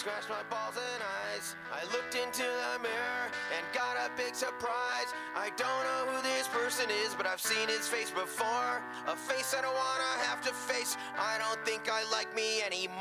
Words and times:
scratched 0.00 0.30
my 0.30 0.42
balls 0.48 0.76
and 0.80 1.02
eyes. 1.28 1.54
I 1.68 1.84
looked 1.92 2.14
into 2.14 2.40
the 2.40 2.80
mirror 2.80 3.24
and 3.52 3.62
got 3.74 4.00
a 4.00 4.08
big 4.16 4.34
surprise. 4.34 5.12
I 5.36 5.50
don't 5.60 5.84
know 5.84 6.02
who 6.08 6.22
this 6.22 6.48
person 6.48 6.88
is, 7.04 7.14
but 7.14 7.26
I've 7.26 7.40
seen 7.40 7.68
his 7.68 7.86
face 7.86 8.10
before. 8.10 8.80
A 9.08 9.14
face 9.14 9.52
I 9.52 9.60
don't 9.60 9.74
wanna 9.74 10.12
have 10.24 10.40
to 10.48 10.54
face. 10.54 10.96
I 11.18 11.36
don't 11.36 11.60
think 11.66 11.90
I 11.92 12.00
like 12.16 12.34
me 12.34 12.62
anymore. 12.62 12.96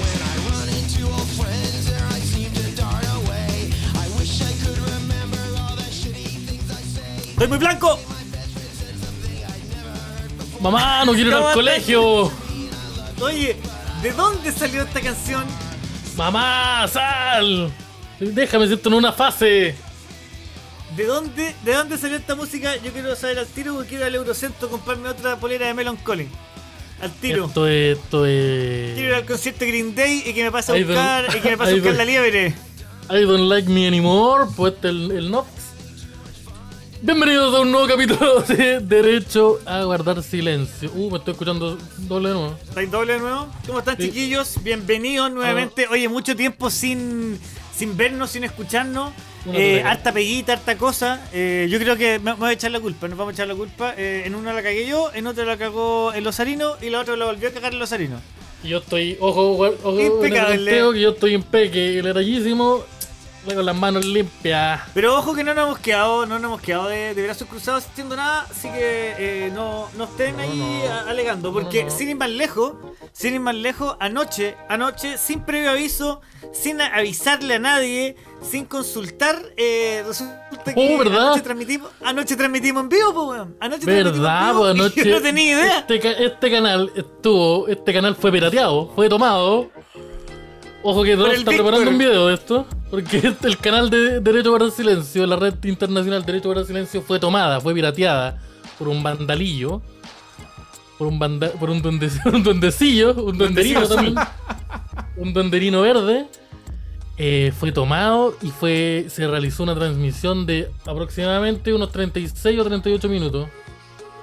When 0.00 0.20
I 0.32 0.34
run 0.48 0.68
into 0.80 1.04
old 1.04 1.28
friends, 1.36 1.84
there 1.90 2.08
I 2.16 2.20
seem 2.20 2.50
to 2.52 2.66
dart 2.80 3.04
away. 3.20 3.68
I 3.92 4.08
wish 4.16 4.40
I 4.40 4.52
could 4.64 4.78
remember 4.96 5.42
all 5.60 5.76
the 5.76 5.90
shitty 5.92 6.48
things 6.48 6.70
I 6.72 6.80
say. 6.96 7.34
¡Estoy 7.36 7.48
muy 7.48 7.58
blanco! 7.58 8.17
Mamá, 10.60 11.04
no 11.04 11.12
quiero 11.12 11.30
ir 11.30 11.36
¿Cómo 11.36 11.48
al 11.48 11.54
colegio. 11.54 12.32
Oye, 13.20 13.56
¿de 14.02 14.12
dónde 14.12 14.52
salió 14.52 14.82
esta 14.82 15.00
canción? 15.00 15.44
Mamá, 16.16 16.86
sal. 16.88 17.72
Déjame 18.18 18.66
siento 18.66 18.88
en 18.88 18.94
una 18.96 19.12
fase. 19.12 19.74
¿De 20.96 21.04
dónde, 21.04 21.54
¿De 21.64 21.74
dónde 21.74 21.96
salió 21.96 22.16
esta 22.16 22.34
música? 22.34 22.74
Yo 22.76 22.92
quiero 22.92 23.14
saber 23.14 23.38
al 23.38 23.46
tiro 23.46 23.74
porque 23.74 23.90
quiero 23.90 24.04
ir 24.04 24.08
al 24.08 24.14
Eurocentro 24.16 24.68
comprarme 24.68 25.08
otra 25.08 25.36
polera 25.36 25.66
de 25.66 25.74
Melon 25.74 25.96
Collin. 25.98 26.28
Al 27.00 27.12
tiro. 27.12 27.46
Esto 27.46 27.68
es, 27.68 27.98
esto 27.98 28.26
es. 28.26 28.94
Quiero 28.94 29.10
ir 29.10 29.14
al 29.14 29.24
concierto 29.24 29.60
de 29.60 29.70
Green 29.70 29.94
Day 29.94 30.24
y 30.26 30.32
que 30.32 30.42
me 30.42 30.50
pase 30.50 30.72
a 30.72 30.84
buscar, 30.84 31.36
y 31.36 31.40
que 31.40 31.50
me 31.50 31.56
pase 31.56 31.72
a 31.72 31.74
buscar 31.74 31.94
la 31.94 32.04
liebre. 32.04 32.54
I 33.10 33.22
don't 33.22 33.48
like 33.48 33.68
me 33.70 33.86
anymore. 33.86 34.46
Pues 34.56 34.74
este 34.74 34.88
el, 34.88 35.12
el 35.12 35.30
Nox. 35.30 35.48
Bienvenidos 37.00 37.54
a 37.54 37.60
un 37.60 37.70
nuevo 37.70 37.86
capítulo 37.86 38.40
de 38.42 38.80
Derecho 38.80 39.60
a 39.64 39.84
Guardar 39.84 40.22
Silencio. 40.22 40.90
Uh, 40.94 41.10
me 41.10 41.18
estoy 41.18 41.32
escuchando 41.32 41.78
doble 41.98 42.28
de 42.30 42.34
nuevo. 42.34 42.56
¿Estáis 42.68 42.90
doble 42.90 43.12
de 43.14 43.18
nuevo? 43.20 43.48
¿Cómo 43.66 43.78
están 43.78 43.96
Sí. 43.96 44.04
chiquillos? 44.04 44.62
Bienvenidos 44.64 45.30
nuevamente. 45.30 45.86
Oye, 45.88 46.08
mucho 46.08 46.34
tiempo 46.34 46.70
sin, 46.70 47.38
sin 47.76 47.96
vernos, 47.96 48.30
sin 48.30 48.42
escucharnos. 48.44 49.12
Eh, 49.52 49.82
harta 49.86 50.12
peguita, 50.12 50.54
harta 50.54 50.76
cosa. 50.76 51.20
Eh, 51.32 51.68
yo 51.70 51.78
creo 51.78 51.96
que 51.96 52.18
me, 52.18 52.32
me 52.32 52.38
voy 52.38 52.48
a 52.50 52.52
echar 52.52 52.72
la 52.72 52.80
culpa, 52.80 53.06
nos 53.06 53.16
vamos 53.16 53.32
a 53.32 53.34
echar 53.34 53.46
la 53.48 53.54
culpa. 53.54 53.94
Eh, 53.96 54.24
en 54.26 54.34
una 54.34 54.52
la 54.52 54.62
cagué 54.62 54.86
yo, 54.86 55.10
en 55.14 55.26
otra 55.28 55.44
la 55.44 55.56
cagó 55.56 56.12
el 56.12 56.26
Osarino 56.26 56.72
y 56.82 56.90
la 56.90 57.00
otra 57.00 57.16
la 57.16 57.26
volvió 57.26 57.48
a 57.48 57.52
cagar 57.52 57.72
el 57.74 57.80
Osarino. 57.80 58.20
Y 58.64 58.68
Yo 58.70 58.78
estoy, 58.78 59.16
ojo, 59.20 59.52
ojo 59.52 59.92
en 59.92 60.00
el 60.00 60.06
Impecable. 60.12 60.56
conteo, 60.56 60.92
que 60.92 61.00
yo 61.00 61.10
estoy 61.10 61.34
en 61.34 61.42
peque, 61.44 62.02
letrallísimo, 62.02 62.82
con 63.44 63.64
las 63.64 63.76
manos 63.76 64.04
limpias. 64.04 64.80
Pero 64.94 65.16
ojo 65.16 65.34
que 65.34 65.42
no 65.44 65.54
nos 65.54 65.66
hemos 65.66 65.78
quedado, 65.78 66.26
no 66.26 66.38
nos 66.38 66.44
hemos 66.48 66.60
quedado 66.60 66.88
de, 66.88 67.14
de 67.14 67.22
brazos 67.24 67.48
cruzados 67.48 67.86
haciendo 67.86 68.16
nada, 68.16 68.46
así 68.50 68.68
que 68.68 69.14
eh, 69.46 69.50
no, 69.54 69.88
no 69.96 70.04
estén 70.04 70.36
No, 70.36 70.42
ahí 70.42 70.82
no. 70.86 70.92
a- 70.92 71.00
alegando, 71.10 71.52
porque 71.52 71.84
No, 71.84 71.90
no. 71.90 71.96
sin 71.96 72.08
ir 72.10 72.16
más 72.16 72.30
lejos, 72.30 72.74
sin 73.12 73.34
ir 73.34 73.40
más 73.40 73.54
lejos, 73.54 73.96
anoche, 74.00 74.56
anoche, 74.68 75.16
sin 75.18 75.40
previo 75.40 75.70
aviso, 75.70 76.20
sin 76.52 76.80
avisarle 76.80 77.54
a 77.54 77.58
nadie, 77.58 78.16
sin 78.42 78.64
consultar, 78.66 79.40
eh, 79.56 80.02
resulta 80.06 80.38
que 80.64 80.74
Oh, 80.76 80.98
¿verdad? 80.98 81.26
anoche 81.28 81.40
transmitimos, 81.42 81.90
anoche 82.04 82.36
transmitimos 82.36 82.82
en 82.84 82.88
vivo, 82.88 83.12
pues 83.14 83.28
weón. 83.38 83.56
Anoche 83.60 83.86
¿Verdad? 83.86 84.12
transmitimos 84.12 84.58
Pues 84.58 84.70
en 84.70 84.74
vivo 84.76 84.86
y 84.96 85.00
anoche. 85.00 85.04
yo 85.08 85.14
no 85.16 85.22
tenía 85.22 85.52
idea. 85.52 85.78
Este, 85.78 86.00
ca- 86.00 86.10
este 86.12 86.50
canal 86.50 86.92
estuvo. 86.94 87.68
Este 87.68 87.92
canal 87.92 88.14
fue 88.16 88.30
pirateado, 88.32 88.92
fue 88.94 89.08
tomado. 89.08 89.70
Ojo 90.82 91.02
que 91.02 91.16
Dross 91.16 91.34
está 91.34 91.50
Víctor. 91.50 91.54
preparando 91.56 91.90
un 91.90 91.98
video 91.98 92.26
de 92.28 92.34
esto. 92.34 92.66
Porque 92.90 93.18
este- 93.24 93.48
el 93.48 93.58
canal 93.58 93.90
de 93.90 94.20
Derecho 94.20 94.52
para 94.52 94.64
el 94.64 94.72
Silencio, 94.72 95.26
la 95.26 95.36
red 95.36 95.54
internacional 95.64 96.24
Derecho 96.24 96.48
para 96.48 96.60
el 96.60 96.66
Silencio, 96.66 97.02
fue 97.02 97.18
tomada, 97.18 97.60
fue 97.60 97.74
pirateada 97.74 98.40
por 98.78 98.88
un 98.88 99.02
vandalillo. 99.02 99.82
Por 100.98 101.06
un, 101.06 101.18
banda, 101.20 101.48
por 101.52 101.70
un, 101.70 101.80
duende- 101.80 102.10
un 102.34 102.42
duendecillo, 102.42 103.14
un 103.14 103.38
duenderino 103.38 103.86
también. 103.86 104.14
Un 105.16 105.32
duenderino 105.32 105.80
verde. 105.82 106.26
Eh, 107.20 107.52
fue 107.58 107.72
tomado 107.72 108.36
y 108.42 108.50
fue 108.50 109.06
se 109.08 109.26
realizó 109.26 109.64
una 109.64 109.74
transmisión 109.74 110.46
de 110.46 110.70
aproximadamente 110.86 111.72
unos 111.74 111.90
36 111.92 112.58
o 112.60 112.64
38 112.64 113.08
minutos. 113.08 113.48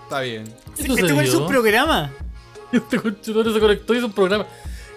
Está 0.04 0.22
bien. 0.22 0.46
¿Qué 0.76 0.84
Este 0.84 0.88
sucedió? 1.02 1.42
un 1.42 1.48
programa. 1.48 2.12
Este 2.72 3.00
conchetumare 3.00 3.54
se 3.54 3.60
conectó 3.60 3.94
y 3.94 3.98
hizo 3.98 4.08
un 4.08 4.14
programa. 4.14 4.46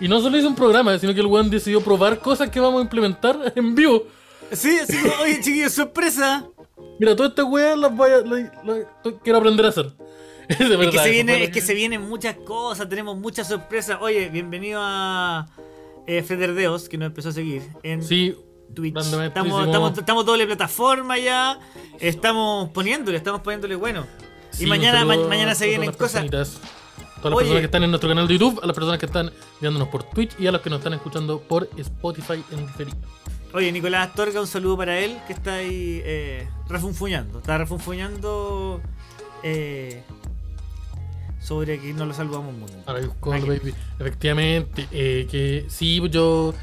Y 0.01 0.09
no 0.09 0.21
solo 0.21 0.39
hizo 0.39 0.49
un 0.49 0.55
programa, 0.55 0.97
sino 0.99 1.13
que 1.15 1.21
el 1.21 1.27
weón 1.27 1.51
decidió 1.51 1.81
probar 1.83 2.19
cosas 2.21 2.51
que 2.51 2.61
vamos 2.61 2.81
a 2.81 2.83
implementar 2.83 3.53
en 3.57 3.75
vivo. 3.75 4.05
Sí, 4.53 4.79
como, 4.87 5.23
oye 5.23 5.41
chiquillos, 5.41 5.73
sorpresa. 5.73 6.47
Mira, 7.01 7.15
todas 7.17 7.31
estas 7.31 7.45
weas 7.47 7.77
las 7.79 7.95
voy 7.95 8.11
a. 8.11 8.19
las- 8.19 8.65
las- 8.65 9.15
quiero 9.23 9.39
aprender 9.39 9.67
a 9.67 9.69
hacer. 9.71 9.93
Es 10.49 10.57
que, 10.57 10.65
se 10.67 10.73
eso 10.73 11.11
viene, 11.11 11.33
fue 11.33 11.39
lo 11.41 11.45
es 11.45 11.51
que 11.51 11.61
se 11.61 11.75
vienen 11.75 12.09
muchas 12.09 12.35
cosas, 12.37 12.89
tenemos 12.89 13.19
muchas 13.19 13.49
sorpresas. 13.49 13.99
Oye, 14.01 14.31
bienvenido 14.31 14.81
a 14.83 15.47
eh, 16.07 16.23
Federdeos, 16.23 16.89
que 16.89 16.97
nos 16.97 17.09
empezó 17.09 17.29
a 17.29 17.33
seguir 17.33 17.63
en 17.83 18.03
Sí, 18.03 18.35
Twitch. 18.75 18.97
Estamos, 18.97 19.67
estamos, 19.67 19.99
estamos 19.99 20.25
doble 20.25 20.47
plataforma 20.47 21.19
ya. 21.19 21.59
Estamos 22.01 22.71
poniéndole, 22.71 23.19
estamos 23.19 23.43
poniéndole 23.43 23.75
bueno. 23.75 24.07
Sí, 24.51 24.65
y 24.65 24.67
mañana, 24.69 25.05
ma- 25.05 25.19
mañana 25.19 25.55
se 25.55 25.67
vienen 25.67 25.93
cosas. 25.93 26.23
personitas, 26.25 26.59
Todas 27.19 27.31
las 27.31 27.37
Oye. 27.37 27.39
personas 27.45 27.61
que 27.61 27.67
están 27.67 27.83
en 27.84 27.91
nuestro 27.91 28.09
canal 28.09 28.29
de 28.29 28.34
YouTube, 28.39 28.61
a 28.62 28.67
las 28.67 28.75
personas 28.75 28.99
que 28.99 29.06
están 29.06 29.33
viéndonos 29.61 29.89
por 29.89 30.03
Twitch 30.05 30.33
y 30.39 30.47
a 30.47 30.53
los 30.53 30.61
que 30.61 30.71
nos 30.71 30.79
están 30.79 30.95
escuchando 30.95 31.41
por 31.41 31.69
Spotify 31.77 32.43
en 32.53 32.67
diferido. 32.67 32.97
Oye, 33.55 33.73
Nicolás 33.73 34.09
Astorga, 34.09 34.41
un 34.41 34.47
saludo 34.47 34.77
para 34.77 34.99
él, 34.99 35.19
que 35.27 35.33
está 35.33 35.55
ahí 35.55 36.03
eh, 36.05 36.49
refunfuñando. 36.69 37.39
Está 37.39 37.56
refunfuñando 37.59 38.81
eh, 39.43 40.03
sobre 41.41 41.79
que 41.81 41.93
no 41.95 42.05
lo 42.06 42.12
saludamos 42.15 42.55
mucho. 42.55 42.75
Ahora 42.87 43.01
baby. 43.23 43.75
Efectivamente, 43.99 44.87
eh, 44.93 45.27
que 45.31 45.67
sí, 45.69 46.00
yo. 46.11 46.55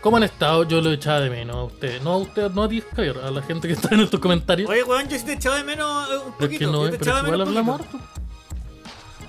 ¿Cómo 0.00 0.16
han 0.16 0.22
estado? 0.22 0.64
Yo 0.64 0.80
lo 0.80 0.90
echaba 0.92 1.20
de 1.20 1.28
menos 1.28 1.56
a 1.56 1.64
ustedes. 1.64 2.02
No 2.02 2.12
a 2.12 2.16
ustedes, 2.16 2.50
no 2.54 2.62
a 2.62 2.68
ti, 2.70 2.82
Javier, 2.96 3.18
a 3.18 3.30
la 3.30 3.42
gente 3.42 3.68
que 3.68 3.74
está 3.74 3.94
en 3.94 4.00
estos 4.00 4.18
comentarios. 4.18 4.70
Oye, 4.70 4.82
weón, 4.82 5.06
yo 5.10 5.18
sí 5.18 5.26
te 5.26 5.34
echaba 5.34 5.56
de 5.56 5.64
menos 5.64 6.08
eh, 6.08 6.16
un 6.26 6.32
pero 6.38 6.50
es 6.52 6.58
que 6.58 6.64
poquito. 6.64 6.72
no, 6.72 6.84
yo 6.86 6.90
te 6.92 6.98
pero 6.98 7.10
echaba 7.10 7.18
es 7.18 7.24
de 7.26 7.30
que 7.30 7.34
igual 7.34 7.48
menos 7.48 7.48
un 7.50 7.58
hablamos 7.58 7.80
poquito. 7.86 7.98
harto. 7.98 8.19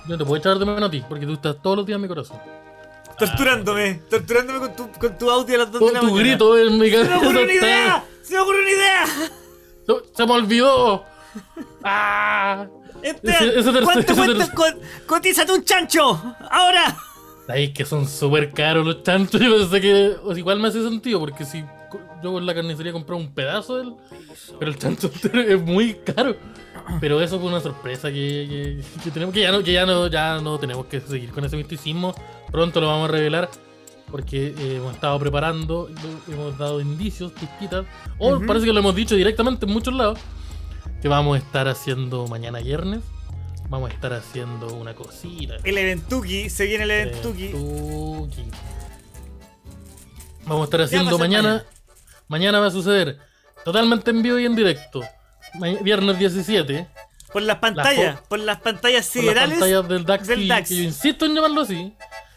Yo 0.06 0.08
no 0.14 0.18
te 0.18 0.24
puedo 0.24 0.36
echar 0.40 0.58
de 0.58 0.64
menos 0.66 0.82
a 0.82 0.90
ti, 0.90 1.02
porque 1.08 1.26
tú 1.26 1.32
estás 1.34 1.56
todos 1.62 1.76
los 1.78 1.86
días 1.86 1.96
en 1.96 2.02
mi 2.02 2.08
corazón. 2.08 2.38
Torturándome, 3.18 4.00
torturándome 4.10 4.58
con 4.58 4.74
tu, 4.76 4.98
con 4.98 5.18
tu 5.18 5.30
audio 5.30 5.54
a 5.54 5.58
las 5.58 5.72
2 5.72 5.80
de 5.80 5.92
la 5.92 6.00
tu 6.00 6.06
mañana. 6.06 6.22
grito 6.22 6.58
en 6.58 6.78
mi 6.78 6.90
¡Se 6.90 6.96
me 6.98 7.02
cabeza. 7.08 7.16
ocurrió 7.18 7.42
una 7.44 7.52
idea! 7.60 8.04
¡Se 8.22 8.34
me 8.34 8.40
ocurrió 8.40 8.60
una 8.62 8.70
idea! 8.70 9.06
Se- 10.16 10.26
me 10.26 10.32
olvidó. 10.32 11.04
¡Ah! 11.84 12.66
Este, 13.02 13.30
Ese- 13.30 13.58
ese 13.60 13.70
tercer- 13.70 13.84
¿Cuánto 14.14 14.54
co- 14.54 14.64
¡Cotízate 15.06 15.52
un 15.52 15.64
chancho! 15.64 16.20
¡Ahora! 16.50 16.96
Ahí 17.48 17.72
que 17.72 17.84
son 17.84 18.08
súper 18.08 18.52
caros 18.52 18.86
los 18.86 19.02
chanchos. 19.02 19.40
Yo 19.40 19.56
pensé 19.58 19.80
que 19.80 20.16
o 20.22 20.30
sea, 20.30 20.38
igual 20.38 20.60
me 20.60 20.68
hace 20.68 20.82
sentido, 20.82 21.18
porque 21.20 21.44
si 21.44 21.64
yo 22.22 22.32
con 22.32 22.46
la 22.46 22.54
carnicería 22.54 22.92
compré 22.92 23.16
un 23.16 23.34
pedazo 23.34 23.76
del. 23.78 23.94
Pero 24.58 24.70
el 24.70 24.78
chancho 24.78 25.10
es 25.34 25.60
muy 25.60 25.94
caro. 25.94 26.36
Pero 27.00 27.20
eso 27.20 27.38
fue 27.38 27.48
una 27.48 27.60
sorpresa 27.60 28.08
que, 28.08 28.82
que- 28.94 29.02
que 29.04 29.10
tenemos 29.10 29.34
que 29.34 29.40
ya 29.40 29.52
no, 29.52 29.62
que 29.62 29.72
ya 29.72 29.86
no, 29.86 30.06
ya 30.08 30.40
no 30.40 30.58
tenemos 30.58 30.86
que 30.86 31.00
seguir 31.00 31.30
con 31.30 31.44
ese 31.44 31.56
misticismo. 31.56 32.14
Pronto 32.50 32.80
lo 32.80 32.88
vamos 32.88 33.08
a 33.08 33.12
revelar. 33.12 33.50
Porque 34.10 34.48
eh, 34.48 34.76
hemos 34.76 34.94
estado 34.94 35.18
preparando, 35.18 35.88
hemos 36.28 36.58
dado 36.58 36.80
indicios, 36.82 37.32
pistitas. 37.32 37.86
O 38.18 38.38
parece 38.46 38.66
que 38.66 38.72
lo 38.72 38.80
hemos 38.80 38.94
dicho 38.94 39.14
directamente 39.14 39.64
en 39.64 39.72
muchos 39.72 39.94
lados. 39.94 40.18
Que 41.00 41.08
vamos 41.08 41.36
a 41.36 41.38
estar 41.38 41.66
haciendo 41.66 42.26
mañana 42.26 42.58
viernes. 42.60 43.00
Vamos 43.70 43.90
a 43.90 43.94
estar 43.94 44.12
haciendo 44.12 44.74
una 44.74 44.94
cosita. 44.94 45.54
El 45.64 45.78
Eventuki, 45.78 46.50
se 46.50 46.66
viene 46.66 46.84
el 46.84 46.90
Eventuki. 46.90 47.48
Tuki. 47.52 48.42
Vamos 50.44 50.62
a 50.62 50.64
estar 50.64 50.80
haciendo 50.82 51.18
mañana. 51.18 51.64
Mañana 52.28 52.60
va 52.60 52.66
a 52.66 52.70
suceder 52.70 53.18
totalmente 53.64 54.10
en 54.10 54.22
vivo 54.22 54.38
y 54.38 54.44
en 54.44 54.54
directo. 54.56 55.00
Viernes 55.82 56.18
17. 56.18 56.86
Por 57.32 57.42
las 57.42 57.58
pantallas, 57.58 58.20
por 58.28 58.38
las 58.40 58.60
pantallas 58.60 59.06
Con 59.06 59.14
las 59.16 59.24
siderales. 59.24 59.58
pantallas 59.58 59.88
del 59.88 60.04
DAX, 60.04 60.26
del 60.26 60.38
TV, 60.40 60.48
DAX. 60.48 60.68
Que 60.68 60.76
yo 60.76 60.82
insisto 60.82 61.24
en 61.26 61.34
llamarlo 61.34 61.62
así. 61.62 61.92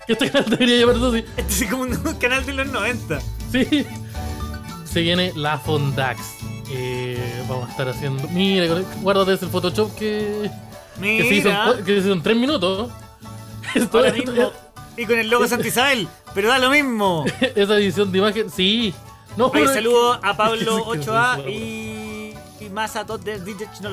Que 0.08 0.14
este 0.14 0.30
canal 0.32 0.50
debería 0.50 0.78
llamarse 0.80 1.06
así. 1.08 1.26
Este 1.38 1.66
es 1.66 1.72
como 1.72 1.84
un 1.84 1.96
canal 2.20 2.46
de 2.46 2.54
los 2.54 2.68
90. 2.68 3.20
Sí. 3.52 3.86
Se 4.86 5.02
viene 5.02 5.34
la 5.36 5.58
Fondax. 5.58 6.20
Eh, 6.72 7.44
vamos 7.50 7.68
a 7.68 7.72
estar 7.72 7.90
haciendo. 7.90 8.28
Mira, 8.30 8.68
guárdate 9.02 9.34
ese 9.34 9.48
Photoshop 9.48 9.94
que, 9.96 10.50
que 11.02 11.22
se 11.28 11.36
hizo 11.36 11.50
en, 11.50 11.56
Mira, 11.56 11.76
que 11.86 11.86
se 11.94 11.98
hizo 12.00 12.14
en 12.14 12.24
3 12.24 12.38
minutos. 12.38 12.90
Esto- 13.74 13.98
ahora 13.98 14.10
esto- 14.12 14.32
mismo. 14.32 14.52
Y 14.98 15.06
con 15.06 15.20
el 15.20 15.30
logo 15.30 15.46
Santa 15.48 15.68
Isabel, 15.68 16.08
pero 16.34 16.48
da 16.48 16.58
lo 16.58 16.70
mismo. 16.70 17.26
esa 17.56 17.76
edición 17.76 18.12
de 18.14 18.18
imagen, 18.20 18.50
sí. 18.50 18.94
No, 19.36 19.48
Oye, 19.48 19.68
saludo 19.68 20.14
a 20.24 20.38
Pablo 20.38 20.86
que 20.94 21.00
es 21.00 21.08
8A 21.08 21.40
eso, 21.40 21.50
y, 21.50 21.95
y 22.60 22.70
más 22.70 22.96
a 22.96 23.06
todos 23.06 23.24
de 23.24 23.40
DJ 23.40 23.68
Chino 23.74 23.90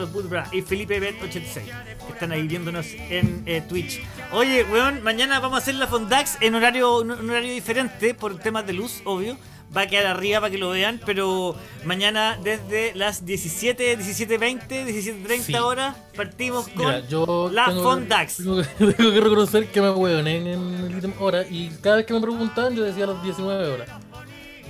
y 0.52 0.62
Felipe 0.62 1.00
Bet 1.00 1.22
86 1.22 1.66
que 2.06 2.12
están 2.12 2.32
ahí 2.32 2.46
viéndonos 2.46 2.86
en 3.10 3.42
eh, 3.46 3.62
Twitch. 3.68 4.00
Oye, 4.32 4.64
weón, 4.64 5.02
mañana 5.02 5.40
vamos 5.40 5.58
a 5.58 5.62
hacer 5.62 5.74
la 5.76 5.86
Fondax 5.86 6.38
en 6.40 6.54
horario, 6.54 7.00
un, 7.00 7.10
horario 7.10 7.52
diferente 7.52 8.14
por 8.14 8.38
temas 8.38 8.66
de 8.66 8.72
luz, 8.72 9.02
obvio. 9.04 9.36
va 9.74 9.82
a 9.82 9.86
quedar 9.86 10.06
arriba 10.06 10.40
para 10.40 10.50
que 10.50 10.58
lo 10.58 10.70
vean, 10.70 11.00
pero 11.04 11.56
mañana 11.84 12.38
desde 12.42 12.92
las 12.94 13.24
17, 13.24 13.98
17.20, 13.98 14.68
17.30 14.68 15.40
Sí. 15.40 15.54
horas 15.54 15.96
partimos 16.16 16.68
con 16.68 16.86
Mira, 16.86 17.08
yo 17.08 17.50
la 17.52 17.66
tengo, 17.66 17.82
Fondax. 17.82 18.36
Tengo 18.36 18.62
que, 18.62 18.92
tengo 18.92 19.12
que 19.12 19.20
reconocer 19.20 19.66
que 19.68 19.80
me 19.80 19.90
hueven 19.90 20.26
en, 20.26 20.46
en 20.46 20.92
el 20.92 21.14
hora 21.18 21.44
y 21.48 21.70
cada 21.80 21.96
vez 21.96 22.06
que 22.06 22.14
me 22.14 22.20
preguntaban 22.20 22.74
yo 22.74 22.84
decía 22.84 23.06
las 23.06 23.22
19 23.22 23.66
horas. 23.72 23.88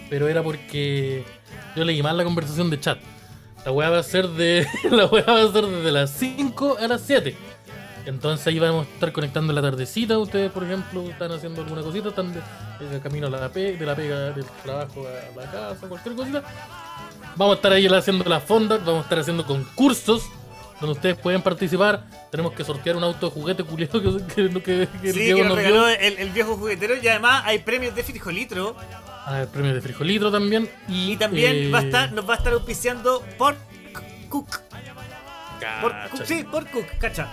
Pero 0.08 0.28
era 0.28 0.42
porque 0.42 1.24
yo 1.74 1.84
leí 1.84 2.02
mal 2.02 2.16
la 2.16 2.24
conversación 2.24 2.68
de 2.68 2.78
chat. 2.78 2.98
La 3.64 3.70
weá 3.72 3.90
va 3.90 3.98
a 3.98 4.02
ser 4.02 4.28
de. 4.28 4.66
la 4.90 5.06
weá 5.06 5.24
va 5.24 5.42
a 5.42 5.52
ser 5.52 5.66
desde 5.66 5.92
las 5.92 6.10
5 6.10 6.78
a 6.80 6.88
las 6.88 7.00
7. 7.02 7.36
Entonces 8.04 8.44
ahí 8.48 8.58
vamos 8.58 8.86
a 8.88 8.90
estar 8.94 9.12
conectando 9.12 9.52
la 9.52 9.62
tardecita. 9.62 10.18
Ustedes, 10.18 10.50
por 10.50 10.64
ejemplo, 10.64 11.02
están 11.08 11.30
haciendo 11.30 11.62
alguna 11.62 11.82
cosita, 11.82 12.08
están 12.08 12.32
de, 12.32 12.40
de 12.88 13.00
camino 13.00 13.28
a 13.28 13.30
la 13.30 13.48
pe- 13.48 13.76
de 13.76 13.86
la 13.86 13.94
pega 13.94 14.30
del 14.32 14.44
trabajo 14.64 15.04
a 15.06 15.40
la 15.40 15.50
casa, 15.50 15.86
cualquier 15.88 16.16
cosita. 16.16 16.42
Vamos 17.36 17.54
a 17.54 17.56
estar 17.56 17.72
ahí 17.72 17.86
haciendo 17.86 18.24
las 18.28 18.42
fondas, 18.42 18.84
vamos 18.84 19.00
a 19.00 19.04
estar 19.04 19.20
haciendo 19.20 19.46
concursos 19.46 20.24
donde 20.80 20.94
ustedes 20.96 21.16
pueden 21.16 21.42
participar. 21.42 22.02
Tenemos 22.32 22.52
que 22.54 22.64
sortear 22.64 22.96
un 22.96 23.04
auto 23.04 23.26
de 23.28 23.32
juguete 23.32 23.62
culiado 23.62 24.02
que, 24.02 24.34
que, 24.34 24.60
que, 24.60 24.88
que 25.00 25.12
Sí, 25.12 25.32
nos 25.34 25.54
regaló 25.54 25.86
el 25.88 26.30
viejo 26.30 26.56
juguetero 26.56 26.96
y 27.00 27.06
además 27.06 27.44
hay 27.46 27.60
premios 27.60 27.94
de 27.94 28.02
frijolitro 28.02 28.74
Ah, 29.24 29.42
el 29.42 29.48
premio 29.48 29.72
de 29.74 29.80
frijolitro 29.80 30.30
también. 30.32 30.68
Y, 30.88 31.12
y 31.12 31.16
también 31.16 31.54
eh, 31.56 31.70
va 31.70 31.78
a 31.78 31.82
estar, 31.82 32.12
nos 32.12 32.28
va 32.28 32.34
a 32.34 32.36
estar 32.38 32.52
auspiciando 32.52 33.24
por 33.38 33.54
Cook. 34.28 34.60
Por 35.80 36.26
sí, 36.26 36.44
por 36.44 36.68
Cook, 36.70 36.86
cacha. 36.98 37.28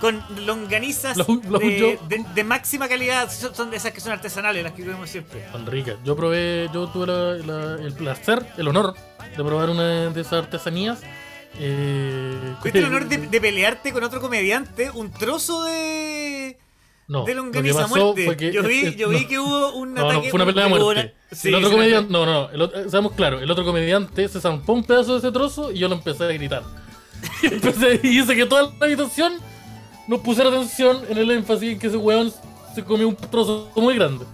Con 0.00 0.22
longanizas 0.46 1.16
Lo- 1.18 1.26
lo 1.48 1.58
de, 1.58 1.78
yo- 1.78 2.06
de- 2.08 2.24
de 2.34 2.44
máxima 2.44 2.88
calidad, 2.88 3.30
son 3.30 3.70
de 3.70 3.76
esas 3.76 3.92
que 3.92 4.00
son 4.00 4.12
artesanales, 4.12 4.62
las 4.64 4.72
que 4.72 4.82
vemos 4.82 5.10
siempre. 5.10 5.44
Son 5.52 5.66
ricas. 5.66 5.96
Yo 6.04 6.16
probé, 6.16 6.70
yo 6.72 6.88
tuve 6.88 7.06
la- 7.06 7.34
la- 7.34 7.74
el 7.82 7.92
placer, 7.92 8.44
el 8.56 8.66
honor 8.68 8.94
de 9.36 9.44
probar 9.44 9.68
una 9.68 10.08
de 10.10 10.20
esas 10.20 10.32
artesanías. 10.44 11.00
Eh, 11.58 12.54
Tuviste 12.60 12.78
el 12.78 12.86
honor 12.86 13.06
de, 13.08 13.18
de 13.18 13.40
pelearte 13.40 13.92
con 13.92 14.02
otro 14.02 14.20
comediante 14.22 14.90
un 14.90 15.10
trozo 15.12 15.64
de, 15.64 16.58
no, 17.10 17.24
de 17.24 17.34
lo 17.34 17.42
que 17.42 17.46
longaniza 17.46 17.82
pasó 17.82 17.96
muerte. 18.06 18.24
fue 18.24 18.36
que 18.36 18.52
yo 18.52 18.62
vi, 18.62 18.94
yo 18.94 19.08
vi 19.08 19.22
no. 19.22 19.28
que 19.28 19.38
hubo 19.38 19.72
un 19.74 19.94
No, 19.94 20.00
no, 20.02 20.10
ataque. 20.10 20.30
fue 20.30 20.36
una 20.38 20.46
pelea 20.46 20.64
de 20.64 20.70
muerte. 20.70 21.14
sí, 21.32 21.48
el 21.48 21.54
otro 21.56 21.70
comediante, 21.70 22.12
no, 22.12 22.24
no, 22.24 22.48
el 22.50 22.62
otro- 22.62 22.88
seamos 22.88 23.12
claros, 23.12 23.42
el 23.42 23.50
otro 23.50 23.64
comediante 23.64 24.28
se 24.28 24.40
zampó 24.40 24.72
un 24.72 24.84
pedazo 24.84 25.12
de 25.12 25.18
ese 25.18 25.32
trozo 25.32 25.72
y 25.72 25.78
yo 25.78 25.88
lo 25.88 25.96
empecé 25.96 26.24
a 26.24 26.28
gritar. 26.28 26.62
Y, 27.42 27.46
empecé, 27.52 28.00
y 28.02 28.20
hice 28.20 28.34
que 28.34 28.46
toda 28.46 28.62
la 28.62 28.86
habitación 28.86 29.34
nos 30.08 30.20
pusiera 30.20 30.48
atención 30.50 31.00
en 31.08 31.18
el 31.18 31.30
énfasis 31.32 31.72
en 31.72 31.78
que 31.78 31.88
ese 31.88 31.96
weón 31.98 32.32
se 32.74 32.82
comió 32.84 33.08
un 33.08 33.16
trozo 33.16 33.70
muy 33.76 33.94
grande. 33.94 34.24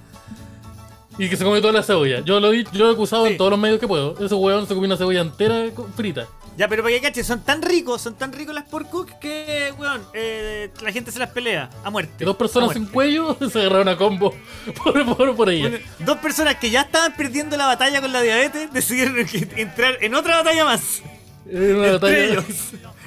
Y 1.19 1.29
que 1.31 1.37
se 1.37 1.45
comió 1.45 1.61
toda 1.63 1.73
la 1.73 1.83
cebolla. 1.83 2.21
Yo 2.21 2.39
lo, 2.41 2.51
di- 2.51 2.65
yo 2.73 2.85
lo 2.85 2.91
he 2.91 2.93
acusado 2.93 3.25
Sí. 3.25 3.33
en 3.33 3.39
todos 3.39 3.51
los 3.51 3.59
medios 3.59 3.81
que 3.81 3.89
puedo. 3.89 4.15
Ese 4.25 4.35
weón 4.35 4.67
se 4.69 4.75
comió 4.75 4.87
una 4.87 4.97
cebolla 4.99 5.23
entera 5.23 5.65
frita. 5.97 6.27
Ya, 6.57 6.69
pero 6.69 6.83
para 6.83 6.95
que 6.95 7.03
cache, 7.03 7.23
son 7.23 7.43
tan 7.45 7.61
ricos, 7.61 8.01
son 8.01 8.15
tan 8.15 8.33
ricos 8.33 8.55
las 8.55 8.65
por 8.65 8.87
Cook 8.89 9.19
que, 9.21 9.75
weón, 9.79 10.03
eh, 10.15 10.71
la 10.81 10.91
gente 10.91 11.13
se 11.13 11.19
las 11.19 11.29
pelea 11.31 11.69
a 11.85 11.91
muerte. 11.91 12.25
Dos 12.25 12.37
personas 12.37 12.73
sin 12.73 12.87
cuello 12.87 13.37
se 13.53 13.61
agarraron 13.61 13.89
a 13.89 13.97
combo 13.97 14.35
por, 14.83 15.17
por, 15.17 15.37
por 15.37 15.51
ella. 15.51 15.69
Bueno, 15.69 15.85
dos 15.99 16.17
personas 16.19 16.57
que 16.57 16.71
ya 16.71 16.81
estaban 16.83 17.15
perdiendo 17.15 17.57
la 17.59 17.67
batalla 17.67 18.01
con 18.01 18.11
la 18.13 18.23
diabetes 18.23 18.73
decidieron 18.73 19.17
entrar 19.57 19.99
en 20.01 20.15
otra 20.15 20.37
batalla 20.39 20.65
más. 20.65 21.03
Era 21.49 21.79
una 21.79 21.93
batalla 21.93 22.19
ellos. 22.25 22.45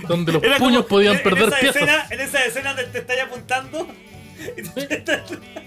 donde 0.07 0.31
los 0.31 0.44
Era 0.44 0.57
como- 0.60 0.69
puños 0.69 0.86
podían 0.86 1.16
en- 1.18 1.24
perder 1.24 1.44
en 1.44 1.50
esa, 1.50 1.60
piezas. 1.60 1.75
escena, 1.81 2.06
en 2.12 2.19
esa 2.22 2.46
escena 2.46 2.69
donde 2.75 2.84
te 2.92 3.00
estáis 3.00 3.22
apuntando. 3.22 3.88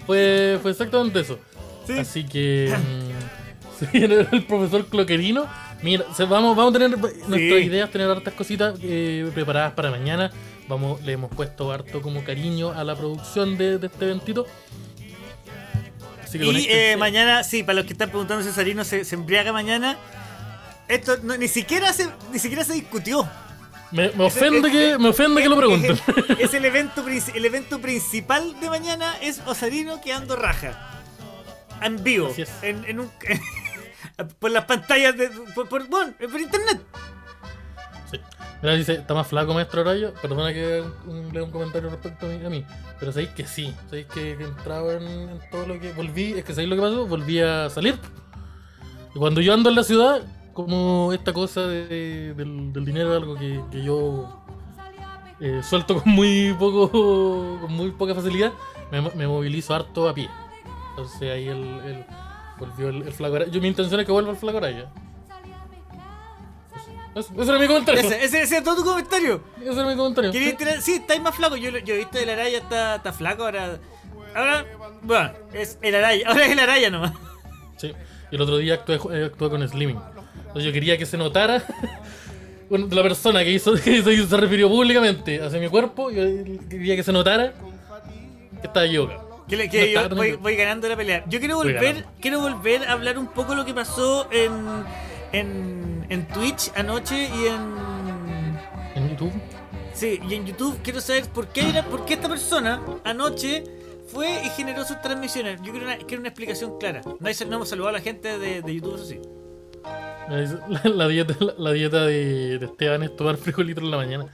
Fue, 0.05 0.57
fue 0.61 0.71
exactamente 0.71 1.19
eso. 1.19 1.39
Sí. 1.85 1.97
Así 1.99 2.23
que 2.23 2.73
mm, 2.75 3.79
se 3.79 3.85
viene 3.97 4.27
el 4.31 4.45
profesor 4.45 4.85
Cloquerino. 4.87 5.47
Mira, 5.83 6.05
vamos, 6.29 6.55
vamos 6.55 6.73
a 6.73 6.79
tener 6.79 6.97
nuestra 6.97 7.59
idea 7.59 7.85
es 7.85 7.91
tener 7.91 8.09
hartas 8.09 8.33
cositas 8.33 8.73
eh, 8.81 9.29
preparadas 9.33 9.73
para 9.73 9.91
mañana. 9.91 10.31
Vamos, 10.69 11.01
le 11.03 11.11
hemos 11.11 11.29
puesto 11.29 11.71
harto 11.71 12.01
como 12.01 12.23
cariño 12.23 12.71
a 12.71 12.83
la 12.85 12.95
producción 12.95 13.57
de, 13.57 13.77
de 13.77 13.87
este 13.87 14.05
eventito. 14.05 14.47
Así 16.23 16.39
que 16.39 16.45
Y 16.45 16.67
eh, 16.69 16.95
mañana, 16.97 17.43
sí, 17.43 17.63
para 17.63 17.75
los 17.75 17.85
que 17.85 17.93
están 17.93 18.09
preguntando 18.09 18.43
si 18.43 18.51
Sarino 18.51 18.83
se, 18.85 19.03
se 19.03 19.15
embriaga 19.15 19.51
mañana. 19.51 19.97
Esto 20.87 21.17
no- 21.21 21.37
ni 21.37 21.47
siquiera 21.47 21.91
se 21.93 22.09
ni 22.31 22.39
siquiera 22.39 22.63
se 22.63 22.73
discutió. 22.73 23.29
me, 23.91 24.09
me 24.11 24.23
ofende 24.25 24.71
que 24.71 24.97
me 24.97 25.09
ofende 25.09 25.41
que 25.41 25.49
lo 25.49 25.57
pregunten. 25.57 25.99
Es, 26.39 26.53
el 26.53 26.65
evento 26.65 27.03
el 27.35 27.45
evento 27.45 27.79
principal 27.79 28.57
de 28.59 28.69
mañana 28.69 29.15
es 29.21 29.41
Osarino 29.45 30.01
quedando 30.01 30.35
raja. 30.37 31.01
En 31.81 32.01
vivo. 32.03 32.33
En, 32.61 32.85
en 32.85 32.99
un, 33.01 33.11
por 34.39 34.51
las 34.51 34.65
pantallas 34.65 35.17
de. 35.17 35.29
Por, 35.55 35.67
por- 35.67 35.87
por 35.89 36.39
internet. 36.39 36.81
Sí. 38.11 38.19
Mira, 38.61 38.75
dice, 38.75 38.93
está 38.93 39.13
más 39.13 39.27
flaco 39.27 39.53
maestro 39.53 39.81
Horario. 39.81 40.13
Perdona 40.21 40.53
que 40.53 40.83
un- 41.07 41.29
lea 41.33 41.43
un 41.43 41.51
comentario 41.51 41.89
respecto 41.89 42.25
a 42.25 42.29
mí, 42.29 42.45
a 42.45 42.49
mí. 42.49 42.65
Pero 42.99 43.11
sabéis 43.11 43.29
que 43.31 43.45
sí. 43.45 43.73
Sabéis 43.85 44.07
que, 44.07 44.37
que 44.37 44.43
entraba 44.43 44.93
en, 44.93 45.39
todo 45.51 45.65
lo 45.67 45.79
que. 45.79 45.91
Volví, 45.93 46.33
es 46.33 46.43
que 46.45 46.53
sabéis 46.53 46.69
lo 46.69 46.75
que 46.75 46.81
pasó, 46.81 47.05
volví 47.07 47.39
a 47.39 47.69
salir. 47.69 47.99
Y 49.15 49.19
cuando 49.19 49.41
yo 49.41 49.53
ando 49.53 49.69
en 49.69 49.75
la 49.75 49.83
ciudad, 49.83 50.21
como 50.53 51.11
esta 51.13 51.33
cosa 51.33 51.61
de- 51.67 52.33
del, 52.35 52.71
dinero 52.85 53.11
es 53.15 53.21
algo 53.21 53.35
que, 53.35 53.61
yo 53.83 54.43
eh, 55.39 55.61
suelto 55.63 56.01
con 56.01 56.13
muy 56.13 56.55
poco. 56.59 57.57
con 57.61 57.73
muy 57.73 57.91
poca 57.91 58.13
facilidad, 58.15 58.53
me 58.91 59.27
movilizo 59.27 59.73
harto 59.73 60.07
a 60.07 60.13
pie. 60.13 60.29
Entonces 60.91 61.21
ahí 61.31 61.47
el, 61.47 61.63
el- 61.85 62.05
volvió 62.65 62.89
el, 62.89 63.03
el 63.03 63.13
flaco 63.13 63.35
Araya. 63.35 63.51
Yo 63.51 63.61
mi 63.61 63.67
intención 63.67 63.99
es 63.99 64.05
que 64.05 64.11
vuelva 64.11 64.31
el 64.31 64.37
flaco 64.37 64.57
Araya. 64.59 64.89
Eso, 67.15 67.31
eso 67.39 67.43
era 67.51 67.59
mi 67.59 67.67
comentario. 67.67 68.01
Ese, 68.01 68.23
ese, 68.25 68.41
ese 68.41 68.57
es 68.57 68.63
todo 68.63 68.75
tu 68.77 68.83
comentario. 68.83 69.43
Ese 69.61 69.71
era 69.79 69.85
mi 69.87 69.95
comentario. 69.95 70.31
Sí. 70.33 70.53
tirar- 70.57 70.81
sí, 70.81 70.93
estáis 70.95 71.21
más 71.21 71.35
flaco. 71.35 71.55
Yo, 71.55 71.69
yo 71.69 71.93
he 71.93 71.97
visto 71.99 72.17
el 72.17 72.27
Araya 72.29 72.57
está, 72.57 72.95
está 72.95 73.13
flaco 73.13 73.43
ahora. 73.43 73.77
Ahora, 74.35 74.65
bueno, 75.03 75.31
es 75.53 75.77
el 75.83 75.93
Araya. 75.93 76.27
Ahora 76.27 76.45
es 76.45 76.51
el 76.51 76.59
Araya 76.59 76.89
nomás. 76.89 77.13
Sí. 77.77 77.93
Y 78.31 78.35
el 78.35 78.41
otro 78.41 78.57
día 78.57 78.73
actué, 78.75 78.99
eh, 79.11 79.25
actué 79.25 79.49
con 79.49 79.67
Slimming. 79.67 79.99
Entonces 80.37 80.63
yo 80.63 80.71
quería 80.73 80.97
que 80.97 81.05
se 81.05 81.17
notara 81.17 81.63
bueno, 82.69 82.87
la 82.89 83.03
persona 83.03 83.43
que 83.43 83.51
hizo, 83.51 83.73
que 83.83 83.91
hizo- 83.97 84.27
se 84.27 84.37
refirió 84.37 84.67
públicamente 84.67 85.39
hacia 85.39 85.59
mi 85.59 85.69
cuerpo. 85.69 86.09
Yo 86.09 86.23
quería 86.67 86.95
que 86.95 87.03
se 87.03 87.11
notara 87.13 87.53
que 88.59 88.65
estaba 88.67 88.87
equivocado. 88.87 89.22
Que, 89.47 89.57
le- 89.57 89.67
yo 89.69 90.09
voy, 90.39 90.55
ganando 90.55 90.87
la 90.87 90.95
pelea. 90.95 91.23
Yo 91.27 91.39
quiero 91.39 91.57
volver, 91.57 92.05
quiero 92.21 92.39
volver 92.39 92.85
a 92.87 92.93
hablar 92.93 93.17
un 93.17 93.27
poco 93.27 93.55
lo 93.55 93.65
que 93.65 93.73
pasó 93.73 94.27
en, 94.31 94.65
en, 95.31 96.05
en 96.09 96.27
Twitch 96.29 96.71
anoche 96.75 97.23
y 97.29 97.47
en. 97.47 98.57
En 98.95 99.09
YouTube. 99.09 99.33
Sí, 99.93 100.19
y 100.27 100.33
en 100.35 100.45
YouTube 100.45 100.79
quiero 100.83 101.01
saber 101.01 101.25
por 101.29 101.47
qué, 101.49 101.69
era, 101.69 101.83
por 101.83 102.05
qué 102.05 102.13
esta 102.15 102.27
persona 102.29 102.81
anoche 103.03 103.63
fue 104.07 104.43
y 104.45 104.49
generó 104.49 104.85
sus 104.85 104.99
transmisiones. 105.01 105.59
Yo 105.61 105.71
quiero 105.71 105.85
una, 105.87 105.97
quiero 105.97 106.19
una 106.21 106.29
explicación 106.29 106.77
clara. 106.79 107.01
No, 107.05 107.27
hay- 107.27 107.35
no 107.47 107.55
hemos 107.57 107.69
saludado 107.69 107.89
a 107.89 107.93
la 107.99 108.01
gente 108.01 108.37
de, 108.39 108.61
de 108.61 108.75
YouTube, 108.75 108.95
eso 108.95 109.05
sí. 109.05 109.19
La, 110.29 110.81
la 110.89 111.07
dieta, 111.07 111.35
la, 111.39 111.53
la 111.57 111.71
dieta 111.73 112.05
de, 112.05 112.57
de 112.59 112.65
Esteban 112.65 113.03
es 113.03 113.15
tomar 113.15 113.37
frijolitos 113.37 113.83
en 113.83 113.91
la 113.91 113.97
mañana. 113.97 114.25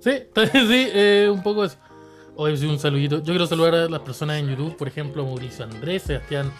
Sí, 0.00 0.10
sí, 0.52 0.88
eh, 0.94 1.28
un 1.30 1.42
poco 1.42 1.64
eso. 1.64 1.76
Hoy 2.40 2.56
sí, 2.56 2.66
un 2.66 2.78
saludito. 2.78 3.18
Yo 3.18 3.24
quiero 3.32 3.46
saludar 3.48 3.74
a 3.74 3.88
las 3.88 4.00
personas 4.02 4.38
en 4.38 4.48
YouTube, 4.48 4.76
por 4.76 4.86
ejemplo, 4.86 5.24
Mauricio 5.24 5.64
Andrés, 5.64 6.04
Sebastián 6.04 6.52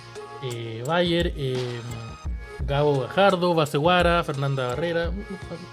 eh, 0.42 0.82
Bayer, 0.85 1.32
eh, 1.37 1.56
Gabo 2.66 3.00
Gajardo, 3.02 3.54
Baseguara, 3.54 4.25
Fernanda 4.25 4.66
Barrera. 4.68 5.12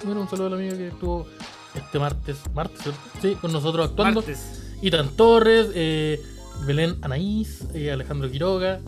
Bueno, 0.04 0.22
un 0.22 0.30
saludo 0.30 0.48
a 0.48 0.50
la 0.52 0.56
amiga 0.58 0.78
que 0.78 0.88
estuvo 0.90 1.26
este 1.74 1.98
martes, 1.98 2.38
martes, 2.54 2.82
¿cierto? 2.84 3.00
Sí, 3.20 3.34
con 3.42 3.52
nosotros 3.52 3.90
actuando. 3.90 4.22
Martes. 4.22 4.62
Itan 4.84 5.10
Torres, 5.16 5.70
eh, 5.74 6.22
Belén 6.68 6.98
Anaís, 7.02 7.64
eh, 7.74 7.92
Alejandro 7.92 8.30
Quiroga 8.30 8.82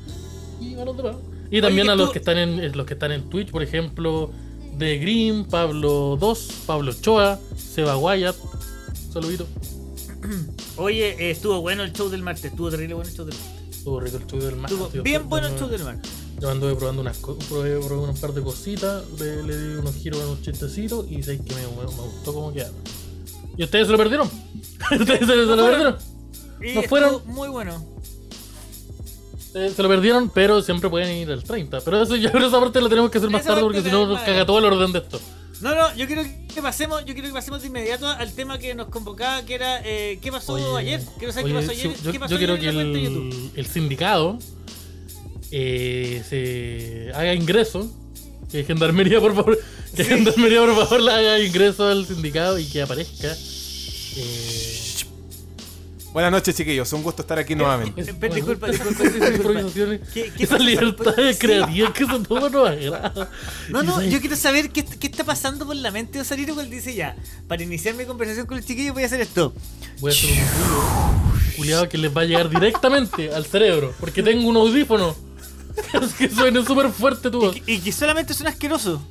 y 0.62 0.76
a 0.76 0.86
los 0.86 0.96
demás. 0.96 1.16
Y 1.50 1.62
también 1.62 1.88
Oye, 1.88 1.94
a 1.94 1.96
los 1.96 2.08
tú- 2.10 2.14
que 2.14 2.20
están 2.20 2.38
en 2.38 2.60
eh, 2.60 2.70
los 2.76 2.86
que 2.86 2.94
están 2.94 3.12
en 3.12 3.28
Twitch, 3.30 3.50
por 3.50 3.64
ejemplo, 3.64 4.30
De 4.78 5.00
Green, 5.00 5.46
Pablo 5.46 6.16
2, 6.20 6.64
Pablo 6.68 6.94
Choa, 6.94 7.40
Seba 7.56 7.98
Wyatt. 7.98 8.36
Saludito. 9.12 9.48
Oye, 10.78 11.10
eh, 11.20 11.32
estuvo 11.32 11.62
bueno 11.62 11.84
el 11.84 11.94
show 11.94 12.10
del 12.10 12.22
martes. 12.22 12.46
Estuvo 12.46 12.70
terrible 12.70 12.94
bueno 12.96 13.10
el 13.10 13.16
show 13.16 13.26
del 13.26 13.36
martes. 13.36 13.78
Estuvo 13.78 14.00
rico 14.00 14.18
el 14.18 14.28
show 14.28 14.40
del 14.40 14.56
martes. 14.56 14.80
Estuvo 14.80 15.04
bien 15.04 15.30
bueno 15.30 15.48
el 15.48 15.54
Yo- 15.54 15.60
show 15.60 15.70
del 15.70 15.84
martes. 15.84 16.12
Yo 16.40 16.52
anduve 16.52 16.76
probando 16.76 17.02
unas 17.02 17.18
probé, 17.18 17.80
probé 17.80 17.96
un 18.10 18.16
par 18.16 18.32
de 18.32 18.44
cositas, 18.44 19.04
le, 19.20 19.42
le 19.42 19.58
di 19.58 19.76
unos 19.78 19.96
giros, 19.96 20.22
unos 20.24 20.42
chistecitos 20.44 21.10
y 21.10 21.24
sé 21.24 21.40
que 21.44 21.56
me, 21.56 21.62
me- 21.62 21.78
me 21.84 21.86
gustó 22.04 22.32
cómo 22.34 22.54
quedaron. 22.54 22.76
¿Y 23.58 23.64
ustedes 23.64 23.88
se 23.88 23.92
lo 23.92 23.98
perdieron? 23.98 24.28
¿Ustedes 25.00 25.20
se, 25.20 25.26
se 25.26 25.36
lo 25.36 25.46
fueron. 25.58 25.68
perdieron? 25.72 25.98
Y 26.62 26.74
No 26.76 26.84
fueron. 26.84 27.22
muy 27.26 27.50
bueno. 27.50 27.84
Eh, 29.56 29.72
se 29.76 29.82
lo 29.82 29.90
perdieron, 29.90 30.30
pero 30.30 30.62
siempre 30.62 30.90
pueden 30.90 31.16
ir 31.18 31.32
al 31.32 31.44
30. 31.44 31.82
Pero 31.82 32.04
eso 32.04 32.14
pero 32.32 32.48
esa 32.48 32.60
parte 32.60 32.82
la 32.82 32.90
tenemos 32.90 33.10
que 33.10 33.18
hacer 33.18 33.30
más 33.32 33.42
Esa 33.42 33.50
tarde 33.52 33.64
porque 33.64 33.82
si 33.82 33.90
no 33.90 34.06
nos 34.06 34.22
caga 34.22 34.46
todo 34.46 34.60
el 34.60 34.66
orden 34.66 34.92
de 34.92 35.00
esto. 35.00 35.20
No, 35.62 35.74
no, 35.74 35.96
yo 35.96 36.06
quiero 36.06 36.24
que 36.54 36.62
pasemos, 36.62 37.04
yo 37.06 37.14
quiero 37.14 37.30
que 37.30 37.34
pasemos 37.34 37.62
de 37.62 37.68
inmediato 37.68 38.08
al 38.08 38.32
tema 38.34 38.60
que 38.60 38.76
nos 38.76 38.88
convocaba, 38.90 39.44
que 39.44 39.56
era 39.56 39.82
eh, 39.84 40.20
¿qué 40.22 40.32
pasó 40.32 40.54
Oye, 40.54 40.66
ayer? 40.78 41.02
Quiero 41.18 41.34
saber 41.34 41.46
oye, 41.46 41.54
qué 41.54 41.60
pasó 41.60 41.72
ayer. 41.72 41.98
sí, 41.98 42.04
yo, 42.04 42.12
¿Qué 42.12 42.20
pasó 42.20 42.32
yo 42.34 42.38
quiero 42.38 42.60
que 42.60 42.70
el, 42.70 43.52
el 43.56 43.66
sindicato 43.66 44.38
eh, 45.52 46.24
se 46.28 47.12
haga 47.14 47.34
ingreso. 47.34 47.92
Que 48.52 48.64
Gendarmería, 48.64 49.20
por 49.20 49.36
favor, 49.36 49.60
que 49.96 50.04
Gendarmería, 50.06 50.60
por 50.62 50.76
favor, 50.86 51.02
le 51.02 51.12
haga 51.12 51.40
ingreso 51.40 51.86
al 51.88 52.06
sindicato 52.06 52.58
y 52.60 52.66
que 52.66 52.82
aparezca. 52.82 53.36
Eh, 54.16 54.67
Buenas 56.18 56.32
noches, 56.32 56.56
chiquillos. 56.56 56.92
Un 56.94 57.04
gusto 57.04 57.22
estar 57.22 57.38
aquí 57.38 57.54
nuevamente. 57.54 58.02
es- 58.02 58.08
Pe- 58.16 58.30
disculpa, 58.30 58.70
disculpa, 58.70 59.04
disculpa. 59.04 59.30
improvisaciones, 59.36 60.02
¿Qué- 60.12 60.32
qué 60.36 60.44
esa 60.46 60.58
libertad 60.58 61.14
creativa 61.38 61.94
que 61.94 62.06
se 62.08 62.20
toma 62.28 62.50
nos 62.50 62.68
agrada. 62.70 63.30
No, 63.70 63.84
no, 63.84 64.02
Y 64.02 64.10
yo 64.10 64.20
quiero 64.20 64.36
saber 64.36 64.72
qué, 64.72 64.84
qué 64.84 65.06
está 65.06 65.24
pasando 65.24 65.68
por 65.68 65.76
la 65.76 65.92
mente 65.92 66.14
de 66.14 66.22
Osarito 66.22 66.56
cuando 66.56 66.74
dice 66.74 66.96
ya, 66.96 67.16
para 67.48 67.62
iniciar 67.62 67.94
mi 67.94 68.06
conversación 68.06 68.48
con 68.48 68.58
los 68.58 68.66
chiquillos 68.66 68.96
voy 68.96 69.04
a 69.04 69.06
hacer 69.06 69.22
esto. 69.22 69.54
Voy 70.00 70.12
a 70.12 70.16
hacer 70.16 70.32
un 70.32 71.56
culiado 71.56 71.88
que 71.88 72.00
les 72.00 72.18
va 72.18 72.22
a 72.22 72.26
llegar 72.26 72.50
directamente 72.50 73.32
al 73.32 73.46
cerebro. 73.46 73.94
Porque 74.00 74.24
tengo 74.24 74.50
un 74.50 74.56
audífono. 74.58 75.16
que 76.18 76.32
suene 76.32 76.66
súper 76.66 76.90
fuerte 76.90 77.30
tu 77.30 77.42
voz. 77.42 77.58
Y, 77.68 77.74
y 77.74 77.78
que 77.80 77.92
solamente 77.92 78.34
suena 78.34 78.50
asqueroso. 78.50 79.08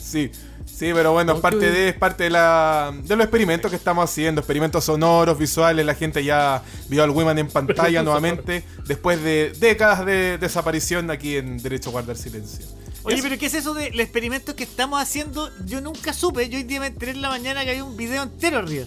Sí, 0.00 0.28
sí, 0.74 0.90
pero 0.94 1.12
bueno, 1.12 1.34
es 1.34 1.40
parte 1.40 1.70
de, 1.70 1.88
es 1.90 1.94
parte 1.94 2.24
de 2.24 2.30
la 2.30 2.92
de 3.02 3.16
los 3.16 3.24
experimentos 3.24 3.70
que 3.70 3.76
estamos 3.76 4.04
haciendo, 4.08 4.40
experimentos 4.40 4.84
sonoros, 4.84 5.38
visuales, 5.38 5.84
la 5.84 5.94
gente 5.94 6.24
ya 6.24 6.62
vio 6.88 7.02
al 7.02 7.10
Wiman 7.10 7.38
en 7.38 7.48
pantalla 7.48 8.02
nuevamente, 8.04 8.64
después 8.86 9.22
de 9.22 9.52
décadas 9.58 10.04
de 10.06 10.38
desaparición 10.38 11.10
aquí 11.10 11.36
en 11.36 11.58
Derecho 11.58 11.90
a 11.90 11.92
Guardar 11.92 12.16
Silencio. 12.16 12.66
Oye, 13.04 13.20
pero 13.20 13.36
¿qué 13.36 13.46
es 13.46 13.54
eso 13.54 13.74
de 13.74 13.90
los 13.90 14.00
experimentos 14.00 14.54
que 14.54 14.62
estamos 14.62 15.00
haciendo? 15.00 15.50
Yo 15.66 15.80
nunca 15.80 16.12
supe. 16.12 16.48
Yo 16.48 16.58
hoy 16.58 16.62
día 16.62 16.78
me 16.78 16.86
enteré 16.86 17.12
en 17.12 17.20
la 17.20 17.30
mañana 17.30 17.64
que 17.64 17.70
había 17.70 17.84
un 17.84 17.96
video 17.96 18.22
entero 18.22 18.58
arriba. 18.58 18.86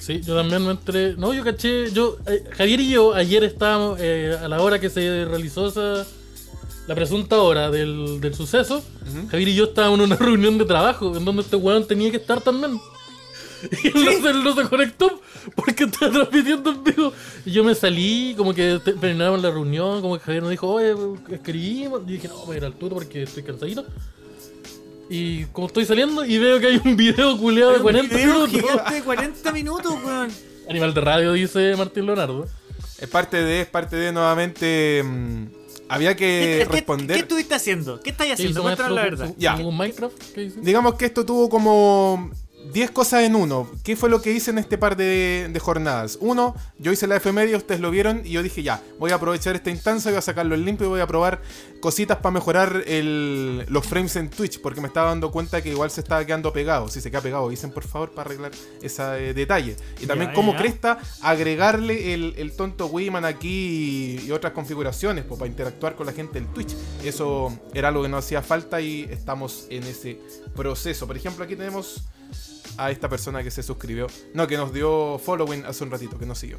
Sí, 0.00 0.20
yo 0.20 0.36
también 0.36 0.64
me 0.64 0.72
entré. 0.72 1.14
No, 1.16 1.32
yo 1.32 1.42
caché. 1.44 1.90
Yo, 1.92 2.18
eh, 2.26 2.44
Javier 2.56 2.80
y 2.80 2.90
yo 2.90 3.14
ayer 3.14 3.44
estábamos 3.44 3.98
eh, 4.00 4.36
a 4.38 4.48
la 4.48 4.60
hora 4.60 4.78
que 4.78 4.90
se 4.90 5.24
realizó 5.24 5.68
esa. 5.68 6.06
La 6.88 6.94
presunta 6.94 7.36
hora 7.40 7.70
del, 7.70 8.20
del 8.20 8.34
suceso. 8.34 8.82
Javier 9.30 9.48
y 9.50 9.54
yo 9.54 9.64
estábamos 9.64 9.98
en 10.00 10.06
una 10.06 10.16
reunión 10.20 10.58
de 10.58 10.64
trabajo 10.64 11.16
en 11.16 11.24
donde 11.24 11.42
este 11.42 11.54
weón 11.56 11.86
tenía 11.86 12.10
que 12.10 12.16
estar 12.16 12.40
también. 12.40 12.80
Y 13.82 13.88
él 13.88 14.04
no, 14.04 14.12
se, 14.12 14.32
no 14.34 14.54
se 14.54 14.68
conectó 14.68 15.20
porque 15.56 15.82
estaba 15.84 16.12
transmitiendo 16.12 16.70
en 16.70 16.84
vivo. 16.84 17.12
Y 17.44 17.50
yo 17.50 17.64
me 17.64 17.74
salí, 17.74 18.34
como 18.36 18.54
que 18.54 18.80
te- 18.84 18.92
terminamos 18.92 19.42
la 19.42 19.50
reunión, 19.50 20.00
como 20.00 20.16
que 20.16 20.20
Javier 20.24 20.42
nos 20.44 20.50
dijo, 20.52 20.68
oye, 20.68 20.94
escribimos. 21.30 22.02
Y 22.06 22.12
dije, 22.12 22.28
no, 22.28 22.36
voy 22.46 22.54
a 22.54 22.58
ir 22.58 22.64
al 22.64 22.72
tuto 22.74 22.94
porque 22.94 23.24
estoy 23.24 23.42
cansadito. 23.42 23.84
Y 25.10 25.44
como 25.46 25.66
estoy 25.66 25.84
saliendo 25.86 26.24
y 26.24 26.38
veo 26.38 26.60
que 26.60 26.66
hay 26.68 26.80
un 26.84 26.96
video 26.96 27.36
culeado 27.36 27.70
de 27.72 27.76
Un 27.78 27.82
40 27.82 28.14
video 28.16 28.46
minutos. 28.46 28.50
gigante 28.70 28.94
de 28.94 29.02
40 29.02 29.52
minutos, 29.60 29.94
weón. 30.04 30.30
Animal 30.70 30.94
de 30.94 31.00
radio, 31.00 31.32
dice 31.32 31.74
Martín 31.76 32.06
Leonardo. 32.06 32.46
Es 33.00 33.08
parte 33.08 33.38
de, 33.42 33.62
es 33.62 33.66
parte 33.66 33.96
de 33.96 34.12
nuevamente. 34.12 35.02
mm, 35.04 35.46
había 35.88 36.14
que 36.16 36.58
¿Qué, 36.60 36.66
qué- 36.66 36.72
responder. 36.76 37.16
qué 37.16 37.22
estuviste 37.22 37.54
haciendo? 37.54 38.00
¿Qué 38.00 38.10
estáis 38.10 38.28
¿Qué 38.28 38.34
haciendo? 38.34 38.62
Cuéntanos 38.62 38.92
la 38.92 39.02
verdad. 39.02 39.26
¿Jugó- 39.26 39.38
Ya. 39.38 39.56
jugó 39.56 39.72
Minecraft? 39.72 40.36
Digamos 40.62 40.94
que 40.94 41.06
esto 41.06 41.24
tuvo 41.24 41.48
como 41.48 42.30
10 42.72 42.90
cosas 42.90 43.22
en 43.22 43.34
uno. 43.34 43.70
¿Qué 43.84 43.96
fue 43.96 44.10
lo 44.10 44.20
que 44.20 44.32
hice 44.32 44.50
en 44.50 44.58
este 44.58 44.76
par 44.76 44.96
de, 44.96 45.48
de 45.50 45.60
jornadas? 45.60 46.18
Uno, 46.20 46.54
yo 46.78 46.92
hice 46.92 47.06
la 47.06 47.16
efeméride, 47.16 47.56
ustedes 47.56 47.80
lo 47.80 47.90
vieron, 47.90 48.22
y 48.24 48.30
yo 48.30 48.42
dije 48.42 48.62
ya, 48.62 48.82
voy 48.98 49.10
a 49.10 49.14
aprovechar 49.14 49.54
esta 49.56 49.70
instancia, 49.70 50.10
voy 50.10 50.18
a 50.18 50.22
sacarlo 50.22 50.54
en 50.54 50.64
limpio 50.64 50.86
y 50.86 50.90
voy 50.90 51.00
a 51.00 51.06
probar 51.06 51.40
cositas 51.80 52.18
para 52.18 52.32
mejorar 52.32 52.82
el- 52.86 53.64
los 53.68 53.86
frames 53.86 54.16
en 54.16 54.28
Twitch, 54.28 54.60
porque 54.60 54.80
me 54.80 54.88
estaba 54.88 55.08
dando 55.08 55.30
cuenta 55.30 55.62
que 55.62 55.70
igual 55.70 55.90
se 55.90 56.00
estaba 56.00 56.24
quedando 56.26 56.52
pegado. 56.52 56.88
Si 56.88 57.00
se 57.00 57.10
queda 57.10 57.20
pegado, 57.20 57.48
dicen 57.48 57.70
por 57.70 57.84
favor 57.84 58.10
para 58.10 58.28
arreglar 58.28 58.50
ese 58.82 59.02
detalle. 59.34 59.76
Y 60.00 60.06
también 60.06 60.30
Ya, 60.30 60.34
como 60.34 60.54
cresta, 60.56 60.98
agregarle 61.22 62.12
el, 62.14 62.34
el 62.36 62.52
tonto 62.52 62.86
Wiman 62.86 63.24
aquí 63.24 64.18
y, 64.22 64.26
y 64.26 64.30
otras 64.32 64.52
configuraciones 64.52 65.24
pues, 65.24 65.38
para 65.38 65.48
interactuar 65.48 65.94
con 65.94 66.06
la 66.06 66.12
gente 66.12 66.38
en 66.38 66.46
Twitch. 66.52 66.74
Eso 67.04 67.56
era 67.72 67.88
algo 67.88 68.02
que 68.02 68.08
nos 68.08 68.24
hacía 68.24 68.42
falta 68.42 68.80
y 68.80 69.02
estamos 69.10 69.66
en 69.70 69.84
ese 69.84 70.20
proceso. 70.56 71.06
Por 71.06 71.16
ejemplo, 71.16 71.44
aquí 71.44 71.54
tenemos 71.56 72.02
a 72.78 72.90
esta 72.90 73.08
persona 73.08 73.42
que 73.42 73.50
se 73.50 73.62
suscribió. 73.62 74.06
No, 74.34 74.46
que 74.46 74.56
nos 74.56 74.72
dio 74.72 75.18
following 75.18 75.64
hace 75.66 75.84
un 75.84 75.90
ratito, 75.90 76.18
que 76.18 76.26
nos 76.26 76.38
siguió. 76.38 76.58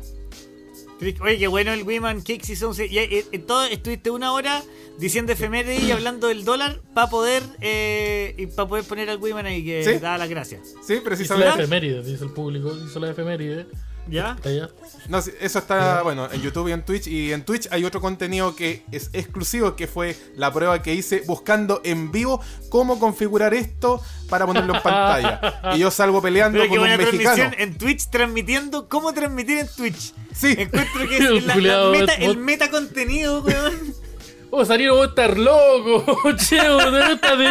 Oye, 1.22 1.38
qué 1.40 1.48
bueno 1.48 1.72
el 1.72 1.84
Wiman 1.84 2.22
Kicks 2.22 2.50
hizo 2.50 2.70
un... 2.70 2.76
Y, 2.78 2.98
eh, 2.98 3.26
eh, 3.32 3.40
todo, 3.40 3.64
estuviste 3.64 4.10
una 4.12 4.34
hora 4.34 4.62
diciendo 4.98 5.32
efeméride 5.32 5.78
y 5.78 5.92
hablando 5.92 6.28
del 6.28 6.44
dólar 6.44 6.82
para 6.94 7.10
poder 7.10 7.42
eh, 7.62 8.36
y 8.38 8.48
para 8.48 8.68
poder 8.68 8.84
poner 8.84 9.10
al 9.10 9.18
Wiman 9.18 9.46
ahí 9.46 9.64
que 9.64 9.82
Sí. 9.86 9.98
da 10.00 10.18
las 10.18 10.28
gracias. 10.28 10.76
Sí, 10.86 10.94
Hizo 10.96 10.96
la 10.96 11.04
precisamente. 11.04 11.50
efeméride, 11.62 12.04
dice 12.04 12.26
el 12.26 12.32
público. 12.32 12.76
Hizo 12.86 13.00
la 13.00 13.12
efeméride. 13.12 13.68
¿Ya? 14.08 14.34
Está 14.38 14.50
allá. 14.50 14.70
No, 15.08 15.22
sí, 15.22 15.32
eso 15.40 15.60
está, 15.60 16.02
bueno, 16.02 16.28
en 16.32 16.42
YouTube 16.42 16.68
y 16.70 16.72
en 16.72 16.84
Twitch. 16.84 17.08
Y 17.08 17.32
en 17.34 17.44
Twitch 17.44 17.68
hay 17.72 17.86
otro 17.86 18.02
contenido 18.02 18.56
que 18.56 18.84
es 18.92 19.10
exclusivo, 19.14 19.76
que 19.76 19.88
fue 19.88 20.16
la 20.36 20.52
prueba 20.52 20.82
que 20.82 20.94
hice 20.96 21.22
buscando 21.28 21.82
en 21.84 22.12
vivo 22.12 22.42
cómo 22.70 23.00
configurar 23.00 23.54
esto 23.54 24.02
para 24.30 24.46
ponerlo 24.48 24.76
en 24.76 24.82
pantalla. 24.82 25.62
Y 25.76 25.80
yo 25.80 25.92
salgo 25.92 26.22
peleando 26.22 26.58
Pero 26.58 26.70
con 26.70 26.78
un 26.80 26.84
buena 26.86 26.98
mexicano. 26.98 27.36
transmisión 27.36 27.56
en 27.70 27.78
Twitch 27.78 28.10
transmitiendo 28.10 28.88
cómo 28.90 29.14
transmitir 29.14 29.60
en 29.60 29.68
Twitch. 29.68 30.14
Sí, 30.34 30.56
Encuentro 30.58 31.08
que 31.08 31.18
es 31.18 31.24
El 31.30 31.48
la- 31.48 31.90
meta, 31.92 32.14
el 32.16 32.38
meta 32.38 32.70
contenido, 32.72 33.42
weón. 33.42 33.94
Oh, 34.52 34.66
salieron 34.66 34.98
vos 34.98 35.06
a 35.06 35.10
estar 35.12 35.38
loco. 35.38 36.04
Cheo, 36.36 36.90
de 36.92 37.14
esta 37.14 37.36
de 37.36 37.44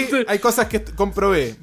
y 0.00 0.04
aquí 0.06 0.24
hay 0.28 0.38
cosas 0.38 0.66
que 0.68 0.84
comprobé. 0.84 1.56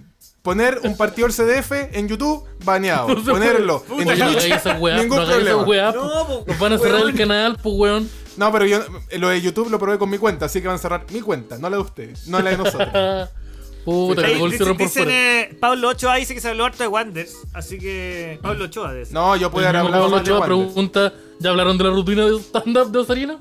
Poner 0.44 0.82
un 0.84 0.98
partido 0.98 1.26
del 1.28 1.34
CDF 1.36 1.72
en 1.94 2.08
YouTube, 2.10 2.44
baneado. 2.66 3.08
Ponerlo 3.26 3.84
en 3.98 4.06
No 4.06 4.12
hagáis 4.12 4.38
Twitch, 4.38 4.52
esa 4.52 4.78
weá, 4.78 4.98
ningún 4.98 5.18
no 5.20 5.26
problema. 5.26 5.64
weá, 5.64 5.92
No, 5.94 6.02
po. 6.28 6.44
po, 6.44 6.52
Nos 6.52 6.60
van 6.60 6.74
a 6.74 6.78
cerrar 6.78 6.96
weón. 7.02 7.10
el 7.12 7.18
canal, 7.18 7.58
pues 7.64 7.76
weón. 7.78 8.10
No, 8.36 8.52
pero 8.52 8.66
yo 8.66 8.84
eh, 9.10 9.20
lo 9.20 9.30
de 9.30 9.42
YouTube 9.42 9.70
lo 9.72 9.80
probé 9.80 9.98
con 9.98 10.10
mi 10.10 10.18
cuenta, 10.18 10.48
así 10.48 10.60
que 10.62 10.68
van 10.68 10.76
a 10.76 10.80
cerrar 10.80 11.06
mi 11.12 11.22
cuenta, 11.22 11.58
no 11.58 11.70
la 11.70 11.78
de 11.78 11.82
ustedes, 11.84 12.28
no 12.28 12.42
la 12.42 12.50
de 12.50 12.58
nosotros. 12.58 12.90
Puta, 13.86 14.26
Ahí 14.26 14.38
que 14.40 14.50
dicen, 14.50 14.90
fuera. 14.90 15.12
eh, 15.12 15.58
Pablo 15.60 15.90
Ochoa 15.90 16.16
dice 16.16 16.34
que 16.34 16.40
se 16.42 16.50
habló 16.50 16.64
harto 16.66 16.84
de 16.84 16.88
Wanders. 16.88 17.36
Así 17.54 17.78
que. 17.78 18.40
Pablo 18.42 18.66
Ochoa 18.66 18.94
de 18.94 19.02
eso. 19.04 19.14
No, 19.14 19.36
yo 19.38 19.50
puedo 19.52 19.68
hablado 19.68 19.90
Pablo 19.92 20.18
Ochoa 20.18 20.46
pregunta, 20.46 21.14
¿ya 21.40 21.50
hablaron 21.52 21.78
de 21.78 21.84
la 21.86 21.90
rutina 21.92 22.26
de 22.26 22.38
stand-up 22.40 22.92
de 22.92 23.00
Osarina? 23.00 23.40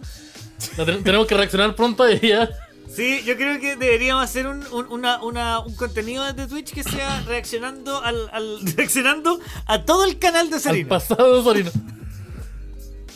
Tenemos 1.05 1.27
que 1.27 1.35
reaccionar 1.37 1.75
pronto 1.75 2.03
a 2.05 2.11
ella. 2.13 2.49
Sí, 2.95 3.23
yo 3.25 3.37
creo 3.37 3.59
que 3.59 3.77
deberíamos 3.77 4.23
hacer 4.25 4.47
un, 4.47 4.63
un, 4.73 4.87
una- 4.91 5.23
una- 5.23 5.61
un 5.61 5.75
contenido 5.77 6.31
de 6.33 6.47
Twitch 6.47 6.73
que 6.73 6.83
sea 6.83 7.23
reaccionando 7.27 8.03
al, 8.03 8.29
al- 8.33 8.59
reaccionando 8.77 9.41
a 9.67 9.83
todo 9.85 10.05
el 10.05 10.19
canal 10.19 10.51
de 10.51 10.57
Al 10.57 10.61
Serena. 10.63 10.89
pasado 10.89 11.33
de 11.35 11.41
Osarina. 11.41 11.71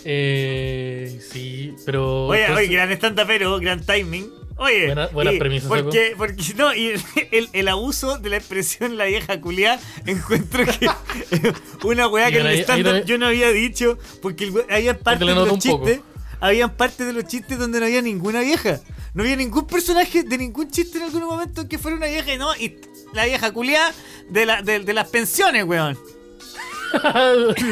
Eh, 0.04 1.20
sí, 1.32 1.74
pero... 1.84 2.26
Oye, 2.28 2.42
entonces- 2.42 2.66
oye, 2.68 2.74
gran 2.76 2.92
stand 2.92 3.20
pero 3.26 3.58
gran 3.58 3.84
timing. 3.84 4.30
Oye, 4.58 4.86
Buena- 4.86 5.06
buena 5.08 5.32
y 5.34 5.38
premisa, 5.38 5.68
porque, 5.68 6.14
porque 6.16 6.42
no, 6.56 6.74
y 6.74 6.92
el, 7.32 7.48
el 7.52 7.68
abuso 7.68 8.16
de 8.18 8.30
la 8.30 8.36
expresión 8.38 8.96
la 8.96 9.04
vieja 9.04 9.38
culiá, 9.40 9.78
encuentro 10.06 10.64
que 10.64 10.88
una 11.86 12.08
weá 12.08 12.30
que 12.30 12.38
en 12.38 12.46
el 12.46 12.60
stand 12.60 12.82
también- 12.84 13.04
yo 13.04 13.18
no 13.18 13.26
había 13.26 13.50
dicho, 13.50 13.98
porque 14.22 14.50
había 14.70 14.98
parte 14.98 15.26
de 15.26 15.34
los 15.34 15.48
poco. 15.48 15.84
Habían 16.40 16.70
parte 16.76 17.04
de 17.04 17.12
los 17.12 17.24
chistes 17.24 17.58
donde 17.58 17.80
no 17.80 17.86
había 17.86 18.02
ninguna 18.02 18.40
vieja. 18.40 18.80
No 19.14 19.22
había 19.22 19.36
ningún 19.36 19.66
personaje 19.66 20.22
de 20.22 20.38
ningún 20.38 20.70
chiste 20.70 20.98
en 20.98 21.04
algún 21.04 21.24
momento 21.24 21.66
que 21.68 21.78
fuera 21.78 21.96
una 21.96 22.06
vieja 22.06 22.34
y 22.34 22.38
no, 22.38 22.54
y 22.56 22.76
la 23.14 23.24
vieja 23.24 23.50
culiá 23.52 23.92
de, 24.30 24.44
la, 24.46 24.60
de, 24.62 24.80
de 24.80 24.92
las 24.92 25.08
pensiones, 25.08 25.64
weón. 25.64 25.96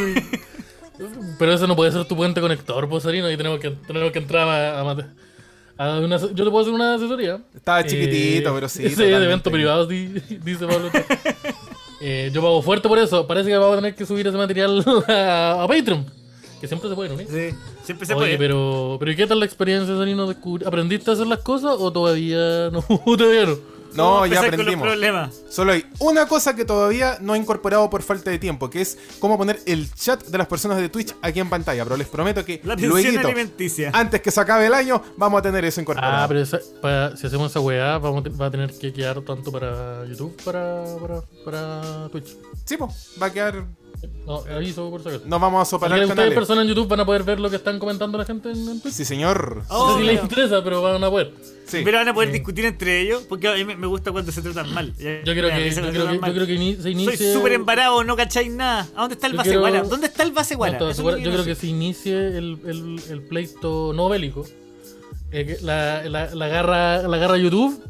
Pero 1.38 1.52
eso 1.52 1.66
no 1.66 1.74
puede 1.76 1.90
ser 1.92 2.04
tu 2.04 2.16
puente 2.16 2.40
conector, 2.40 2.88
pues 2.88 3.02
Sarino, 3.02 3.30
y 3.30 3.36
tenemos 3.36 3.58
que, 3.60 3.70
tenemos 3.70 4.12
que 4.12 4.20
entrar 4.20 4.48
a, 4.48 4.80
a 4.80 5.98
una, 5.98 6.18
yo 6.18 6.28
te 6.44 6.50
puedo 6.50 6.60
hacer 6.60 6.72
una 6.72 6.94
asesoría. 6.94 7.40
Estaba 7.54 7.84
chiquitito, 7.84 8.54
pero 8.54 8.68
sí, 8.68 8.86
Ese 8.86 9.02
de 9.04 9.24
evento 9.24 9.50
privado, 9.50 9.86
di- 9.86 10.06
dice 10.42 10.66
Pablo. 10.66 10.90
Eh, 12.06 12.30
yo 12.34 12.42
pago 12.42 12.60
fuerte 12.60 12.86
por 12.86 12.98
eso. 12.98 13.26
Parece 13.26 13.48
que 13.48 13.56
vamos 13.56 13.72
a 13.74 13.76
tener 13.80 13.94
que 13.94 14.04
subir 14.04 14.26
ese 14.26 14.36
material 14.36 14.84
a, 15.08 15.62
a 15.62 15.66
Patreon. 15.66 16.04
Que 16.60 16.68
siempre 16.68 16.90
se 16.90 16.94
puede 16.94 17.14
unir. 17.14 17.26
Sí, 17.30 17.56
siempre 17.84 18.06
se 18.06 18.14
Oye, 18.14 18.24
puede. 18.24 18.38
pero, 18.38 18.96
pero 18.98 19.10
¿y 19.12 19.16
qué 19.16 19.26
tal 19.26 19.38
la 19.40 19.46
experiencia, 19.46 19.96
Sarino? 19.96 20.26
Descubri- 20.32 20.66
¿Aprendiste 20.66 21.10
a 21.10 21.14
hacer 21.14 21.26
las 21.26 21.40
cosas 21.40 21.76
o 21.78 21.92
todavía 21.92 22.70
no? 22.70 22.82
todavía 23.16 23.46
no. 23.46 23.74
No, 23.94 24.26
ya 24.26 24.40
aprendimos. 24.40 24.88
Solo 25.48 25.70
hay 25.70 25.84
una 26.00 26.26
cosa 26.26 26.56
que 26.56 26.64
todavía 26.64 27.18
no 27.20 27.36
he 27.36 27.38
incorporado 27.38 27.88
por 27.90 28.02
falta 28.02 28.28
de 28.28 28.40
tiempo, 28.40 28.68
que 28.68 28.80
es 28.80 28.98
cómo 29.20 29.38
poner 29.38 29.60
el 29.66 29.88
chat 29.94 30.20
de 30.26 30.36
las 30.36 30.48
personas 30.48 30.78
de 30.78 30.88
Twitch 30.88 31.14
aquí 31.22 31.38
en 31.38 31.48
pantalla. 31.48 31.84
Pero 31.84 31.96
les 31.96 32.08
prometo 32.08 32.44
que 32.44 32.60
La 32.64 32.74
alimenticia. 32.74 33.92
antes 33.94 34.20
que 34.20 34.32
se 34.32 34.40
acabe 34.40 34.66
el 34.66 34.74
año, 34.74 35.00
vamos 35.16 35.38
a 35.38 35.42
tener 35.42 35.64
eso 35.64 35.80
incorporado. 35.80 36.24
Ah, 36.24 36.26
pero 36.26 36.40
esa- 36.40 36.58
para- 36.82 37.16
si 37.16 37.28
hacemos 37.28 37.52
esa 37.52 37.60
weá, 37.60 37.98
vamos 37.98 38.24
va 38.24 38.46
a 38.46 38.50
tener 38.50 38.76
que 38.76 38.92
quedar 38.92 39.20
tanto 39.20 39.52
para 39.52 40.04
YouTube 40.06 40.36
para, 40.44 40.82
para, 41.00 41.20
para 41.44 42.08
Twitch. 42.08 42.36
Sí, 42.64 42.76
pues, 42.76 43.12
va 43.22 43.26
a 43.26 43.32
quedar 43.32 43.64
No, 44.26 44.42
aviso 44.54 44.90
por 44.90 45.02
si 45.02 45.08
acaso. 45.08 45.24
Nos 45.26 45.40
vamos 45.40 45.62
a 45.62 45.64
Si 45.64 45.70
soparar 45.70 45.98
ustedes 45.98 46.14
canales. 46.14 46.34
personas 46.34 46.62
en 46.62 46.68
YouTube 46.68 46.88
van 46.88 47.00
a 47.00 47.06
poder 47.06 47.22
ver 47.22 47.40
lo 47.40 47.50
que 47.50 47.56
están 47.56 47.78
comentando 47.78 48.16
la 48.18 48.24
gente 48.24 48.50
en, 48.50 48.68
en 48.68 48.80
Twitch. 48.80 48.94
Sí, 48.94 49.04
señor. 49.04 49.62
Oh, 49.68 49.88
no 49.88 49.94
sé 49.94 50.00
si 50.00 50.06
les 50.06 50.14
pero- 50.16 50.22
interesa, 50.24 50.64
pero 50.64 50.82
van 50.82 51.02
a 51.04 51.10
poder. 51.10 51.32
Sí. 51.66 51.80
Pero 51.84 51.98
van 51.98 52.08
a 52.08 52.14
poder 52.14 52.28
Sí. 52.30 52.34
discutir 52.34 52.64
entre 52.66 53.00
ellos, 53.00 53.22
porque 53.28 53.48
a 53.48 53.54
mí 53.54 53.64
me 53.64 53.86
gusta 53.86 54.12
cuando 54.12 54.30
se 54.30 54.42
tratan 54.42 54.72
mal. 54.74 54.92
Yo 54.96 55.02
creo 55.02 55.24
que, 55.24 55.70
yo 55.70 55.80
creo 55.80 55.92
que, 55.92 56.26
yo 56.26 56.34
creo 56.34 56.46
que 56.46 56.54
ini- 56.58 56.78
se 56.80 56.90
inicie. 56.90 57.16
Soy 57.16 57.32
súper 57.32 57.52
embarado, 57.52 58.04
no 58.04 58.16
cacháis 58.16 58.50
nada. 58.52 58.86
¿A 58.94 59.00
dónde 59.02 59.14
está 59.14 59.26
el 59.28 59.32
base 59.34 59.48
quiero- 59.50 59.60
guara? 59.60 59.82
¿Dónde 59.82 60.06
está 60.06 60.22
el 60.22 60.32
base 60.32 60.54
No, 60.54 60.58
guara? 60.58 60.78
lo 60.78 60.90
yo 60.92 61.04
no 61.14 61.20
creo 61.20 61.38
sé. 61.44 61.44
que 61.50 61.54
se 61.54 61.66
inicie 61.68 62.14
el, 62.36 62.58
el, 62.66 63.00
el 63.10 63.22
pleito 63.22 63.92
no 63.94 64.08
bélico. 64.08 64.44
eh, 65.32 65.58
la, 65.62 66.04
la, 66.08 66.34
la 66.34 66.44
agarra, 66.44 67.02
la 67.08 67.16
agarra 67.16 67.36
YouTube 67.38 67.82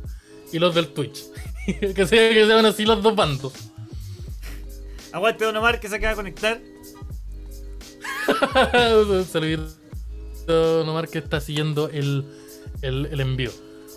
y 0.52 0.58
los 0.58 0.74
del 0.74 0.88
Twitch. 0.88 1.24
que, 1.66 2.06
se, 2.06 2.16
que 2.30 2.46
sean 2.46 2.64
así 2.64 2.84
los 2.86 3.02
dos 3.02 3.14
bandos. 3.16 3.52
Aguante 5.14 5.44
Don 5.44 5.56
Omar 5.56 5.78
que 5.80 5.88
se 5.88 5.96
acaba 5.96 6.10
de 6.10 6.16
conectar. 6.16 6.60
Saludito 9.30 10.84
nomás 10.84 11.08
que 11.10 11.18
está 11.18 11.40
siguiendo 11.40 11.88
el, 11.88 12.24
el, 12.82 13.06
el 13.06 13.20
envío. 13.20 13.50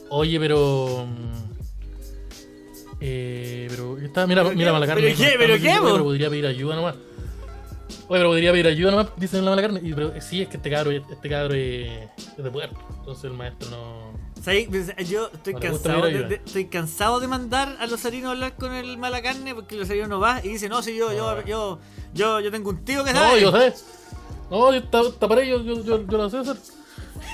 Oye, 0.10 0.40
pero. 0.40 1.06
mm, 1.08 1.48
Eh, 3.00 3.68
pero 3.70 3.98
está, 4.00 4.26
mira, 4.26 4.44
¿Pero 4.44 4.56
mira 4.56 4.70
qué? 4.70 4.74
mala 4.74 4.88
carne. 4.88 5.02
¿Pero 5.04 5.18
qué? 5.18 5.36
¿Pero 5.38 5.54
qué, 5.56 5.78
pero 5.82 6.04
podría 6.04 6.30
pedir 6.30 6.46
ayuda 6.48 6.76
nomás. 6.76 6.96
Oye, 8.10 8.20
pero 8.20 8.30
podría 8.30 8.52
pedir 8.52 8.68
ayuda 8.68 8.92
nomás, 8.92 9.08
dicen 9.18 9.44
la 9.46 9.52
mala 9.52 9.62
carne. 9.62 9.82
Y, 9.84 9.94
pero 9.94 10.14
eh, 10.16 10.22
sí, 10.22 10.42
es 10.42 10.48
que 10.50 10.58
este 10.58 10.70
cabro, 10.70 10.92
este 10.92 11.30
cabro 11.30 11.54
es, 11.54 11.92
es 12.38 12.44
de 12.44 12.50
puerto. 12.52 12.78
Entonces 13.00 13.24
el 13.26 13.34
maestro 13.34 13.70
no. 13.70 14.17
¿Sabéis? 14.42 14.70
Yo 15.10 15.30
estoy 15.34 15.54
No 15.54 15.60
cansado, 15.60 16.06
de, 16.06 16.36
estoy 16.46 16.66
cansado 16.66 17.20
de 17.20 17.28
mandar 17.28 17.76
a 17.80 17.88
los 17.88 18.06
a 18.06 18.32
hablar 18.32 18.56
con 18.56 18.74
el 18.74 18.98
mala 18.98 19.22
carne 19.22 19.54
porque 19.54 19.76
los 19.76 19.90
no 20.08 20.20
va 20.20 20.40
y 20.44 20.50
dice, 20.50 20.70
no, 20.70 20.82
si 20.82 20.96
yo, 20.96 21.12
yo, 21.14 21.30
Ah. 21.30 21.44
yo, 21.46 21.80
yo, 22.14 22.40
yo 22.40 22.52
tengo 22.52 22.70
un 22.70 22.84
tío 22.86 23.04
que 23.04 23.14
No, 23.14 23.20
sabe. 23.20 23.42
yo 23.42 23.52
sé. 23.52 23.74
No, 24.50 24.74
yo 24.74 24.84
ta- 24.86 25.12
taparé, 25.20 25.48
yo, 25.50 25.62
yo, 25.62 25.84
yo, 25.84 26.06
yo 26.08 26.18
lo 26.18 26.30
sé 26.30 26.38
hacer. 26.38 26.56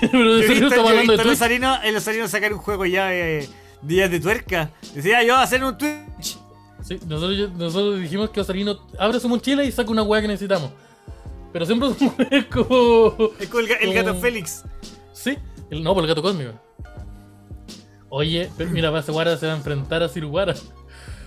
pero 0.00 0.18
hablando 0.20 0.32
de 0.32 1.00
visto 1.00 1.12
a 1.12 1.16
los 1.16 1.24
Twitch. 1.26 1.42
arinos, 1.42 1.78
el 1.84 1.96
osarino 1.96 2.28
sacar 2.28 2.52
un 2.52 2.58
juego 2.58 2.84
ya 2.86 3.06
de 3.06 3.48
días 3.82 4.10
de 4.10 4.18
tuerca. 4.20 4.70
Decía, 4.94 5.22
yo 5.22 5.34
voy 5.34 5.40
a 5.40 5.42
hacer 5.42 5.62
un 5.62 5.78
Twitch. 5.78 6.38
Sí, 6.82 6.98
nosotros, 7.06 7.50
nosotros 7.56 8.00
dijimos 8.00 8.28
que 8.30 8.40
Osarino 8.40 8.78
abre 8.98 9.18
su 9.18 9.26
mochila 9.28 9.64
y 9.64 9.72
saca 9.72 9.90
una 9.90 10.02
weá 10.02 10.20
que 10.20 10.28
necesitamos. 10.28 10.70
Pero 11.52 11.64
siempre 11.64 11.88
es 12.30 12.44
como. 12.46 13.14
Es 13.38 13.48
como 13.48 13.60
el, 13.60 13.70
el 13.70 13.78
Como- 13.78 13.92
gato 13.94 14.14
Félix. 14.16 14.64
Sí, 15.12 15.38
el, 15.70 15.82
no, 15.82 15.94
por 15.94 16.02
el 16.02 16.08
gato 16.08 16.20
cósmico. 16.20 16.50
Oye, 18.08 18.50
mira, 18.70 18.90
Guara 18.90 19.36
se 19.36 19.46
va 19.46 19.52
a 19.54 19.56
enfrentar 19.56 20.02
a 20.02 20.08
Ciruguara. 20.08 20.54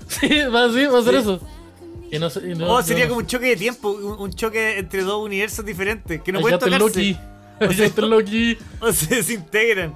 Sí, 0.07 0.29
va, 0.53 0.63
a- 0.63 0.71
sí, 0.71 0.85
va 0.85 0.99
a 0.99 1.03
Sí. 1.03 1.15
eso. 1.15 1.41
No, 2.19 2.55
no- 2.55 2.73
Oh, 2.75 2.81
sería 2.81 3.03
no 3.03 3.09
como 3.09 3.19
un 3.19 3.27
choque 3.27 3.47
de 3.47 3.55
tiempo, 3.57 3.89
un, 3.91 4.21
un 4.21 4.31
choque 4.33 4.79
entre 4.79 5.03
dos 5.03 5.21
universos 5.25 5.65
diferentes 5.65 6.21
que 6.21 6.31
no 6.31 6.39
pueden 6.39 6.57
tocarse 6.59 6.79
Loki. 6.79 7.17
Está 7.83 8.01
el 8.01 8.09
Loki. 8.09 8.57
o 8.79 8.91
se 8.93 9.15
desintegran. 9.15 9.93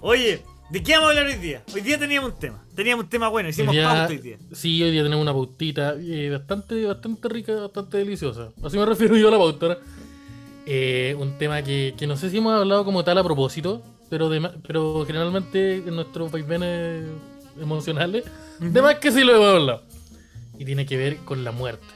Oye, 0.00 0.42
¿de 0.68 0.82
qué 0.82 0.94
vamos 0.94 1.06
a 1.06 1.10
hablar 1.10 1.26
hoy 1.26 1.34
día? 1.40 1.62
Hoy 1.72 1.80
día 1.80 1.96
teníamos 1.96 2.32
un 2.32 2.38
tema, 2.40 2.64
teníamos 2.74 3.04
un 3.04 3.08
tema 3.10 3.28
bueno, 3.28 3.50
hicimos 3.50 3.70
Hoy 3.70 3.76
día- 3.76 3.88
pauta 3.88 4.06
hoy 4.08 4.18
día. 4.18 4.36
Sí, 4.52 4.82
hoy 4.82 4.90
día 4.90 5.04
tenemos 5.04 5.22
una 5.22 5.32
pautita 5.32 5.94
eh, 5.96 6.30
bastante, 6.30 6.84
bastante 6.84 7.28
rica, 7.28 7.54
bastante 7.54 7.98
deliciosa. 7.98 8.48
Así 8.64 8.76
me 8.76 8.84
refiero 8.84 9.16
yo 9.16 9.28
a 9.28 9.30
la 9.30 9.38
pauta. 9.38 9.78
Eh, 10.66 11.14
un 11.20 11.38
tema 11.38 11.62
que, 11.62 11.94
que 11.96 12.08
no 12.08 12.16
sé 12.16 12.30
si 12.30 12.38
hemos 12.38 12.52
hablado 12.58 12.84
como 12.84 13.04
tal 13.04 13.18
a 13.18 13.22
propósito, 13.22 13.80
pero, 14.12 14.28
de 14.28 14.46
pero 14.66 15.04
generalmente 15.06 15.76
en 15.76 15.96
nuestros 15.96 16.30
vaivenes 16.30 17.06
emocionales, 17.58 18.24
de 18.60 18.82
más 18.82 18.96
que 18.96 19.10
sí 19.10 19.24
lo 19.24 19.34
hemos 19.36 19.54
hablado. 19.54 19.82
Y 20.58 20.66
tiene 20.66 20.84
que 20.84 20.98
ver 20.98 21.16
con 21.24 21.44
la 21.44 21.50
muerte. 21.50 21.86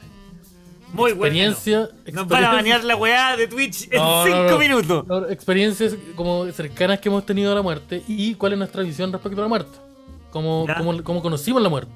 Muy 0.95 1.13
bueno. 1.13 1.27
Experiencia. 1.37 1.79
Nos 1.81 2.27
van 2.27 2.45
a 2.45 2.47
experiencia- 2.47 2.53
banear 2.53 2.85
la 2.85 2.97
weá 2.97 3.37
de 3.37 3.47
Twitch 3.49 3.89
en 3.91 3.99
No, 3.99 4.25
5 4.25 4.35
no, 4.39 4.51
no. 4.51 4.59
minutos. 4.59 5.05
Experiencias 5.31 5.95
como 6.15 6.51
cercanas 6.53 7.01
que 7.01 7.11
hemos 7.11 7.27
tenido 7.27 7.53
a 7.53 7.55
la 7.55 7.61
muerte 7.61 8.03
y 8.09 8.35
cuál 8.37 8.53
es 8.55 8.59
nuestra 8.59 8.83
visión 8.83 9.13
respecto 9.13 9.39
a 9.39 9.43
la 9.43 9.49
muerte. 9.49 9.77
Cómo, 10.31 10.67
cómo, 10.79 11.03
cómo 11.05 11.21
conocimos 11.21 11.61
la 11.61 11.69
muerte. 11.69 11.93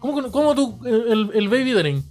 ¿Cómo, 0.00 0.32
cómo 0.32 0.54
tú, 0.56 0.80
el, 0.84 1.30
el 1.32 1.48
Baby 1.48 1.74
Daring, 1.74 2.04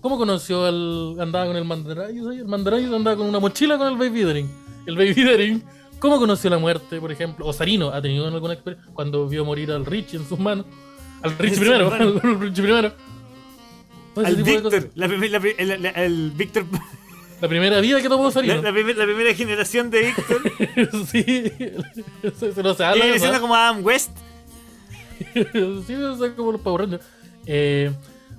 cómo 0.00 0.18
conoció 0.18 0.64
al. 0.64 1.16
andaba 1.20 1.46
con 1.46 1.56
el 1.56 1.64
Mandarayus 1.64 2.26
ahí? 2.28 2.38
El 2.38 2.46
Mandarayus 2.48 2.92
andaba 2.92 3.16
con 3.16 3.26
una 3.26 3.38
mochila 3.38 3.78
con 3.78 3.86
el 3.86 3.96
Baby 3.96 4.24
Daring. 4.24 4.50
El 4.86 4.96
Baby 4.96 5.22
Daring, 5.24 5.62
¿cómo 5.98 6.18
conoció 6.18 6.50
la 6.50 6.58
muerte, 6.58 7.00
por 7.00 7.10
ejemplo? 7.12 7.46
O 7.46 7.52
Sarino, 7.52 7.90
¿ha 7.90 8.00
tenido 8.02 8.26
alguna 8.26 8.54
experiencia 8.54 8.92
cuando 8.94 9.28
vio 9.28 9.44
morir 9.44 9.70
al 9.72 9.84
Rich 9.86 10.14
en 10.14 10.28
sus 10.28 10.38
manos? 10.38 10.66
Al 11.22 11.36
Rich 11.38 11.58
primero, 11.58 11.92
al 11.94 12.20
Rich 12.40 12.54
primero. 12.60 12.92
Todo 14.14 14.26
Al 14.26 14.36
Víctor, 14.36 14.90
la, 14.94 15.06
la 15.08 15.40
pri- 15.40 15.54
el, 15.58 16.30
Víctor, 16.34 16.64
La 17.40 17.48
primera 17.48 17.80
vida 17.80 18.00
que 18.00 18.08
tomó 18.08 18.24
la, 18.24 18.30
Sarino. 18.30 18.62
la 18.62 18.72
primer- 18.72 18.96
la 18.96 19.04
primera 19.04 19.34
generación 19.34 19.90
de 19.90 20.00
Víctor. 20.06 20.42
sí, 21.06 21.22
se, 22.38 22.52
se 22.54 22.62
lo 22.62 22.74
se 22.74 22.84
¿no? 22.84 23.18
siendo 23.18 23.40
como 23.42 23.54
Adam 23.54 23.84
West. 23.84 24.10
sí, 25.34 25.94
o 25.94 26.16
sea, 26.16 26.34
como 26.34 26.52
los 26.52 26.60
Power 26.62 26.82
Rangers. 26.82 27.04
Eh, 27.44 27.92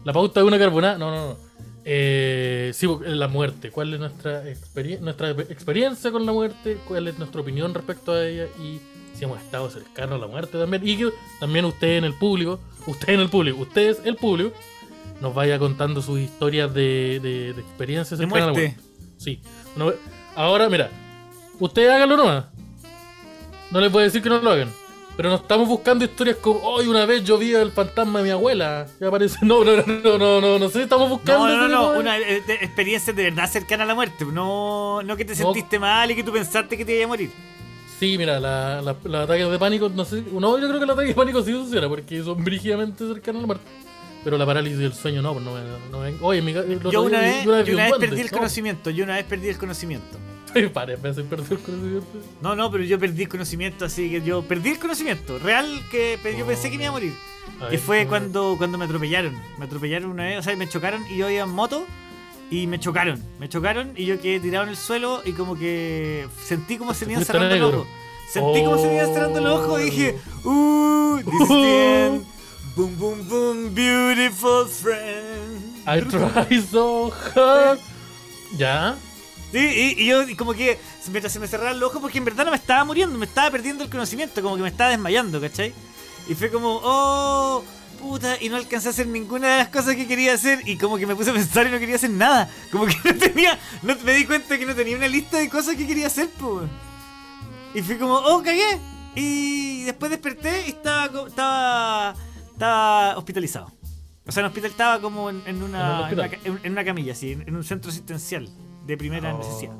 la 0.03 0.13
pauta 0.13 0.39
de 0.39 0.45
una 0.47 0.57
carbonada. 0.57 0.97
No, 0.97 1.11
no, 1.11 1.27
no. 1.29 1.46
Eh, 1.89 2.71
sí, 2.73 2.85
la 3.05 3.29
muerte. 3.29 3.71
¿Cuál 3.71 3.93
es 3.93 3.99
nuestra, 4.01 4.43
experien- 4.43 4.99
nuestra 4.99 5.31
experiencia 5.31 6.11
con 6.11 6.25
la 6.25 6.33
muerte? 6.33 6.77
¿Cuál 6.85 7.07
es 7.07 7.17
nuestra 7.17 7.39
opinión 7.39 7.73
respecto 7.73 8.11
a 8.11 8.27
ella? 8.27 8.45
Y 8.61 8.81
si 9.17 9.23
hemos 9.23 9.41
estado 9.41 9.69
cercanos 9.69 10.17
a 10.17 10.25
la 10.25 10.27
muerte 10.27 10.57
también. 10.57 10.85
Y 10.85 10.97
que 10.97 11.11
también 11.39 11.63
usted 11.63 11.97
en 11.97 12.03
el 12.03 12.13
público, 12.13 12.59
usted 12.87 13.13
en 13.13 13.21
el 13.21 13.29
público, 13.29 13.59
ustedes, 13.61 14.01
el 14.03 14.17
público, 14.17 14.51
nos 15.21 15.33
vaya 15.33 15.57
contando 15.59 16.01
sus 16.01 16.19
historias 16.19 16.73
de, 16.73 17.21
de, 17.23 17.53
de 17.53 17.61
experiencias 17.61 18.19
cercanas 18.19 18.43
a 18.43 18.45
la 18.47 18.51
muerte. 18.51 18.77
Sí. 19.17 19.41
Ahora, 20.35 20.67
mira, 20.67 20.89
ustedes 21.57 21.89
háganlo 21.89 22.17
nomás. 22.17 22.45
No 23.71 23.79
les 23.79 23.95
a 23.95 24.03
decir 24.03 24.21
que 24.21 24.29
no 24.29 24.41
lo 24.41 24.51
hagan. 24.51 24.69
Pero 25.17 25.29
no 25.29 25.35
estamos 25.35 25.67
buscando 25.67 26.05
historias 26.05 26.37
como, 26.37 26.59
hoy 26.59 26.85
una 26.87 27.05
vez 27.07 27.23
yo 27.23 27.37
vi 27.39 27.51
el 27.53 27.71
fantasma 27.71 28.19
de 28.19 28.25
mi 28.25 28.29
abuela. 28.31 28.85
Y 29.01 29.03
aparece, 29.03 29.39
no, 29.45 29.63
no, 29.65 29.75
no, 29.77 30.17
no, 30.19 30.39
no, 30.41 30.59
no 30.59 30.69
sé, 30.69 30.83
estamos 30.83 31.09
buscando. 31.09 31.47
No, 31.47 31.57
no, 31.57 31.67
no, 31.67 31.91
de- 31.93 31.99
una 31.99 32.19
eh, 32.19 32.43
experiencia 32.61 33.11
de 33.13 33.23
verdad 33.23 33.49
cercana 33.49 33.83
a 33.83 33.87
la 33.87 33.95
muerte. 33.95 34.23
No, 34.31 35.01
no 35.03 35.17
que 35.17 35.25
te 35.25 35.31
No. 35.35 35.37
sentiste 35.45 35.79
mal 35.79 36.09
y 36.11 36.15
que 36.15 36.23
tú 36.23 36.31
pensaste 36.31 36.77
que 36.77 36.85
te 36.85 36.95
iba 36.95 37.05
a 37.05 37.07
morir. 37.07 37.31
Sí, 37.99 38.15
mira, 38.15 38.39
la- 38.39 38.79
la- 38.83 38.95
los 39.03 39.23
ataques 39.23 39.49
de 39.49 39.57
pánico, 39.57 39.89
no 39.89 40.05
sé, 40.05 40.23
no, 40.31 40.59
yo 40.59 40.67
creo 40.67 40.79
que 40.79 40.85
los 40.85 40.93
ataques 40.93 41.09
de 41.09 41.15
pánico 41.15 41.41
sí 41.41 41.51
funciona 41.51 41.89
porque 41.89 42.21
son 42.21 42.43
brígidamente 42.43 43.07
cercanos 43.07 43.39
a 43.39 43.41
la 43.41 43.47
muerte. 43.47 43.65
Pero 44.23 44.37
la 44.37 44.45
parálisis 44.45 44.77
del 44.77 44.93
sueño 44.93 45.21
no, 45.23 45.33
pues 45.33 45.43
no 45.45 45.53
me, 45.53 45.61
no 45.91 45.99
me- 45.99 46.13
Oye, 46.21 46.41
mi, 46.43 46.53
Yo 46.53 47.01
una 47.01 47.21
vez, 47.21 47.43
yo 47.43 47.51
una 47.73 47.85
vez 47.85 47.93
perdí 47.99 48.21
el 48.21 48.27
no. 48.29 48.37
conocimiento. 48.37 48.89
Yo 48.91 49.03
una 49.03 49.15
vez 49.15 49.25
perdí 49.25 49.47
el 49.47 49.57
conocimiento. 49.57 50.17
Varias 50.73 51.01
veces 51.01 51.25
perdí 51.29 51.53
el 51.55 51.59
conocimiento. 51.59 52.07
No, 52.41 52.55
no, 52.55 52.71
pero 52.71 52.83
yo 52.83 52.97
perdí 52.99 53.23
el 53.23 53.29
conocimiento, 53.29 53.85
así 53.85 54.09
que 54.09 54.21
yo 54.21 54.41
perdí 54.43 54.69
el 54.69 54.79
conocimiento. 54.79 55.37
Real 55.39 55.67
que 55.91 56.17
yo 56.37 56.43
Oh, 56.45 56.47
pensé 56.47 56.69
que 56.71 56.77
me 56.77 56.83
iba 56.85 56.89
a 56.89 56.93
morir. 56.93 57.13
A 57.61 57.67
Y 57.67 57.71
ver, 57.71 57.79
fue 57.79 57.97
¿cómo- 57.99 58.09
cuando, 58.09 58.55
cuando 58.57 58.77
me 58.77 58.85
atropellaron. 58.85 59.33
Me 59.57 59.65
atropellaron 59.65 60.09
una 60.11 60.23
vez, 60.25 60.39
o 60.39 60.43
sea, 60.43 60.55
me 60.55 60.67
chocaron 60.67 61.05
y 61.09 61.17
yo 61.17 61.29
iba 61.29 61.43
en 61.43 61.49
moto 61.49 61.85
y 62.49 62.65
me 62.67 62.79
chocaron. 62.79 63.21
Me 63.39 63.49
chocaron 63.49 63.93
y 63.95 64.05
yo 64.05 64.19
quedé 64.19 64.39
tirado 64.39 64.63
en 64.63 64.69
el 64.71 64.77
suelo 64.77 65.21
y 65.25 65.33
como 65.33 65.55
que 65.55 66.27
sentí 66.43 66.77
como 66.77 66.93
se 66.93 67.05
me 67.05 67.13
iban 67.13 67.25
cerrando 67.25 67.55
los 67.55 67.73
ojos. 67.73 67.87
Sentí 68.31 68.63
como 68.63 68.77
se 68.77 68.87
me 68.87 68.95
iban 68.95 69.13
cerrando 69.13 69.41
los 69.41 69.59
ojos 69.61 69.81
y 69.81 69.83
dije, 69.85 70.17
uh, 70.43 71.17
this 71.23 71.49
end. 71.49 72.25
Boom, 72.75 72.97
boom, 72.99 73.27
boom, 73.27 73.73
beautiful 73.75 74.67
friend. 74.67 75.77
I 75.87 76.01
try 76.01 76.61
so 76.61 77.11
hard. 77.35 77.79
Ya. 78.57 78.95
Sí, 79.51 79.59
y, 79.97 80.03
y 80.03 80.05
yo 80.07 80.23
y 80.27 80.35
como 80.35 80.53
que 80.53 80.77
mientras 81.09 81.31
se 81.31 81.39
me 81.39 81.47
cerraban 81.47 81.79
los 81.79 81.89
ojos, 81.89 82.01
porque 82.01 82.17
en 82.17 82.25
verdad 82.25 82.43
no 82.45 82.51
me 82.51 82.57
estaba 82.57 82.83
muriendo, 82.83 83.17
me 83.17 83.25
estaba 83.25 83.49
perdiendo 83.49 83.83
el 83.83 83.89
conocimiento, 83.89 84.41
como 84.41 84.57
que 84.57 84.61
me 84.61 84.67
estaba 84.69 84.89
desmayando, 84.89 85.39
¿cachai? 85.39 85.73
Y 86.27 86.35
fue 86.35 86.51
como, 86.51 86.81
oh, 86.83 87.63
puta, 87.99 88.35
y 88.41 88.49
no 88.49 88.57
alcancé 88.57 88.89
a 88.89 88.91
hacer 88.91 89.07
ninguna 89.07 89.47
de 89.53 89.57
las 89.59 89.69
cosas 89.69 89.95
que 89.95 90.05
quería 90.05 90.33
hacer, 90.33 90.67
y 90.67 90.77
como 90.77 90.97
que 90.97 91.07
me 91.07 91.15
puse 91.15 91.29
a 91.29 91.33
pensar 91.33 91.65
y 91.65 91.71
no 91.71 91.79
quería 91.79 91.95
hacer 91.95 92.09
nada. 92.09 92.49
Como 92.71 92.85
que 92.87 92.95
no 93.05 93.15
tenía, 93.17 93.57
no, 93.83 93.95
me 94.03 94.13
di 94.15 94.25
cuenta 94.25 94.57
que 94.57 94.65
no 94.65 94.75
tenía 94.75 94.97
una 94.97 95.07
lista 95.07 95.37
de 95.37 95.47
cosas 95.49 95.75
que 95.75 95.87
quería 95.87 96.07
hacer, 96.07 96.27
pues. 96.37 96.69
Y 97.73 97.81
fui 97.81 97.95
como, 97.97 98.15
oh, 98.15 98.43
cagué. 98.43 98.77
Y 99.15 99.83
después 99.83 100.11
desperté 100.11 100.65
y 100.67 100.69
estaba, 100.71 101.05
estaba, 101.27 102.15
estaba 102.51 103.17
hospitalizado. 103.17 103.71
O 104.27 104.31
sea, 104.31 104.41
en 104.41 104.47
hospital 104.47 104.71
estaba 104.71 104.99
como 104.99 105.29
en, 105.29 105.37
en 105.45 105.47
¿En 105.47 105.55
el 105.55 105.63
una, 105.63 106.09
en, 106.11 106.19
una, 106.19 106.29
en- 106.63 106.71
una 106.73 106.83
camilla, 106.83 107.15
sí, 107.15 107.31
en, 107.31 107.43
en 107.47 107.55
un 107.55 107.63
centro 107.63 107.89
asistencial 107.89 108.49
de 108.87 108.97
primera 108.97 109.35
Oh. 109.35 109.37
necesidad. 109.39 109.73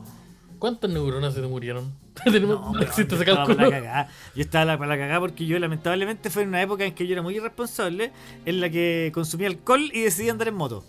¿Cuántas 0.60 0.90
neuronas 0.90 1.34
se 1.36 1.42
te 1.42 1.48
murieron? 1.48 1.94
Tenemos- 2.26 2.60
No, 2.62 2.74
no 2.74 2.82
existe 2.82 3.16
yo 3.16 3.22
estaba 3.22 3.46
para 3.46 3.64
la 3.64 3.70
cagada. 3.70 4.10
Yo 4.36 4.42
estaba 4.42 4.66
la- 4.66 4.78
para 4.78 4.90
la 4.90 4.98
cagada 4.98 5.20
porque 5.20 5.46
yo 5.46 5.58
lamentablemente 5.60 6.30
fue 6.30 6.44
en 6.44 6.50
una 6.50 6.62
época 6.62 6.84
en 6.86 6.94
que 6.94 7.06
yo 7.08 7.14
era 7.14 7.22
muy 7.22 7.36
irresponsable, 7.38 8.12
en 8.46 8.60
la 8.62 8.70
que 8.70 9.12
consumía 9.14 9.48
alcohol 9.48 9.90
y 9.94 10.02
decidí 10.02 10.30
andar 10.30 10.48
en 10.48 10.56
moto. 10.56 10.84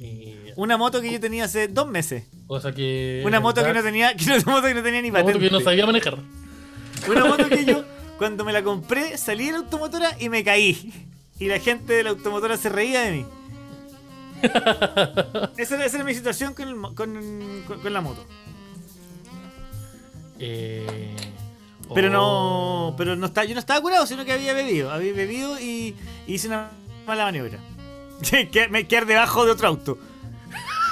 Y- 0.00 0.34
Una 0.56 0.76
moto 0.76 1.00
que 1.00 1.10
yo 1.10 1.18
tenía 1.20 1.44
hace 1.44 1.68
dos 1.68 1.88
meses. 1.88 2.24
O 2.46 2.60
sea 2.60 2.72
que. 2.72 3.22
Una 3.24 3.40
moto 3.40 3.64
que 3.64 3.72
no 3.72 3.82
tenía, 3.82 4.14
que 4.16 4.24
una 4.24 4.42
moto 4.52 4.66
que 4.68 4.74
no 4.74 4.82
tenía 4.82 5.02
ni 5.02 5.10
Una 5.10 5.20
moto 5.20 5.32
patente. 5.32 5.48
que 5.48 5.52
no 5.52 5.60
sabía 5.60 5.86
manejar. 5.86 6.18
Una 7.08 7.24
moto 7.24 7.48
que 7.48 7.64
yo, 7.64 7.84
cuando 8.18 8.44
me 8.44 8.52
la 8.52 8.62
compré, 8.62 9.16
salí 9.18 9.46
de 9.46 9.52
la 9.52 9.58
automotora 9.58 10.16
y 10.20 10.28
me 10.28 10.42
caí. 10.44 10.92
Y 11.38 11.46
la 11.48 11.58
gente 11.58 11.92
de 11.92 12.02
la 12.04 12.10
automotora 12.10 12.56
se 12.56 12.68
reía 12.68 13.02
de 13.02 13.12
mí. 13.12 13.26
Esa, 15.56 15.74
era- 15.76 15.84
esa 15.86 15.96
era 15.96 16.04
mi 16.04 16.14
situación 16.14 16.54
con, 16.54 16.68
el 16.68 16.74
con, 16.80 16.94
con- 17.66 17.80
con 17.80 17.92
la 17.92 18.00
moto. 18.00 18.24
Eh, 20.38 21.14
Pero 21.94 22.08
oh. 22.08 22.10
no, 22.90 22.94
pero 22.96 23.14
no 23.16 23.26
está, 23.26 23.44
yo 23.44 23.54
no 23.54 23.60
estaba 23.60 23.80
curado, 23.80 24.06
sino 24.06 24.24
que 24.24 24.32
había 24.32 24.52
bebido. 24.54 24.90
Había 24.90 25.12
bebido 25.12 25.58
y 25.60 25.94
hice 26.26 26.48
una 26.48 26.70
mala 27.06 27.24
maniobra. 27.24 27.58
Que- 28.50 28.68
me 28.70 28.86
quedar 28.86 29.06
debajo 29.06 29.44
de 29.44 29.50
otro 29.52 29.68
auto. 29.68 29.98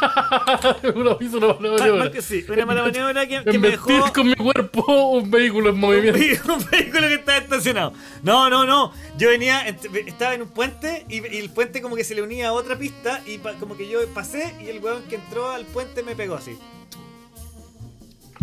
Hizo 1.21 1.38
una 1.38 1.47
mala 1.49 1.61
Mal- 1.61 1.79
maniobra. 1.79 2.23
sí, 2.23 2.45
una 2.49 2.67
mala 2.67 2.83
maniobra 2.83 3.27
que, 3.27 3.45
que 3.45 3.59
me 3.59 3.71
dejó 3.71 3.91
Embestir 3.91 4.12
con 4.12 4.27
mi 4.29 4.35
cuerpo 4.35 5.09
un 5.11 5.31
vehículo 5.31 5.71
en 5.71 5.77
movimiento. 5.79 6.19
un 6.55 6.65
vehículo 6.71 7.09
que 7.09 7.15
estaba 7.15 7.38
estacionado. 7.38 7.93
No, 8.23 8.51
no, 8.51 8.65
no. 8.67 8.93
Yo 9.19 9.29
venía, 9.29 9.67
estaba 9.69 10.35
en 10.35 10.43
un 10.43 10.49
puente 10.49 11.05
y, 11.09 11.17
y 11.27 11.38
el 11.38 11.51
puente 11.51 11.81
como 11.83 11.97
que 11.97 12.05
se 12.05 12.15
le 12.15 12.23
unía 12.23 12.49
a 12.49 12.53
otra 12.53 12.77
pista 12.79 13.23
y 13.27 13.38
pa- 13.38 13.55
como 13.55 13.77
que 13.77 13.88
yo 13.88 14.01
pasé 14.15 14.55
y 14.61 14.69
el 14.69 14.81
weón 14.81 15.03
que 15.05 15.17
entró 15.17 15.51
al 15.51 15.65
puente 15.67 16.03
me 16.03 16.15
pegó 16.17 16.35
así. 16.35 16.57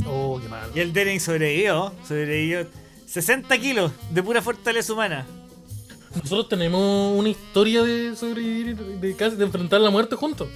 Oh, 0.06 0.40
qué 0.42 0.48
mal. 0.48 0.70
Y 0.74 0.80
el 0.80 0.94
Dering 0.94 1.20
sobrevivió, 1.20 1.94
sobrevivió 2.08 2.66
60 3.06 3.58
kilos 3.58 3.92
de 4.12 4.24
pura 4.24 4.42
fortaleza 4.42 4.94
humana. 4.94 5.26
Nosotros 6.16 6.50
tenemos 6.50 7.16
una 7.18 7.30
historia 7.30 7.84
de 7.84 8.16
sobrevivir, 8.16 8.76
de 8.76 9.16
casi 9.16 9.36
de 9.36 9.46
enfrentar 9.46 9.80
la 9.82 9.90
muerte 9.92 10.16
juntos. 10.16 10.48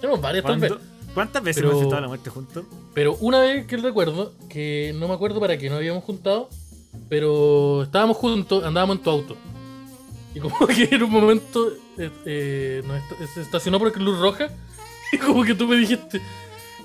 Tenemos 0.00 0.20
varias 0.20 0.44
tal 0.44 0.58
vez. 0.58 0.72
¿Cuándo- 0.72 0.86
¿Cuántas 1.14 1.42
veces 1.42 1.56
Pero- 1.62 1.68
hemos 1.70 1.78
enfrentado 1.82 2.02
la 2.02 2.08
muerte 2.08 2.30
juntos? 2.30 2.64
Pero 2.94 3.16
una 3.20 3.40
vez 3.40 3.66
que 3.66 3.76
recuerdo, 3.78 4.32
que 4.48 4.94
no 4.96 5.08
me 5.08 5.14
acuerdo 5.14 5.40
para 5.40 5.56
qué 5.58 5.68
nos 5.68 5.78
habíamos 5.78 6.04
juntado, 6.04 6.48
pero 7.08 7.82
estábamos 7.82 8.16
juntos, 8.16 8.62
andábamos 8.64 8.98
en 8.98 9.02
tu 9.02 9.10
auto. 9.10 9.36
Y 10.34 10.40
como 10.40 10.66
que 10.66 10.88
en 10.92 11.02
un 11.02 11.10
momento 11.10 11.68
eh, 11.96 12.10
eh, 12.26 12.82
nos 12.86 12.96
est- 13.20 13.34
se 13.34 13.40
estacionó 13.40 13.78
por 13.78 13.98
luz 14.00 14.18
roja 14.20 14.48
y 15.12 15.18
como 15.18 15.42
que 15.42 15.54
tú 15.54 15.66
me 15.66 15.76
dijiste, 15.76 16.20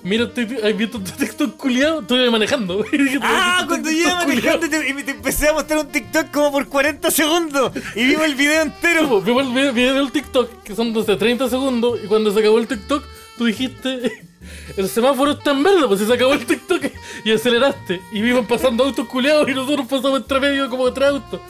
mira, 0.04 0.32
te- 0.32 0.60
¿has 0.62 0.76
visto 0.76 0.98
tu 1.00 1.10
texto 1.12 1.56
culiado? 1.56 2.00
Estoy 2.02 2.30
manejando. 2.30 2.84
Ah, 3.22 3.58
"¿Has 3.58 3.68
visto 3.68 3.68
cuando 3.68 3.90
yo 3.90 3.96
iba 3.98 4.18
TikTok 4.20 4.26
manejando 4.28 4.66
culiao?" 4.66 4.88
y 4.88 4.94
te, 4.94 5.02
te 5.04 5.10
empecé 5.10 5.48
a 5.48 5.52
mostrar 5.54 5.80
un 5.80 5.88
TikTok 5.88 6.30
como 6.30 6.52
por 6.52 6.68
40 6.68 7.10
segundos 7.10 7.72
y 7.96 8.04
vimos 8.04 8.24
el 8.26 8.34
video 8.36 8.62
entero. 8.62 9.08
Como, 9.08 9.20
Vimos 9.22 9.46
el 9.46 9.52
video, 9.52 9.72
video 9.72 9.94
del 9.94 10.12
TikTok, 10.12 10.62
que 10.62 10.74
son 10.76 10.92
de 10.92 11.16
30 11.16 11.48
segundos, 11.48 11.98
y 12.04 12.06
cuando 12.06 12.32
se 12.32 12.38
acabó 12.40 12.58
el 12.58 12.66
TikTok, 12.68 13.02
tú 13.36 13.44
dijiste, 13.46 14.22
el 14.76 14.88
semáforo 14.88 15.32
está 15.32 15.50
en 15.52 15.62
verde, 15.62 15.86
pues 15.88 16.00
se 16.00 16.12
acabó 16.12 16.34
el 16.34 16.44
TikTok 16.46 16.82
y 17.24 17.32
aceleraste. 17.32 18.00
Y 18.12 18.20
vimos 18.20 18.46
pasando 18.46 18.84
autos 18.84 19.08
culeados 19.08 19.48
y 19.48 19.54
nosotros 19.54 19.86
pasamos 19.88 20.20
entre 20.20 20.38
medio 20.40 20.68
como 20.70 20.92
tres 20.92 21.08
autos. 21.08 21.40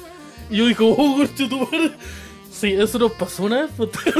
Y 0.50 0.56
yo 0.58 0.66
dije, 0.66 0.82
oh, 0.82 1.26
tu 1.48 1.58
madre. 1.58 1.92
Sí, 2.58 2.72
eso 2.72 2.98
nos 3.00 3.12
pasó 3.12 3.42
una 3.44 3.62
vez. 3.62 3.70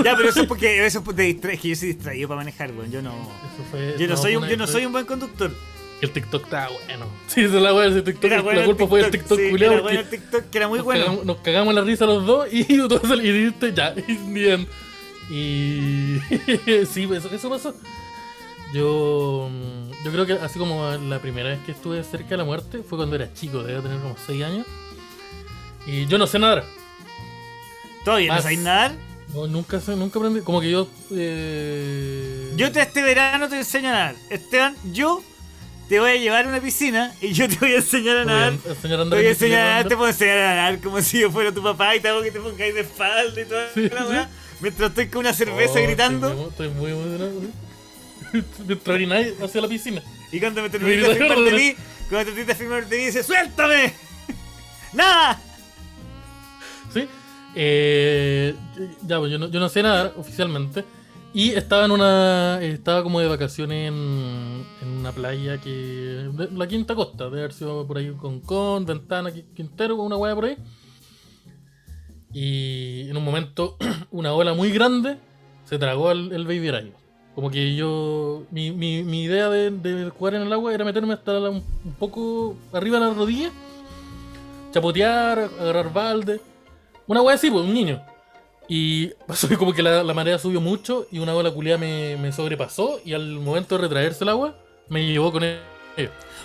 Ya, 0.04 0.16
pero 0.16 0.28
eso 0.28 0.40
es 0.42 0.46
porque 0.48 0.84
eso 0.84 0.98
es 0.98 1.04
distra- 1.16 1.52
es 1.52 1.60
que 1.60 1.68
yo 1.68 1.76
soy 1.76 1.88
distraído 1.94 2.28
para 2.28 2.40
manejar, 2.40 2.72
weón. 2.72 2.90
Yo 2.90 3.00
no. 3.00 3.12
Eso 3.12 3.64
fue- 3.70 3.94
Yo 3.98 4.08
no, 4.08 4.16
soy 4.16 4.36
un, 4.36 4.46
yo 4.48 4.56
no 4.56 4.66
soy 4.66 4.84
un 4.86 4.92
buen 4.92 5.06
conductor. 5.06 5.52
El 6.00 6.10
TikTok 6.10 6.44
estaba 6.44 6.68
bueno. 6.86 7.06
Sí, 7.28 7.42
esa 7.42 7.56
es 7.56 7.62
la 7.62 7.72
weá 7.72 7.84
de 7.84 7.90
ese 7.92 8.02
Tiktok. 8.02 8.24
Era 8.24 8.36
la 8.38 8.42
bueno 8.42 8.64
culpa 8.66 8.86
fue 8.88 9.00
el 9.00 9.10
TikTok 9.10 9.38
sí, 9.38 9.50
culeado 9.50 9.74
era 9.74 9.82
bueno 9.82 10.00
el 10.00 10.08
TikTok, 10.10 10.50
que 10.50 10.58
era 10.58 10.68
muy 10.68 10.78
nos, 10.78 10.84
bueno. 10.84 11.04
cagamos, 11.04 11.24
nos 11.24 11.36
cagamos 11.38 11.74
la 11.74 11.80
risa 11.82 12.04
los 12.06 12.26
dos 12.26 12.52
y 12.52 12.64
sal- 13.08 13.24
y 13.24 13.30
dijiste 13.32 13.72
ya, 13.72 13.94
y 14.08 14.12
bien. 14.32 14.66
Y 15.30 16.18
sí, 16.86 17.08
eso, 17.14 17.30
eso 17.32 17.48
pasó. 17.48 17.74
Yo, 18.74 19.48
yo 20.04 20.10
creo 20.12 20.26
que 20.26 20.32
así 20.34 20.58
como 20.58 20.90
la 20.90 21.20
primera 21.20 21.50
vez 21.50 21.60
que 21.64 21.72
estuve 21.72 22.02
cerca 22.02 22.30
de 22.30 22.36
la 22.38 22.44
muerte 22.44 22.82
fue 22.82 22.98
cuando 22.98 23.14
era 23.16 23.32
chico, 23.32 23.62
debía 23.62 23.80
tener 23.80 24.00
como 24.00 24.16
6 24.26 24.42
años. 24.44 24.66
Y 25.86 26.06
yo 26.06 26.18
no 26.18 26.26
sé 26.26 26.38
nadar. 26.38 26.64
¿Todavía 28.04 28.28
no 28.28 28.34
Más- 28.34 28.42
sabéis 28.42 28.60
nadar? 28.60 28.92
No, 29.32 29.46
nunca 29.48 29.80
sé, 29.80 29.96
nunca 29.96 30.18
aprendí. 30.18 30.40
Como 30.42 30.60
que 30.60 30.70
yo. 30.70 30.88
eh, 31.12 32.52
Yo 32.56 32.70
te, 32.70 32.80
este 32.82 33.02
verano 33.02 33.48
te 33.48 33.56
enseño 33.56 33.88
a 33.88 33.92
nadar. 33.92 34.14
Esteban, 34.30 34.76
yo 34.92 35.22
te 35.88 35.98
voy 35.98 36.10
a 36.12 36.16
llevar 36.16 36.44
a 36.44 36.48
una 36.48 36.60
piscina 36.60 37.12
y 37.20 37.32
yo 37.32 37.48
te 37.48 37.56
voy 37.56 37.72
a 37.72 37.76
enseñar 37.76 38.18
a 38.18 38.20
te 38.20 38.24
voy 38.26 38.32
a 38.32 38.50
nadar. 38.50 38.58
Te 38.58 38.68
voy 39.08 39.16
a 39.16 39.20
en 39.20 39.26
enseñar 39.26 39.60
a 39.60 39.64
nadar, 39.70 39.88
te 39.88 39.96
puedo 39.96 40.08
enseñar 40.10 40.38
a 40.38 40.54
nadar 40.54 40.78
como 40.80 41.02
si 41.02 41.18
yo 41.20 41.30
fuera 41.32 41.50
tu 41.52 41.62
papá 41.62 41.96
y 41.96 42.00
te 42.00 42.08
hago 42.08 42.22
que 42.22 42.30
te 42.30 42.38
pongáis 42.40 42.74
de 42.74 42.80
espalda 42.82 43.40
y 43.40 43.44
toda 43.44 43.68
Sí, 43.74 43.88
la 43.88 44.06
sí. 44.24 44.28
Mientras 44.60 44.88
estoy 44.90 45.08
con 45.08 45.20
una 45.20 45.32
cerveza 45.34 45.80
Oh, 45.80 45.82
gritando. 45.82 46.48
Estoy 46.50 46.68
muy, 46.68 46.92
emocionado. 46.92 47.32
Mientras 48.66 48.94
orináis 48.94 49.32
hacia 49.42 49.60
la 49.60 49.68
piscina. 49.68 50.02
Y 50.30 50.38
cuando 50.40 50.62
me 50.62 50.70
terminaste 50.70 51.08
de 51.08 51.14
firmar 51.16 51.38
de 51.38 51.50
¿no? 51.50 51.56
mí, 51.56 51.74
cuando 52.08 52.18
te 52.18 52.36
terminaste 52.36 52.44
de 52.46 52.54
firmar 52.54 52.86
de 52.88 52.96
mí, 52.98 53.04
dice 53.06 53.22
¡Suéltame! 53.24 53.92
¡Nada! 54.92 55.40
¿Sí? 56.92 57.08
Eh, 57.56 58.54
ya, 59.06 59.18
pues 59.18 59.30
yo 59.30 59.38
no, 59.38 59.48
yo 59.48 59.60
no 59.60 59.68
sé 59.68 59.82
nadar 59.82 60.14
oficialmente. 60.16 60.84
Y 61.32 61.50
estaba 61.50 61.84
en 61.84 61.90
una. 61.90 62.60
Estaba 62.62 63.02
como 63.02 63.18
de 63.20 63.26
vacaciones 63.28 63.88
en, 63.88 64.64
una 65.00 65.12
playa 65.12 65.58
que. 65.60 66.30
la 66.54 66.66
quinta 66.68 66.94
costa, 66.94 67.28
de 67.30 67.38
haber 67.40 67.52
sido 67.52 67.86
por 67.86 67.98
ahí 67.98 68.12
con 68.12 68.40
Con, 68.40 68.86
Ventana, 68.86 69.30
Qui- 69.30 69.44
Quintero, 69.54 69.96
una 69.96 70.16
hueá 70.16 70.34
por 70.34 70.44
ahí. 70.46 70.56
Y 72.32 73.08
en 73.10 73.16
un 73.16 73.24
momento, 73.24 73.76
una 74.10 74.32
ola 74.32 74.54
muy 74.54 74.70
grande 74.70 75.18
se 75.64 75.78
tragó 75.78 76.08
al, 76.10 76.32
el 76.32 76.44
baby 76.44 76.68
araña. 76.68 76.92
Como 77.34 77.50
que 77.50 77.74
yo. 77.74 78.44
Mi, 78.52 78.70
mi, 78.70 79.02
mi 79.02 79.24
idea 79.24 79.48
de, 79.48 79.70
de 79.72 80.10
jugar 80.10 80.34
en 80.34 80.42
el 80.42 80.52
agua 80.52 80.72
era 80.72 80.84
meterme 80.84 81.14
hasta 81.14 81.32
la- 81.34 81.50
un 81.50 81.62
poco 81.98 82.54
arriba 82.72 83.00
de 83.00 83.06
la 83.06 83.14
rodilla, 83.14 83.50
chapotear, 84.72 85.50
agarrar 85.60 85.92
balde. 85.92 86.40
Una 87.06 87.22
wea 87.22 87.34
así, 87.34 87.50
pues, 87.50 87.64
un 87.64 87.74
niño. 87.74 88.02
Y 88.68 89.08
pasó 89.26 89.48
que 89.48 89.56
como 89.56 89.72
que 89.72 89.82
la, 89.82 90.02
la 90.02 90.14
marea 90.14 90.38
subió 90.38 90.60
mucho 90.60 91.06
y 91.10 91.18
una 91.18 91.34
ola 91.34 91.50
culiada 91.50 91.78
me, 91.78 92.16
me 92.16 92.32
sobrepasó 92.32 93.00
y 93.04 93.12
al 93.12 93.26
momento 93.40 93.76
de 93.76 93.82
retraerse 93.82 94.24
el 94.24 94.30
agua, 94.30 94.56
me 94.88 95.06
llevó 95.06 95.32
con 95.32 95.44
él. 95.44 95.60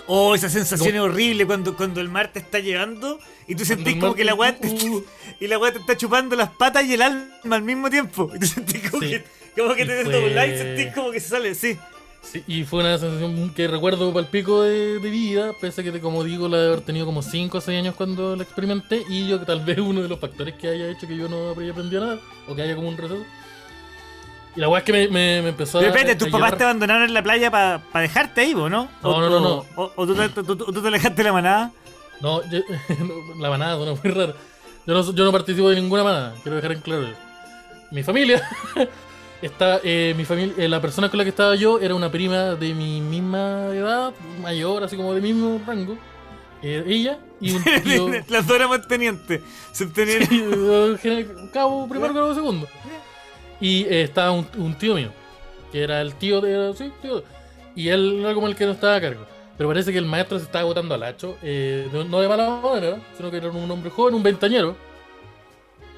Oh, 0.06 0.34
esa 0.34 0.48
sensación 0.48 0.94
es 0.94 1.00
horrible 1.00 1.46
cuando, 1.46 1.76
cuando 1.76 2.00
el 2.00 2.08
mar 2.08 2.30
te 2.32 2.38
está 2.38 2.58
llevando 2.60 3.18
y 3.48 3.54
tú 3.54 3.64
sentís 3.64 3.94
como 3.94 4.08
mar 4.08 4.16
que 4.16 4.24
la 4.24 4.34
weá 4.34 4.56
te, 4.56 4.68
uh. 4.68 5.04
y 5.40 5.46
la 5.48 5.58
weá 5.58 5.72
te 5.72 5.78
está 5.78 5.96
chupando 5.96 6.36
las 6.36 6.50
patas 6.50 6.84
y 6.84 6.94
el 6.94 7.02
alma 7.02 7.56
al 7.56 7.62
mismo 7.62 7.90
tiempo. 7.90 8.30
Y 8.34 8.38
tú 8.38 8.46
sentís 8.46 8.90
como 8.90 9.02
Sí. 9.02 9.10
que, 9.10 9.24
como 9.60 9.74
que 9.74 9.84
te 9.84 10.04
fue- 10.04 10.48
y 10.48 10.58
sentís 10.58 10.94
como 10.94 11.10
que 11.10 11.20
se 11.20 11.28
sale, 11.28 11.54
sí. 11.54 11.76
Sí, 12.22 12.44
y 12.46 12.64
fue 12.64 12.80
una 12.80 12.96
sensación 12.98 13.52
que 13.54 13.66
recuerdo 13.66 14.12
para 14.12 14.20
el 14.24 14.30
pico 14.30 14.62
de, 14.62 14.98
de 15.00 15.10
vida, 15.10 15.52
pese 15.60 15.80
a 15.80 15.84
que, 15.84 16.00
como 16.00 16.22
digo, 16.22 16.48
la 16.48 16.58
de 16.58 16.66
haber 16.68 16.80
tenido 16.82 17.06
como 17.06 17.22
5 17.22 17.58
o 17.58 17.60
6 17.60 17.78
años 17.78 17.94
cuando 17.96 18.36
la 18.36 18.42
experimenté, 18.42 19.02
y 19.08 19.26
yo 19.26 19.40
que 19.40 19.46
tal 19.46 19.64
vez 19.64 19.78
uno 19.80 20.02
de 20.02 20.08
los 20.08 20.18
factores 20.20 20.54
que 20.54 20.68
haya 20.68 20.88
hecho 20.88 21.06
que 21.08 21.16
yo 21.16 21.28
no 21.28 21.52
haya 21.58 21.72
aprendido 21.72 22.04
nada, 22.04 22.20
o 22.46 22.54
que 22.54 22.62
haya 22.62 22.76
como 22.76 22.88
un 22.88 22.96
receso. 22.96 23.22
Y 24.56 24.60
la 24.60 24.68
weá 24.68 24.80
es 24.80 24.84
que 24.84 24.92
me, 24.92 25.08
me, 25.08 25.42
me 25.42 25.48
empezó 25.50 25.78
a. 25.78 25.82
De 25.82 25.88
repente, 25.88 26.12
a 26.12 26.18
tus 26.18 26.28
papás 26.28 26.56
te 26.58 26.64
abandonaron 26.64 27.04
en 27.04 27.14
la 27.14 27.22
playa 27.22 27.50
para 27.50 27.82
dejarte 27.94 28.40
ahí, 28.42 28.52
¿o 28.54 28.68
no? 28.68 28.88
O, 29.02 29.12
No, 29.12 29.20
no, 29.20 29.30
no, 29.30 29.40
no. 29.40 29.64
O, 29.76 29.92
o 29.96 30.06
tú, 30.06 30.14
te, 30.14 30.28
tú- 30.28 30.44
tú- 30.56 30.56
tú 30.72 30.82
te 30.82 30.88
alejaste 30.88 31.16
de 31.16 31.24
la 31.24 31.32
manada. 31.32 31.72
No, 32.20 32.42
yo- 32.50 32.58
la 33.38 33.48
manada 33.48 33.76
suena 33.76 33.92
muy 33.92 34.10
raro. 34.12 34.34
Yo 34.86 34.94
no, 34.94 35.12
yo 35.14 35.24
no 35.24 35.32
participo 35.32 35.70
de 35.70 35.76
ninguna 35.80 36.02
manada, 36.04 36.34
quiero 36.42 36.56
dejar 36.56 36.72
en 36.72 36.80
claro. 36.80 37.08
Mi 37.92 38.02
familia, 38.02 38.42
está, 39.42 39.80
eh, 39.82 40.14
mi 40.16 40.24
familia, 40.24 40.54
eh, 40.58 40.68
la 40.68 40.80
persona 40.80 41.08
con 41.08 41.18
la 41.18 41.24
que 41.24 41.30
estaba 41.30 41.54
yo 41.54 41.78
era 41.78 41.94
una 41.94 42.10
prima 42.10 42.54
de 42.54 42.74
mi 42.74 43.00
misma 43.00 43.68
edad, 43.74 44.12
mayor, 44.40 44.84
así 44.84 44.96
como 44.96 45.14
de 45.14 45.20
mismo 45.20 45.60
rango. 45.66 45.96
Eh, 46.62 46.84
ella 46.86 47.18
y 47.40 47.52
un 47.52 47.64
tío. 47.84 48.08
Las 48.28 48.46
dos 48.46 48.56
éramos 48.56 48.86
tenientes. 48.86 49.40
Cabo 51.52 51.88
primero, 51.88 52.12
cabo 52.12 52.34
segundo. 52.34 52.68
Y 53.60 53.84
eh, 53.84 54.02
estaba 54.02 54.32
un, 54.32 54.46
un 54.58 54.74
tío 54.74 54.94
mío, 54.94 55.10
que 55.72 55.82
era 55.82 56.00
el 56.00 56.14
tío 56.14 56.40
de. 56.40 56.74
Sí, 56.76 56.92
tío. 57.00 57.22
Y 57.74 57.88
él 57.88 58.20
era 58.20 58.34
como 58.34 58.46
el 58.46 58.56
que 58.56 58.66
no 58.66 58.72
estaba 58.72 58.96
a 58.96 59.00
cargo. 59.00 59.26
Pero 59.56 59.68
parece 59.68 59.92
que 59.92 59.98
el 59.98 60.06
maestro 60.06 60.38
se 60.38 60.46
estaba 60.46 60.64
botando 60.64 60.94
al 60.94 61.02
hacho, 61.02 61.36
no, 61.42 62.20
de 62.20 62.28
mala 62.28 62.60
manera, 62.62 62.98
sino 63.14 63.30
que 63.30 63.36
era 63.36 63.50
un 63.50 63.70
hombre 63.70 63.90
joven, 63.90 64.14
un 64.14 64.22
veintañero. 64.22 64.74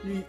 Y 0.04 0.24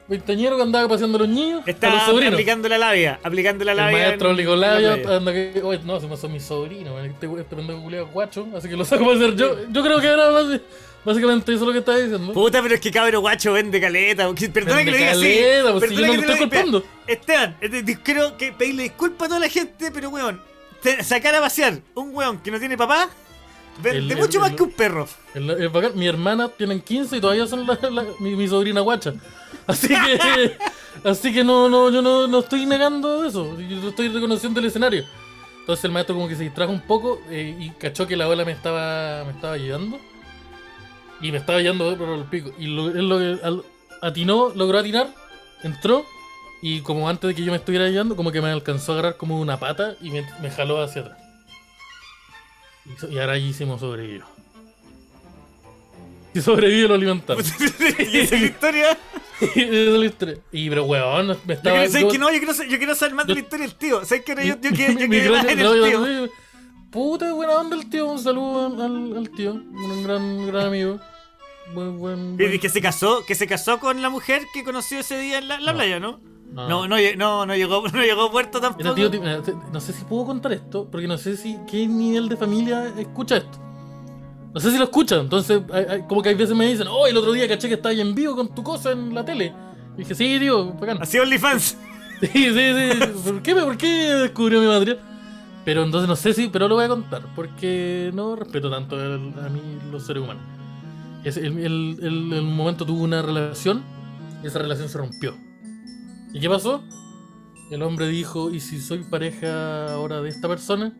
que 0.58 0.62
andaba 0.62 0.88
paseando 0.88 1.18
a 1.18 1.22
los 1.22 1.30
niños, 1.30 1.62
a 1.64 1.66
los 1.66 1.68
Estaba 1.68 2.06
sobrinos. 2.06 2.34
aplicando 2.34 2.70
la 2.70 2.78
labia. 2.78 3.20
Aplicando 3.24 3.66
la 3.66 3.72
El 3.72 3.78
labia. 3.78 3.98
maestro 4.08 4.28
en- 4.30 4.34
obligó 4.36 4.56
labia, 4.56 4.94
anda 5.18 5.34
que, 5.34 5.62
oye, 5.64 5.80
no, 5.84 6.00
se 6.00 6.08
me 6.08 6.16
son 6.18 6.32
mis 6.32 6.44
sobrinos, 6.44 6.94
este, 7.06 7.26
este 7.26 7.56
pendejo 7.56 7.82
culiado 7.82 8.08
guacho, 8.08 8.48
así 8.56 8.70
que 8.70 8.76
lo 8.78 8.86
saco 8.86 9.04
para 9.06 9.18
hacer 9.18 9.36
yo. 9.36 9.56
Yo 9.72 9.82
creo 9.84 10.00
que 10.00 10.08
era 10.08 10.30
basi- 10.30 10.62
básicamente 11.04 11.54
eso 11.54 11.66
lo 11.66 11.72
que 11.72 11.80
estaba 11.80 11.98
diciendo. 11.98 12.34
Puta, 12.34 12.62
pero 12.62 12.76
es 12.76 12.82
que 12.82 12.92
cabro 12.92 13.20
guacho 13.22 13.54
vende 13.54 13.82
caleta. 13.82 14.28
Perdona 14.54 14.76
Vende 14.78 14.86
que 14.86 14.92
lo 14.92 14.98
diga 14.98 15.12
caleta, 15.14 15.70
así. 15.70 15.80
pues, 15.80 15.90
si 15.90 15.96
yo 15.96 16.06
no 16.06 16.14
que 16.14 16.20
estoy 16.20 16.38
culpando. 16.38 16.84
Esteban, 17.08 17.58
te- 17.60 17.98
creo 18.04 18.38
que 18.38 18.52
pedirle 18.54 18.84
disculpas 18.84 19.26
a 19.26 19.30
toda 19.30 19.40
la 19.40 19.50
gente, 19.50 19.92
pero 19.92 20.10
weón, 20.10 20.40
te- 20.82 21.04
sacar 21.04 21.34
a 21.36 21.42
pasear 21.42 21.80
un 21.96 22.16
weón 22.16 22.38
que 22.40 22.52
no 22.52 22.60
tiene 22.60 22.78
papá, 22.78 23.10
vende 23.82 24.14
el- 24.14 24.20
mucho 24.20 24.40
más 24.40 24.52
el- 24.52 24.56
que 24.56 24.64
un 24.64 24.72
perro. 24.72 25.08
El- 25.34 25.50
el 25.50 25.70
bacán, 25.70 25.92
mi 25.96 26.08
hermana 26.08 26.48
tienen 26.50 26.82
15 26.82 27.18
y 27.18 27.22
todavía 27.22 27.48
son 27.48 27.66
la- 27.66 27.80
la- 27.90 28.06
mi, 28.20 28.36
mi 28.36 28.48
sobrina 28.48 28.82
guacha. 28.82 29.14
Así 29.68 29.88
que, 29.88 30.58
así 31.10 31.34
que 31.34 31.44
no, 31.44 31.70
no, 31.70 31.90
yo 31.90 32.02
no, 32.02 32.28
no 32.28 32.40
estoy 32.40 32.66
negando 32.66 33.24
eso. 33.26 33.58
Yo 33.60 33.90
estoy 33.90 34.10
reconociendo 34.10 34.60
el 34.60 34.66
escenario. 34.66 35.06
Entonces 35.62 35.86
el 35.86 35.92
maestro 35.92 36.16
como 36.16 36.28
que 36.28 36.36
se 36.36 36.44
distrajo 36.44 36.72
un 36.74 36.82
poco 36.82 37.22
eh, 37.30 37.56
y 37.58 37.70
cachó 37.72 38.06
que 38.06 38.18
la 38.18 38.28
ola 38.28 38.44
me 38.44 38.52
estaba, 38.52 39.24
me 39.24 39.32
estaba 39.32 39.58
llevando. 39.58 39.98
Y 41.22 41.32
me 41.32 41.38
estaba 41.38 41.60
llevando 41.62 41.98
por 41.98 42.10
el 42.10 42.26
pico. 42.26 42.52
Y 42.60 42.66
lo- 42.68 42.90
él 42.90 43.08
lo 43.08 43.18
que 43.20 43.46
al- 43.46 43.64
atinó, 44.02 44.52
logró 44.54 44.80
atinar, 44.80 45.08
entró 45.64 46.06
Y 46.62 46.80
como 46.82 47.08
antes 47.10 47.28
de 47.30 47.36
que 47.36 47.44
yo 47.44 47.52
me 47.52 47.58
estuviera 47.58 47.86
ayudando, 47.86 48.16
como 48.16 48.32
que 48.32 48.42
me 48.42 48.50
alcanzó 48.50 48.92
a 48.92 48.96
agarrar 48.96 49.18
como 49.18 49.40
una 49.40 49.60
pata 49.60 49.96
y 50.02 50.10
me, 50.12 50.26
me 50.42 50.50
jaló 50.50 50.82
hacia 50.82 51.02
atrás. 51.04 51.18
Y, 52.86 53.14
y 53.14 53.20
ahora 53.20 53.34
ahí 53.34 53.50
hicimos 53.50 53.80
sobrevivió. 53.80 54.26
Si 56.34 56.42
sobrevive 56.42 56.88
lo 56.88 56.96
alimentaron. 56.96 57.44
y 58.00 58.18
esa 58.20 58.36
es 58.36 58.42
la 58.42 58.48
historia. 58.48 58.98
y, 59.42 59.46
esa 59.62 59.72
es 59.74 59.88
la 60.00 60.06
historia. 60.06 60.38
Y, 60.52 60.70
pero 60.70 60.84
weón, 60.86 61.28
me 61.28 61.36
Yo 61.36 61.54
estaba. 61.54 61.78
¿sabes 61.88 62.02
yo- 62.02 62.08
que 62.10 62.18
no? 62.18 62.32
yo, 62.32 62.40
quiero, 62.40 62.54
yo 62.70 62.78
quiero 62.78 62.96
saber 62.96 63.14
más 63.16 63.28
de 63.28 63.34
la 63.36 63.40
yo- 63.40 63.44
historia 63.44 63.68
del 63.68 63.76
tío. 63.76 64.04
¿Sabes 64.06 64.24
que 64.26 64.36
yo, 64.36 64.42
yo, 64.42 64.60
quiero- 64.72 64.94
yo, 64.94 65.08
quiero- 65.08 65.26
yo 65.26 65.32
más 65.32 65.48
tío. 65.48 66.26
yo- 66.26 66.32
Puta, 66.92 67.34
buena 67.34 67.54
onda 67.54 67.76
el 67.76 67.90
tío. 67.90 68.06
Un 68.08 68.20
saludo 68.20 68.66
al, 69.18 69.30
tío. 69.32 69.54
Un 69.54 70.04
gran, 70.04 70.48
gran 70.48 70.68
amigo. 70.68 71.00
Buen, 71.74 71.98
buen, 71.98 72.34
Y 72.34 72.38
buen- 72.48 72.60
que 72.60 72.70
se 72.70 72.82
casó, 72.82 73.24
que 73.26 73.36
se 73.36 73.48
casó 73.48 73.80
con 73.80 74.02
la 74.02 74.10
mujer 74.10 74.44
que 74.54 74.64
conoció 74.64 75.00
ese 75.00 75.18
día 75.20 75.38
en 75.40 75.48
la, 75.48 75.60
la 75.60 75.72
No. 75.72 75.78
playa, 75.78 76.00
¿no? 76.00 76.20
No. 76.54 76.70
No, 76.70 76.88
no, 76.88 76.96
no, 77.18 77.46
no 77.48 77.56
llegó, 77.56 77.84
no 77.94 78.02
llegó 78.02 78.24
a 78.24 78.32
puerto 78.32 78.62
tampoco. 78.62 78.94
Tío, 78.94 79.10
tío, 79.10 79.22
no 79.72 79.80
sé 79.82 79.92
si 79.94 80.06
puedo 80.06 80.26
contar 80.26 80.54
esto, 80.54 80.88
porque 80.92 81.08
no 81.08 81.18
sé 81.18 81.36
si 81.36 81.58
qué 81.70 81.88
nivel 81.88 82.30
de 82.30 82.38
familia 82.38 82.92
escucha 82.98 83.38
esto. 83.38 83.58
No 84.54 84.60
sé 84.60 84.70
si 84.72 84.78
lo 84.78 84.84
escuchan, 84.84 85.22
entonces 85.22 85.62
hay- 85.74 85.86
hay- 85.90 86.02
como 86.08 86.22
que 86.22 86.30
hay 86.30 86.36
veces 86.36 86.56
me 86.56 86.68
dicen, 86.68 86.86
oh, 86.88 87.08
el 87.08 87.18
otro 87.18 87.32
día 87.34 87.48
caché 87.48 87.68
que 87.68 87.74
estabas 87.74 87.98
en 87.98 88.14
vivo 88.14 88.36
con 88.36 88.54
tu 88.54 88.62
cosa 88.62 88.92
en 88.92 89.16
la 89.16 89.26
tele. 89.26 89.52
Y 89.96 90.00
dije, 90.00 90.14
sí, 90.14 90.38
tío, 90.40 90.74
bacán. 90.74 91.00
Así 91.02 91.18
OnlyFans. 91.20 91.78
Sí, 92.22 92.28
sí, 92.32 92.54
sí. 92.54 93.00
¿Por 93.26 93.42
qué, 93.42 93.54
¿Por 93.56 93.78
qué 93.78 93.88
descubrió 94.14 94.62
mi 94.62 94.68
material? 94.68 95.00
Pero 95.66 95.84
entonces 95.84 96.08
no 96.08 96.16
sé 96.16 96.34
si, 96.34 96.48
pero 96.48 96.70
lo 96.70 96.76
voy 96.76 96.86
a 96.86 96.88
contar, 96.88 97.24
porque 97.36 98.12
no 98.14 98.36
respeto 98.38 98.70
tanto 98.70 98.96
el- 98.98 99.34
a 99.44 99.50
mí 99.50 99.60
los 99.92 100.06
seres 100.06 100.24
humanos. 100.24 100.44
Es 101.26 101.36
el- 101.36 101.58
el 102.02 102.42
momento 102.44 102.86
tuvo 102.86 103.04
una 103.04 103.22
relación 103.22 103.84
y 104.42 104.48
esa 104.48 104.60
relación 104.60 104.88
se 104.88 104.98
rompió. 105.00 105.36
¿Y 106.34 106.40
qué 106.40 106.50
pasó? 106.50 106.84
El 107.72 107.82
hombre 107.84 108.08
dijo, 108.08 108.50
¿y 108.52 108.60
si 108.60 108.80
soy 108.80 109.00
pareja 109.00 109.94
ahora 109.94 110.22
de 110.22 110.30
esta 110.30 110.48
persona? 110.48 110.94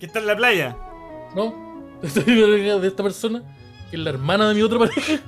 Que 0.00 0.06
está 0.06 0.18
en 0.18 0.26
la 0.26 0.36
playa. 0.36 0.76
No, 1.36 1.54
soy 2.08 2.22
pareja 2.24 2.78
de 2.78 2.88
esta 2.88 3.02
persona, 3.02 3.42
que 3.90 3.96
es 3.96 4.02
la 4.02 4.10
hermana 4.10 4.48
de 4.48 4.54
mi 4.54 4.62
otra 4.62 4.78
pareja. 4.78 5.20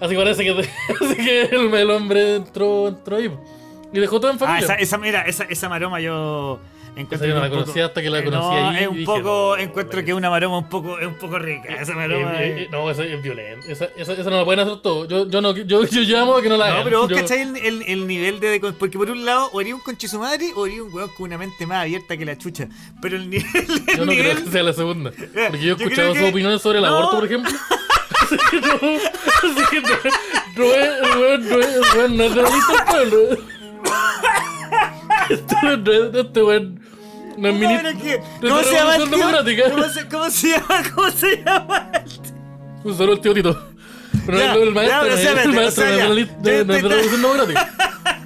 Así 0.00 0.10
que 0.14 0.16
parece 0.16 0.44
que, 0.44 0.50
así 1.04 1.16
que 1.16 1.42
el, 1.42 1.72
el 1.74 1.90
hombre 1.90 2.36
entró, 2.36 2.88
entró 2.88 3.16
ahí. 3.16 3.30
Y 3.92 3.98
dejó 3.98 4.20
todo 4.20 4.30
en 4.30 4.36
Ah, 4.36 4.40
familia. 4.40 4.64
esa, 4.64 4.74
esa, 4.74 4.98
mira, 4.98 5.22
esa, 5.22 5.44
esa 5.44 5.68
maroma 5.68 6.00
yo 6.00 6.58
encuentro. 7.02 7.28
Yo 7.28 7.34
no 7.34 7.40
que 7.42 7.48
la 7.48 7.50
conocía 7.50 7.86
hasta 7.86 8.02
que 8.02 8.10
la 8.10 8.18
eh, 8.20 8.24
conocí 8.24 8.46
no, 8.54 8.68
ahí 8.70 8.82
Es 8.82 8.88
un 8.88 8.94
dije, 8.94 9.06
poco, 9.06 9.54
no, 9.56 9.62
encuentro 9.62 10.04
que 10.04 10.10
es 10.10 10.16
una 10.16 10.30
maroma 10.30 10.58
un 10.58 10.68
poco, 10.68 10.98
es 10.98 11.06
un 11.06 11.14
poco 11.18 11.38
rica. 11.38 11.68
Esa 11.74 11.94
maroma 11.94 12.42
Eh, 12.42 12.46
eh, 12.48 12.62
es- 12.64 12.70
no, 12.70 12.90
esa 12.90 13.04
es 13.04 13.22
violenta. 13.22 13.70
Esa, 13.70 13.84
esa, 13.96 14.12
esa 14.14 14.30
no 14.30 14.36
la 14.38 14.44
pueden 14.44 14.60
hacer 14.60 14.76
todos. 14.82 15.06
Yo, 15.08 15.28
yo, 15.28 15.40
no, 15.40 15.54
yo, 15.56 15.84
yo 15.84 16.00
llamo 16.02 16.36
a 16.36 16.42
que 16.42 16.48
no 16.48 16.56
la 16.56 16.66
hagan. 16.66 16.78
No, 16.78 16.84
pero 16.84 17.00
vos 17.02 17.10
Yo- 17.10 17.16
cachai 17.16 17.42
el, 17.42 17.56
el, 17.56 17.82
el 17.86 18.06
nivel 18.06 18.40
de, 18.40 18.60
Porque 18.78 18.98
por 18.98 19.10
un 19.10 19.24
lado, 19.24 19.50
o 19.52 19.60
eres 19.60 19.74
un 19.74 19.80
conche 19.80 20.08
su 20.08 20.18
madre, 20.18 20.50
o 20.56 20.66
eres 20.66 20.80
un 20.80 20.92
weón 20.92 21.10
con 21.16 21.26
una 21.26 21.38
mente 21.38 21.66
más 21.66 21.82
abierta 21.82 22.16
que 22.16 22.24
la 22.24 22.36
chucha. 22.38 22.68
Pero 23.02 23.16
el 23.16 23.28
nivel. 23.30 23.46
El 23.88 23.96
Yo 23.98 24.04
no 24.04 24.12
nivel 24.12 24.32
creo 24.32 24.44
que 24.44 24.50
sea 24.50 24.62
la 24.62 24.72
segunda. 24.72 25.10
Porque 25.10 25.60
yo 25.64 25.74
he 25.74 25.76
escuchado 25.76 26.14
sus 26.14 26.18
que- 26.22 26.28
opiniones 26.30 26.62
sobre 26.62 26.78
el 26.78 26.84
No. 26.84 26.90
aborto, 26.96 27.16
por 27.16 27.24
ejemplo. 27.26 27.52
Así 28.18 28.36
que 28.50 28.60
no, 28.60 28.66
así 28.74 29.62
que 29.70 29.80
no, 29.82 29.88
no 30.56 30.64
es, 30.64 31.00
no 31.00 31.26
es, 31.26 31.40
no 31.44 31.58
es 31.60 32.10
no 32.10 32.24
es, 32.24 32.34
no 32.34 32.42
es 32.42 33.38
No, 35.62 36.52
es 36.52 36.62
que- 37.36 38.20
de 38.40 38.48
¿Cómo 38.48 38.62
se 38.62 38.72
llama 38.74 38.96
el 38.96 39.10
tío? 39.10 39.70
¿Cómo 39.70 39.84
se, 39.88 40.08
¿Cómo 40.08 40.30
se 40.30 40.48
llama? 40.48 40.82
¿Cómo 40.94 41.10
se 41.10 41.36
llama? 41.44 41.90
Un 42.84 42.96
saludo 42.96 43.12
al 43.14 43.20
tío 43.20 43.34
Tito. 43.34 43.68
Pero 44.24 44.38
Ya, 44.38 44.54
no 44.54 44.60
es 44.60 44.62
el 44.62 44.68
ya, 44.68 44.74
maestro, 44.74 45.00
pero 45.00 45.10
no 45.10 45.14
es 45.14 45.20
espérate, 45.20 45.42
el 45.42 45.50
o 45.50 45.54
maestro 45.54 45.84
sea, 45.84 45.92
no 45.92 45.92
es 45.92 45.96
de 45.96 45.98
ya. 45.98 46.08
la 46.08 46.14
de- 46.14 46.64
no 46.64 46.74
es 46.74 46.82
de 46.82 46.88
la 46.88 46.94
Revolución 46.96 47.22
Democrática. 47.22 47.72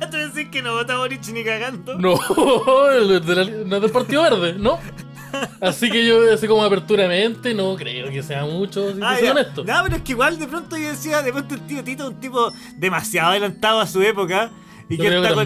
A 0.00 0.06
decir 0.16 0.50
que 0.50 0.62
no 0.62 0.72
vota 0.74 0.96
Boric 0.96 1.26
ni 1.28 1.44
cagando. 1.44 1.98
No, 1.98 2.14
no 2.36 2.90
es 2.90 3.26
de 3.26 3.34
la- 3.34 3.44
no 3.66 3.76
es 3.76 3.82
del 3.82 3.90
Partido 3.90 4.22
Verde, 4.22 4.54
¿no? 4.58 4.78
Así 5.60 5.88
que 5.90 6.04
yo, 6.04 6.32
así 6.32 6.48
como 6.48 6.64
apertura 6.64 7.04
de 7.04 7.08
mente, 7.08 7.54
no 7.54 7.76
creo 7.76 8.10
que 8.10 8.20
sea 8.22 8.44
mucho, 8.44 8.92
si 8.92 8.98
te 8.98 9.04
Ah, 9.04 9.14
soy 9.16 9.26
ya. 9.26 9.30
honesto. 9.32 9.64
No, 9.64 9.74
pero 9.84 9.96
es 9.96 10.02
que 10.02 10.12
igual 10.12 10.38
de 10.38 10.46
pronto 10.48 10.76
yo 10.76 10.88
decía, 10.88 11.22
de 11.22 11.32
pronto 11.32 11.54
el 11.54 11.60
tío 11.66 11.84
Tito 11.84 12.02
es 12.04 12.08
un 12.10 12.20
tipo 12.20 12.52
demasiado 12.76 13.30
adelantado 13.30 13.80
a 13.80 13.86
su 13.86 14.02
época 14.02 14.50
y 14.88 14.96
Yo 14.96 15.04
que 15.04 15.16
está 15.16 15.28
que 15.28 15.34
con- 15.34 15.44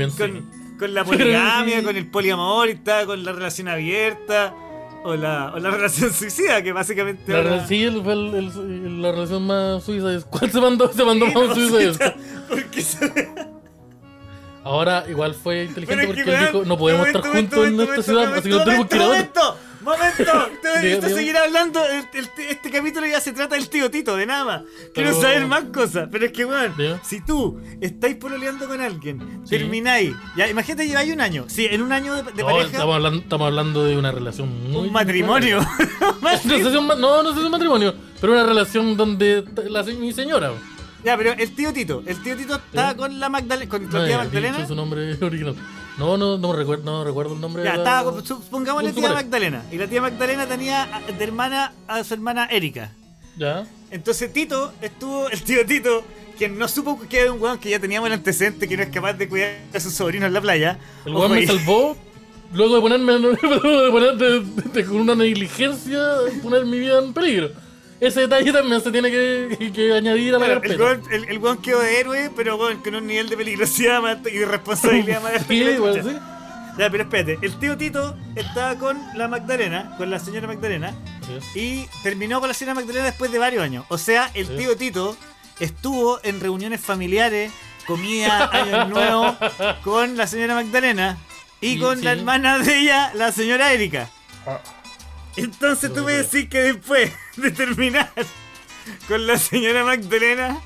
con 0.85 0.95
la 0.95 1.05
poligamia, 1.05 1.83
con 1.83 1.97
el 1.97 2.07
poliamor 2.11 2.69
y 2.69 2.73
está 2.73 3.07
con 3.07 3.25
la 3.25 3.33
relación 3.33 3.69
abierta 3.69 4.55
o 5.05 5.15
la, 5.17 5.53
o 5.55 5.59
la 5.59 5.71
relación 5.77 6.13
suicida, 6.13 6.63
que 6.63 6.73
básicamente 6.73 7.33
La, 7.33 7.39
ahora- 7.39 7.67
sí, 7.67 7.83
el- 7.85 8.07
el- 8.07 8.35
el- 8.35 9.03
la 9.03 9.13
relación 9.13 9.47
más 9.47 9.83
suiza 9.85 10.13
es. 10.15 10.25
¿Cuál 10.25 10.51
se 10.51 10.61
mandó? 10.61 10.93
Se 10.93 11.05
mandó 11.05 11.27
Sí, 11.27 11.33
más 11.35 11.57
no, 11.59 11.79
está- 11.79 12.15
porque 12.49 12.83
se- 12.83 13.29
Ahora 14.63 15.05
igual 15.11 15.35
fue 15.35 15.65
inteligente 15.65 16.07
porque 16.07 16.25
que, 16.25 16.35
él 16.35 16.47
dijo: 16.47 16.65
No 16.65 16.79
podemos 16.79 17.01
momento, 17.07 17.19
estar 17.19 17.33
juntos 17.35 17.67
en 17.67 17.73
momento, 17.73 17.93
esta 17.93 18.03
ciudad, 18.03 18.35
así 18.35 18.43
que 18.49 18.55
nos 18.55 18.65
tenemos 18.65 18.87
que 18.89 18.97
ir 18.97 19.03
a 19.03 19.57
momento, 19.85 20.51
te 20.63 20.83
necesito 20.83 21.09
seguir 21.15 21.37
hablando. 21.37 21.81
El- 21.85 22.09
el- 22.19 22.31
este 22.49 22.71
capítulo 22.71 23.07
ya 23.07 23.21
se 23.21 23.33
trata 23.33 23.55
del 23.57 23.69
tío 23.69 23.91
Tito, 23.91 24.17
de 24.17 24.27
nada 24.27 24.45
más. 24.45 24.63
Quiero 24.95 25.21
saber 25.21 25.47
más 25.47 25.65
cosas. 25.65 26.09
Pero 26.11 26.27
es 26.27 26.33
que, 26.33 26.45
weón, 26.45 26.75
Diga. 26.77 27.01
si 27.05 27.21
tú 27.21 27.61
estáis 27.81 28.17
pololeando 28.17 28.67
con 28.67 28.81
alguien, 28.81 29.43
Sí. 29.45 29.51
termináis, 29.51 30.13
ya 30.37 30.49
imagínate 30.49 30.87
lleváis 30.89 31.13
un 31.13 31.21
año. 31.21 31.45
Sí, 31.49 31.67
en 31.71 31.83
un 31.83 31.93
año 31.93 32.15
de, 32.15 32.23
de 32.33 32.43
No, 32.43 32.47
pareja, 32.49 32.67
estamos, 32.67 32.95
hablando, 32.97 33.21
estamos 33.21 33.47
hablando 33.47 33.85
de 33.85 33.97
una 33.97 34.11
relación 34.13 34.71
muy. 34.71 34.83
un 34.89 34.93
matrimonio. 34.93 35.61
No 35.61 36.97
no, 36.97 37.23
no 37.23 37.29
sé 37.31 37.35
si 37.35 37.41
es 37.41 37.45
un 37.45 37.51
matrimonio, 37.51 37.95
pero 38.21 38.33
una 38.33 38.45
relación 38.45 38.97
donde 38.97 39.45
la, 39.69 39.83
mi 39.83 40.13
señora. 40.13 40.53
ya, 41.05 41.17
pero 41.17 41.33
el 41.33 41.55
tío 41.55 41.73
Tito, 41.73 42.03
el 42.07 42.23
tío 42.23 42.37
Tito 42.37 42.55
está 42.57 42.91
¿Sí? 42.93 42.97
con 42.97 43.21
la 43.21 43.29
Magdalena, 43.29 43.69
con 43.71 43.85
la 43.93 44.07
tía 44.07 44.19
Magdalena. 44.19 44.67
su 44.67 44.75
nombre 44.75 45.17
original. 45.21 45.55
No, 45.99 46.17
no, 46.17 46.37
no, 46.39 46.53
recuerdo, 46.53 46.85
no 46.85 47.05
recuerdo 47.05 47.35
el 47.35 47.41
nombre 47.41 47.63
Ya, 47.63 47.73
de 47.73 47.77
la- 47.79 47.83
estaba 47.85 48.23
supongámosle 48.25 48.93
tía. 48.93 49.13
Magdalena. 49.13 49.63
Y 49.71 49.77
la 49.79 49.87
tía 49.87 50.01
Magdalena 50.03 50.47
tenía 50.47 50.89
de 51.17 51.25
hermana 51.25 51.73
a 51.87 52.03
su 52.03 52.15
hermana 52.15 52.47
Erika. 52.51 52.91
Ya. 53.37 53.65
Entonces 53.91 54.33
Tito 54.33 54.73
estuvo, 54.81 55.29
el 55.29 55.43
tío 55.43 55.65
Tito, 55.67 56.05
quien 56.37 56.59
no 56.59 56.67
supo 56.67 56.99
que 57.09 57.21
era 57.21 57.33
un 57.33 57.41
weón 57.41 57.59
que 57.59 57.71
ya 57.71 57.79
teníamos 57.79 58.09
el 58.09 58.15
antecedente 58.15 58.67
que 58.69 58.77
no 58.77 58.83
es 58.83 58.89
capaz 58.91 59.13
de 59.15 59.29
cuidar 59.29 59.53
a 59.73 59.79
sus 59.81 59.93
sobrinos 59.95 60.27
en 60.27 60.33
la 60.35 60.41
playa. 60.41 60.79
El 61.05 61.15
weón 61.15 61.31
me 61.33 61.47
salvó 61.47 61.97
luego 62.53 62.75
de 62.77 62.81
ponerme 62.81 63.19
luego 63.19 63.83
de 63.85 63.91
poner 63.91 64.17
de- 64.17 64.41
de- 64.73 64.85
con 64.85 64.97
una 64.97 65.15
negligencia 65.15 66.01
poner 66.43 66.65
mi 66.67 66.79
vida 66.79 66.99
en 66.99 67.13
peligro. 67.15 67.51
Ese 68.07 68.21
detalle 68.21 68.53
también 68.53 68.81
se 68.81 68.91
tiene 68.93 69.11
que, 69.11 69.73
que 69.75 69.93
añadir 69.95 70.35
a 70.35 70.39
la 70.39 70.39
Bueno, 70.39 70.55
el, 70.55 70.61
carpeta. 70.61 70.83
weón, 70.85 71.03
el, 71.11 71.25
el 71.29 71.39
weón 71.39 71.59
quedó 71.59 71.81
de 71.81 72.01
héroe, 72.01 72.31
pero 72.37 72.57
weón, 72.57 72.79
con 72.83 72.95
un 72.95 73.07
nivel 73.07 73.29
de 73.29 73.37
peligrosidad 73.37 74.01
más 74.03 74.19
y 74.31 74.39
de 74.39 74.47
responsabilidad 74.47 75.23
más 75.23 75.33
alto 75.33 75.45
Sí, 75.49 75.59
que 75.59 75.65
la 75.65 75.71
igual, 75.71 76.03
sí. 76.03 76.17
Ya, 76.77 76.91
pero 76.91 77.05
espérate, 77.05 77.39
el 77.41 77.57
tío 77.61 77.77
Tito 77.77 78.17
estaba 78.35 78.75
con 78.77 79.01
la 79.17 79.29
Magdalena, 79.29 79.95
con 79.97 80.11
la 80.11 80.19
señora 80.19 80.49
Magdalena, 80.49 80.93
y 81.55 81.87
terminó 82.03 82.41
con 82.41 82.49
la 82.49 82.55
señora 82.55 82.75
Magdalena 82.75 83.05
después 83.07 83.31
de 83.31 83.39
varios 83.39 83.63
años. 83.63 83.85
O 83.91 83.97
sea, 83.99 84.29
el 84.35 84.47
Sí. 84.49 84.57
tío 84.59 84.77
Tito 84.77 85.17
estuvo 85.61 86.19
en 86.25 86.41
reuniones 86.41 86.81
familiares, 86.81 87.53
comía 87.87 88.45
año 88.47 88.85
nuevo 88.89 89.37
con 89.85 90.17
la 90.17 90.27
señora 90.27 90.55
Magdalena 90.55 91.17
y 91.61 91.75
Sí, 91.75 91.79
con 91.79 92.03
la 92.03 92.13
sí. 92.15 92.19
hermana 92.19 92.59
de 92.59 92.77
ella, 92.81 93.13
la 93.15 93.31
señora 93.31 93.73
Erika. 93.73 94.11
Ah. 94.45 94.59
Entonces 95.37 95.93
tú 95.93 96.05
me 96.05 96.13
decís 96.13 96.49
que 96.49 96.61
después 96.61 97.11
de 97.37 97.51
terminar 97.51 98.11
con 99.09 99.27
la 99.27 99.39
señora 99.39 99.85
Magdalena, 99.85 100.61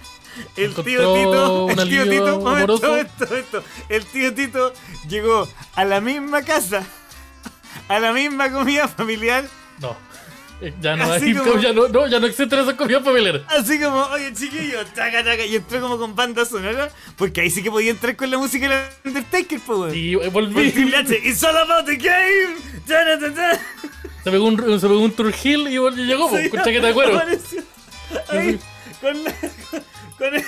el 0.57 0.75
tío 0.75 0.83
Tito, 1.15 1.69
el 1.71 1.89
tío 1.89 2.05
Tito, 2.09 2.41
momento, 2.41 2.79
momento, 2.79 3.27
momento. 3.27 3.65
el 3.89 4.05
tío 4.07 4.35
Tito 4.35 4.73
llegó 5.09 5.49
a 5.75 5.85
la 5.85 6.01
misma 6.01 6.43
casa, 6.43 6.83
a 7.89 7.99
la 7.99 8.13
misma 8.13 8.51
comida 8.53 8.87
familiar, 8.89 9.45
No. 9.81 9.97
Eh, 10.61 10.75
Ya 10.81 10.97
no, 10.97 11.13
hay, 11.13 11.35
como- 11.35 11.61
ya, 11.61 11.73
no, 11.73 11.87
no, 11.87 12.09
ya 12.09 12.19
no 12.19 12.27
existen 12.27 12.59
esas 12.59 12.75
comidas 12.75 13.05
familiares. 13.05 13.43
así 13.47 13.79
como, 13.81 14.01
oye 14.07 14.33
chiquillo, 14.35 14.83
chaca, 14.93 15.23
chaca, 15.23 15.45
y 15.47 15.55
entró 15.55 15.81
como 15.81 15.97
con 15.99 16.17
banda 16.17 16.45
sonora, 16.45 16.91
porque 17.17 17.43
ahí 17.43 17.51
sí 17.51 17.63
que 17.63 17.71
podía 17.71 17.93
entrar 17.93 18.17
con 18.17 18.29
la 18.29 18.39
música 18.39 18.69
de 18.69 18.89
Undertaker, 19.09 19.61
pues. 19.65 19.95
Y 19.95 20.15
eh, 20.15 20.29
volví. 20.29 20.61
It's 21.25 21.45
all 21.45 21.57
about 21.57 21.87
the 21.87 21.95
game. 21.97 22.57
Se 24.25 24.31
pegó 24.31 24.45
un, 24.47 24.81
se 24.81 24.87
pegó 24.89 25.01
un 25.01 25.13
Turgil 25.13 25.69
y 25.69 25.71
llegó 25.71 26.29
Sí, 26.37 26.49
con 26.51 26.59
chaqueta 26.61 26.87
de 26.89 26.93
cuero. 26.95 27.21
Ahí, 28.29 28.59
con, 29.01 29.25
la- 29.25 29.35
con, 30.19 30.35
el, 30.35 30.45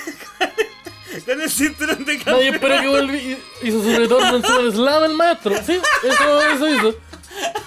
con 1.25 1.41
el 1.41 1.49
cinturón 1.49 2.03
de 2.05 2.17
Nadie 2.17 2.23
campeón. 2.25 2.53
esperó 2.55 2.81
que 2.81 2.87
volví. 2.87 3.17
y- 3.63 3.67
Hizo 3.67 3.81
su 3.83 3.95
retorno 3.97 4.35
en 4.37 4.43
Super 4.45 4.71
Slam 4.71 5.03
el 5.03 5.13
maestro. 5.15 5.55
Sí, 5.65 5.79
eso, 6.03 6.41
eso 6.53 6.69
hizo. 6.69 6.95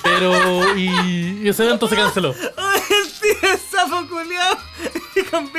Pero. 0.03 0.77
Y, 0.77 1.41
y 1.43 1.49
ese 1.49 1.65
evento 1.65 1.89
se 1.89 1.97
canceló. 1.97 2.35
Ay, 2.57 2.81
el 2.91 3.13
tío 3.41 3.51
es 3.51 3.61
sapo 3.71 4.07
culiao. 4.09 4.59
Y 5.17 5.23
con 5.23 5.51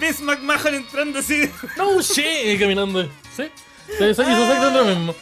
Vince 0.00 0.22
McMahon 0.22 0.74
entrando 0.74 1.18
así. 1.18 1.50
No 1.76 2.00
shit, 2.00 2.58
caminando. 2.58 3.04
Sí. 3.36 3.44
Eso 3.98 4.22
hizo 4.22 4.22
exactamente 4.22 4.78
lo 4.78 4.84
mismo. 4.84 5.14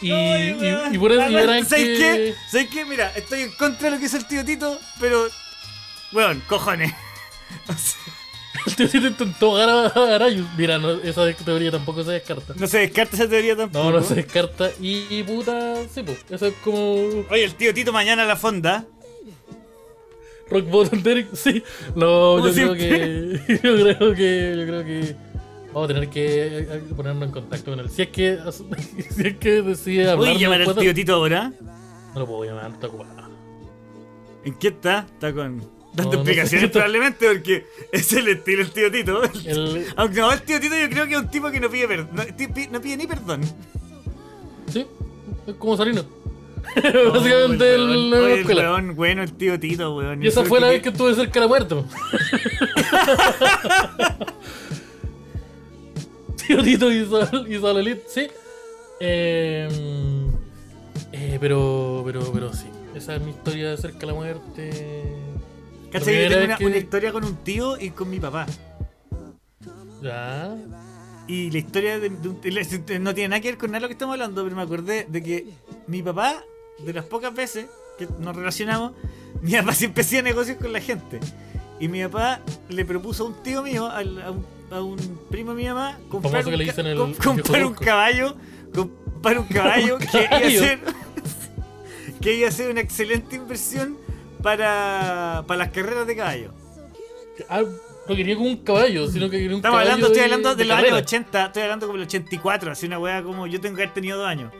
Y, 0.00 0.12
y, 0.12 0.98
por 0.98 1.12
eso 1.12 1.32
verán 1.32 1.64
¿Sabes 1.64 1.84
que. 1.84 1.96
qué? 1.96 2.34
¿Sabes 2.50 2.68
qué? 2.68 2.84
Mira, 2.84 3.12
estoy 3.16 3.42
en 3.42 3.52
contra 3.52 3.88
de 3.88 3.94
lo 3.94 3.98
que 4.00 4.06
hizo 4.06 4.16
el 4.16 4.26
tío 4.26 4.44
Tito, 4.44 4.78
pero. 5.00 5.26
Weón, 6.12 6.42
cojones. 6.46 6.92
O 7.68 7.72
sea, 7.72 8.62
El 8.66 8.76
tío 8.76 8.88
Tito 8.88 9.06
intentó 9.06 9.56
agarrar 9.56 10.22
a. 10.22 10.28
Mira, 10.56 10.78
no, 10.78 10.92
esa 10.92 11.32
teoría 11.32 11.70
tampoco 11.70 12.02
se 12.04 12.12
descarta. 12.12 12.54
No 12.56 12.66
se 12.66 12.78
descarta 12.78 13.16
esa 13.16 13.28
teoría 13.28 13.56
tampoco. 13.56 13.84
No, 13.84 13.98
no 13.98 14.02
se 14.02 14.14
descarta. 14.16 14.70
Y, 14.80 15.06
y 15.10 15.22
puta, 15.22 15.76
sí, 15.92 16.02
pues. 16.02 16.18
Eso 16.28 16.46
es 16.46 16.54
como. 16.64 16.94
Oye, 17.30 17.44
el 17.44 17.54
tío 17.54 17.72
Tito 17.72 17.92
mañana 17.92 18.24
a 18.24 18.26
la 18.26 18.36
fonda. 18.36 18.86
Rock 20.50 20.68
Bottom 20.68 21.02
Derek, 21.02 21.34
sí. 21.34 21.62
No, 21.94 22.46
yo 22.52 22.52
creo 22.52 22.74
que. 22.74 23.40
Yo 23.62 23.74
creo 23.74 24.14
que. 24.14 24.54
Yo 24.56 24.66
creo 24.66 24.84
que. 24.84 25.33
Vamos 25.74 25.90
a 25.90 25.92
tener 25.94 26.08
que 26.08 26.58
eh, 26.58 26.82
ponernos 26.96 27.24
en 27.24 27.30
contacto 27.32 27.70
con 27.72 27.80
él. 27.80 27.90
Si 27.90 28.02
es 28.02 28.08
que. 28.08 28.38
Si 29.10 29.26
es 29.26 29.36
que 29.38 29.62
decide 29.62 30.02
hablar. 30.10 30.16
Voy 30.18 30.36
a 30.36 30.38
llamar 30.38 30.62
al 30.62 30.76
tío 30.76 30.94
Tito 30.94 31.14
ahora. 31.14 31.52
No 32.14 32.20
lo 32.20 32.26
puedo 32.26 32.44
llamar, 32.44 32.70
está 32.70 32.86
ocupado. 32.86 33.12
¿En 34.44 34.54
qué 34.54 34.68
está? 34.68 35.00
Está 35.12 35.32
con. 35.32 35.58
Dando 35.94 36.02
No, 36.02 36.04
no 36.04 36.10
sé 36.10 36.16
explicaciones 36.32 36.70
probablemente 36.72 37.26
porque 37.28 37.66
es 37.92 38.12
el 38.12 38.28
estilo 38.28 38.58
del 38.64 38.70
tío 38.72 38.90
Tito. 38.90 39.22
El- 39.44 39.86
Aunque 39.96 40.20
no, 40.20 40.32
el 40.32 40.42
tío 40.42 40.60
Tito 40.60 40.76
yo 40.76 40.88
creo 40.90 41.06
que 41.06 41.14
es 41.14 41.18
un 41.20 41.28
tipo 41.30 41.50
que 41.50 41.60
no 41.60 41.68
pide 41.70 41.88
perdón. 41.88 42.10
No, 42.70 42.80
pide 42.80 42.96
ni 42.96 43.06
perdón. 43.06 43.40
Sí, 44.72 44.86
es 45.46 45.54
como 45.54 45.76
Sarino. 45.76 46.04
Básicamente 46.76 47.64
Oh, 47.64 47.74
el, 47.74 48.10
la 48.10 48.16
Oye, 48.18 48.32
el 48.34 48.40
escuela. 48.40 48.72
weón, 48.72 48.94
bueno, 48.96 49.22
el 49.22 49.32
tío 49.34 49.58
Tito, 49.60 49.96
weón. 49.96 50.22
Y 50.22 50.28
esa 50.28 50.44
fue 50.44 50.60
la 50.60 50.68
que- 50.68 50.72
vez 50.74 50.82
que 50.82 50.88
estuve 50.90 51.14
cerca 51.14 51.34
de 51.34 51.40
la 51.40 51.48
muerte. 51.48 51.76
Hizo, 56.48 56.90
hizo 57.48 57.72
la 57.72 57.80
elite, 57.80 58.04
sí. 58.08 58.26
Eh, 59.00 59.68
eh, 61.12 61.38
pero, 61.40 62.02
pero, 62.04 62.32
pero 62.32 62.52
sí. 62.52 62.66
Esa 62.94 63.16
es 63.16 63.22
mi 63.22 63.30
historia 63.30 63.70
de 63.70 63.76
cerca 63.76 63.98
de 64.00 64.06
la 64.06 64.14
muerte. 64.14 64.70
¿Cachai? 65.90 66.24
Yo 66.24 66.28
tengo 66.30 66.44
una, 66.44 66.56
que- 66.56 66.66
una 66.66 66.76
historia 66.76 67.12
con 67.12 67.24
un 67.24 67.36
tío 67.36 67.78
y 67.80 67.90
con 67.90 68.08
mi 68.10 68.20
papá. 68.20 68.46
Ya. 70.02 70.54
Y 71.26 71.50
la 71.50 71.58
historia 71.58 71.98
de, 71.98 72.10
de 72.10 72.28
un- 72.28 72.40
de- 72.40 72.98
no 73.00 73.14
tiene 73.14 73.28
nada 73.28 73.40
que 73.40 73.48
ver 73.48 73.58
con 73.58 73.70
nada 73.70 73.78
de 73.78 73.82
lo 73.82 73.88
que 73.88 73.92
estamos 73.94 74.12
hablando, 74.14 74.44
pero 74.44 74.54
me 74.56 74.62
acordé 74.62 75.06
de 75.08 75.22
que 75.22 75.48
mi 75.86 76.02
papá, 76.02 76.42
de 76.78 76.92
las 76.92 77.04
pocas 77.06 77.34
veces 77.34 77.66
que 77.98 78.06
nos 78.20 78.36
relacionamos, 78.36 78.92
mi 79.42 79.52
papá 79.52 79.72
siempre 79.74 80.02
hacía 80.02 80.22
negocios 80.22 80.58
con 80.58 80.72
la 80.72 80.80
gente. 80.80 81.20
Y 81.80 81.88
mi 81.88 82.02
papá 82.04 82.40
le 82.68 82.84
propuso 82.84 83.24
a 83.24 83.28
un 83.28 83.42
tío 83.42 83.62
mío, 83.62 83.86
al- 83.90 84.20
a, 84.22 84.30
un, 84.30 84.44
a 84.70 84.80
un 84.82 84.96
primo 85.30 85.52
de 85.54 85.62
mi 85.62 85.68
mamá, 85.68 85.98
comprar, 86.08 86.42
que 86.44 86.50
un, 86.50 86.58
le 86.58 86.66
ca- 86.66 86.72
dicen 86.72 86.86
el 86.86 86.96
com- 86.98 87.10
viejo 87.10 87.22
comprar 87.24 87.62
un 87.64 87.68
turco. 87.74 87.84
caballo, 87.84 88.36
comprar 88.74 89.38
un 89.38 89.46
caballo 89.48 89.98
que 89.98 90.18
iba 90.22 90.36
a 90.36 90.40
ser 90.50 90.80
que 92.20 92.34
iba 92.36 92.48
a 92.48 92.52
ser 92.52 92.70
una 92.70 92.80
excelente 92.80 93.36
inversión 93.36 93.96
para, 94.42 95.44
para 95.46 95.58
las 95.58 95.68
carreras 95.70 96.06
de 96.06 96.16
caballo. 96.16 96.52
Ah, 97.48 97.62
no 98.08 98.14
quería 98.16 98.34
como 98.36 98.48
un 98.48 98.58
caballo, 98.58 99.06
sino 99.08 99.26
que 99.30 99.36
quería 99.38 99.50
un 99.50 99.56
Estamos 99.56 99.76
caballo. 99.78 99.92
hablando, 99.92 100.06
estoy 100.08 100.22
hablando 100.22 100.48
de, 100.50 100.56
de 100.56 100.64
los 100.66 100.76
carrera. 100.76 100.96
años 100.96 101.06
80, 101.06 101.46
estoy 101.46 101.62
hablando 101.62 101.86
como 101.86 101.96
el 101.98 102.04
84, 102.04 102.72
así 102.72 102.86
una 102.86 102.98
weá 102.98 103.22
como 103.22 103.46
yo 103.46 103.60
tengo 103.60 103.76
que 103.76 103.82
haber 103.82 103.94
tenido 103.94 104.18
dos 104.18 104.26
años. 104.28 104.52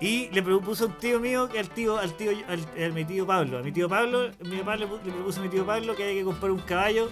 Y 0.00 0.28
le 0.30 0.42
propuso 0.42 0.84
a 0.84 0.86
un 0.88 0.94
tío 0.98 1.20
mío, 1.20 1.48
que 1.48 1.60
al 1.60 1.68
tío, 1.70 1.96
al 1.98 2.12
tío, 2.16 2.32
al, 2.48 2.84
a 2.84 2.88
mi 2.92 3.04
tío 3.04 3.24
Pablo, 3.24 3.58
a 3.58 3.62
mi 3.62 3.70
tío 3.70 3.88
Pablo, 3.88 4.30
mi 4.44 4.56
papá 4.56 4.74
le, 4.76 4.86
le 4.86 5.12
propuso 5.12 5.38
a 5.38 5.42
mi 5.44 5.48
tío 5.48 5.64
Pablo 5.64 5.94
que 5.94 6.02
había 6.02 6.14
que 6.16 6.24
comprar 6.24 6.50
un 6.50 6.58
caballo 6.58 7.08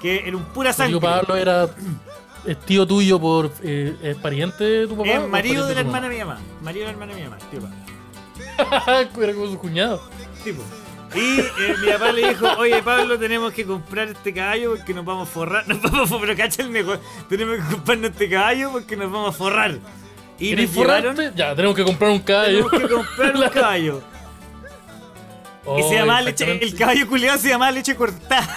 que 0.00 0.26
era 0.26 0.36
un 0.36 0.44
pura 0.44 0.72
sangre. 0.72 0.92
tío 0.92 1.00
Pablo 1.00 1.36
era. 1.36 1.68
¿Es 2.46 2.58
tío 2.60 2.86
tuyo 2.86 3.20
por. 3.20 3.52
Eh, 3.62 3.96
¿Es 4.02 4.16
pariente 4.16 4.64
de 4.64 4.86
tu 4.86 4.96
papá? 4.96 5.10
Es 5.10 5.28
marido 5.28 5.66
de 5.66 5.74
la 5.74 5.80
hermana 5.80 6.08
de 6.08 6.14
mi 6.14 6.20
mamá. 6.20 6.40
Marido 6.62 6.86
de 6.86 6.86
la 6.86 6.92
hermana 6.92 7.14
de 7.14 7.20
mi 7.20 7.28
mamá, 7.28 7.38
tío 7.50 7.60
Pablo. 7.60 7.76
era 9.22 9.34
como 9.34 9.46
su 9.46 9.58
cuñado. 9.58 10.02
Tipo. 10.42 10.62
Y 11.14 11.40
eh, 11.40 11.74
mi 11.84 11.90
papá 11.92 12.12
le 12.12 12.28
dijo, 12.28 12.46
oye 12.58 12.82
Pablo, 12.82 13.18
tenemos 13.18 13.52
que 13.52 13.64
comprar 13.66 14.08
este 14.08 14.32
caballo 14.32 14.76
porque 14.76 14.94
nos 14.94 15.04
vamos 15.04 15.28
a 15.28 15.30
forrar. 15.32 15.64
Nos 15.68 15.82
vamos 15.82 16.02
a 16.02 16.06
forrar, 16.06 16.26
pero 16.28 16.36
cacha 16.38 16.62
el 16.62 16.72
negocio. 16.72 17.00
Tenemos 17.28 17.56
que 17.56 17.74
comprarnos 17.74 18.10
este 18.12 18.30
caballo 18.30 18.70
porque 18.72 18.96
nos 18.96 19.10
vamos 19.10 19.34
a 19.34 19.38
forrar. 19.38 19.78
Y 20.38 20.50
¿Querés 20.50 20.68
nos 20.68 20.76
llevaron? 20.76 21.16
Ya, 21.34 21.54
tenemos 21.54 21.76
que 21.76 21.84
comprar 21.84 22.10
un 22.12 22.20
caballo. 22.20 22.70
tenemos 22.70 22.88
que 22.88 22.94
comprar 22.94 23.36
un 23.36 23.48
caballo. 23.52 24.02
y 25.78 25.82
se 25.82 25.94
llamaba 25.96 26.22
leche, 26.22 26.64
el 26.64 26.74
caballo 26.76 27.08
culiado 27.08 27.38
se 27.38 27.48
llamaba 27.48 27.72
leche 27.72 27.94
cortada. 27.96 28.56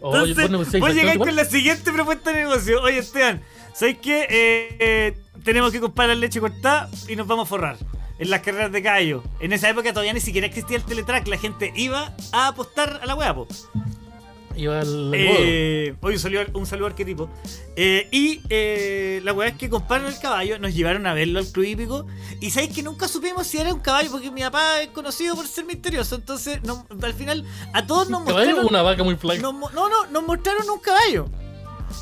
Oye, 0.00 0.30
Entonces, 0.32 0.74
a 0.74 0.88
llegar 0.88 1.16
exactamente 1.16 1.18
con 1.18 1.36
la 1.36 1.44
siguiente 1.44 1.92
propuesta 1.92 2.32
de 2.32 2.40
negocio. 2.44 2.82
Oye, 2.82 2.98
Esteban, 2.98 3.42
¿sabes 3.74 3.98
qué? 4.00 4.26
Eh, 4.30 4.76
eh, 4.78 5.16
tenemos 5.44 5.72
que 5.72 5.80
comprar 5.80 6.08
la 6.08 6.14
leche 6.14 6.40
cortada 6.40 6.88
y 7.08 7.16
nos 7.16 7.26
vamos 7.26 7.46
a 7.46 7.48
forrar. 7.48 7.76
En 8.18 8.30
las 8.30 8.40
carreras 8.42 8.70
de 8.70 8.82
caballo. 8.82 9.24
En 9.40 9.52
esa 9.52 9.68
época 9.68 9.90
todavía 9.90 10.12
ni 10.12 10.20
siquiera 10.20 10.46
existía 10.46 10.76
el 10.76 10.84
teletrack. 10.84 11.26
La 11.26 11.38
gente 11.38 11.72
iba 11.74 12.14
a 12.32 12.48
apostar 12.48 13.00
a 13.02 13.06
la 13.06 13.34
po. 13.34 13.48
Iba 14.56 14.80
al. 14.80 15.10
Eh, 15.14 15.94
oye, 16.00 16.14
un 16.16 16.20
saludo, 16.20 16.42
un 16.54 16.66
saludo 16.66 16.86
arquetipo. 16.88 17.28
Eh, 17.76 18.08
y 18.10 18.40
eh, 18.50 19.20
la 19.24 19.32
weá 19.32 19.48
es 19.48 19.56
que 19.56 19.68
compraron 19.70 20.06
el 20.08 20.18
caballo, 20.18 20.58
nos 20.58 20.74
llevaron 20.74 21.06
a 21.06 21.14
verlo 21.14 21.38
al 21.40 21.46
club 21.46 21.64
hípico. 21.64 22.06
Y 22.40 22.50
sabéis 22.50 22.74
que 22.74 22.82
nunca 22.82 23.08
supimos 23.08 23.46
si 23.46 23.58
era 23.58 23.72
un 23.72 23.80
caballo, 23.80 24.10
porque 24.10 24.30
mi 24.30 24.40
papá 24.42 24.82
es 24.82 24.88
conocido 24.88 25.34
por 25.36 25.46
ser 25.46 25.64
misterioso. 25.64 26.14
Entonces, 26.16 26.62
no- 26.64 26.86
al 27.02 27.14
final, 27.14 27.44
a 27.72 27.86
todos 27.86 28.10
nos 28.10 28.20
¿Un 28.20 28.26
caballo 28.26 28.46
mostraron. 28.46 28.66
o 28.66 28.68
una 28.68 28.82
vaca 28.82 29.02
muy 29.04 29.16
flaca? 29.16 29.40
no, 29.40 29.52
no, 29.52 30.06
nos 30.10 30.26
mostraron 30.26 30.68
un 30.70 30.80
caballo. 30.80 31.26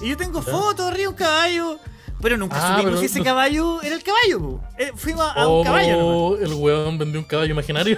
Y 0.00 0.08
yo 0.10 0.16
tengo 0.16 0.40
fotos 0.42 0.86
arriba 0.86 1.02
de 1.02 1.08
un 1.08 1.14
caballo. 1.14 1.78
Pero 2.22 2.36
nunca 2.36 2.56
Ah, 2.58 2.60
supimos 2.76 2.84
pero 2.84 2.96
si 3.00 3.06
ese 3.06 3.22
caballo 3.22 3.80
era 3.80 3.94
el 3.96 4.02
caballo, 4.02 4.40
po. 4.40 4.60
Eh, 4.78 4.92
fuimos 4.94 5.22
a, 5.24 5.32
a 5.32 5.48
Oh, 5.48 5.60
un 5.60 5.64
caballo 5.64 5.96
nomás. 6.36 6.42
el 6.42 6.52
weón 6.54 6.98
vendió 6.98 7.18
un 7.18 7.24
caballo 7.26 7.50
imaginario. 7.52 7.96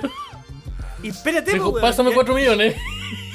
Y 1.03 1.09
espérate, 1.09 1.53
Dijo, 1.53 1.69
weón. 1.71 1.81
pásame 1.83 2.11
Eh, 2.11 2.15
4 2.15 2.35
millones. 2.35 2.77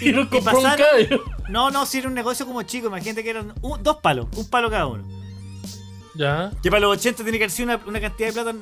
Y, 0.02 0.10
y 0.10 0.12
nos 0.14 0.28
compró 0.28 0.58
un 0.58 0.64
pasaron- 0.64 0.86
caballo. 1.08 1.24
No, 1.50 1.70
no, 1.72 1.86
si 1.86 1.98
era 2.00 2.08
un 2.08 2.14
negocio 2.14 2.46
como 2.46 2.62
chico, 2.64 2.88
imagínate 2.88 3.24
que 3.24 3.30
eran 3.30 3.54
un- 3.62 3.82
dos 3.84 3.98
palos, 3.98 4.28
un 4.36 4.50
palo 4.50 4.70
cada 4.70 4.88
uno. 4.88 5.04
Ya. 6.16 6.52
Que 6.64 6.70
para 6.70 6.82
los 6.82 6.98
80 6.98 7.24
tiene 7.24 7.38
que 7.38 7.44
haber 7.46 7.52
sido 7.52 7.66
una, 7.74 7.82
una 7.86 8.02
cantidad 8.02 8.28
de 8.30 8.34
plata 8.34 8.54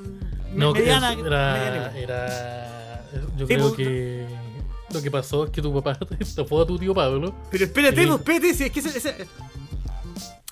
No, 0.54 0.74
mediana. 0.74 1.14
era, 1.14 1.98
era. 1.98 3.06
Yo 3.38 3.48
creo 3.48 3.60
pues, 3.74 3.74
que. 3.76 4.26
Lo 4.94 5.02
que 5.02 5.10
pasó 5.12 5.46
es 5.46 5.52
que 5.52 5.62
tu 5.62 5.74
papá 5.74 5.98
estafó 6.20 6.62
a 6.62 6.68
tu 6.68 6.78
tío 6.78 6.94
Pablo. 6.94 7.34
Pero 7.52 7.66
espérate, 7.66 8.06
pues, 8.08 8.20
espérate, 8.20 8.54
si 8.54 8.64
es 8.66 8.72
que 8.72 8.80
ese- 8.80 8.98
ese- 8.98 9.28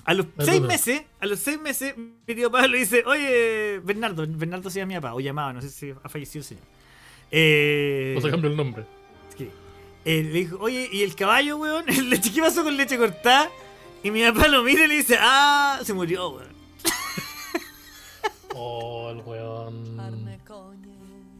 a 0.06 0.12
los 0.12 0.26
seis 0.38 0.60
meses, 0.60 1.02
a 1.20 1.24
los 1.26 1.38
seis 1.38 1.58
meses, 1.58 1.94
mi 1.96 2.34
tío 2.34 2.50
Pablo 2.50 2.76
dice, 2.76 3.02
oye, 3.06 3.80
Bernardo, 3.82 4.24
Bernardo 4.28 4.68
se 4.68 4.80
llama 4.80 4.88
mi 4.88 4.94
papá, 5.00 5.14
o 5.14 5.20
llamaba, 5.20 5.52
no 5.54 5.62
sé 5.62 5.70
si 5.70 5.90
ha 6.02 6.08
fallecido 6.10 6.40
el 6.40 6.44
señor. 6.46 6.64
Eh, 7.36 8.14
O 8.16 8.20
sea, 8.20 8.30
cambió 8.30 8.48
el 8.48 8.56
nombre. 8.56 8.84
eh, 9.38 10.22
le 10.22 10.30
dijo, 10.38 10.56
oye, 10.60 10.88
¿y 10.92 11.02
el 11.02 11.16
caballo, 11.16 11.56
weón? 11.56 11.84
¿El 11.88 12.10
leche, 12.10 12.30
¿Qué 12.32 12.40
pasó 12.40 12.62
con 12.62 12.76
leche 12.76 12.96
cortada? 12.96 13.50
Y 14.04 14.10
mi 14.12 14.22
papá 14.22 14.46
lo 14.48 14.62
mira 14.62 14.84
y 14.84 14.88
le 14.88 14.96
dice, 14.98 15.16
ah, 15.20 15.80
se 15.82 15.92
murió, 15.94 16.28
weón. 16.30 16.54
Oh, 18.56 19.10
el 19.10 19.18
weón. 19.26 20.00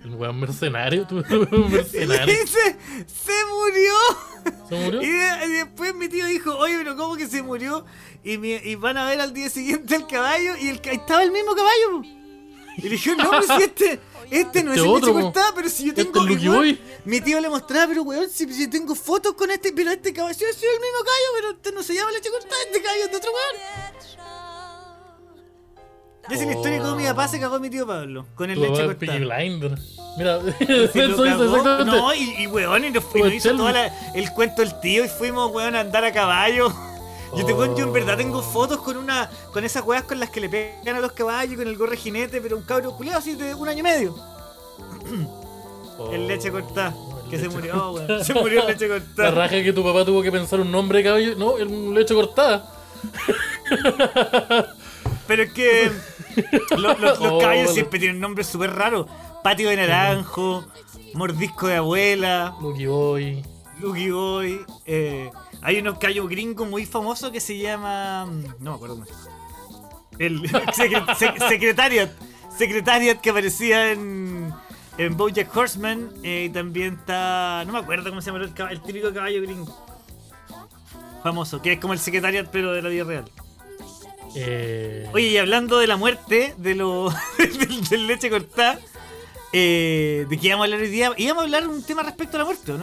El 0.02 0.14
weón 0.16 0.40
mercenario. 0.40 1.06
Weón 1.10 1.70
le 1.72 1.78
dice, 2.26 2.76
se 3.06 3.32
murió. 3.50 3.94
¿Se 4.68 4.74
murió? 4.84 5.02
Y, 5.02 5.06
de- 5.06 5.46
y 5.46 5.52
después 5.52 5.94
mi 5.94 6.08
tío 6.08 6.26
dijo, 6.26 6.56
oye, 6.58 6.76
pero 6.78 6.96
¿cómo 6.96 7.16
que 7.16 7.26
se 7.28 7.42
murió? 7.42 7.84
Y, 8.24 8.36
mi- 8.38 8.54
y 8.54 8.74
van 8.74 8.96
a 8.98 9.06
ver 9.06 9.20
al 9.20 9.32
día 9.32 9.48
siguiente 9.48 9.94
el 9.94 10.06
caballo 10.06 10.56
y 10.60 10.68
el, 10.68 10.80
estaba 10.84 11.22
el 11.22 11.30
mismo 11.30 11.54
caballo. 11.54 12.02
Y 12.76 12.82
le 12.82 12.88
dijeron, 12.90 13.18
no, 13.18 13.30
pero 13.30 13.42
si 13.42 13.62
este, 13.62 14.00
este 14.30 14.62
no 14.64 14.72
Este 14.72 14.80
es 14.80 14.86
el 14.86 14.88
otro, 14.88 15.12
leche 15.12 15.22
cortada, 15.22 15.52
pero 15.54 15.68
si 15.68 15.84
yo 15.84 15.90
Este 15.90 16.04
tengo... 16.04 16.20
es 16.20 16.26
Lucky 16.26 16.44
y 16.44 16.48
weón, 16.48 16.60
Boy. 16.60 16.80
Mi 17.04 17.20
tío 17.20 17.40
le 17.40 17.48
mostraba, 17.48 17.86
pero 17.88 18.02
weón, 18.02 18.28
si, 18.30 18.52
si 18.52 18.68
tengo 18.68 18.94
fotos 18.94 19.34
con 19.34 19.50
este, 19.50 19.72
pero 19.72 19.90
este 19.90 20.12
caballo, 20.12 20.34
sí, 20.34 20.44
es 20.44 20.56
el 20.62 20.80
mismo 20.80 20.98
caballo, 21.04 21.28
pero 21.36 21.50
este 21.52 21.72
no 21.72 21.82
se 21.82 21.94
llama 21.94 22.10
leche 22.12 22.30
cortada, 22.30 22.54
este 22.66 22.82
caballo 22.82 23.04
es 23.04 23.10
de 23.10 23.16
otro 23.16 23.30
weón. 23.30 23.94
Esa 26.30 26.40
es 26.40 26.46
la 26.46 26.52
historia 26.52 26.78
de 26.78 26.82
cómo 26.82 26.96
mi 26.96 27.04
papá 27.04 27.28
se 27.28 27.38
cagó 27.38 27.56
a 27.56 27.58
mi 27.58 27.68
tío 27.68 27.86
Pablo, 27.86 28.26
con 28.34 28.50
el 28.50 28.58
leche 28.58 28.84
cortada. 28.86 29.18
Blinder. 29.18 29.78
Mira, 30.16 30.38
eso 30.60 30.98
hizo 30.98 31.24
exactamente. 31.26 31.84
No, 31.84 32.14
y, 32.14 32.34
y 32.42 32.46
weón, 32.46 32.84
y 32.84 32.90
nos, 32.90 33.04
el 33.14 33.34
hizo 33.34 33.50
todo 33.54 33.68
el 34.14 34.30
cuento 34.32 34.62
del 34.62 34.80
tío 34.80 35.04
y 35.04 35.08
fuimos, 35.08 35.52
weón, 35.52 35.76
a 35.76 35.80
andar 35.80 36.04
a 36.04 36.12
caballo. 36.12 36.72
Yo, 37.36 37.44
te 37.46 37.52
yo 37.52 37.78
en 37.86 37.92
verdad 37.92 38.16
tengo 38.16 38.42
fotos 38.42 38.78
con 38.80 38.96
una 38.96 39.28
con 39.52 39.64
esas 39.64 39.84
weas 39.84 40.04
con 40.04 40.20
las 40.20 40.30
que 40.30 40.40
le 40.40 40.48
pegan 40.48 40.96
a 40.96 41.00
los 41.00 41.12
caballos, 41.12 41.56
con 41.56 41.66
el 41.66 41.76
gorre 41.76 41.96
jinete, 41.96 42.40
pero 42.40 42.56
un 42.56 42.62
cabro 42.62 42.92
culiado 42.96 43.18
así 43.18 43.34
de 43.34 43.54
un 43.54 43.68
año 43.68 43.80
y 43.80 43.82
medio. 43.82 44.14
Oh, 45.98 46.10
El 46.12 46.26
leche 46.26 46.50
cortada, 46.50 46.94
que 47.30 47.38
se 47.38 47.48
murió, 47.48 47.92
weón. 47.92 48.24
Se 48.24 48.34
murió 48.34 48.60
el 48.62 48.66
leche 48.68 48.88
La 48.88 48.98
cortada. 49.00 49.30
raja 49.32 49.62
que 49.62 49.72
tu 49.72 49.82
papá 49.84 50.04
tuvo 50.04 50.22
que 50.22 50.32
pensar 50.32 50.60
un 50.60 50.70
nombre 50.70 50.98
de 50.98 51.04
caballo. 51.04 51.34
No, 51.36 51.56
el 51.58 51.94
leche 51.94 52.14
cortada. 52.14 52.68
Pero 55.26 55.42
es 55.44 55.52
que 55.52 55.90
lo- 56.76 56.94
lo- 56.94 56.98
los 56.98 57.18
Oh, 57.20 57.38
caballos 57.38 57.64
vale. 57.66 57.72
siempre 57.74 57.98
tienen 57.98 58.20
nombres 58.20 58.46
súper 58.46 58.74
raros. 58.74 59.06
Patio 59.42 59.68
de 59.70 59.76
naranjo, 59.76 60.64
mordisco 61.14 61.66
de 61.68 61.76
abuela, 61.76 62.54
Lucky 62.60 62.86
Boy. 62.86 63.44
Lucky 63.80 64.10
Boy. 64.10 64.66
eh, 64.86 65.30
hay 65.64 65.78
unos 65.78 65.98
caballos 65.98 66.28
gringos 66.28 66.68
muy 66.68 66.86
famosos 66.86 67.30
que 67.32 67.40
se 67.40 67.58
llaman. 67.58 68.42
No 68.60 68.70
me 68.70 68.76
acuerdo 68.76 68.94
cómo 68.96 69.06
llama. 69.06 69.28
El 70.18 70.42
secre- 70.72 71.04
sec- 71.16 71.48
Secretariat. 71.48 72.10
Secretariat 72.56 73.20
que 73.20 73.30
aparecía 73.30 73.90
en. 73.92 74.52
En 74.96 75.16
Bojack 75.16 75.54
Horseman. 75.56 76.08
eh, 76.22 76.46
y 76.48 76.52
también 76.52 76.94
está. 76.94 77.64
No 77.66 77.72
me 77.72 77.80
acuerdo 77.80 78.10
cómo 78.10 78.20
se 78.22 78.30
llama 78.30 78.44
el, 78.44 78.52
el 78.70 78.80
típico 78.82 79.12
caballo 79.12 79.42
gringo. 79.42 79.76
famoso, 81.24 81.60
que 81.62 81.72
es 81.72 81.80
como 81.80 81.94
el 81.94 81.98
secretariat 81.98 82.46
pero 82.52 82.72
de 82.72 82.82
la 82.82 82.88
vida 82.90 83.02
real. 83.04 83.24
Eh, 84.36 85.08
Oye, 85.12 85.28
y 85.28 85.36
hablando 85.38 85.78
de 85.78 85.86
la 85.86 85.96
muerte, 85.96 86.54
de 86.58 86.74
lo 86.74 87.08
del, 87.38 87.84
del 87.88 88.06
leche 88.06 88.28
cortada, 88.30 88.78
eh, 89.52 90.26
¿de 90.28 90.38
qué 90.38 90.48
íbamos 90.48 90.64
a 90.64 90.66
hablar 90.66 90.80
hoy 90.80 90.88
día? 90.90 91.12
Íbamos 91.16 91.40
a 91.42 91.44
hablar 91.44 91.66
un 91.68 91.82
tema 91.82 92.02
respecto 92.02 92.36
a 92.36 92.40
la 92.40 92.44
muerte, 92.44 92.72
¿o 92.72 92.78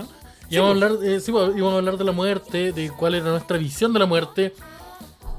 no? 0.59 0.73
íbamos, 0.73 0.81
a 0.81 0.85
hablar, 0.85 1.05
eh, 1.05 1.19
sí, 1.19 1.31
pues, 1.31 1.55
íbamos 1.55 1.73
a 1.73 1.77
hablar 1.77 1.97
de 1.97 2.03
la 2.03 2.11
muerte, 2.11 2.71
de 2.71 2.91
cuál 2.91 3.15
era 3.15 3.29
nuestra 3.29 3.57
visión 3.57 3.93
de 3.93 3.99
la 3.99 4.05
muerte, 4.05 4.53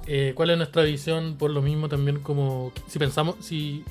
eh, 0.06 0.32
cuál 0.34 0.50
es 0.50 0.56
nuestra 0.56 0.82
visión, 0.82 1.36
por 1.38 1.50
lo 1.50 1.62
mismo 1.62 1.88
también 1.88 2.20
como 2.20 2.72
si 2.88 2.98
pensamos, 2.98 3.36
si, 3.40 3.84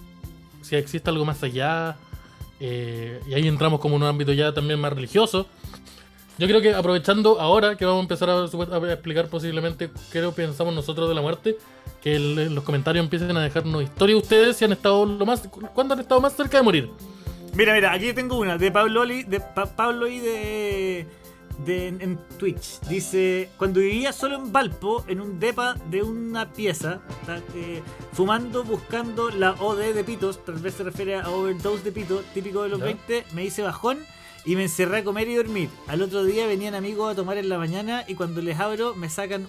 si 0.61 0.75
existe 0.75 1.09
algo 1.09 1.25
más 1.25 1.41
allá, 1.43 1.97
eh, 2.59 3.19
y 3.27 3.33
ahí 3.33 3.47
entramos 3.47 3.79
como 3.79 3.95
en 3.95 4.03
un 4.03 4.07
ámbito 4.09 4.33
ya 4.33 4.53
también 4.53 4.79
más 4.79 4.93
religioso. 4.93 5.47
Yo 6.37 6.47
creo 6.47 6.61
que 6.61 6.73
aprovechando 6.73 7.39
ahora 7.39 7.75
que 7.75 7.85
vamos 7.85 7.99
a 7.99 8.03
empezar 8.03 8.29
a, 8.29 8.93
explicar 8.93 9.27
posiblemente 9.27 9.91
qué 10.11 10.21
pensamos 10.35 10.73
nosotros 10.73 11.07
de 11.09 11.15
la 11.15 11.21
muerte, 11.21 11.57
que 12.01 12.15
el- 12.15 12.55
los 12.55 12.63
comentarios 12.63 13.03
empiecen 13.03 13.35
a 13.37 13.41
dejarnos 13.43 13.83
historia 13.83 14.17
ustedes 14.17 14.57
si 14.57 14.65
han 14.65 14.71
estado 14.71 15.05
lo 15.05 15.25
más, 15.25 15.47
cuándo 15.73 15.93
han 15.93 15.99
estado 15.99 16.19
más 16.19 16.35
cerca 16.35 16.57
de 16.57 16.63
morir. 16.63 16.89
Mira, 17.53 17.73
mira, 17.73 17.91
aquí 17.91 18.13
tengo 18.13 18.37
una 18.39 18.57
de 18.57 18.71
Pablo 18.71 19.01
Oli, 19.01 19.23
de 19.23 19.39
Pa- 19.41 19.65
Pablo 19.65 20.07
y 20.07 20.19
de, 20.19 21.05
de 21.65 21.87
en, 21.89 22.01
en 22.01 22.17
Twitch. 22.37 22.79
Dice, 22.87 23.49
cuando 23.57 23.81
vivía 23.81 24.13
solo 24.13 24.35
en 24.37 24.51
Valpo, 24.53 25.03
en 25.07 25.19
un 25.19 25.39
depa 25.39 25.75
de 25.89 26.01
una 26.01 26.51
pieza, 26.53 27.01
eh, 27.53 27.81
fumando, 28.13 28.63
buscando 28.63 29.29
la 29.31 29.51
OD 29.51 29.93
de 29.93 30.03
pitos, 30.03 30.43
tal 30.45 30.55
vez 30.55 30.75
se 30.75 30.83
refiere 30.83 31.15
a 31.15 31.29
overdose 31.29 31.83
de 31.83 31.91
pito, 31.91 32.23
típico 32.33 32.63
de 32.63 32.69
los 32.69 32.79
Ya. 32.79 32.85
20, 32.85 33.25
me 33.33 33.43
hice 33.43 33.61
bajón 33.63 33.99
y 34.45 34.55
me 34.55 34.63
encerré 34.63 34.99
a 34.99 35.03
comer 35.03 35.27
y 35.27 35.35
dormir. 35.35 35.69
Al 35.87 36.01
otro 36.01 36.23
día 36.23 36.47
venían 36.47 36.73
amigos 36.73 37.11
a 37.11 37.15
tomar 37.15 37.37
en 37.37 37.49
la 37.49 37.57
mañana 37.57 38.05
y 38.07 38.15
cuando 38.15 38.41
les 38.41 38.59
abro 38.59 38.95
me 38.95 39.09
sacan 39.09 39.47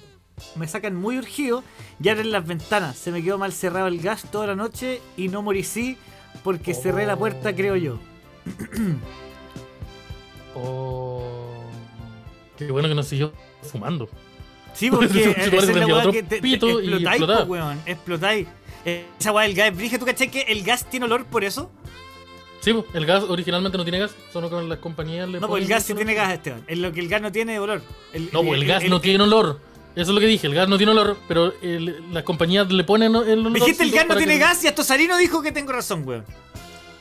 me 0.57 0.66
sacan 0.66 0.96
muy 0.96 1.18
urgido 1.18 1.62
y 2.03 2.09
abren 2.09 2.32
las 2.32 2.44
ventanas. 2.44 2.96
Se 2.98 3.12
me 3.12 3.22
quedó 3.22 3.38
mal 3.38 3.53
cerrado 3.53 3.86
el 3.86 4.00
gas 4.00 4.24
toda 4.32 4.48
la 4.48 4.57
noche 4.57 5.00
y 5.16 5.28
no 5.28 5.40
morí 5.40 5.62
sí 5.62 5.96
porque 6.43 6.74
cerré 6.74 7.07
la 7.07 7.16
puerta, 7.16 7.55
creo 7.55 7.76
yo. 7.76 7.99
Oh. 10.55 11.64
Qué 12.59 12.70
bueno 12.70 12.87
que 12.87 12.95
no 12.95 13.03
siguió 13.03 13.33
fumando. 13.62 14.07
Sí, 14.74 14.91
Por 14.91 14.99
porque 15.07 15.30
esa 15.30 15.47
es 15.47 15.76
la 15.76 15.87
weá 15.87 16.11
que 16.11 16.22
te, 16.22 16.41
te 16.41 16.49
y 16.49 16.55
explotáis, 16.55 17.22
po, 17.22 17.45
weón. 17.45 17.80
Explotáis. 17.87 18.47
Eh, 18.85 19.07
esa 19.18 19.33
weá 19.33 19.47
del 19.47 19.55
gas 19.55 19.74
brígida. 19.74 19.99
¿Tú 19.99 20.05
cachai 20.07 20.30
que 20.30 20.43
el 20.43 20.62
gas 20.62 20.85
tiene 20.85 21.07
olor 21.07 21.24
por 21.24 21.45
eso? 21.45 21.70
Sí, 22.61 22.72
pues, 22.72 22.85
el 22.95 23.07
gas 23.07 23.24
originalmente 23.24 23.76
no 23.76 23.85
tiene 23.85 23.99
gas, 23.99 24.14
solo 24.33 24.49
con 24.49 24.68
las 24.68 24.78
compañías 24.78 25.28
le 25.28 25.41
No, 25.41 25.49
pues 25.49 25.62
el 25.62 25.68
gas 25.68 25.83
sí 25.83 25.95
tiene 25.95 26.14
gas, 26.14 26.33
Esteban. 26.33 26.62
Es 26.68 26.78
lo 26.78 26.93
que 26.93 27.01
el 27.01 27.09
gas 27.09 27.20
no 27.20 27.33
tiene 27.33 27.59
olor. 27.59 27.83
No, 28.33 28.43
pues 28.45 28.61
el 28.61 28.66
gas 28.66 28.85
no 28.85 29.01
tiene 29.01 29.24
olor. 29.24 29.59
Eso 29.95 30.11
es 30.11 30.14
lo 30.14 30.20
que 30.20 30.26
dije, 30.26 30.47
el 30.47 30.55
gas 30.55 30.68
no 30.68 30.76
tiene 30.78 30.93
olor, 30.93 31.18
pero 31.28 31.53
el- 31.62 32.12
las 32.14 32.22
compañías 32.22 32.70
le 32.72 32.82
ponen 32.84 33.14
el 33.14 33.38
olor. 33.40 33.53
Dijiste 33.53 33.84
el 33.84 33.90
gas 33.90 34.07
no 34.07 34.16
tiene 34.16 34.38
gas 34.38 34.64
y 34.64 34.68
hasta 34.68 34.82
Sarino 34.82 35.16
dijo 35.18 35.43
que 35.43 35.53
tengo 35.53 35.72
razón, 35.72 36.03
weón. 36.07 36.24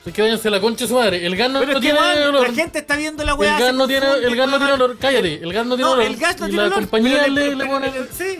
Es 0.05 0.13
que 0.13 0.21
váyanse 0.23 0.47
a 0.47 0.51
la 0.51 0.59
concha 0.59 0.85
de 0.85 0.89
su 0.89 0.95
madre. 0.95 1.25
El 1.25 1.35
gas 1.35 1.49
no, 1.51 1.59
tiene 1.79 1.99
olor. 2.27 2.47
la 2.47 2.53
gente 2.53 2.79
está 2.79 2.95
viendo 2.95 3.23
la 3.23 3.33
El 3.33 3.37
weá. 3.37 3.51
gas 3.59 3.67
se 3.67 3.73
no 3.73 3.87
tiene, 3.87 4.07
el 4.23 4.35
gas 4.35 4.49
no 4.49 4.57
tiene 4.57 4.73
olor. 4.73 4.97
Cállate, 4.99 5.35
el 5.43 5.53
gas 5.53 5.65
no 5.65 5.75
tiene 5.75 5.89
No, 5.89 5.95
olor. 5.95 6.05
el 6.05 6.15
gas 6.17 6.39
no 6.39 6.47
y 6.47 6.49
tiene 6.49 6.63
la 6.63 6.67
olor. 6.67 6.79
compañía 6.79 7.19
pero 7.21 7.33
le, 7.33 7.41
pero- 7.41 7.55
le 7.57 7.65
pone. 7.67 7.89
pero- 7.91 8.05
Sí. 8.11 8.37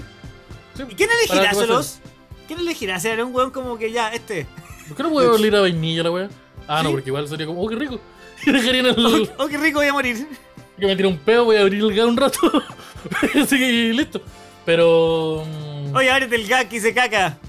Sí, 0.76 0.84
¿Y 0.89 0.95
quién 0.95 1.10
elegirá. 1.12 1.54
Solos? 1.54 1.99
¿Quién 2.47 2.60
elegirá? 2.60 2.99
¿Será 2.99 3.24
un 3.26 3.34
weón 3.36 3.52
como 3.52 3.78
que 3.78 3.91
ya, 3.91 4.10
este? 4.10 4.47
¿Por 4.88 4.97
qué 4.97 5.04
no 5.04 5.10
puede 5.12 5.28
oler 5.30 5.56
a 5.56 5.62
vainilla 5.62 6.04
la 6.04 6.12
wea? 6.12 6.30
Ah, 6.68 6.82
no, 6.84 6.91
porque 6.91 7.10
igual 7.10 7.28
sería 7.28 7.45
como, 7.45 7.62
oh, 7.64 7.70
qué 7.70 7.76
rico. 7.76 7.99
Dejarían 8.45 8.88
el. 8.88 9.30
Oh, 9.38 9.47
qué 9.47 9.58
rico 9.58 9.80
voy 9.80 9.88
a 9.88 9.93
morir. 9.93 10.28
que 10.80 10.86
me 10.88 10.95
tire 10.95 11.08
un 11.08 11.18
pedo, 11.20 11.45
voy 11.45 11.58
a 11.58 11.62
abrir 11.62 11.80
el 11.84 11.93
gas 11.93 12.06
un 12.08 12.18
rato. 12.18 12.39
Así 13.39 13.58
que 13.60 13.93
listo. 13.93 14.22
Pero. 14.66 15.43
mm, 15.45 15.95
Oye, 15.95 16.09
ábrete 16.12 16.36
el 16.36 16.47
gas 16.47 16.66
que 16.66 16.78
hice 16.78 16.93
caca. 16.93 17.38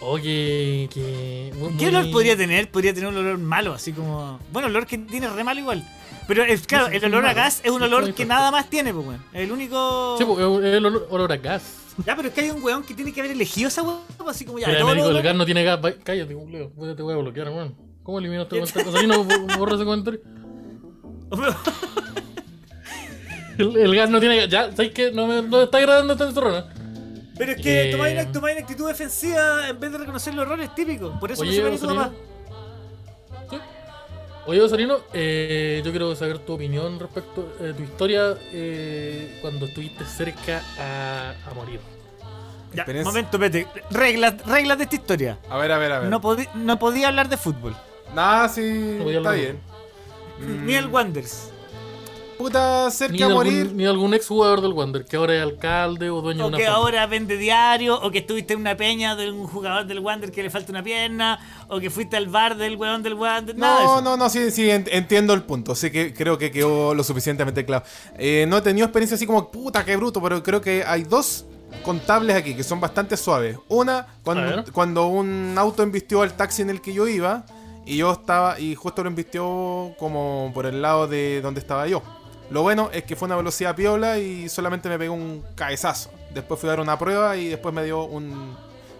Oye, 0.00 0.88
que. 0.92 1.52
muy- 1.56 1.74
¿Qué 1.76 1.88
olor 1.88 2.10
podría 2.10 2.36
tener? 2.36 2.70
Podría 2.70 2.92
tener 2.92 3.08
un 3.08 3.16
olor 3.16 3.38
malo, 3.38 3.72
así 3.72 3.92
como. 3.92 4.38
Bueno, 4.52 4.68
olor 4.68 4.86
que 4.86 4.98
tiene 4.98 5.28
re 5.28 5.44
malo 5.44 5.60
igual. 5.60 5.86
Pero 6.26 6.42
es, 6.42 6.66
claro, 6.66 6.86
el 6.88 7.04
olor 7.04 7.26
a 7.26 7.34
gas 7.34 7.60
es 7.64 7.70
un 7.70 7.82
olor 7.82 8.12
que 8.14 8.24
nada 8.24 8.50
más 8.50 8.68
tiene, 8.70 8.92
pues, 8.94 9.06
weón. 9.06 9.22
El 9.32 9.52
único. 9.52 10.16
Sí, 10.18 10.24
pues, 10.24 10.38
es 10.64 10.74
el 10.74 10.86
olor, 10.86 11.06
olor 11.10 11.32
a 11.32 11.36
gas. 11.36 11.62
Ya, 12.04 12.16
pero 12.16 12.28
es 12.28 12.34
que 12.34 12.40
hay 12.40 12.50
un 12.50 12.62
weón 12.62 12.82
que 12.82 12.94
tiene 12.94 13.12
que 13.12 13.20
haber 13.20 13.32
elegido 13.32 13.68
esa 13.68 13.82
weón, 13.82 14.00
pues, 14.16 14.30
así 14.30 14.44
como 14.44 14.58
ya. 14.58 14.68
Lo 14.68 14.90
el 14.92 14.98
olor- 15.00 15.22
gas 15.22 15.36
no 15.36 15.44
tiene 15.44 15.62
gas. 15.64 15.80
Cállate, 16.02 16.34
culeo. 16.34 16.70
Te 16.96 17.02
voy 17.02 17.14
a 17.14 17.18
bloquear, 17.18 17.48
weón. 17.50 17.74
¿Cómo 18.02 18.18
elimino 18.18 18.42
este 18.50 18.58
comentario? 18.58 18.88
O 18.88 18.92
sea, 19.24 19.38
no 19.38 19.58
borra 19.58 19.76
ese 19.76 19.84
comentario. 19.84 20.20
El, 23.58 23.76
el 23.76 23.94
gas 23.96 24.10
no 24.10 24.20
tiene 24.20 24.36
gas. 24.36 24.48
Ya, 24.48 24.70
¿sabes 24.72 24.92
qué? 24.92 25.10
No 25.12 25.26
me, 25.26 25.42
no 25.42 25.58
me 25.58 25.62
está 25.64 25.78
agradando 25.78 26.12
esta 26.14 26.26
encerrona. 26.28 26.66
Pero 27.36 27.52
es 27.52 27.60
que 27.60 27.88
Eh, 27.88 27.92
tomáis 27.92 28.14
una, 28.54 28.60
actitud 28.62 28.86
defensiva 28.86 29.68
en 29.68 29.80
vez 29.80 29.90
de 29.92 29.98
reconocer 29.98 30.34
los 30.34 30.44
errores 30.46 30.74
típicos. 30.74 31.18
Por 31.18 31.32
eso 31.32 31.42
Oye, 31.42 31.60
no 31.62 31.68
se 31.68 31.74
Osorino. 31.74 31.94
mamá. 31.94 32.12
Sí. 33.50 33.56
Oye, 34.46 34.60
Osarino, 34.60 34.98
eh, 35.12 35.82
yo 35.84 35.90
quiero 35.90 36.14
saber 36.14 36.38
tu 36.38 36.52
opinión 36.54 36.98
respecto 37.00 37.52
a 37.58 37.76
tu 37.76 37.82
historia 37.82 38.34
eh, 38.52 39.38
cuando 39.40 39.66
estuviste 39.66 40.04
cerca 40.04 40.62
a, 40.78 41.34
a 41.50 41.54
morir. 41.54 41.80
Ya, 42.72 42.84
momento, 43.04 43.38
vete. 43.38 43.66
Reglas, 43.90 44.34
reglas 44.46 44.78
de 44.78 44.84
esta 44.84 44.96
historia. 44.96 45.38
A 45.48 45.56
ver, 45.58 45.70
a 45.72 45.78
ver, 45.78 45.92
a 45.92 45.98
ver. 46.00 46.10
No, 46.10 46.20
podí- 46.20 46.48
no 46.54 46.78
podía 46.78 47.08
hablar 47.08 47.28
de 47.28 47.36
fútbol. 47.36 47.74
Nah, 48.14 48.48
sí, 48.48 48.98
a 49.00 49.10
está 49.10 49.30
bien. 49.32 49.60
Mm, 50.40 50.66
Ni 50.66 50.74
el 50.74 50.86
Wanders. 50.88 51.50
Puta, 52.38 52.86
Ni 52.86 52.90
cerca 52.92 53.16
de, 53.16 53.22
a 53.22 53.26
algún, 53.26 53.44
morir. 53.44 53.72
ni 53.74 53.86
algún 53.86 54.14
ex 54.14 54.26
jugador 54.28 54.60
del 54.60 54.72
Wander, 54.72 55.04
que 55.04 55.16
ahora 55.16 55.34
es 55.36 55.42
alcalde 55.42 56.10
o 56.10 56.20
dueño 56.20 56.40
O 56.40 56.42
de 56.44 56.48
una 56.48 56.58
que 56.58 56.64
fonda. 56.64 56.76
ahora 56.78 57.06
vende 57.06 57.36
diario, 57.36 58.00
o 58.00 58.10
que 58.10 58.18
estuviste 58.18 58.54
en 58.54 58.60
una 58.60 58.76
peña 58.76 59.14
de 59.16 59.30
un 59.30 59.46
jugador 59.46 59.86
del 59.86 60.00
Wander 60.00 60.30
que 60.32 60.42
le 60.42 60.50
falta 60.50 60.72
una 60.72 60.82
pierna, 60.82 61.38
o 61.68 61.78
que 61.80 61.90
fuiste 61.90 62.16
al 62.16 62.28
bar 62.28 62.56
del 62.56 62.76
weón 62.76 63.02
del 63.02 63.14
Wander. 63.14 63.56
Nada 63.56 63.78
de 63.80 63.84
No, 63.86 63.92
eso. 63.94 64.02
no, 64.02 64.16
no, 64.16 64.28
sí, 64.28 64.50
sí, 64.50 64.68
en- 64.70 64.88
entiendo 64.90 65.32
el 65.34 65.42
punto. 65.42 65.74
Sí 65.74 65.90
que 65.90 66.12
creo 66.12 66.36
que 66.38 66.50
quedó 66.50 66.94
lo 66.94 67.04
suficientemente 67.04 67.64
claro. 67.64 67.84
Eh, 68.18 68.46
no 68.48 68.58
he 68.58 68.62
tenido 68.62 68.84
experiencia 68.86 69.14
así 69.16 69.26
como, 69.26 69.50
puta, 69.50 69.84
qué 69.84 69.96
bruto, 69.96 70.20
pero 70.22 70.42
creo 70.42 70.60
que 70.60 70.84
hay 70.86 71.04
dos 71.04 71.46
contables 71.82 72.36
aquí 72.36 72.54
que 72.54 72.62
son 72.62 72.80
bastante 72.80 73.16
suaves. 73.16 73.56
Una, 73.68 74.06
cuando, 74.22 74.64
cuando 74.72 75.06
un 75.06 75.54
auto 75.56 75.82
embistió 75.82 76.22
al 76.22 76.34
taxi 76.34 76.62
en 76.62 76.70
el 76.70 76.80
que 76.80 76.92
yo 76.92 77.06
iba, 77.08 77.44
y 77.86 77.98
yo 77.98 78.10
estaba, 78.12 78.58
y 78.58 78.74
justo 78.74 79.02
lo 79.02 79.10
embistió 79.10 79.94
como 79.98 80.50
por 80.54 80.64
el 80.64 80.80
lado 80.80 81.06
de 81.06 81.40
donde 81.42 81.60
estaba 81.60 81.86
yo. 81.86 82.02
Lo 82.50 82.62
bueno 82.62 82.90
es 82.92 83.04
que 83.04 83.16
fue 83.16 83.26
una 83.26 83.36
velocidad 83.36 83.74
piola 83.74 84.18
y 84.18 84.48
solamente 84.48 84.88
me 84.88 84.98
pegó 84.98 85.14
un 85.14 85.42
cabezazo. 85.54 86.10
Después 86.32 86.60
fui 86.60 86.68
a 86.68 86.72
dar 86.72 86.80
una 86.80 86.98
prueba 86.98 87.36
y 87.36 87.48
después 87.48 87.74
me 87.74 87.84
dio 87.84 88.04
un 88.04 88.56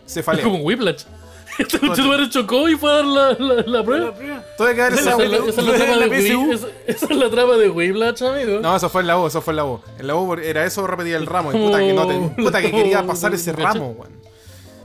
Es 0.07 0.15
cefaleo. 0.15 0.45
como 0.45 0.57
un 0.59 0.65
Whiplash. 0.67 1.05
Este 1.57 1.79
conchetumare 1.79 2.29
chocó 2.31 2.69
y 2.69 2.75
fue 2.75 2.91
a 2.91 2.95
dar 2.97 3.05
la, 3.05 3.33
la, 3.39 3.63
la 3.65 3.85
prueba. 3.85 4.13
Tuve 4.59 4.75
que 4.75 4.81
dar 4.81 4.93
Esa 4.93 5.01
esa 5.13 5.23
es 5.23 5.31
la, 5.31 5.37
esa 5.37 5.49
es 5.49 5.57
la 5.59 5.63
¿No 5.63 5.75
era 5.75 5.85
trama 5.85 6.07
de 6.07 6.29
PSU? 6.29 6.53
Esa- 6.53 6.67
esa 6.89 7.07
es 7.07 7.17
la 7.17 7.31
trama 7.31 7.55
de 7.55 7.69
Whiplash, 7.71 8.23
amigo. 8.25 8.59
No, 8.61 8.75
eso 8.75 8.89
fue 8.91 9.03
en 9.03 9.07
la 9.07 9.19
U, 9.21 9.27
eso 9.29 9.41
fue 9.41 9.53
en 9.53 9.57
la 9.59 9.65
U. 9.65 9.81
En 9.99 10.07
la 10.09 10.17
U 10.17 10.35
era 10.35 10.65
eso, 10.65 10.85
repetía 10.85 11.17
el 11.17 11.27
ramo. 11.27 11.53
Y 11.53 11.57
puta 11.57 11.79
que, 11.79 11.93
no 11.93 12.07
te- 12.09 12.43
puta 12.43 12.61
que 12.61 12.73
quería 12.73 13.07
pasar 13.07 13.33
ese 13.35 13.53
ramo, 13.53 13.91
weón. 13.97 14.13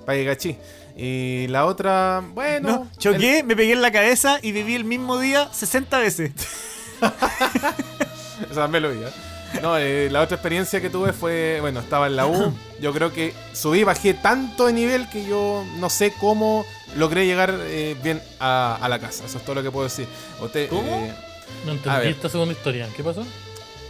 Para 0.05 0.17
que 0.19 0.25
cachí. 0.27 0.57
Y 0.95 1.47
la 1.47 1.65
otra, 1.65 2.21
bueno. 2.35 2.69
No, 2.69 2.87
choqué, 2.99 3.41
me 3.41 3.55
pegué 3.55 3.71
en 3.73 3.81
la 3.81 3.91
cabeza 3.91 4.37
y 4.43 4.51
viví 4.51 4.75
el 4.75 4.83
mismo 4.85 5.17
día 5.17 5.49
60 5.51 5.97
veces. 5.97 6.31
Esa 8.51 8.65
¿eh? 8.65 9.11
No, 9.61 9.77
eh, 9.77 10.09
la 10.11 10.21
otra 10.21 10.35
experiencia 10.35 10.79
que 10.79 10.89
tuve 10.89 11.11
fue, 11.13 11.57
bueno, 11.61 11.79
estaba 11.79 12.07
en 12.07 12.15
la 12.15 12.27
U. 12.27 12.53
Yo 12.81 12.93
creo 12.93 13.11
que 13.11 13.33
subí, 13.53 13.83
bajé 13.83 14.13
tanto 14.13 14.67
de 14.67 14.73
nivel 14.73 15.09
que 15.09 15.25
yo 15.25 15.65
no 15.79 15.89
sé 15.89 16.13
cómo 16.17 16.65
logré 16.95 17.25
llegar 17.25 17.53
eh, 17.63 17.97
bien 18.01 18.21
a, 18.39 18.77
a 18.81 18.87
la 18.87 18.99
casa. 18.99 19.25
Eso 19.25 19.37
es 19.37 19.43
todo 19.43 19.55
lo 19.55 19.63
que 19.63 19.69
puedo 19.69 19.83
decir. 19.83 20.07
Usted, 20.41 20.69
¿Cómo? 20.69 20.81
eh, 20.83 21.13
No 21.65 21.71
A 21.71 21.75
entendí 21.75 21.99
ver. 21.99 22.07
esta 22.07 22.29
segunda 22.29 22.53
historia. 22.53 22.87
¿Qué 22.95 23.03
pasó? 23.03 23.25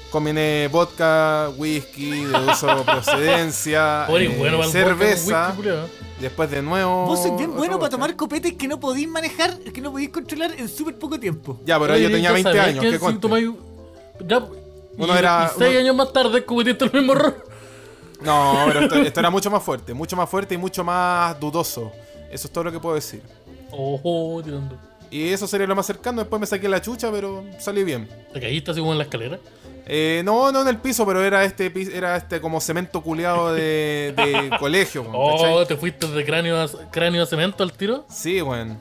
combiné 0.09 0.67
vodka, 0.71 1.49
whisky 1.55 2.25
de 2.25 2.35
uso 2.51 2.67
de 2.77 2.83
procedencia, 2.83 4.07
Oye, 4.09 4.25
eh, 4.25 4.35
bueno, 4.37 4.63
cerveza. 4.63 5.53
whisky. 5.57 5.71
Después 6.19 6.51
de 6.51 6.61
nuevo. 6.61 7.05
Vos 7.05 7.21
sois 7.21 7.37
bien 7.37 7.55
bueno 7.55 7.79
para 7.79 7.89
tomar 7.91 8.15
copetes 8.15 8.53
que 8.53 8.67
no 8.67 8.79
podéis 8.79 9.07
manejar, 9.07 9.57
que 9.59 9.79
no 9.81 9.91
podéis 9.91 10.09
controlar 10.09 10.51
en 10.57 10.67
súper 10.67 10.95
poco 10.97 11.19
tiempo. 11.19 11.61
Ya, 11.65 11.79
pero 11.79 11.93
Oye, 11.93 12.03
yo 12.03 12.09
tenía 12.09 12.29
ya 12.29 12.33
20 12.33 12.49
sabes 12.51 12.67
años, 12.75 12.83
¿qué 12.83 12.99
Ya, 14.25 14.39
Uno 14.97 15.15
y, 15.15 15.17
era- 15.17 15.51
y 15.55 15.57
seis 15.59 15.69
uno- 15.71 15.79
años 15.79 15.95
más 15.95 16.13
tarde 16.13 16.43
cometiste 16.45 16.85
el 16.85 16.91
mismo 16.93 17.13
error. 17.13 17.45
No, 18.21 18.63
pero 18.67 18.81
esto, 18.81 18.95
esto 18.95 19.19
era 19.21 19.29
mucho 19.29 19.49
más 19.49 19.63
fuerte, 19.63 19.93
mucho 19.93 20.15
más 20.17 20.29
fuerte 20.29 20.55
y 20.55 20.57
mucho 20.57 20.83
más 20.83 21.39
dudoso. 21.39 21.91
Eso 22.31 22.47
es 22.47 22.51
todo 22.53 22.65
lo 22.65 22.71
que 22.71 22.79
puedo 22.79 22.95
decir. 22.95 23.21
Ojo, 23.71 24.41
tirando. 24.43 24.75
Y 25.11 25.29
eso 25.29 25.47
sería 25.47 25.65
lo 25.65 25.75
más 25.75 25.85
cercano. 25.85 26.19
Después 26.21 26.39
me 26.39 26.45
saqué 26.45 26.67
la 26.69 26.81
chucha, 26.81 27.09
pero 27.11 27.43
salí 27.59 27.83
bien. 27.83 28.07
¿Te 28.33 28.39
caíste 28.41 28.71
así 28.71 28.79
como 28.79 28.91
en 28.91 28.97
la 28.97 29.05
escalera? 29.05 29.39
Eh, 29.91 30.21
no, 30.23 30.51
no 30.51 30.61
en 30.61 30.67
el 30.67 30.77
piso, 30.77 31.03
pero 31.05 31.23
era 31.23 31.43
este 31.45 31.71
era 31.95 32.15
este 32.17 32.39
como 32.39 32.61
cemento 32.61 33.01
culeado 33.01 33.53
de, 33.53 34.13
de 34.15 34.51
colegio, 34.59 35.03
Oh, 35.11 35.65
te 35.65 35.75
fuiste 35.77 36.05
de 36.05 36.23
cráneo 36.25 36.61
a, 36.61 36.67
cráneo 36.91 37.23
a 37.23 37.25
cemento 37.25 37.63
al 37.63 37.71
tiro. 37.71 38.05
Sí, 38.07 38.39
weón. 38.41 38.79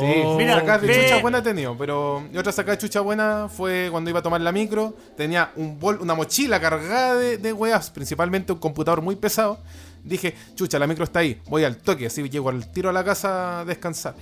Sí, 0.00 0.22
Oh. 0.24 0.36
Mira, 0.38 0.58
sacas 0.60 0.80
de 0.82 0.94
chucha 1.02 1.20
buena 1.20 1.38
he 1.38 1.42
tenido, 1.42 1.76
pero 1.76 2.24
otra 2.38 2.50
sacada 2.52 2.76
de 2.76 2.82
chucha 2.82 3.00
buena 3.00 3.48
fue 3.54 3.88
cuando 3.90 4.08
iba 4.08 4.20
a 4.20 4.22
tomar 4.22 4.40
la 4.40 4.50
micro. 4.52 4.94
Tenía 5.16 5.52
un 5.56 5.78
bol, 5.78 5.98
una 6.00 6.14
mochila 6.14 6.60
cargada 6.60 7.14
de, 7.16 7.36
de 7.36 7.52
weas, 7.52 7.90
principalmente 7.90 8.52
un 8.52 8.58
computador 8.58 9.02
muy 9.02 9.16
pesado. 9.16 9.58
Dije, 10.02 10.34
chucha, 10.54 10.78
la 10.78 10.86
micro 10.86 11.04
está 11.04 11.18
ahí, 11.20 11.40
voy 11.46 11.64
al 11.64 11.76
toque, 11.76 12.06
así 12.06 12.28
llego 12.28 12.48
al 12.48 12.72
tiro 12.72 12.88
a 12.88 12.92
la 12.92 13.04
casa 13.04 13.60
a 13.60 13.64
descansar. 13.64 14.14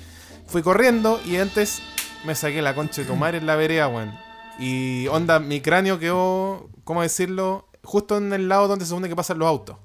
Fui 0.46 0.62
corriendo 0.62 1.20
y 1.24 1.36
antes 1.36 1.80
me 2.26 2.34
saqué 2.34 2.60
la 2.62 2.74
concha 2.74 3.02
de 3.02 3.06
tu 3.06 3.14
madre 3.14 3.38
en 3.38 3.46
la 3.46 3.54
vereda, 3.54 3.86
weón. 3.88 4.12
Y 4.58 5.06
onda, 5.06 5.38
mi 5.38 5.60
cráneo 5.60 5.98
quedó, 5.98 6.68
¿cómo 6.84 7.00
decirlo? 7.02 7.68
Justo 7.84 8.18
en 8.18 8.32
el 8.32 8.48
lado 8.48 8.66
donde 8.68 8.84
se 8.84 8.88
supone 8.90 9.08
que 9.08 9.16
pasan 9.16 9.38
los 9.38 9.48
autos. 9.48 9.76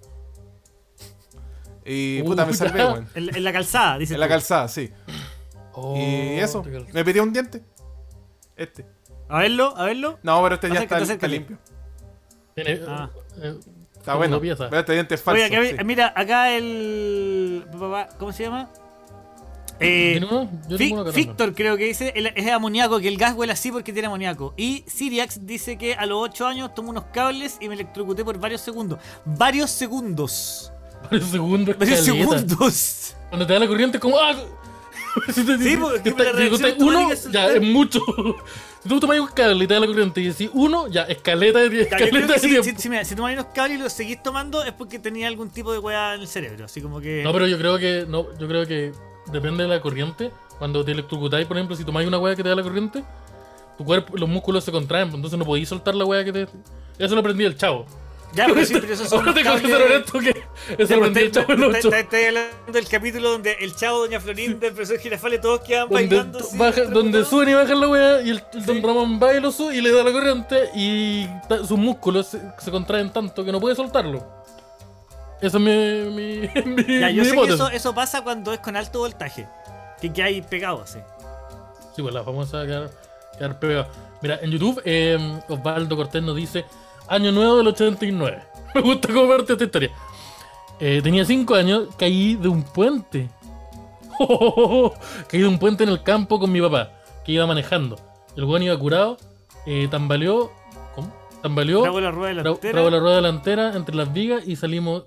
Y 1.85 2.23
puta, 2.23 2.45
me 2.45 2.53
salvé, 2.53 2.83
weón. 2.83 3.07
En, 3.13 3.35
en 3.35 3.43
la 3.43 3.53
calzada, 3.53 3.97
dice. 3.99 4.15
En 4.15 4.19
la 4.19 4.27
calzada, 4.27 4.67
sí. 4.67 4.89
Oh, 5.77 5.95
Y 5.97 6.39
eso, 6.39 6.61
te 6.61 6.71
cal- 6.71 6.87
me 6.93 7.03
pidió 7.05 7.23
un 7.23 7.33
diente. 7.33 7.61
Este. 8.55 8.85
A 9.27 9.39
verlo, 9.39 9.75
a 9.75 9.85
verlo. 9.85 10.19
No, 10.23 10.41
pero 10.43 10.55
este 10.55 10.69
ya 10.69 10.81
está, 10.81 10.99
está 10.99 11.27
limpio. 11.27 11.57
Tiene- 12.53 12.79
Ah. 12.87 13.09
eh, 13.41 13.55
Está 13.93 14.13
como 14.13 14.17
bueno. 14.19 14.39
pieza. 14.39 14.69
Pero 14.69 14.79
este 14.79 14.93
diente 14.93 15.15
es 15.15 15.21
falso. 15.21 15.43
Oye, 15.43 15.53
acá- 15.69 15.77
sí. 15.79 15.83
mira, 15.83 16.13
acá 16.15 16.51
el. 16.51 17.65
¿Cómo 18.17 18.31
se 18.31 18.43
llama? 18.43 18.69
Eh, 19.79 20.17
¿Tiene 20.19 20.27
uno? 20.27 20.49
Yo 20.69 20.77
tengo 20.77 21.01
uno. 21.01 21.11
Victor 21.11 21.53
creo 21.53 21.75
que 21.75 21.83
dice 21.83 22.13
el- 22.15 22.27
es 22.27 22.49
amoníaco, 22.51 22.99
que 22.99 23.09
el 23.09 23.17
gas 23.17 23.33
huele 23.35 23.51
así 23.51 23.71
porque 23.71 23.91
tiene 23.91 24.05
amoníaco. 24.05 24.53
Y 24.55 24.85
Siriax 24.87 25.45
dice 25.45 25.77
que 25.77 25.95
a 25.95 26.05
los 26.05 26.17
8 26.21 26.47
años 26.47 26.73
tomé 26.73 26.91
unos 26.91 27.05
cables 27.11 27.57
y 27.59 27.67
me 27.67 27.73
electrocuté 27.73 28.23
por 28.23 28.39
varios 28.39 28.61
segundos. 28.61 28.99
Varios 29.25 29.69
segundos. 29.71 30.71
Varios 31.11 31.29
segundos. 31.29 31.77
Varios 31.77 31.99
caleta. 32.07 32.37
segundos. 32.37 33.15
Cuando 33.29 33.45
te 33.45 33.51
da 33.53 33.59
la 33.59 33.67
corriente, 33.67 33.99
como. 33.99 34.17
¡Ah! 34.17 34.33
Sí, 35.33 35.77
porque 35.77 36.11
la 36.11 36.57
si 36.57 36.63
te- 36.63 36.83
uno, 36.83 37.11
es- 37.11 37.31
ya 37.31 37.47
es 37.51 37.61
mucho. 37.61 37.99
Si 38.85 38.89
tú 38.89 38.99
tomas 38.99 39.19
un 39.19 39.25
cable 39.29 39.63
y 39.63 39.67
te 39.67 39.73
da 39.73 39.79
la 39.79 39.87
corriente 39.87 40.21
y 40.21 40.27
decís 40.27 40.47
uno, 40.53 40.87
ya 40.87 41.03
escaleta 41.05 41.57
de, 41.57 41.81
escaleta 41.81 42.33
de 42.33 42.39
si, 42.39 42.49
tiempo. 42.49 42.63
si, 42.63 42.75
si, 42.75 42.87
mira, 42.87 43.03
si 43.03 43.15
tomáis 43.15 43.35
unos 43.39 43.51
cables 43.51 43.79
y 43.79 43.81
los 43.81 43.91
seguís 43.91 44.21
tomando 44.21 44.63
es 44.63 44.73
porque 44.73 44.99
tenía 44.99 45.27
algún 45.27 45.49
tipo 45.49 45.71
de 45.73 45.79
weá 45.79 46.13
en 46.13 46.21
el 46.21 46.27
cerebro. 46.27 46.65
Así 46.65 46.81
como 46.81 47.01
que. 47.01 47.23
No, 47.23 47.33
pero 47.33 47.47
yo 47.47 47.57
creo 47.57 47.79
que 47.79 48.05
no, 48.07 48.27
yo 48.37 48.47
creo 48.47 48.67
que 48.67 48.91
depende 49.31 49.63
de 49.63 49.69
la 49.69 49.81
corriente. 49.81 50.29
Cuando 50.59 50.85
te 50.85 50.91
electrocutáis, 50.91 51.47
por 51.47 51.57
ejemplo, 51.57 51.75
si 51.75 51.83
tomáis 51.83 52.07
una 52.07 52.19
hueá 52.19 52.35
que 52.35 52.43
te 52.43 52.49
da 52.49 52.53
la 52.55 52.61
corriente, 52.61 53.03
tu 53.75 53.83
cuerpo, 53.83 54.15
los 54.17 54.29
músculos 54.29 54.63
se 54.63 54.71
contraen, 54.71 55.07
pues, 55.07 55.15
entonces 55.15 55.39
no 55.39 55.45
podéis 55.45 55.67
soltar 55.67 55.95
la 55.95 56.05
hueá 56.05 56.23
que 56.23 56.31
te. 56.31 56.47
Eso 56.99 57.15
lo 57.15 57.21
aprendí 57.21 57.43
el 57.43 57.57
chavo. 57.57 57.87
Ya, 58.35 58.47
pero 58.47 58.65
sí, 58.65 58.73
pero 58.81 58.93
esos 58.93 59.07
son 59.09 59.19
unos 59.21 59.35
tengo 59.35 59.55
que 59.55 60.43
eso 60.77 60.95
el 61.05 61.17
está- 61.17 61.41
chavo 61.41 61.53
en 61.53 61.63
está- 61.63 61.77
8. 61.77 61.77
está- 61.87 61.99
Estoy 61.99 62.23
hablando 62.25 62.71
del 62.73 62.87
capítulo 62.87 63.31
donde 63.31 63.53
el 63.61 63.75
chavo, 63.75 63.99
Doña 63.99 64.19
Florinda, 64.19 64.67
el 64.67 64.73
profesor 64.73 64.99
Girafales, 64.99 65.41
todos 65.41 65.61
quedan 65.61 65.89
bailando. 65.89 66.39
donde 66.91 67.23
suben 67.25 67.49
y 67.49 67.53
bajan 67.53 67.79
la 67.79 67.87
weá 67.87 68.21
y 68.21 68.29
el, 68.31 68.43
don 68.65 68.81
Ramón 68.83 69.19
va 69.21 69.33
y 69.33 69.39
lo 69.39 69.51
sube 69.51 69.75
y 69.75 69.81
le 69.81 69.91
da 69.91 70.03
la 70.03 70.11
corriente 70.11 70.69
y 70.75 71.27
sus 71.67 71.77
músculos 71.77 72.27
se, 72.27 72.71
contraen 72.71 73.11
tanto 73.11 73.43
que 73.45 73.51
no 73.51 73.59
puede 73.59 73.75
soltarlo. 73.75 74.23
Esa 75.41 75.57
es 75.57 75.63
mi, 75.63 76.09
mi, 76.11 76.49
Ya, 76.99 77.09
yo 77.11 77.23
sé 77.25 77.31
que 77.35 77.53
eso, 77.53 77.69
eso 77.69 77.93
pasa 77.95 78.21
cuando 78.23 78.53
es 78.53 78.59
con 78.59 78.75
alto 78.75 78.99
voltaje. 78.99 79.47
Que, 80.01 80.11
que 80.11 80.23
hay 80.23 80.41
pegado 80.41 80.81
así. 80.81 80.99
Sí, 81.95 82.01
pues 82.01 82.13
la 82.13 82.23
famosa 82.23 82.65
quedar, 82.65 82.89
quedar 83.37 83.59
pegado. 83.59 83.87
Mira, 84.21 84.39
en 84.41 84.51
YouTube, 84.51 84.81
eh, 84.83 85.17
Osvaldo 85.47 85.95
Cortés 85.95 86.21
nos 86.23 86.35
dice: 86.35 86.65
Año 87.07 87.31
nuevo 87.31 87.57
del 87.57 87.67
89. 87.67 88.41
Me 88.75 88.81
gusta 88.81 89.07
cómo 89.07 89.27
verte 89.27 89.53
esta 89.53 89.65
historia. 89.65 89.91
Eh, 90.79 90.99
tenía 91.03 91.23
5 91.23 91.55
años, 91.55 91.87
caí 91.97 92.35
de 92.35 92.47
un 92.47 92.63
puente. 92.63 93.29
caí 95.27 95.41
de 95.41 95.47
un 95.47 95.59
puente 95.59 95.83
en 95.83 95.89
el 95.89 96.03
campo 96.03 96.39
con 96.39 96.51
mi 96.51 96.61
papá, 96.61 96.91
que 97.25 97.31
iba 97.33 97.45
manejando. 97.45 97.97
El 98.35 98.43
weón 98.45 98.63
iba 98.63 98.77
curado, 98.77 99.17
eh, 99.65 99.87
tambaleó. 99.89 100.51
¿Cómo? 100.93 101.13
Tambaleó. 101.41 101.83
Trago 101.83 102.01
la 102.01 102.11
rueda 102.11 102.29
delantera. 102.29 102.71
trago 102.73 102.89
la 102.89 102.99
rueda 102.99 103.15
delantera 103.17 103.75
entre 103.75 103.95
las 103.95 104.11
vigas 104.11 104.43
y 104.45 104.55
salimos 104.55 105.05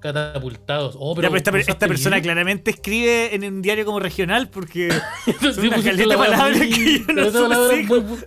catapultados. 0.00 0.96
Oh, 0.98 1.14
Ya, 1.14 1.16
pero 1.16 1.28
pero 1.30 1.36
esta, 1.38 1.50
¿usaste 1.50 1.72
esta 1.72 1.86
persona 1.88 2.20
claramente 2.20 2.70
escribe 2.72 3.34
en 3.34 3.44
un 3.44 3.62
diario 3.62 3.84
como 3.84 4.00
regional 4.00 4.48
porque 4.48 4.90
Sí, 5.26 5.68
una 5.68 5.82
caleta 5.82 6.16
muy- 6.16 6.58
que 6.68 7.04
yo 7.06 7.48
no 7.48 7.68
muy 7.68 8.18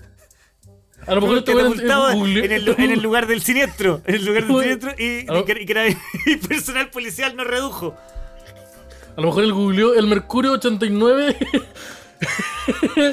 A 1.07 1.13
lo 1.15 1.21
mejor 1.21 1.35
weón 1.37 1.43
catapultado 1.43 2.09
en- 2.11 2.51
el, 2.51 2.69
en 2.77 2.91
el 2.91 3.01
lugar 3.01 3.27
del 3.27 3.41
siniestro. 3.41 4.01
En 4.05 4.15
el 4.15 4.25
lugar 4.25 4.45
del 4.47 4.57
siniestro 4.61 4.91
y, 4.97 5.03
y 5.19 5.43
que, 5.45 5.95
y 6.25 6.31
y 6.31 6.37
personal 6.47 6.89
policial 6.89 7.35
no 7.35 7.43
redujo. 7.43 7.95
A 9.17 9.21
lo 9.21 9.27
mejor 9.27 9.43
él 9.43 9.53
googleó 9.53 9.93
el 9.93 10.07
Mercurio 10.07 10.53
89. 10.53 11.35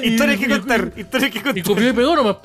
y- 0.03 0.07
Historias 0.09 0.39
que 0.39 0.45
y- 0.45 0.49
contar. 0.49 0.91
Historias 0.95 1.31
que 1.31 1.39
Y 1.39 1.41
contar. 1.41 1.63
copió 1.63 1.89
y 1.89 1.93
pegó 1.93 2.15
nomás. 2.15 2.37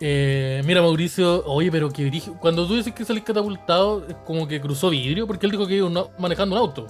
Eh, 0.00 0.60
mira, 0.66 0.82
Mauricio, 0.82 1.44
oye, 1.46 1.70
pero 1.72 1.90
que 1.90 2.04
dirige. 2.04 2.30
Cuando 2.40 2.66
tú 2.66 2.74
dices 2.76 2.92
que 2.92 3.04
salís 3.04 3.24
catapultado, 3.24 4.04
es 4.08 4.16
como 4.26 4.46
que 4.46 4.60
cruzó 4.60 4.90
vidrio, 4.90 5.26
porque 5.26 5.46
él 5.46 5.52
dijo 5.52 5.66
que 5.66 5.76
iba 5.76 5.88
manejando 6.18 6.56
un 6.56 6.60
auto. 6.60 6.86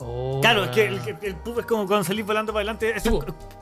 Oh, 0.00 0.38
Claro, 0.40 0.64
es 0.64 0.70
que 0.70 0.86
el, 0.86 1.00
el, 1.22 1.34
pup 1.36 1.58
es 1.58 1.66
como 1.66 1.86
cuando 1.86 2.04
salís 2.04 2.24
volando 2.24 2.52
para 2.52 2.60
adelante. 2.70 2.94
es 2.96 3.02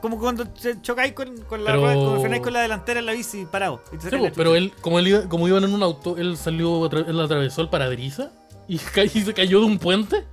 como 0.01 0.19
cuando 0.19 0.45
chocáis 0.83 1.13
con, 1.13 1.35
con 1.41 1.63
la 1.63 1.71
Pero- 1.71 1.81
rueda, 1.81 2.19
frenáis 2.19 2.43
con 2.43 2.53
la 2.53 2.61
delantera 2.61 2.99
en 2.99 3.05
la 3.07 3.13
bici 3.13 3.45
parado. 3.45 3.81
y 3.91 3.99
Sí, 3.99 4.09
la 4.15 4.31
pero 4.31 4.55
él, 4.55 4.71
como, 4.81 4.99
él 4.99 5.07
iba, 5.07 5.21
como 5.27 5.47
iban 5.47 5.63
en 5.63 5.73
un 5.73 5.81
auto, 5.81 6.15
él 6.17 6.37
salió, 6.37 6.85
él 6.91 7.19
atravesó 7.19 7.61
el 7.61 7.69
parabrisa 7.69 8.31
y, 8.67 8.77
se 8.77 9.33
cayó 9.33 9.59
de 9.61 9.65
un 9.65 9.79
puente 9.79 10.25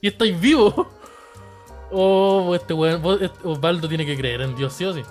y 0.00 0.08
estáis 0.08 0.38
vivos. 0.40 0.74
Oh, 1.90 2.54
este 2.54 2.74
weón, 2.74 3.02
este- 3.22 3.48
Osvaldo 3.48 3.88
tiene 3.88 4.04
que 4.04 4.14
creer 4.14 4.42
en 4.42 4.54
Dios, 4.54 4.74
sí 4.74 4.84
o 4.84 4.92
sí. 4.92 5.02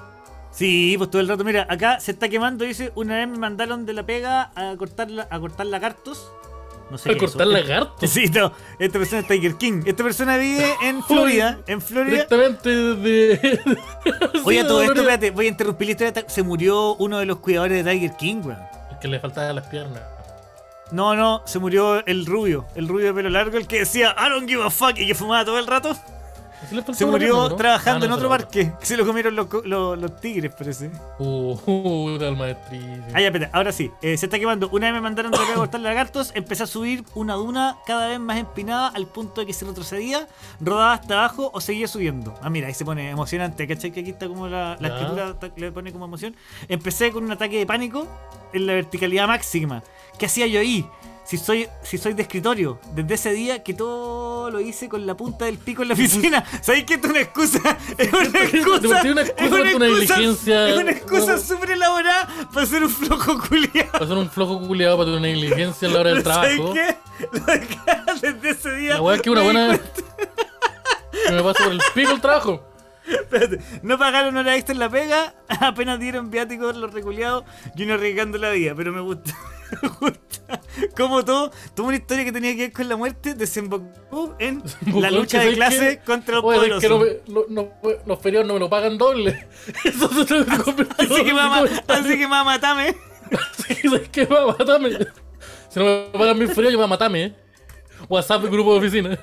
Sí, 0.51 0.93
pues 0.97 1.09
todo 1.09 1.21
el 1.21 1.27
rato. 1.27 1.43
Mira, 1.43 1.65
acá 1.69 1.99
se 1.99 2.11
está 2.11 2.29
quemando. 2.29 2.65
Dice: 2.65 2.91
Una 2.95 3.15
vez 3.17 3.27
me 3.27 3.37
mandaron 3.37 3.85
de 3.87 3.93
la 3.93 4.05
pega 4.05 4.51
a 4.55 4.75
cortar, 4.77 5.09
la- 5.09 5.27
a 5.29 5.39
cortar 5.39 5.65
lagartos. 5.65 6.31
No 6.89 6.97
sé 6.97 7.11
A 7.11 7.15
qué 7.15 7.25
es 7.25 7.31
cortar 7.31 7.47
eso. 7.47 7.57
lagartos. 7.57 8.09
Sí, 8.09 8.25
no. 8.27 8.51
Esta 8.79 8.97
persona 8.99 9.21
es 9.21 9.27
Tiger 9.27 9.55
King. 9.55 9.81
Esta 9.85 10.03
persona 10.03 10.37
vive 10.37 10.65
en 10.83 11.03
Florida. 11.03 11.59
En 11.67 11.81
Florida. 11.81 12.11
Directamente 12.25 12.69
de. 12.69 13.59
Oye, 14.45 14.63
todo 14.63 14.81
esto, 14.81 14.93
espérate, 14.93 15.31
voy 15.31 15.45
a 15.45 15.49
interrumpir 15.49 15.87
la 15.87 15.91
historia. 15.91 16.13
Se 16.27 16.43
murió 16.43 16.95
uno 16.95 17.19
de 17.19 17.25
los 17.25 17.37
cuidadores 17.39 17.83
de 17.83 17.91
Tiger 17.91 18.15
King, 18.17 18.41
weón. 18.43 18.59
Es 18.91 18.97
que 19.01 19.07
le 19.07 19.19
faltaban 19.19 19.55
las 19.55 19.67
piernas. 19.67 20.01
No, 20.91 21.15
no, 21.15 21.41
se 21.45 21.59
murió 21.59 22.05
el 22.05 22.25
rubio. 22.25 22.65
El 22.75 22.87
rubio 22.87 23.07
de 23.07 23.13
pelo 23.13 23.29
largo, 23.29 23.57
el 23.57 23.67
que 23.67 23.79
decía 23.79 24.15
I 24.17 24.29
don't 24.29 24.47
give 24.47 24.63
a 24.63 24.69
fuck 24.69 24.97
y 24.97 25.05
que 25.07 25.15
fumaba 25.15 25.43
todo 25.43 25.59
el 25.59 25.67
rato. 25.67 25.95
¿Sí 26.69 26.75
le 26.75 26.81
faltaba 26.81 26.97
Se 26.97 27.05
murió 27.05 27.55
trabajando 27.55 28.05
Ah, 28.05 28.09
no, 28.09 28.13
en 28.15 28.19
otro 28.19 28.29
parque. 28.29 28.71
Que 28.79 28.85
se 28.85 28.97
lo 28.97 29.05
comieron 29.05 29.35
los, 29.35 29.47
los- 29.65 29.97
los 29.97 30.19
tigres, 30.19 30.53
parece. 30.55 30.89
Uh, 31.19 31.53
uh, 31.65 32.35
maestrísimo. 32.35 33.05
Ah, 33.13 33.21
ya, 33.21 33.27
espera, 33.27 33.49
ahora 33.53 33.71
sí. 33.71 33.91
eh, 34.01 34.17
se 34.17 34.25
está 34.25 34.39
quemando. 34.39 34.67
Una 34.71 34.87
vez 34.87 34.93
me 34.95 35.01
mandaron 35.01 35.31
de 35.31 35.37
pega 35.37 35.51
a 35.51 35.55
cortar 35.55 35.81
lagartos. 35.81 36.31
Empecé 36.35 36.63
a 36.63 36.67
subir 36.67 37.03
una 37.15 37.35
duna 37.35 37.77
cada 37.85 38.07
vez 38.07 38.19
más 38.19 38.37
empinada 38.37 38.87
al 38.87 39.05
punto 39.07 39.41
de 39.41 39.47
que 39.47 39.53
se 39.53 39.65
retrocedía, 39.65 40.27
rodaba 40.59 40.93
hasta 40.93 41.13
abajo 41.19 41.51
o 41.53 41.61
seguía 41.61 41.87
subiendo. 41.87 42.33
Ah, 42.41 42.49
mira, 42.49 42.67
ahí 42.67 42.73
se 42.73 42.85
pone 42.85 43.09
emocionante. 43.09 43.67
¿Cachai? 43.67 43.91
Que 43.91 43.99
aquí 44.01 44.09
está 44.09 44.27
como 44.27 44.47
la, 44.47 44.77
la 44.79 44.87
escritura 44.87 45.35
le 45.55 45.71
pone 45.71 45.91
como 45.91 46.05
emoción. 46.05 46.35
Empecé 46.67 47.11
con 47.11 47.23
un 47.23 47.31
ataque 47.31 47.57
de 47.59 47.65
pánico 47.65 48.07
en 48.53 48.65
la 48.65 48.73
verticalidad 48.73 49.27
máxima. 49.27 49.83
¿Qué 50.17 50.25
hacía 50.25 50.47
yo 50.47 50.59
ahí? 50.59 50.85
Si 51.27 51.37
soy, 51.37 51.67
si 51.83 51.97
soy 51.97 52.13
de 52.13 52.21
escritorio, 52.21 52.79
desde 52.95 53.15
ese 53.15 53.31
día 53.33 53.61
que 53.61 53.73
todo 53.73 54.49
lo 54.49 54.61
hice 54.61 54.87
con 54.87 55.05
la 55.05 55.17
punta 55.17 55.43
del 55.43 55.57
pico 55.57 55.81
en 55.81 55.89
la 55.89 55.93
oficina. 55.93 56.41
¿Sabéis 56.61 56.85
que 56.85 56.93
es 56.93 57.03
una 57.03 57.19
excusa? 57.19 57.77
Es 57.97 58.13
una 58.13 58.43
excusa. 58.43 59.01
una 59.01 59.21
es 59.23 59.51
una 59.51 59.87
excusa-. 59.87 60.69
Es 60.69 60.77
una 60.77 60.91
excusa 60.91 61.33
No. 61.33 61.37
súper 61.41 61.71
elaborada 61.71 62.29
para 62.53 62.65
ser 62.65 62.83
un 62.83 62.89
flojo 62.89 63.37
culiado. 63.39 63.89
Va 63.93 64.05
a 64.05 64.07
ser 64.07 64.17
un 64.17 64.29
flojo 64.29 64.65
culiado 64.65 64.97
para 64.97 65.11
tu 65.11 65.19
negligencia 65.19 65.89
a 65.89 65.91
la 65.91 65.99
hora 65.99 66.09
del 66.11 66.23
trabajo. 66.23 66.73
¿Sabes 66.73 67.67
qué? 67.67 68.21
Desde 68.31 68.49
ese 68.51 68.75
día. 68.75 68.93
La 68.95 69.01
weá 69.01 69.17
es 69.17 69.21
que 69.21 69.29
una 69.29 69.41
buena. 69.41 69.77
me 71.31 71.43
pasa 71.43 71.63
por 71.65 71.73
el 71.73 71.81
pico 71.93 72.11
el 72.11 72.21
trabajo. 72.21 72.63
Espérate, 73.05 73.59
no 73.83 73.97
pagaron 73.97 74.35
hora 74.37 74.55
extra 74.55 74.73
en 74.73 74.79
la 74.79 74.89
pega, 74.89 75.33
apenas 75.47 75.99
dieron 75.99 76.29
viáticos 76.29 76.75
los 76.75 76.93
reculeados 76.93 77.43
y 77.75 77.83
uno 77.83 77.95
arriesgando 77.95 78.37
la 78.37 78.51
vida, 78.51 78.73
pero 78.75 78.93
me 78.93 79.01
gusta. 79.01 79.33
Gusta. 79.99 80.61
Como 80.95 81.25
todo, 81.25 81.51
toda 81.75 81.87
una 81.89 81.97
historia 81.97 82.23
que 82.23 82.31
tenía 82.31 82.51
que 82.55 82.61
ver 82.63 82.71
con 82.73 82.87
la 82.87 82.95
muerte 82.95 83.33
desembocó 83.33 84.35
en 84.39 84.63
la 84.93 85.11
lucha 85.11 85.41
que 85.41 85.49
de 85.49 85.55
clase 85.55 85.97
que- 85.99 86.03
contra 86.05 86.35
los 86.35 86.43
Oye, 86.45 86.75
es 86.75 86.81
que 86.81 86.89
no 86.89 87.43
no- 87.49 87.71
los 88.05 88.19
feriados 88.21 88.47
no 88.47 88.53
me 88.53 88.59
lo 88.59 88.69
pagan 88.69 88.97
doble. 88.97 89.47
Eso 89.83 90.09
se 90.25 90.35
Así 90.35 91.23
que 91.25 91.33
mamá, 91.33 91.63
así 91.87 92.17
que 92.17 92.27
mamá, 92.27 92.43
matame. 92.43 92.95
Sí, 93.67 93.75
¿sabes 93.89 94.07
qué? 94.09 94.25
Va, 94.25 94.55
matame. 94.57 94.91
Si 95.69 95.79
no 95.79 95.85
me 95.85 96.05
pagan 96.17 96.39
mis 96.39 96.47
feriados, 96.53 96.79
yo 96.79 96.87
matarme, 96.87 97.23
eh. 97.25 97.35
WhatsApp, 98.07 98.43
grupo 98.45 98.71
de 98.73 98.79
oficina. 98.79 99.19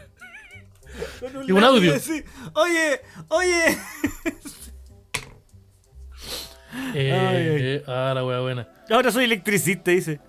Y 1.47 1.53
un 1.53 1.64
audio. 1.64 1.95
así, 1.95 2.22
Oye, 2.55 3.01
oye. 3.28 3.78
Eh, 6.95 7.12
ay. 7.12 7.47
eh, 7.49 7.84
ah, 7.86 8.12
la 8.14 8.24
wea 8.24 8.40
buena. 8.40 8.68
Ahora 8.90 9.11
soy 9.11 9.24
electricista, 9.24 9.90
dice. 9.90 10.20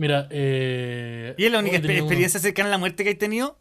Mira, 0.00 0.26
eh. 0.30 1.34
¿Y 1.36 1.44
es 1.44 1.52
la 1.52 1.58
única 1.58 1.76
hoy 1.76 1.82
tenía 1.82 1.96
exper- 1.96 2.00
uno- 2.00 2.06
experiencia 2.06 2.40
cercana 2.40 2.68
a 2.68 2.72
la 2.72 2.78
muerte 2.78 3.02
que 3.02 3.10
hay 3.10 3.16
tenido? 3.16 3.58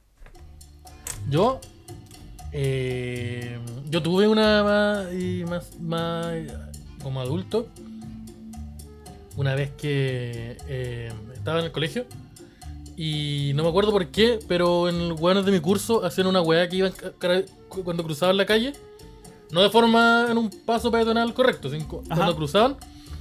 Yo. 1.30 1.60
Eh, 2.54 3.60
yo 3.90 4.02
tuve 4.02 4.30
una 4.30 4.64
más, 4.64 5.14
y 5.14 5.44
más, 5.44 5.78
más 5.82 6.38
como 7.04 7.20
adulto. 7.20 7.68
Una 9.36 9.54
vez 9.54 9.72
que 9.78 10.56
eh, 10.70 11.12
estaba 11.34 11.60
en 11.60 11.66
el 11.66 11.72
colegio. 11.74 12.06
Y 12.96 13.52
no 13.56 13.64
me 13.64 13.70
acuerdo 13.70 13.92
por 13.92 14.08
qué, 14.08 14.40
pero 14.48 14.88
en 14.88 15.10
los 15.10 15.20
weones 15.20 15.44
de 15.44 15.52
mi 15.52 15.60
curso 15.60 16.06
hacían 16.06 16.28
una 16.28 16.42
weá 16.42 16.70
que 16.70 16.78
iban 16.78 16.94
cuando 17.84 18.02
cruzaban 18.06 18.38
la 18.38 18.46
calle. 18.46 18.72
No 19.52 19.62
de 19.62 19.70
forma 19.70 20.28
en 20.32 20.38
un 20.38 20.50
paso 20.66 20.90
peatonal 20.90 21.34
correcto, 21.34 21.70
sino 21.70 21.86
cu- 21.86 22.02
cuando 22.08 22.34
cruzaban. 22.34 22.78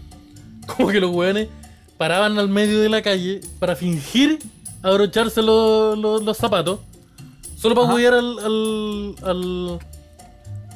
Como 0.69 0.89
que 0.91 1.01
los 1.01 1.11
weones 1.13 1.49
paraban 1.99 2.39
al 2.39 2.49
medio 2.49 2.81
de 2.81 2.89
la 2.89 3.03
calle 3.03 3.41
para 3.59 3.77
fingir 3.77 4.39
abrocharse 4.83 5.43
los- 5.43 5.99
los- 5.99 6.23
los 6.23 6.37
zapatos. 6.37 6.81
Solo 7.57 7.75
para 7.75 7.89
apoyar 7.89 8.15
al, 8.15 8.39
al, 8.39 9.15
al, 9.25 9.79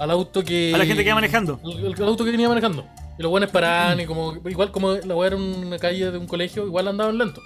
al 0.01 0.11
auto 0.11 0.43
que. 0.45 0.73
A 0.75 0.79
la 0.79 0.85
gente 0.85 1.03
que 1.05 1.09
iba 1.11 1.15
manejando. 1.15 1.61
El, 1.65 1.95
el 1.95 2.03
auto 2.05 2.25
que 2.25 2.31
venía 2.33 2.49
manejando. 2.49 2.85
Y 3.19 3.23
los 3.23 3.31
buenos 3.31 3.51
paraban 3.51 4.01
y 4.01 4.07
como. 4.07 4.35
Igual 4.49 4.73
como 4.73 4.93
la 4.95 5.15
weá 5.15 5.29
era 5.29 5.37
una 5.37 5.79
calle 5.79 6.11
de 6.11 6.19
un 6.19 6.27
colegio, 6.27 6.67
igual 6.67 6.89
andaban 6.89 7.17
lento. 7.19 7.41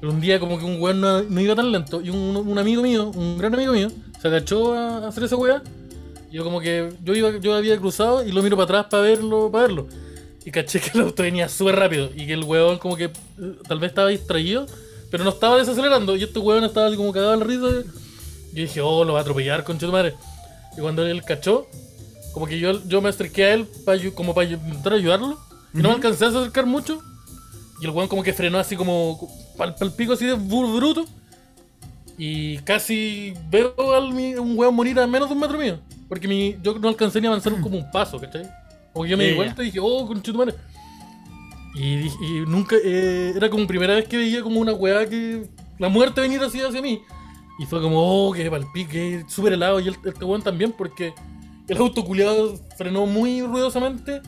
Pero 0.00 0.12
un 0.12 0.20
día 0.20 0.38
como 0.40 0.58
que 0.58 0.64
un 0.64 0.80
weón 0.80 1.00
no, 1.00 1.22
no 1.22 1.40
iba 1.40 1.54
tan 1.54 1.70
lento. 1.72 2.00
Y 2.02 2.10
un, 2.10 2.36
un 2.36 2.58
amigo 2.58 2.82
mío, 2.82 3.10
un 3.14 3.38
gran 3.38 3.54
amigo 3.54 3.72
mío, 3.72 3.88
se 4.20 4.28
agachó 4.28 4.74
a 4.74 5.06
hacer 5.08 5.24
esa 5.24 5.36
weá. 5.36 5.62
Y 6.30 6.36
yo 6.36 6.44
como 6.44 6.60
que. 6.60 6.92
Yo 7.04 7.14
iba, 7.14 7.38
yo 7.38 7.54
había 7.54 7.78
cruzado 7.78 8.24
y 8.26 8.32
lo 8.32 8.42
miro 8.42 8.56
para 8.56 8.64
atrás 8.64 8.86
para 8.90 9.02
verlo, 9.04 9.50
para 9.50 9.62
verlo. 9.68 9.86
Y 10.46 10.50
caché 10.52 10.80
que 10.80 10.96
el 10.96 11.04
auto 11.04 11.22
venía 11.24 11.48
súper 11.48 11.76
rápido. 11.76 12.08
Y 12.14 12.26
que 12.26 12.32
el 12.32 12.44
weón 12.44 12.78
como 12.78 12.96
que 12.96 13.10
tal 13.68 13.80
vez 13.80 13.90
estaba 13.90 14.08
distraído. 14.08 14.64
Pero 15.10 15.24
no 15.24 15.30
estaba 15.30 15.58
desacelerando. 15.58 16.16
Y 16.16 16.22
este 16.22 16.38
weón 16.38 16.64
estaba 16.64 16.94
como 16.96 17.12
cagado 17.12 17.38
risa. 17.44 17.66
Y 18.52 18.56
yo 18.56 18.62
dije, 18.62 18.80
oh, 18.80 19.04
lo 19.04 19.12
va 19.14 19.18
a 19.18 19.22
atropellar, 19.22 19.64
concha 19.64 19.86
de 19.86 19.92
madre. 19.92 20.14
Y 20.78 20.80
cuando 20.80 21.04
él 21.06 21.22
cachó, 21.24 21.66
como 22.32 22.46
que 22.46 22.58
yo, 22.58 22.80
yo 22.86 23.02
me 23.02 23.08
acerqué 23.08 23.44
a 23.44 23.54
él 23.54 23.66
para 23.84 23.98
como 24.12 24.34
para 24.34 24.48
intentar 24.48 24.92
ayudarlo. 24.94 25.38
Y 25.74 25.78
no 25.78 25.88
me 25.90 25.96
alcancé 25.96 26.24
a 26.24 26.28
acercar 26.28 26.64
mucho. 26.64 27.02
Y 27.80 27.84
el 27.84 27.90
weón 27.90 28.08
como 28.08 28.22
que 28.22 28.32
frenó 28.32 28.58
así 28.58 28.76
como 28.76 29.28
pal, 29.58 29.74
pal 29.74 29.92
pico 29.92 30.12
así 30.12 30.26
de 30.26 30.34
bruto. 30.34 31.04
Y 32.18 32.58
casi 32.58 33.34
veo 33.50 33.74
al 33.94 34.14
mi- 34.14 34.36
un 34.36 34.56
weón 34.56 34.74
morir 34.74 34.98
a 35.00 35.06
menos 35.06 35.28
de 35.28 35.34
un 35.34 35.40
metro 35.40 35.58
mío. 35.58 35.78
Porque 36.08 36.28
mi, 36.28 36.56
yo 36.62 36.78
no 36.78 36.88
alcancé 36.88 37.20
ni 37.20 37.26
a 37.26 37.30
avanzar 37.30 37.60
como 37.60 37.76
un 37.76 37.90
paso, 37.90 38.18
¿cachai? 38.20 38.48
Como 38.96 39.04
que 39.04 39.10
yo 39.10 39.16
me 39.18 39.24
di 39.24 39.30
vuelta 39.36 39.62
y 39.62 39.66
dije, 39.66 39.78
oh, 39.82 40.06
conchetumare. 40.06 40.54
Y, 41.74 41.96
dije- 41.96 42.16
y 42.24 42.40
nunca, 42.46 42.76
eh, 42.82 43.34
era 43.36 43.50
como 43.50 43.66
primera 43.66 43.94
vez 43.94 44.08
que 44.08 44.16
veía 44.16 44.42
como 44.42 44.58
una 44.58 44.72
weá 44.72 45.06
que 45.06 45.46
la 45.78 45.90
muerte 45.90 46.22
venir 46.22 46.40
así 46.40 46.62
hacia 46.62 46.80
mí. 46.80 47.02
Y 47.58 47.66
fue 47.66 47.82
como, 47.82 47.98
oh, 48.28 48.32
que 48.32 48.50
palpique, 48.50 49.22
súper 49.28 49.52
helado. 49.52 49.80
Y 49.80 49.88
el, 49.88 49.96
este 50.02 50.24
weón 50.24 50.40
también, 50.40 50.72
porque 50.72 51.12
el 51.68 51.76
auto 51.76 52.02
culiado 52.06 52.56
frenó 52.78 53.04
muy 53.04 53.42
ruidosamente, 53.42 54.22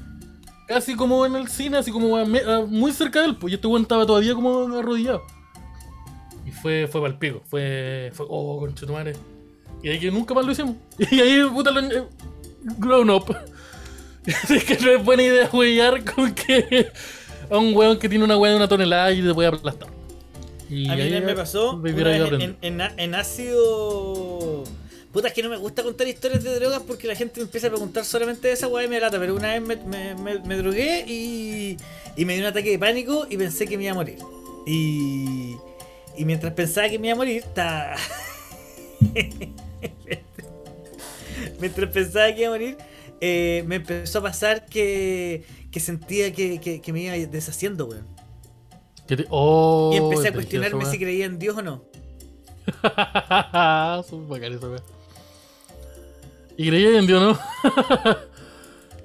casi 0.67 0.95
como 0.95 1.25
en 1.25 1.37
el 1.37 1.49
cine, 1.49 1.79
así 1.79 1.91
como 1.91 2.19
a 2.19 2.27
me- 2.27 2.41
a 2.41 2.67
muy 2.67 2.93
cerca 2.93 3.21
de 3.23 3.29
él. 3.29 3.37
Pues, 3.37 3.53
y 3.53 3.55
este 3.55 3.67
weón 3.69 3.83
estaba 3.83 4.05
todavía 4.05 4.35
como 4.35 4.65
arrodillado. 4.77 5.23
Y 6.45 6.51
fue, 6.51 6.87
fue 6.87 7.01
palpico, 7.01 7.41
fue, 7.47 8.11
fue, 8.13 8.27
oh, 8.29 8.59
conchetumare. 8.61 9.15
Y 9.83 9.89
ahí 9.89 9.99
que 9.99 10.11
nunca 10.11 10.35
más 10.35 10.45
lo 10.45 10.53
hicimos. 10.53 10.77
Y 11.11 11.21
ahí, 11.21 11.43
puta, 11.51 11.71
lo, 11.71 11.81
eh, 11.81 12.07
grown 12.79 13.09
up. 13.09 13.35
Así 14.45 14.61
que 14.61 14.77
no 14.79 14.91
es 14.93 15.05
buena 15.05 15.23
idea 15.23 15.49
huellar 15.53 16.05
con 16.05 16.35
que 16.35 16.89
a 17.51 17.57
un 17.59 17.75
weón 17.75 17.99
que 17.99 18.09
tiene 18.09 18.25
una 18.25 18.37
weá 18.37 18.51
de 18.53 18.57
una 18.59 18.69
tonelada 18.69 19.13
y 19.13 19.23
te 19.23 19.33
puede 19.35 19.49
aplastar. 19.49 19.89
Y 20.71 20.89
A 20.91 20.97
mí 20.97 21.03
me 21.27 21.35
pasó 21.35 21.77
una 22.03 22.93
en, 22.97 23.15
ácido. 23.15 24.65
Puta, 25.13 25.29
es 25.29 25.35
que 25.35 25.43
no 25.43 25.49
me 25.49 25.57
gusta 25.57 25.83
contar 25.83 26.07
historias 26.07 26.45
de 26.45 26.55
drogas 26.61 26.83
porque 26.87 27.07
la 27.07 27.15
gente 27.15 27.41
empieza 27.41 27.69
a 27.69 27.71
preguntar 27.71 28.05
solamente 28.05 28.49
de 28.49 28.55
esa 28.55 28.69
weá 28.69 28.85
y 28.85 28.89
me 28.89 29.01
lata. 29.01 29.19
Pero 29.19 29.35
una 29.35 29.49
vez 29.59 29.63
me, 29.63 29.77
me, 29.77 30.15
me- 30.15 30.41
me 30.41 30.57
drogué 30.59 31.05
y, 31.09 31.79
y 32.17 32.25
me 32.27 32.35
dio 32.35 32.43
un 32.43 32.49
ataque 32.51 32.71
de 32.73 32.79
pánico 32.79 33.27
y 33.31 33.39
pensé 33.39 33.67
que 33.67 33.79
me 33.79 33.85
iba 33.85 33.93
a 33.93 33.97
morir. 33.97 34.19
Y, 34.67 35.57
y 36.19 36.25
mientras 36.27 36.53
pensaba 36.53 36.89
que 36.91 36.99
me 36.99 37.07
iba 37.07 37.15
a 37.15 37.17
morir, 37.17 37.39
estaba. 37.39 37.97
mientras 41.61 41.91
pensaba 41.91 42.33
que 42.35 42.41
iba 42.43 42.49
a 42.49 42.53
morir, 42.53 42.77
eh, 43.21 43.65
me 43.67 43.77
empezó 43.77 44.19
a 44.21 44.23
pasar 44.23 44.67
que, 44.67 45.45
que 45.71 45.81
sentía 45.81 46.33
que, 46.33 46.61
que- 46.61 46.81
que 46.81 46.93
me 46.93 47.03
iba 47.03 47.13
deshaciendo, 47.31 47.87
weón. 47.87 48.07
Te- 49.07 49.27
oh, 49.31 49.91
Y 49.93 49.97
empecé 49.97 50.29
a 50.29 50.33
cuestionarme 50.33 50.85
si 50.91 50.99
creía 50.99 51.25
en 51.27 51.39
Dios 51.39 51.57
o 51.57 51.63
no. 51.63 51.83
Son 54.09 54.29
bacán 54.29 54.53
esa 54.53 54.69
weá. 54.69 54.83
Y 56.57 56.69
creía 56.69 56.99
en 56.99 57.07
Dios, 57.07 57.23
¿no? 57.23 57.39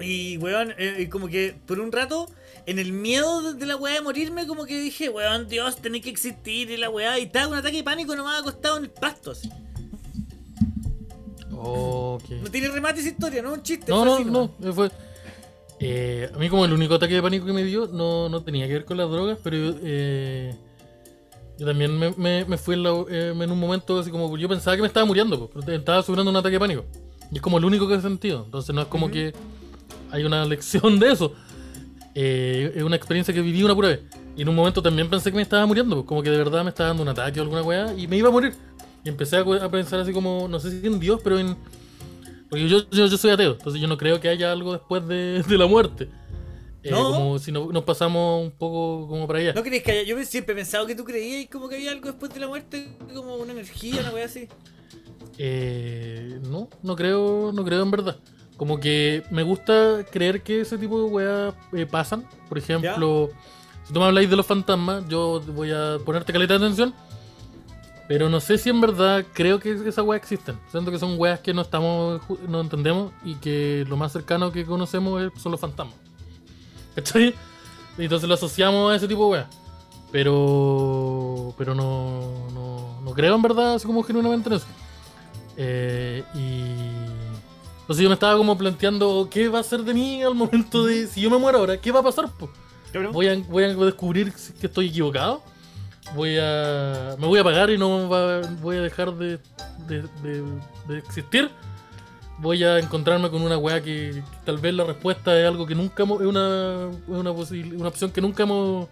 Y, 0.00 0.38
weón, 0.38 0.74
eh, 0.76 1.08
como 1.08 1.28
que 1.28 1.54
por 1.66 1.78
un 1.78 1.92
rato, 1.92 2.28
en 2.66 2.80
el 2.80 2.92
miedo 2.92 3.52
de, 3.54 3.64
la 3.64 3.76
weá 3.76 3.94
de 3.94 4.00
morirme, 4.00 4.44
como 4.46 4.66
que 4.66 4.78
dije, 4.78 5.08
weón, 5.08 5.48
Dios, 5.48 5.76
tenés 5.76 6.02
que 6.02 6.10
existir 6.10 6.68
y 6.70 6.76
la 6.76 6.90
weá. 6.90 7.16
Y 7.20 7.22
estaba 7.22 7.46
un 7.46 7.54
ataque 7.54 7.76
de 7.76 7.84
pánico 7.84 8.16
nomás 8.16 8.40
acostado 8.40 8.76
en 8.78 8.84
el 8.84 8.90
pasto, 8.90 9.30
así. 9.30 9.48
Oh. 11.66 12.18
No 12.42 12.50
tiene 12.50 12.68
remate 12.68 13.00
esa 13.00 13.08
historia, 13.08 13.42
no 13.42 13.52
un 13.54 13.62
chiste. 13.62 13.90
No, 13.90 14.04
no, 14.04 14.50
no. 14.60 14.72
Fue. 14.72 14.90
Eh, 15.80 16.30
a 16.34 16.38
mí, 16.38 16.48
como 16.48 16.64
el 16.64 16.72
único 16.72 16.94
ataque 16.94 17.14
de 17.14 17.22
pánico 17.22 17.46
que 17.46 17.52
me 17.52 17.64
dio, 17.64 17.86
no, 17.88 18.28
no 18.28 18.42
tenía 18.42 18.66
que 18.66 18.72
ver 18.74 18.84
con 18.84 18.96
las 18.96 19.10
drogas, 19.10 19.38
pero 19.42 19.56
yo, 19.56 19.74
eh, 19.82 20.54
yo 21.58 21.66
también 21.66 21.98
me, 21.98 22.10
me- 22.16 22.44
me 22.44 22.58
fui 22.58 22.74
en, 22.74 22.82
la- 22.84 23.04
eh, 23.10 23.34
en 23.38 23.50
un 23.50 23.58
momento 23.58 23.98
así 23.98 24.10
como. 24.10 24.36
Yo 24.36 24.48
pensaba 24.48 24.76
que 24.76 24.82
me 24.82 24.88
estaba 24.88 25.04
muriendo, 25.06 25.50
pero 25.52 25.72
estaba 25.76 26.02
sufriendo 26.02 26.30
un 26.30 26.36
ataque 26.36 26.54
de 26.54 26.60
pánico. 26.60 26.84
Y 27.32 27.36
es 27.36 27.42
como 27.42 27.58
el 27.58 27.64
único 27.64 27.88
que 27.88 27.94
he 27.94 28.00
sentido. 28.00 28.42
Entonces, 28.44 28.74
no 28.74 28.82
es 28.82 28.88
como 28.88 29.10
que 29.10 29.32
hay 30.10 30.24
una 30.24 30.44
lección 30.44 30.98
de 31.00 31.12
eso. 31.12 31.32
Eh, 32.14 32.72
es 32.76 32.82
una 32.82 32.96
experiencia 32.96 33.34
que 33.34 33.40
viví 33.40 33.62
una 33.64 33.74
pura 33.74 33.88
vez. 33.88 34.00
Y 34.36 34.42
en 34.42 34.48
un 34.48 34.54
momento 34.54 34.82
también 34.82 35.08
pensé 35.08 35.30
que 35.30 35.36
me 35.36 35.42
estaba 35.42 35.64
muriendo, 35.66 36.04
como 36.04 36.22
que 36.22 36.30
de 36.30 36.36
verdad 36.38 36.62
me 36.64 36.70
estaba 36.70 36.88
dando 36.88 37.02
un 37.02 37.08
ataque 37.08 37.40
o 37.40 37.42
alguna 37.42 37.62
weá, 37.62 37.94
y 37.96 38.06
me 38.08 38.16
iba 38.16 38.28
a 38.28 38.32
morir. 38.32 38.54
Y 39.04 39.08
empecé 39.08 39.36
a, 39.36 39.70
pensar 39.70 40.00
así 40.00 40.12
como, 40.12 40.48
no 40.48 40.58
sé 40.58 40.80
si 40.80 40.86
en 40.86 40.98
Dios, 40.98 41.20
pero 41.22 41.38
en. 41.38 41.56
Porque 42.48 42.68
yo, 42.68 42.88
yo, 42.90 43.06
yo 43.06 43.18
soy 43.18 43.32
ateo, 43.32 43.52
entonces 43.52 43.80
yo 43.80 43.88
no 43.88 43.98
creo 43.98 44.20
que 44.20 44.28
haya 44.28 44.50
algo 44.52 44.72
después 44.72 45.06
de, 45.06 45.42
de 45.48 45.58
la 45.58 45.66
muerte. 45.66 46.08
Eh, 46.82 46.90
¿No? 46.90 47.12
Como 47.12 47.38
si 47.38 47.50
no- 47.50 47.72
nos 47.72 47.84
pasamos 47.84 48.44
un 48.44 48.50
poco 48.50 49.08
como 49.08 49.26
para 49.26 49.38
allá. 49.38 49.52
¿No 49.54 49.62
crees 49.62 49.82
que 49.82 49.92
haya? 49.92 50.02
Yo 50.02 50.22
siempre 50.24 50.52
he 50.52 50.56
pensado 50.56 50.86
que 50.86 50.94
tú 50.94 51.04
creías 51.04 51.48
como 51.50 51.68
que 51.68 51.76
había 51.76 51.92
algo 51.92 52.08
después 52.08 52.32
de 52.32 52.40
la 52.40 52.46
muerte, 52.48 52.96
como 53.14 53.36
una 53.36 53.52
energía, 53.52 54.00
una 54.00 54.10
weá 54.10 54.26
así. 54.26 54.48
Eh, 55.38 56.38
no, 56.42 56.68
no 56.82 56.94
creo, 56.96 57.52
no 57.52 57.64
creo 57.64 57.82
en 57.82 57.90
verdad. 57.90 58.16
Como 58.56 58.78
que 58.78 59.22
me 59.30 59.42
gusta 59.42 60.04
creer 60.10 60.42
que 60.42 60.60
ese 60.60 60.78
tipo 60.78 61.02
de 61.02 61.10
weas 61.10 61.54
eh, 61.72 61.86
pasan. 61.86 62.28
Por 62.48 62.58
ejemplo, 62.58 63.30
si 63.86 63.92
tú 63.92 63.98
me 64.00 64.06
habláis 64.06 64.30
de 64.30 64.36
los 64.36 64.46
fantasmas, 64.46 65.08
yo 65.08 65.40
voy 65.40 65.72
a 65.72 65.98
ponerte 66.04 66.32
caleta 66.32 66.58
de 66.58 66.64
atención. 66.64 66.94
Pero 68.06 68.28
no 68.28 68.38
sé 68.40 68.58
si 68.58 68.68
en 68.68 68.80
verdad 68.80 69.24
creo 69.32 69.58
que 69.58 69.72
esas 69.72 70.04
weas 70.04 70.20
existen. 70.22 70.58
Siento 70.70 70.90
que 70.90 70.98
son 70.98 71.14
weas 71.18 71.40
que 71.40 71.54
no 71.54 71.62
estamos, 71.62 72.20
no 72.48 72.60
entendemos 72.60 73.12
y 73.24 73.34
que 73.36 73.84
lo 73.88 73.96
más 73.96 74.12
cercano 74.12 74.52
que 74.52 74.66
conocemos 74.66 75.22
es- 75.22 75.42
son 75.42 75.52
los 75.52 75.60
fantasmas. 75.60 75.96
¿Cachai? 76.94 77.34
Y 77.96 78.02
entonces 78.04 78.28
lo 78.28 78.34
asociamos 78.34 78.92
a 78.92 78.96
ese 78.96 79.08
tipo 79.08 79.24
de 79.24 79.30
weas. 79.32 79.46
Pero. 80.12 81.54
Pero 81.58 81.74
no, 81.74 82.48
no, 82.52 83.00
no 83.02 83.10
creo 83.12 83.34
en 83.34 83.42
verdad, 83.42 83.74
así 83.74 83.86
como 83.86 84.02
genuinamente 84.02 84.48
en 84.48 84.54
eso. 84.56 84.66
Eh, 85.56 86.22
y. 86.34 86.62
Entonces 87.80 88.02
yo 88.02 88.08
me 88.08 88.14
estaba 88.14 88.36
como 88.36 88.56
planteando 88.56 89.28
qué 89.30 89.48
va 89.48 89.58
a 89.60 89.62
ser 89.62 89.82
de 89.82 89.92
mí 89.94 90.22
al 90.22 90.34
momento 90.34 90.84
de. 90.84 91.06
Si 91.06 91.20
yo 91.20 91.30
me 91.30 91.38
muero 91.38 91.58
ahora, 91.58 91.80
¿qué 91.80 91.90
va 91.90 92.00
a 92.00 92.02
pasar? 92.02 92.30
po? 92.30 92.48
Voy 93.12 93.26
a, 93.28 93.36
voy 93.48 93.64
a 93.64 93.68
descubrir 93.68 94.32
que 94.60 94.66
estoy 94.66 94.88
equivocado. 94.88 95.42
Voy 96.14 96.36
a. 96.40 97.16
Me 97.18 97.26
voy 97.26 97.38
a 97.38 97.42
apagar 97.42 97.70
y 97.70 97.78
no 97.78 98.08
va- 98.08 98.40
voy 98.60 98.76
a 98.76 98.82
dejar 98.82 99.12
de, 99.14 99.38
de, 99.88 100.02
de- 100.22 100.44
de 100.86 100.98
existir. 100.98 101.50
Voy 102.38 102.62
a 102.64 102.78
encontrarme 102.78 103.30
con 103.30 103.42
una 103.42 103.56
weá 103.56 103.80
que, 103.80 104.22
tal 104.44 104.58
vez 104.58 104.74
la 104.74 104.84
respuesta 104.84 105.38
es 105.38 105.46
algo 105.46 105.66
que 105.66 105.74
nunca 105.74 106.02
hemos. 106.02 106.20
Es 106.20 106.26
una, 106.26 106.88
una, 107.06 107.30
posil- 107.32 107.78
una 107.78 107.88
opción 107.88 108.10
que 108.10 108.20
nunca 108.20 108.42
hemos 108.42 108.88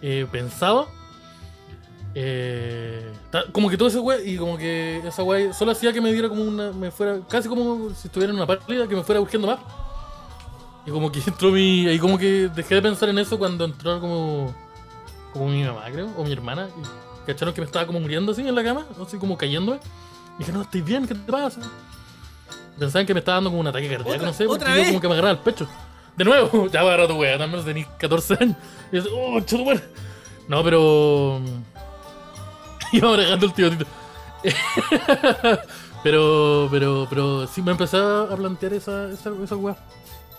eh, 0.00 0.26
pensado. 0.30 0.88
Eh, 2.14 3.12
como 3.52 3.68
que 3.68 3.76
todo 3.76 3.88
ese 3.88 3.98
weá, 4.00 4.20
y 4.20 4.36
como 4.36 4.56
que 4.56 4.98
esa 5.06 5.22
weá 5.22 5.52
solo 5.52 5.72
hacía 5.72 5.92
que 5.92 6.00
me 6.00 6.12
diera 6.12 6.28
como 6.28 6.42
una. 6.42 6.72
Me 6.72 6.90
fuera. 6.90 7.20
Casi 7.28 7.48
como 7.48 7.90
si 7.90 8.08
estuviera 8.08 8.32
en 8.32 8.38
una 8.40 8.46
pálida, 8.46 8.88
que 8.88 8.96
me 8.96 9.02
fuera 9.04 9.20
urgiendo 9.20 9.46
más. 9.48 9.58
Y 10.86 10.90
como 10.90 11.12
que 11.12 11.20
entró 11.26 11.50
mi. 11.50 11.88
Y 11.88 11.98
como 11.98 12.16
que 12.18 12.48
dejé 12.54 12.76
de 12.76 12.82
pensar 12.82 13.08
en 13.10 13.18
eso 13.18 13.38
cuando 13.38 13.64
entró 13.64 14.00
como. 14.00 14.54
Como 15.38 15.50
mi 15.50 15.62
mamá, 15.64 15.84
creo, 15.90 16.08
o 16.16 16.24
mi 16.24 16.32
hermana. 16.32 16.68
Y 16.76 17.26
cacharon 17.26 17.54
que 17.54 17.60
me 17.60 17.66
estaba 17.66 17.86
como 17.86 18.00
muriendo 18.00 18.32
así 18.32 18.46
en 18.46 18.54
la 18.54 18.64
cama, 18.64 18.84
así 19.04 19.16
como 19.18 19.36
cayéndome. 19.38 19.78
Y 20.36 20.38
dije, 20.40 20.52
no, 20.52 20.62
estoy 20.62 20.82
bien, 20.82 21.06
¿qué 21.06 21.14
te 21.14 21.30
pasa? 21.32 21.60
Pensaban 22.78 23.06
que 23.06 23.14
me 23.14 23.20
estaba 23.20 23.36
dando 23.36 23.50
como 23.50 23.60
un 23.60 23.66
ataque 23.66 23.88
cardíaco, 23.88 24.10
¿Otra- 24.16 24.26
no 24.26 24.32
sé, 24.32 24.44
porque 24.46 24.64
yo 24.64 24.86
como 24.88 25.00
que 25.00 25.08
me 25.08 25.14
agarraba 25.14 25.32
el 25.32 25.38
pecho. 25.40 25.68
De 26.16 26.24
nuevo, 26.24 26.66
ya 26.72 26.82
va 26.82 26.90
a 26.90 26.94
agarrar 26.94 27.08
tu 27.08 27.14
wea, 27.20 27.38
también 27.38 27.64
tenés 27.64 27.86
14 27.98 28.36
años. 28.40 28.56
Y 28.92 28.96
yo, 29.00 29.04
oh, 29.16 29.40
chuto, 29.40 29.64
bueno. 29.64 29.80
No, 30.48 30.62
pero. 30.64 31.40
Iba 32.92 33.10
manejando 33.10 33.46
el 33.46 33.52
tío 33.52 33.70
Tito. 33.70 33.86
pero, 36.02 36.68
pero, 36.70 37.06
pero 37.10 37.46
sí 37.46 37.60
me 37.62 37.72
empecé 37.72 37.96
a 37.98 38.28
plantear 38.36 38.72
esa, 38.72 39.10
esa, 39.10 39.30
esa 39.42 39.56
weá. 39.56 39.76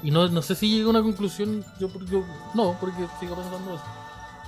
Y 0.01 0.11
no, 0.11 0.27
no 0.29 0.41
sé 0.41 0.55
si 0.55 0.69
llegué 0.69 0.85
a 0.85 0.89
una 0.89 1.01
conclusión. 1.01 1.63
Yo, 1.79 1.89
yo 2.09 2.23
no, 2.53 2.77
porque 2.79 3.05
sigo 3.19 3.35
pensando 3.35 3.75
eso. 3.75 3.83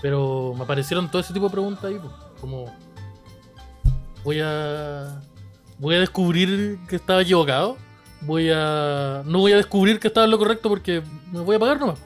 Pero 0.01 0.53
me 0.57 0.63
aparecieron 0.63 1.09
todo 1.09 1.21
ese 1.21 1.33
tipo 1.33 1.45
de 1.47 1.51
preguntas 1.51 1.83
ahí, 1.85 1.99
pues, 1.99 2.13
como 2.39 2.65
voy 4.23 4.39
a 4.43 5.21
voy 5.77 5.95
a 5.95 5.99
descubrir 5.99 6.79
que 6.87 6.95
estaba 6.95 7.21
equivocado. 7.21 7.77
Voy 8.21 8.49
a 8.53 9.23
no 9.25 9.39
voy 9.39 9.51
a 9.53 9.57
descubrir 9.57 9.99
que 9.99 10.07
estaba 10.07 10.25
en 10.25 10.31
lo 10.31 10.37
correcto 10.37 10.69
porque 10.69 11.01
me 11.31 11.39
voy 11.41 11.55
a 11.55 11.59
pagar 11.59 11.79
nomás. 11.79 11.99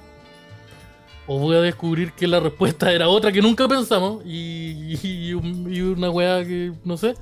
O 1.28 1.40
voy 1.40 1.56
a 1.56 1.62
descubrir 1.62 2.12
que 2.14 2.28
la 2.28 2.40
respuesta 2.40 2.92
era 2.92 3.08
otra 3.10 3.32
que 3.32 3.42
nunca 3.42 3.68
pensamos 3.68 4.22
y, 4.26 4.98
y, 5.04 5.34
un- 5.34 5.74
y 5.74 5.82
una 5.82 6.10
weá 6.12 6.44
que 6.46 6.72
no 6.84 6.98
sé. 6.98 7.16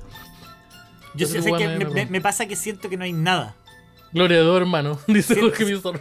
Yo 1.14 1.26
sé 1.26 1.40
que 1.42 2.06
me- 2.10 2.20
pasa 2.20 2.46
que 2.46 2.54
siento 2.56 2.88
que 2.88 2.96
no 2.96 3.04
hay 3.04 3.12
nada. 3.12 3.56
Gloria 4.12 4.42
Dios, 4.42 4.56
hermano, 4.56 4.98
dice 5.08 5.34
Sí, 5.34 5.40
Jorge. 5.40 5.64
Pizarro. 5.66 6.00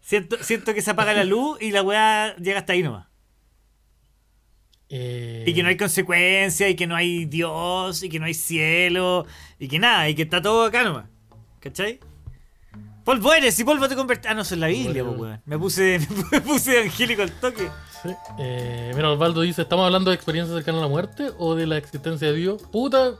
Siento, 0.00 0.36
siento 0.40 0.74
que 0.74 0.82
se 0.82 0.90
apaga 0.90 1.12
la 1.12 1.24
luz 1.24 1.60
y 1.60 1.70
la 1.70 1.82
weá 1.82 2.34
llega 2.36 2.58
hasta 2.60 2.72
ahí 2.72 2.82
nomás. 2.82 3.06
Eh, 4.94 5.44
Y 5.46 5.54
que 5.54 5.62
no 5.62 5.70
hay 5.70 5.76
consecuencias, 5.78 6.68
y 6.68 6.74
que 6.76 6.86
no 6.86 6.94
hay 6.94 7.24
Dios, 7.24 8.02
y 8.02 8.10
que 8.10 8.18
no 8.18 8.26
hay 8.26 8.34
cielo, 8.34 9.24
y 9.58 9.66
que 9.66 9.78
nada, 9.78 10.06
y 10.10 10.14
que 10.14 10.22
está 10.22 10.42
todo 10.42 10.66
acá 10.66 10.84
nomás. 10.84 11.06
¿Cachai? 11.60 11.98
Polvo 13.02 13.32
eres, 13.32 13.58
y 13.58 13.64
polvo 13.64 13.88
te 13.88 13.96
convertirás. 13.96 14.32
Ah, 14.32 14.34
no, 14.34 14.42
eso 14.42 14.54
es 14.54 14.60
la 14.60 14.66
Biblia, 14.66 15.02
Polvo 15.02 15.16
pues, 15.16 15.30
weón. 15.30 15.42
Me 15.46 15.58
puse, 15.58 15.98
me 16.30 16.40
puse 16.42 16.82
angélico 16.82 17.22
al 17.22 17.32
toque. 17.32 17.68
Sí. 18.02 18.10
Eh, 18.38 18.92
mira, 18.94 19.10
Osvaldo 19.10 19.40
dice, 19.40 19.62
¿estamos 19.62 19.86
hablando 19.86 20.10
de 20.10 20.16
experiencias 20.16 20.54
cercanas 20.54 20.80
a 20.80 20.82
la 20.82 20.88
muerte 20.90 21.30
o 21.38 21.54
de 21.54 21.66
la 21.66 21.78
existencia 21.78 22.28
de 22.28 22.34
Dios? 22.36 22.62
Puta, 22.70 23.14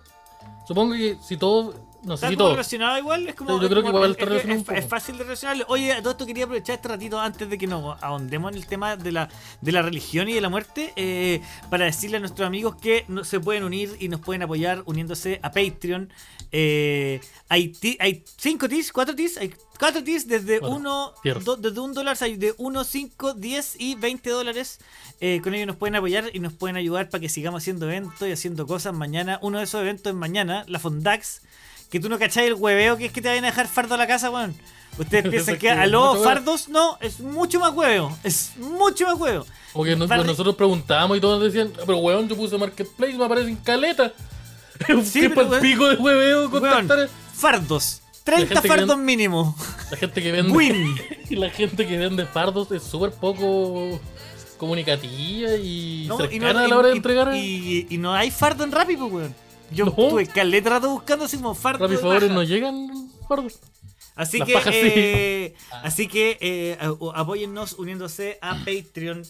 supongo 0.69 0.95
que 0.95 1.17
si 1.27 1.37
todo... 1.39 1.75
No 2.05 2.17
sé 2.17 2.29
si 2.31 2.37
todo. 2.37 2.51
relacionado 2.51 2.99
igual, 2.99 3.29
es 3.29 3.35
como. 3.35 3.51
Yo 3.59 3.63
es 3.63 3.69
creo 3.71 3.83
que 3.83 3.89
igual 3.89 4.05
es- 4.05 4.11
está 4.19 4.23
es- 4.25 4.29
relacionado 4.31 4.73
es-. 4.79 4.85
Es 4.85 4.91
fácil 4.91 5.19
de 5.19 5.25
relacionarlo. 5.25 5.65
Oye, 5.69 5.93
a 5.93 6.01
todo 6.03 6.11
esto 6.13 6.27
quería 6.27 6.45
aprovechar 6.45 6.75
este 6.77 6.89
ratito 6.89 7.21
antes 7.21 7.49
de 7.49 7.57
que 7.59 7.67
nos 7.67 8.03
ahondemos 8.03 8.51
en 8.53 8.59
el 8.59 8.67
tema 8.67 8.97
de 8.97 9.13
la, 9.13 9.29
de 9.61 9.73
la 9.73 9.83
religión 9.83 10.29
y 10.29 10.33
de 10.33 10.41
la 10.41 10.49
muerte, 10.49 10.93
eh, 10.97 11.41
para 11.71 11.85
decirle 11.85 12.17
a 12.17 12.21
nuestros 12.21 12.47
amigos 12.47 12.77
que 12.77 13.05
no, 13.09 13.23
se 13.25 13.39
pueden 13.41 13.63
unir 13.65 13.97
y 14.01 14.09
nos 14.09 14.21
pueden 14.21 14.43
apoyar 14.43 14.83
uniéndose 14.87 15.39
a 15.43 15.53
Patreon. 15.53 16.13
Eh, 16.51 17.21
hay, 17.49 17.69
ti- 17.69 17.97
hay 18.01 18.25
cinco 18.37 18.69
tis, 18.69 18.93
cuatro 18.93 19.15
tis, 19.15 19.39
hay 19.39 19.55
cuatro 19.79 20.03
tis 20.05 20.29
desde 20.29 20.61
Bueno, 20.61 20.77
uno, 20.77 21.13
do- 21.45 21.57
desde 21.57 21.81
un 21.81 21.95
dólar, 21.95 22.17
hay 22.21 22.37
de 22.37 22.55
1, 22.59 22.85
5, 22.85 23.35
10 23.35 23.77
y 23.79 23.95
20 23.95 24.29
dólares. 24.31 24.79
Eh, 25.21 25.41
con 25.43 25.55
ellos 25.55 25.67
nos 25.69 25.77
pueden 25.77 25.95
apoyar 25.97 26.31
y 26.35 26.41
nos 26.41 26.53
pueden 26.53 26.77
ayudar 26.77 27.09
para 27.09 27.21
que 27.21 27.29
sigamos 27.29 27.63
haciendo 27.63 27.87
eventos 27.87 28.29
y 28.29 28.33
haciendo 28.33 28.67
cosas 28.67 28.93
mañana. 28.93 29.39
Uno 29.41 29.59
de 29.59 29.65
esos 29.65 29.81
eventos 29.81 30.11
es 30.13 30.17
mañana, 30.17 30.65
la 30.67 30.79
Fondax. 30.79 31.43
Que 31.93 32.01
tú 32.01 32.09
no 32.09 32.19
cacháis 32.19 32.49
el 32.49 32.55
hueveo 32.55 32.97
que 32.97 33.05
es 33.07 33.13
que 33.13 33.23
te 33.23 33.29
vayan 33.29 33.45
a 33.45 33.49
dejar 33.49 33.69
fardo 33.69 33.95
a 33.95 33.99
la 33.99 34.09
casa, 34.09 34.31
weón. 34.31 34.55
Ustedes 34.99 35.29
piensan 35.31 35.59
que 35.59 35.71
a 35.71 35.87
los 35.87 36.15
huevo. 36.15 36.25
fardos, 36.25 36.69
no, 36.69 36.99
es 37.01 37.21
mucho 37.21 37.61
más 37.61 37.73
hueveo. 37.73 38.17
Es 38.25 38.53
mucho 38.57 39.07
más 39.07 39.15
hueveo. 39.21 39.47
Como 39.73 39.85
que 39.85 39.95
no- 39.95 40.09
Fardo- 40.09 40.25
nosotros 40.25 40.57
preguntábamos 40.57 41.17
y 41.19 41.21
todos 41.21 41.41
decían, 41.43 41.71
pero 41.87 41.99
weón, 41.99 42.29
yo 42.29 42.35
puse 42.37 42.59
Marketplace, 42.59 43.15
me 43.15 43.25
aparecen 43.25 43.55
caleta. 43.57 44.13
Sí, 45.05 45.21
¿Qué 45.21 45.31
pero, 45.31 45.61
pico 45.61 45.87
de 45.89 45.95
hueveo 45.97 46.49
Weón, 46.49 46.51
contactar 46.51 47.09
fardos. 47.35 48.01
La 48.25 48.37
30 48.37 48.47
gente 48.55 48.63
que 48.63 48.69
fardos 48.69 48.99
mínimo. 48.99 49.57
la 49.91 49.97
gente 49.97 50.23
que 50.23 50.33
vende 50.33 50.53
Win. 50.53 50.97
y 51.31 51.37
la 51.37 51.51
gente 51.51 51.87
que 51.87 51.99
vende 51.99 52.25
fardos 52.27 52.73
es 52.73 52.83
súper 52.83 53.11
poco 53.13 54.01
comunicativa 54.59 55.51
y 55.57 56.07
No, 56.09 56.17
cercana 56.19 56.65
a 56.65 56.69
la 56.69 56.79
hora 56.79 56.89
de 56.89 56.95
entregar. 56.97 57.35
y, 57.37 57.87
y 57.91 57.99
no 57.99 58.13
hay 58.15 58.31
fardo 58.31 58.65
en 58.65 58.73
Rappi, 58.73 58.97
pues, 58.97 59.13
weón. 59.13 59.35
Yo 59.75 59.87
No. 59.87 59.93
tuve 59.93 60.27
caleta 60.27 60.71
rato 60.71 60.91
buscando 60.91 61.25
así 61.25 61.39
fardo. 61.55 61.85
Rappi 61.85 61.95
de 61.97 62.01
favores 62.01 62.31
no 62.31 62.43
llegan. 62.43 63.11
Así 64.15 64.39
sí. 64.47 64.71
eh, 64.75 65.55
así 65.83 66.07
que 66.07 66.37
eh, 66.41 66.77
a- 66.81 67.21
apóyennos 67.21 67.73
uniéndose 67.75 68.39
a 68.43 68.57
Patreon 68.59 69.23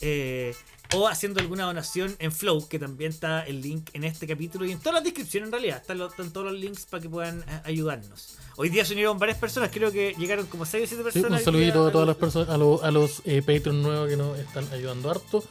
eh, 0.00 0.54
o 0.94 1.08
haciendo 1.08 1.40
alguna 1.40 1.64
donación 1.64 2.14
en 2.18 2.30
Flow, 2.32 2.68
que 2.68 2.78
también 2.78 3.10
está 3.10 3.46
el 3.46 3.62
link 3.62 3.88
en 3.94 4.04
este 4.04 4.26
capítulo 4.26 4.66
y 4.66 4.72
en 4.72 4.78
todas 4.78 4.94
las 4.96 5.04
descripciones 5.04 5.48
en 5.48 5.52
realidad. 5.52 5.78
Están, 5.78 5.96
los- 5.98 6.10
están 6.10 6.32
todos 6.32 6.52
los 6.52 6.60
links 6.60 6.84
para 6.84 7.02
que 7.02 7.08
puedan 7.08 7.40
eh, 7.48 7.60
ayudarnos. 7.64 8.36
Hoy 8.56 8.68
día 8.68 8.84
se 8.84 8.92
unieron 8.92 9.18
varias 9.18 9.38
personas, 9.38 9.70
creo 9.72 9.90
que 9.90 10.14
llegaron 10.18 10.46
como 10.46 10.64
6 10.66 10.84
o 10.84 10.86
7 10.86 11.02
Sí, 11.02 11.04
personas. 11.04 11.30
un 11.30 11.36
hoy 11.38 11.44
saludito 11.44 11.80
día 11.80 11.88
a 11.88 11.92
todas 11.92 12.06
las 12.08 12.16
personas, 12.16 12.48
a, 12.50 12.58
lo- 12.58 12.82
a 12.84 12.90
los 12.90 13.22
eh, 13.24 13.40
Patreon 13.40 13.82
nuevos 13.82 14.08
que 14.10 14.16
nos 14.18 14.38
están 14.38 14.68
ayudando 14.72 15.10
harto. 15.10 15.42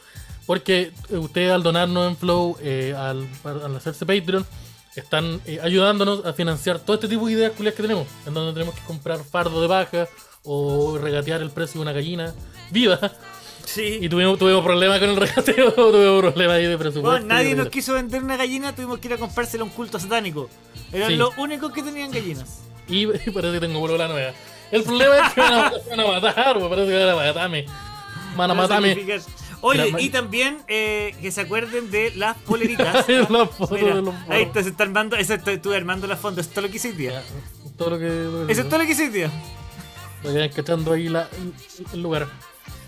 Porque 0.46 0.92
eh, 1.10 1.16
ustedes 1.16 1.52
al 1.52 1.62
donarnos 1.62 2.08
en 2.08 2.16
Flow, 2.16 2.56
eh, 2.62 2.94
al, 2.96 3.26
al 3.44 3.76
hacerse 3.76 4.06
Patreon, 4.06 4.46
están 4.94 5.40
eh, 5.46 5.58
ayudándonos 5.62 6.24
a 6.24 6.32
financiar 6.32 6.78
todo 6.78 6.94
este 6.94 7.08
tipo 7.08 7.26
de 7.26 7.32
ideas 7.32 7.52
culias 7.52 7.74
que 7.74 7.82
tenemos. 7.82 8.06
En 8.26 8.34
donde 8.34 8.52
tenemos 8.52 8.74
que 8.74 8.82
comprar 8.86 9.18
fardo 9.24 9.60
de 9.60 9.66
baja 9.68 10.08
o 10.44 10.96
regatear 10.98 11.42
el 11.42 11.50
precio 11.50 11.80
de 11.80 11.82
una 11.82 11.92
gallina 11.92 12.32
viva. 12.70 12.98
Sí. 13.64 13.98
Y 14.00 14.08
tuvimos, 14.08 14.38
tuvimos 14.38 14.62
problemas 14.64 15.00
con 15.00 15.10
el 15.10 15.16
regateo, 15.16 15.72
tuvimos 15.74 16.20
problemas 16.20 16.56
ahí 16.56 16.66
de 16.66 16.78
presupuesto. 16.78 17.10
Bueno, 17.10 17.26
nadie 17.26 17.56
nos 17.56 17.68
quiso 17.68 17.94
vender 17.94 18.22
una 18.22 18.36
gallina, 18.36 18.72
tuvimos 18.74 19.00
que 19.00 19.08
ir 19.08 19.14
a 19.14 19.18
comprársela 19.18 19.62
a 19.62 19.64
un 19.64 19.70
culto 19.70 19.98
satánico. 19.98 20.48
Eran 20.92 21.10
Sí. 21.10 21.16
los 21.16 21.36
únicos 21.36 21.72
que 21.72 21.82
tenían 21.82 22.12
gallinas. 22.12 22.60
Y, 22.88 23.02
y 23.26 23.30
parece 23.34 23.54
que 23.54 23.60
tengo 23.60 23.80
polola 23.80 24.06
nueva. 24.06 24.32
El 24.70 24.82
problema 24.84 25.18
es 25.26 25.32
que 25.34 25.40
van 25.40 25.52
a, 25.54 25.72
van 25.90 26.00
a 26.00 26.06
matar, 26.06 26.58
pues, 26.58 26.68
parece 26.68 26.88
que 26.92 27.04
van 27.04 27.08
a 27.08 27.16
matarme. 27.16 27.66
Van 28.36 28.50
a 28.50 28.54
matarme. 28.54 29.20
Oye, 29.60 29.92
y 29.98 30.10
también 30.10 30.58
eh, 30.68 31.14
que 31.20 31.30
se 31.30 31.40
acuerden 31.40 31.90
de 31.90 32.12
las 32.16 32.36
poleritas. 32.38 33.06
La 33.30 33.46
foto 33.46 33.74
Mira, 33.74 33.94
de 33.96 34.02
los 34.02 34.14
ahí 34.28 34.42
está, 34.42 34.62
se 34.62 34.68
está 34.70 34.84
armando, 34.84 35.16
eso 35.16 35.34
estuve 35.34 35.76
armando 35.76 36.06
la 36.06 36.16
fondo, 36.16 36.40
eso 36.40 36.48
es 36.50 36.54
todo 36.54 36.66
lo 36.66 36.70
que 36.70 36.76
hice 36.76 36.88
hoy 36.90 36.94
día. 36.96 37.12
Ya, 37.12 37.70
todo 37.76 37.90
lo 37.90 37.98
que. 37.98 38.06
Lo 38.08 38.46
que 38.46 38.52
Eso 38.52 38.62
es 38.62 38.68
todo 38.68 38.78
lo 38.78 38.86
que 38.86 38.92
hice 38.92 39.04
hoy 39.04 39.10
día. 39.10 39.30
Para 40.22 40.48
que 40.48 40.54
cachando 40.56 40.92
ahí 40.92 41.08
la, 41.08 41.28
el 41.92 42.02
lugar. 42.02 42.28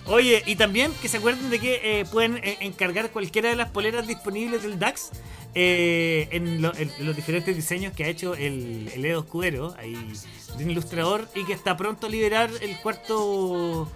Oye, 0.07 0.43
y 0.47 0.57
también 0.57 0.91
que 1.03 1.09
se 1.09 1.19
acuerden 1.19 1.51
de 1.51 1.59
que 1.61 2.01
eh, 2.01 2.05
pueden 2.11 2.39
eh, 2.39 2.57
encargar 2.61 3.11
cualquiera 3.11 3.51
de 3.51 3.57
las 3.57 3.69
poleras 3.71 4.07
disponibles 4.07 4.62
del 4.62 4.79
DAX 4.79 5.11
eh, 5.55 6.29
en, 6.31 6.62
lo- 6.62 6.75
en 6.75 6.91
los 7.01 7.14
diferentes 7.14 7.55
diseños 7.55 7.93
que 7.93 8.05
ha 8.05 8.09
hecho 8.09 8.35
el, 8.35 8.91
el 8.95 9.05
Edo 9.05 9.21
Escudero, 9.21 9.75
ahí, 9.79 9.95
de 10.57 10.64
un 10.64 10.71
ilustrador, 10.71 11.29
y 11.35 11.45
que 11.45 11.53
está 11.53 11.77
pronto 11.77 12.07
a 12.07 12.11
liberar 12.11 12.51
el 12.62 12.77
cuarto. 12.79 13.91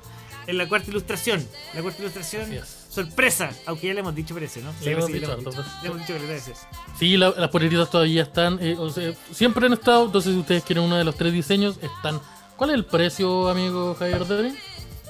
En 0.47 0.59
la 0.59 0.69
cuarta 0.69 0.91
ilustración. 0.91 1.47
La 1.75 1.83
cuarta 1.83 2.03
ilustración. 2.03 2.51
Sorpresa, 2.91 3.51
aunque 3.67 3.87
ya 3.89 3.95
le 3.95 4.01
hemos 4.01 4.15
dicho 4.15 4.35
parece, 4.35 4.61
¿no? 4.61 4.73
Le 4.83 4.93
hemos 4.93 5.07
dicho 5.07 5.19
le 5.21 5.27
hemos 5.33 5.39
hartas 5.47 5.57
dicho. 5.57 5.77
Le 5.83 5.89
hemos 5.89 6.01
dicho 6.01 6.13
le 6.19 6.27
veces. 6.27 6.59
Sí, 6.99 7.17
la- 7.17 7.31
las 7.31 7.49
poleritas 7.51 7.91
todavía 7.91 8.23
están. 8.23 8.59
eh, 8.61 8.77
o 8.79 8.91
sea, 8.91 9.15
siempre 9.33 9.67
han 9.67 9.73
estado. 9.73 10.07
Entonces, 10.07 10.33
si 10.35 10.39
ustedes 10.41 10.63
quieren 10.65 10.85
uno 10.85 10.97
de 10.97 11.05
los 11.05 11.15
tres 11.17 11.33
diseños, 11.33 11.79
están. 11.81 12.21
¿Cuál 12.57 12.71
es 12.71 12.75
el 12.77 12.85
precio, 12.85 13.49
amigo 13.49 13.95
Javier 13.99 14.27
Debrin? 14.27 14.59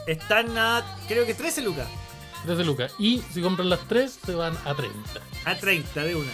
Están 0.06 0.56
a, 0.56 0.82
creo 1.08 1.26
que 1.26 1.34
13 1.34 1.62
lucas. 1.62 1.88
13 2.46 2.64
lucas. 2.64 2.92
Y 2.98 3.22
si 3.32 3.40
compran 3.42 3.68
las 3.68 3.80
tres, 3.88 4.18
se 4.24 4.34
van 4.34 4.56
a 4.64 4.74
30. 4.74 4.98
A 5.44 5.56
30 5.56 6.04
de 6.04 6.14
una. 6.16 6.30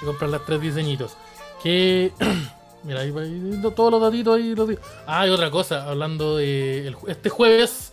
Si 0.00 0.06
compran 0.06 0.30
las 0.30 0.44
tres 0.44 0.60
diseñitos. 0.60 1.16
Que. 1.62 2.12
Mira, 2.84 3.00
ahí 3.00 3.10
va 3.12 3.22
ahí, 3.22 3.62
todos 3.76 3.92
los 3.92 4.00
datitos 4.02 4.36
ahí. 4.36 4.54
Los 4.54 4.68
ah, 5.06 5.26
y 5.26 5.30
otra 5.30 5.50
cosa, 5.50 5.88
hablando 5.88 6.36
de. 6.36 6.88
el 6.88 6.96
este 7.06 7.30
jueves. 7.30 7.92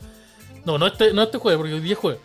No, 0.70 0.78
no 0.78 0.86
este, 0.86 1.14
no 1.14 1.24
este 1.24 1.40
jueves, 1.40 1.58
porque 1.58 1.74
hoy 1.74 1.80
día 1.80 1.94
es 1.94 1.98
jueves. 1.98 2.22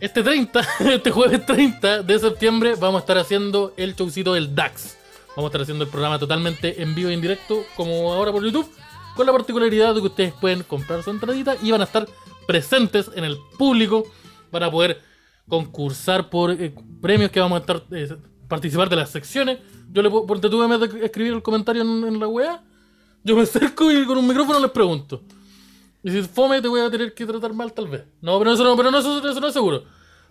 Este 0.00 0.22
30, 0.22 0.60
este 0.94 1.10
jueves 1.10 1.44
30 1.44 2.02
de 2.02 2.18
septiembre, 2.18 2.74
vamos 2.80 3.00
a 3.00 3.00
estar 3.00 3.18
haciendo 3.18 3.74
el 3.76 3.94
showcito 3.94 4.32
del 4.32 4.54
DAX. 4.54 4.96
Vamos 5.36 5.44
a 5.44 5.48
estar 5.48 5.60
haciendo 5.60 5.84
el 5.84 5.90
programa 5.90 6.18
totalmente 6.18 6.82
en 6.82 6.94
vivo 6.94 7.10
e 7.10 7.12
en 7.12 7.20
directo, 7.20 7.62
como 7.76 8.10
ahora 8.10 8.32
por 8.32 8.42
YouTube, 8.42 8.66
con 9.14 9.26
la 9.26 9.32
particularidad 9.32 9.94
de 9.94 10.00
que 10.00 10.06
ustedes 10.06 10.32
pueden 10.32 10.62
comprar 10.62 11.02
su 11.02 11.10
entradita 11.10 11.56
y 11.60 11.70
van 11.70 11.82
a 11.82 11.84
estar 11.84 12.08
presentes 12.46 13.10
en 13.14 13.24
el 13.24 13.36
público 13.58 14.04
para 14.50 14.70
poder 14.70 15.02
concursar 15.46 16.30
por 16.30 16.52
eh, 16.52 16.74
premios 17.02 17.30
que 17.30 17.38
vamos 17.38 17.58
a 17.58 17.60
estar 17.60 17.82
eh, 17.90 18.16
participar 18.48 18.88
de 18.88 18.96
las 18.96 19.10
secciones. 19.10 19.58
Yo 19.92 20.00
le 20.00 20.08
porque 20.08 20.48
tuve 20.48 20.78
de 20.78 21.04
escribir 21.04 21.34
el 21.34 21.42
comentario 21.42 21.82
en, 21.82 22.18
la 22.18 22.28
weá, 22.28 22.62
yo 23.22 23.36
me 23.36 23.42
acerco 23.42 23.92
y 23.92 24.06
con 24.06 24.16
un 24.16 24.26
micrófono 24.26 24.58
les 24.58 24.70
pregunto. 24.70 25.22
Y 26.02 26.10
si 26.10 26.22
fome 26.22 26.62
te 26.62 26.68
voy 26.68 26.80
a 26.80 26.90
tener 26.90 27.12
que 27.14 27.26
tratar 27.26 27.52
mal 27.52 27.72
tal 27.72 27.88
vez. 27.88 28.04
No, 28.20 28.38
pero 28.38 28.52
eso 28.52 28.64
no, 28.64 28.76
pero 28.76 28.90
no, 28.90 28.98
eso, 28.98 29.18
eso 29.28 29.40
no 29.40 29.48
es 29.48 29.52
seguro. 29.52 29.84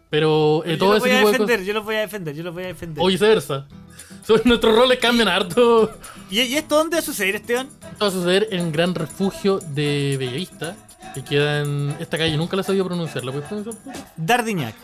Pero 0.10 0.64
eh, 0.66 0.72
yo 0.72 0.78
todo 0.78 0.94
los 0.94 0.98
ese 1.04 1.08
voy 1.10 1.12
a 1.12 1.20
de 1.20 1.26
defender, 1.32 1.56
cosas. 1.58 1.68
yo 1.68 1.74
los 1.74 1.84
voy 1.84 1.96
a 1.96 2.00
defender, 2.00 2.36
yo 2.36 2.44
los 2.44 2.54
voy 2.54 2.64
a 2.64 2.68
defender. 2.68 3.04
O 3.04 3.08
viceversa. 3.08 3.68
Nuestros 4.46 4.76
roles 4.76 5.00
cambian 5.00 5.28
harto. 5.28 5.92
¿Y, 6.32 6.42
y 6.42 6.56
esto 6.56 6.78
dónde 6.78 6.96
va 6.96 7.00
a 7.00 7.04
suceder, 7.04 7.36
Esteban? 7.36 7.68
Esto 7.68 8.06
va 8.06 8.08
a 8.08 8.12
suceder 8.12 8.48
en 8.52 8.72
Gran 8.72 8.96
Refugio 8.96 9.60
de 9.60 10.16
Bellavista, 10.18 10.78
que 11.14 11.24
queda 11.24 11.62
en 11.62 11.96
esta 12.00 12.18
calle. 12.18 12.38
Nunca 12.38 12.56
la 12.56 12.62
he 12.62 12.66
sabido 12.66 12.86
pronunciar. 12.86 13.26
¿La 13.26 13.32
puedes 13.34 13.48
pronunciar? 13.48 13.76
Dardiñac. 14.16 14.76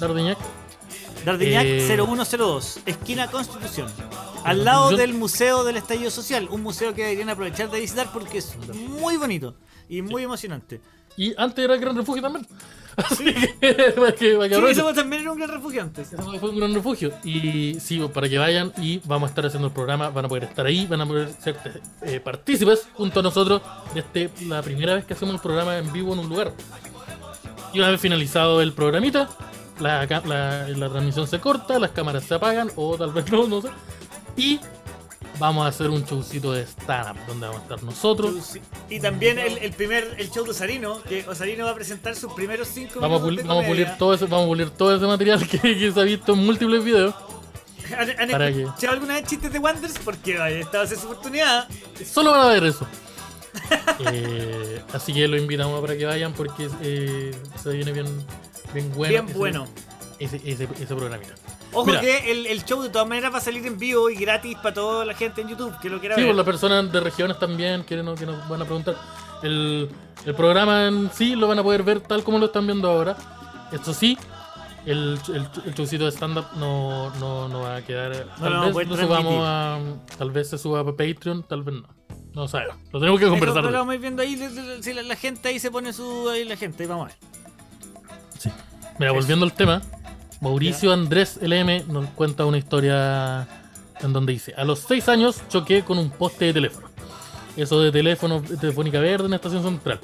Dardiñac. 0.00 0.38
Dardiñac 1.24 1.64
Eh, 1.64 1.96
0102, 1.96 2.80
esquina 2.84 3.30
Constitución. 3.30 3.88
Al 4.44 4.64
lado 4.64 4.94
del 4.96 5.14
Museo 5.14 5.64
del 5.64 5.76
Estallido 5.76 6.10
Social, 6.10 6.48
un 6.50 6.62
museo 6.62 6.94
que 6.94 7.02
deberían 7.02 7.30
aprovechar 7.30 7.70
de 7.70 7.80
visitar 7.80 8.10
porque 8.12 8.38
es 8.38 8.56
muy 8.74 9.16
bonito 9.16 9.54
y 9.88 10.02
muy 10.02 10.22
emocionante. 10.24 10.80
Y 11.16 11.32
antes 11.36 11.64
era 11.64 11.76
Gran 11.76 11.96
Refugio 11.96 12.22
también. 12.22 12.46
Así 12.96 13.24
que, 13.24 13.48
para 13.96 14.12
que, 14.12 14.36
para 14.36 14.48
que 14.48 14.74
Sí, 14.74 14.80
weón 14.80 14.94
también 14.94 15.22
era 15.22 15.32
un 15.32 15.38
gran 15.38 15.50
refugio 15.50 15.82
antes. 15.82 16.12
Ese 16.12 16.38
fue 16.38 16.50
un 16.50 16.56
gran 16.58 16.72
refugio. 16.72 17.12
Y 17.24 17.78
sí, 17.80 18.00
para 18.12 18.28
que 18.28 18.38
vayan 18.38 18.72
y 18.78 19.00
vamos 19.04 19.28
a 19.28 19.30
estar 19.30 19.44
haciendo 19.46 19.66
el 19.68 19.74
programa, 19.74 20.10
van 20.10 20.24
a 20.26 20.28
poder 20.28 20.44
estar 20.44 20.64
ahí, 20.64 20.86
van 20.86 21.00
a 21.00 21.06
poder 21.06 21.28
ser 21.40 21.56
eh, 22.02 22.20
partícipes 22.20 22.86
junto 22.94 23.18
a 23.18 23.22
nosotros 23.24 23.62
de 23.94 24.00
este, 24.00 24.30
la 24.46 24.62
primera 24.62 24.94
vez 24.94 25.04
que 25.04 25.14
hacemos 25.14 25.34
el 25.34 25.40
programa 25.40 25.76
en 25.78 25.92
vivo 25.92 26.12
en 26.12 26.20
un 26.20 26.28
lugar. 26.28 26.52
Y 27.72 27.78
una 27.80 27.90
vez 27.90 28.00
finalizado 28.00 28.62
el 28.62 28.72
programita, 28.72 29.28
la, 29.80 30.06
la- 30.06 30.68
la 30.68 30.88
transmisión 30.88 31.26
se 31.26 31.40
corta, 31.40 31.80
las 31.80 31.90
cámaras 31.90 32.22
se 32.24 32.34
apagan, 32.34 32.70
o 32.76 32.96
tal 32.96 33.12
vez 33.12 33.28
no, 33.32 33.48
no 33.48 33.60
sé. 33.60 33.70
Y 34.36 34.60
vamos 35.38 35.64
a 35.64 35.68
hacer 35.68 35.90
un 35.90 36.04
showcito 36.04 36.52
de 36.52 36.62
stand-up, 36.66 37.16
donde 37.26 37.46
vamos 37.46 37.60
a 37.60 37.64
estar 37.64 37.82
nosotros. 37.82 38.34
Y 38.88 39.00
también 39.00 39.38
el, 39.38 39.58
el 39.58 39.72
primer 39.72 40.14
el 40.18 40.30
show 40.30 40.44
de 40.44 40.50
Osarino, 40.52 41.02
que 41.02 41.26
Osarino 41.28 41.64
va 41.64 41.72
a 41.72 41.74
presentar 41.74 42.14
sus 42.16 42.32
primeros 42.32 42.68
cinco 42.68 43.00
Vamos 43.00 43.20
a, 43.22 43.24
minutos 43.24 43.30
puli- 43.30 43.42
de 43.42 43.48
vamos 43.48 43.64
a 43.64 43.68
pulir 43.68 43.88
todo 43.98 44.14
ese, 44.14 44.24
vamos 44.26 44.44
a 44.44 44.48
pulir 44.48 44.70
todo 44.70 44.96
ese 44.96 45.06
material 45.06 45.46
que, 45.48 45.58
que 45.58 45.92
se 45.92 46.00
ha 46.00 46.04
visto 46.04 46.32
en 46.34 46.44
múltiples 46.44 46.84
videos. 46.84 47.14
¿Han, 47.98 48.10
han 48.18 48.30
¿Para 48.30 48.48
escuchado 48.48 48.92
alguna 48.94 49.14
vez 49.14 49.24
chistes 49.26 49.52
de 49.52 49.58
Wonders? 49.58 49.98
Porque 50.04 50.38
ay, 50.40 50.60
esta 50.60 50.78
va 50.78 50.84
a 50.84 50.86
ser 50.86 50.98
su 50.98 51.06
oportunidad. 51.06 51.68
Solo 52.04 52.30
van 52.30 52.40
a 52.40 52.48
ver 52.48 52.64
eso. 52.64 52.86
Eh, 54.10 54.82
así 54.92 55.12
que 55.12 55.28
lo 55.28 55.36
invitamos 55.36 55.80
para 55.80 55.96
que 55.96 56.04
vayan 56.04 56.32
porque 56.32 56.68
eh, 56.82 57.30
se 57.62 57.70
viene 57.70 57.92
bien, 57.92 58.06
bien 58.72 58.92
bueno. 58.94 59.10
Bien 59.24 59.32
bueno. 59.38 59.68
Ese, 60.24 60.40
ese, 60.44 60.68
ese 60.80 60.94
programita. 60.94 61.34
Ojo 61.72 61.86
Mira. 61.86 62.00
que 62.00 62.30
el, 62.30 62.46
el 62.46 62.64
show 62.64 62.80
de 62.82 62.88
todas 62.88 63.06
maneras 63.08 63.32
va 63.32 63.38
a 63.38 63.40
salir 63.40 63.66
en 63.66 63.78
vivo 63.78 64.08
y 64.08 64.14
gratis 64.16 64.56
para 64.56 64.74
toda 64.74 65.04
la 65.04 65.14
gente 65.14 65.40
en 65.42 65.48
YouTube 65.48 65.78
que 65.80 65.90
lo 65.90 66.00
quiera 66.00 66.14
Sí, 66.14 66.22
ver. 66.22 66.30
por 66.30 66.36
las 66.36 66.46
personas 66.46 66.90
de 66.90 67.00
regiones 67.00 67.38
también 67.38 67.84
que 67.84 67.96
nos, 68.02 68.18
que 68.18 68.26
nos 68.26 68.48
van 68.48 68.62
a 68.62 68.64
preguntar. 68.64 68.96
El, 69.42 69.90
el 70.24 70.34
programa 70.34 70.86
en 70.86 71.10
sí 71.12 71.34
lo 71.36 71.48
van 71.48 71.58
a 71.58 71.62
poder 71.62 71.82
ver 71.82 72.00
tal 72.00 72.22
como 72.24 72.38
lo 72.38 72.46
están 72.46 72.66
viendo 72.66 72.90
ahora. 72.90 73.16
Esto 73.72 73.92
sí, 73.92 74.16
el, 74.86 75.18
el, 75.34 75.72
showcito 75.74 76.04
de 76.04 76.10
stand-up 76.12 76.46
no, 76.56 77.10
no, 77.16 77.48
no 77.48 77.60
va 77.60 77.76
a 77.76 77.82
quedar. 77.82 78.26
Tal 78.38 78.72
vez 78.72 78.88
subamos 78.98 79.42
a. 79.44 79.78
Tal 80.18 80.30
vez 80.30 80.50
se 80.50 80.58
suba 80.58 80.80
a 80.80 80.84
Patreon, 80.84 81.42
tal 81.42 81.62
vez 81.62 81.74
no. 81.74 81.88
No 82.34 82.48
sabemos. 82.48 82.76
Lo 82.92 82.98
tenemos 83.00 83.20
que 83.20 83.28
conversar. 83.28 83.70
vamos 83.72 84.00
viendo 84.00 84.22
ahí. 84.22 84.36
Si 84.80 84.92
la, 84.92 85.02
la 85.02 85.16
gente 85.16 85.48
ahí 85.48 85.58
se 85.58 85.70
pone 85.70 85.92
su. 85.92 86.28
Ahí 86.28 86.44
la 86.44 86.56
gente, 86.56 86.86
vamos 86.86 87.06
a 87.06 87.08
ver. 87.08 87.16
Sí. 88.38 88.50
Mira, 88.98 89.12
volviendo 89.12 89.44
al 89.44 89.52
tema, 89.52 89.80
Mauricio 90.44 90.92
Andrés 90.92 91.38
LM 91.40 91.88
nos 91.88 92.10
cuenta 92.10 92.44
una 92.44 92.58
historia 92.58 93.48
en 94.00 94.12
donde 94.12 94.34
dice: 94.34 94.52
A 94.58 94.64
los 94.64 94.80
6 94.80 95.08
años 95.08 95.40
choqué 95.48 95.82
con 95.82 95.98
un 95.98 96.10
poste 96.10 96.44
de 96.44 96.52
teléfono. 96.52 96.88
Eso 97.56 97.80
de 97.80 97.90
teléfono, 97.90 98.42
de 98.42 98.58
telefónica 98.58 99.00
verde 99.00 99.24
en 99.24 99.30
la 99.30 99.36
estación 99.36 99.62
central. 99.62 100.00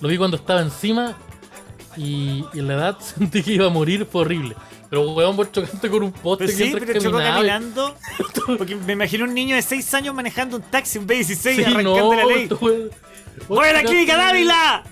Lo 0.00 0.08
vi 0.08 0.16
cuando 0.16 0.36
estaba 0.36 0.60
encima 0.60 1.16
y, 1.96 2.44
y 2.54 2.60
en 2.60 2.68
la 2.68 2.74
edad 2.74 2.98
sentí 3.00 3.42
que 3.42 3.54
iba 3.54 3.66
a 3.66 3.70
morir, 3.70 4.06
fue 4.10 4.20
horrible. 4.20 4.54
Pero 4.88 5.10
weón, 5.10 5.34
por 5.34 5.50
chocarte 5.50 5.90
con 5.90 6.04
un 6.04 6.12
poste 6.12 6.46
Pero 6.46 6.56
que 6.56 6.64
sí, 6.64 6.76
pero 6.78 7.00
chocó 7.00 7.18
caminando. 7.18 7.96
Porque 8.58 8.76
me 8.76 8.92
imagino 8.92 9.24
un 9.24 9.34
niño 9.34 9.56
de 9.56 9.62
6 9.62 9.94
años 9.94 10.14
manejando 10.14 10.58
un 10.58 10.62
taxi, 10.62 10.98
un 10.98 11.08
B16 11.08 11.34
Sí, 11.34 11.64
arrancando 11.64 11.92
no, 11.92 12.14
la 12.14 12.24
ley. 12.26 12.48
¡Voy 13.48 13.68
a 13.68 13.72
la 13.72 13.82
clínica 13.82 14.16
Dávila! 14.16 14.84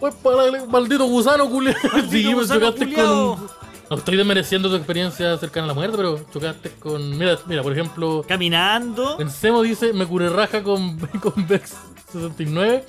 Pues 0.00 0.14
para 0.16 0.44
el 0.46 0.68
maldito 0.68 1.04
gusano, 1.06 1.48
culiao. 1.48 1.74
Sí, 2.10 2.30
pues 2.34 2.48
chocaste 2.48 2.86
culiao. 2.86 3.36
con. 3.36 3.66
No 3.88 3.96
estoy 3.96 4.16
desmereciendo 4.16 4.68
tu 4.68 4.74
experiencia 4.74 5.38
cercana 5.38 5.64
a 5.64 5.68
la 5.68 5.74
muerte, 5.74 5.96
pero 5.96 6.20
chocaste 6.32 6.70
con. 6.72 7.16
Mira, 7.16 7.38
mira, 7.46 7.62
por 7.62 7.72
ejemplo, 7.72 8.24
Caminando. 8.26 9.16
Pensemos 9.16 9.62
dice, 9.62 9.92
me 9.92 10.06
curé 10.06 10.28
raja 10.28 10.62
con, 10.62 10.98
con 11.20 11.46
Vex 11.46 11.74
69 12.12 12.84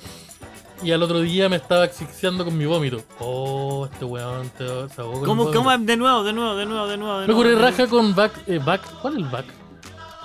y 0.82 0.92
al 0.92 1.02
otro 1.02 1.20
día 1.20 1.48
me 1.48 1.56
estaba 1.56 1.84
asfixiando 1.84 2.44
con 2.44 2.56
mi 2.56 2.66
vómito. 2.66 3.02
Oh, 3.20 3.88
este 3.90 4.04
weón 4.04 4.48
te, 4.50 4.66
se 4.88 5.00
ahogó 5.00 5.24
¿Cómo, 5.24 5.50
cómo? 5.52 5.76
De 5.78 5.96
nuevo, 5.96 6.24
de 6.24 6.32
nuevo, 6.32 6.56
de 6.56 6.66
nuevo, 6.66 6.86
de 6.88 6.96
nuevo. 6.96 7.26
Me 7.26 7.34
curé 7.34 7.54
raja 7.54 7.86
con 7.86 8.14
Back, 8.14 8.32
eh, 8.46 8.60
Back, 8.64 8.82
¿cuál 9.00 9.14
es 9.14 9.18
el 9.20 9.24
Back? 9.26 9.46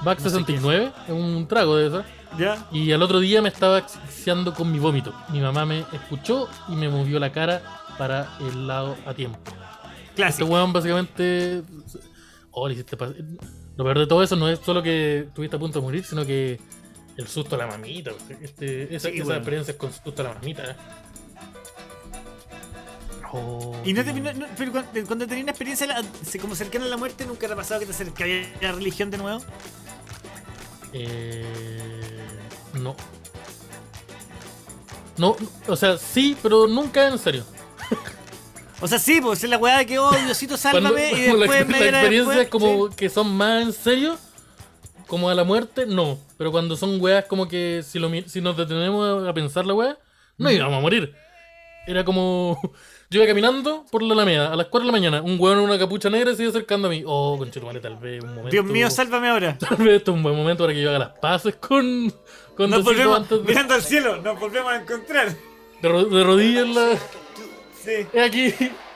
Back 0.03 0.19
No 0.19 0.23
sé 0.23 0.37
69, 0.37 0.91
es 1.07 1.13
un 1.13 1.47
trago 1.47 1.75
de 1.77 1.87
eso. 1.87 2.03
¿Ya? 2.37 2.67
Y 2.71 2.91
al 2.91 3.01
otro 3.03 3.19
día 3.19 3.41
me 3.41 3.49
estaba 3.49 3.77
asfixiando 3.77 4.53
con 4.53 4.71
mi 4.71 4.79
vómito. 4.79 5.13
Mi 5.29 5.39
mamá 5.39 5.65
me 5.65 5.85
escuchó 5.93 6.49
y 6.67 6.75
me 6.75 6.89
movió 6.89 7.19
la 7.19 7.31
cara 7.31 7.61
para 7.97 8.37
el 8.39 8.67
lado 8.67 8.97
a 9.05 9.13
tiempo. 9.13 9.39
Este 9.45 10.15
Clásico. 10.15 10.49
weón 10.49 10.73
básicamente. 10.73 11.61
Oh, 12.51 12.67
le 12.67 12.73
hiciste 12.75 12.95
Lo 13.75 13.83
peor 13.83 13.99
de 13.99 14.07
todo 14.07 14.23
eso 14.23 14.35
no 14.35 14.47
es 14.49 14.59
solo 14.59 14.81
que 14.83 15.19
estuviste 15.27 15.55
a 15.55 15.59
punto 15.59 15.79
de 15.79 15.85
morir, 15.85 16.03
sino 16.05 16.25
que 16.25 16.59
el 17.17 17.27
susto 17.27 17.55
a 17.55 17.59
la 17.59 17.67
mamita. 17.67 18.11
Este, 18.41 18.95
esa, 18.95 19.09
Sí, 19.09 19.15
esa 19.15 19.25
weón. 19.27 19.37
experiencia 19.37 19.71
es 19.73 19.77
con 19.77 19.91
susto 19.93 20.21
a 20.21 20.25
la 20.25 20.33
mamita. 20.35 20.63
¿eh? 20.71 20.75
Oh, 23.31 23.75
Y 23.83 23.93
no 23.93 24.03
te, 24.03 24.13
no- 24.13 24.33
no- 24.33 24.45
pero 24.57 24.71
cuando, 24.71 24.91
cuando 25.07 25.25
tenías 25.27 25.43
una 25.43 25.51
experiencia 25.51 25.87
la- 25.87 26.03
se- 26.23 26.37
como 26.39 26.55
cercana 26.55 26.85
a 26.85 26.89
la 26.89 26.97
muerte, 26.97 27.25
¿nunca 27.25 27.47
te 27.47 27.53
ha 27.53 27.55
pasado 27.55 27.79
que 27.79 27.87
te 27.87 27.91
acercarías 27.91 28.47
a 28.61 28.65
la 28.65 28.71
religión 28.73 29.09
de 29.09 29.17
nuevo? 29.17 29.41
Eh, 30.93 31.92
no. 32.83 32.95
No, 35.17 35.35
o 35.67 35.75
sea, 35.75 35.97
sí, 35.97 36.35
pero 36.41 36.67
nunca 36.67 37.07
en 37.07 37.17
serio. 37.19 37.43
O 38.81 38.87
sea, 38.87 38.99
sí, 38.99 39.21
pues 39.21 39.43
es 39.43 39.49
la 39.49 39.57
weá 39.57 39.77
de 39.77 39.85
que, 39.85 39.97
oh, 39.97 40.11
Diosito, 40.11 40.57
sálvame, 40.57 41.09
Cuando- 41.11 41.17
y 41.17 41.21
después 41.39 41.59
la, 41.61 41.65
me 41.65 41.91
la 41.91 41.99
experiencia 41.99 42.41
es 42.41 42.49
como 42.49 42.89
sí. 42.89 42.95
que 42.97 43.09
son 43.09 43.33
más 43.35 43.61
en 43.63 43.71
serio, 43.71 44.17
como 45.07 45.29
a 45.29 45.35
la 45.35 45.43
muerte, 45.43 45.85
no. 45.85 46.19
Pero 46.37 46.51
cuando 46.51 46.75
son 46.75 46.99
weas 46.99 47.25
como 47.25 47.47
que 47.47 47.83
si, 47.87 47.99
lo, 47.99 48.09
si 48.27 48.41
nos 48.41 48.57
detenemos 48.57 49.25
a 49.27 49.33
pensar 49.33 49.65
la 49.65 49.73
wea, 49.73 49.97
no 50.37 50.51
íbamos 50.51 50.79
a 50.79 50.81
morir. 50.81 51.15
Era 51.87 52.03
como. 52.05 52.59
Yo 53.09 53.19
iba 53.19 53.27
caminando 53.27 53.85
por 53.91 54.01
la 54.01 54.13
Alameda 54.15 54.51
a 54.51 54.55
las 54.55 54.67
4 54.67 54.79
de 54.81 54.85
la 54.87 54.91
mañana. 54.91 55.21
Un 55.21 55.39
weón 55.39 55.59
en 55.59 55.65
una 55.65 55.77
capucha 55.77 56.09
negra 56.09 56.33
se 56.33 56.41
iba 56.41 56.49
acercando 56.49 56.87
a 56.87 56.91
mí. 56.91 57.03
Oh, 57.05 57.37
conchetumare, 57.37 57.79
tal 57.79 57.97
vez 57.97 58.23
un 58.23 58.29
momento. 58.29 58.49
Dios 58.49 58.65
mío, 58.65 58.89
sálvame 58.89 59.29
ahora. 59.29 59.55
Tal 59.59 59.77
vez 59.77 59.97
esto 59.97 60.11
es 60.11 60.17
un 60.17 60.23
buen 60.23 60.35
momento 60.35 60.63
para 60.63 60.73
que 60.73 60.81
yo 60.81 60.89
haga 60.89 60.99
las 60.99 61.19
paces 61.19 61.55
con. 61.57 62.11
Con 62.57 62.69
Nos 62.71 62.83
volvemos, 62.83 63.17
antes 63.17 63.39
de, 63.41 63.47
mirando 63.47 63.73
al 63.75 63.81
cielo, 63.83 64.21
nos 64.21 64.39
volvemos 64.39 64.71
a 64.71 64.77
encontrar. 64.77 65.35
de 65.81 65.89
ro- 65.89 66.05
de 66.05 66.23
rodillas 66.23 66.67
la. 66.69 66.97
Sí. 67.83 68.07
He 68.13 68.21
aquí, 68.21 68.53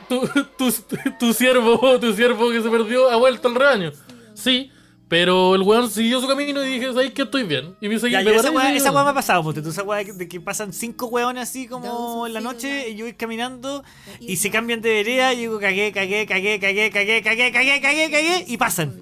tu, 0.10 0.28
tu, 0.58 0.74
tu 1.20 1.34
siervo, 1.34 2.00
tu 2.00 2.14
siervo 2.14 2.50
que 2.52 2.62
se 2.62 2.70
perdió 2.70 3.10
ha 3.12 3.18
vuelto 3.18 3.48
al 3.50 3.56
rebaño. 3.56 3.92
Sí, 4.34 4.72
pero 5.10 5.56
el 5.56 5.62
weón 5.62 5.90
siguió 5.90 6.20
su 6.20 6.28
camino 6.28 6.64
y 6.66 6.74
dije, 6.74 6.88
¿sabes 6.94 7.14
que 7.14 7.22
estoy 7.22 7.44
bien? 7.44 7.76
Y 7.80 7.88
me 7.88 7.98
seguí, 8.00 8.12
Ya, 8.14 8.20
me 8.20 8.32
ya, 8.32 8.38
esa 8.38 8.52
weá, 8.52 8.66
seguí. 8.66 8.78
esa 8.78 8.92
weá 8.92 9.04
me 9.06 9.10
ha 9.12 9.14
pasado, 9.14 9.42
porque 9.44 9.62
tú 9.62 9.70
esa 9.70 9.84
weá 9.84 10.04
de- 10.04 10.28
que 10.28 10.42
pasan 10.42 10.74
cinco 10.74 11.06
weones 11.08 11.44
así 11.44 11.66
como 11.68 12.28
en 12.28 12.34
la 12.34 12.42
noche 12.42 12.90
y 12.90 12.96
yo 12.96 13.06
voy 13.06 13.14
caminando 13.14 13.84
y 14.20 14.36
se 14.36 14.52
cambian 14.52 14.82
de 14.82 14.90
vereda 14.90 15.34
y 15.34 15.38
digo 15.40 15.60
cagué, 15.60 15.92
cagué, 15.94 16.26
cagué, 16.26 16.60
cagué, 16.60 16.90
cagué, 16.92 17.22
cagué, 17.22 17.52
cagué, 17.52 17.82
cagué, 17.82 18.12
cagué 18.12 18.46
y 18.48 18.58
pasan. 18.58 18.94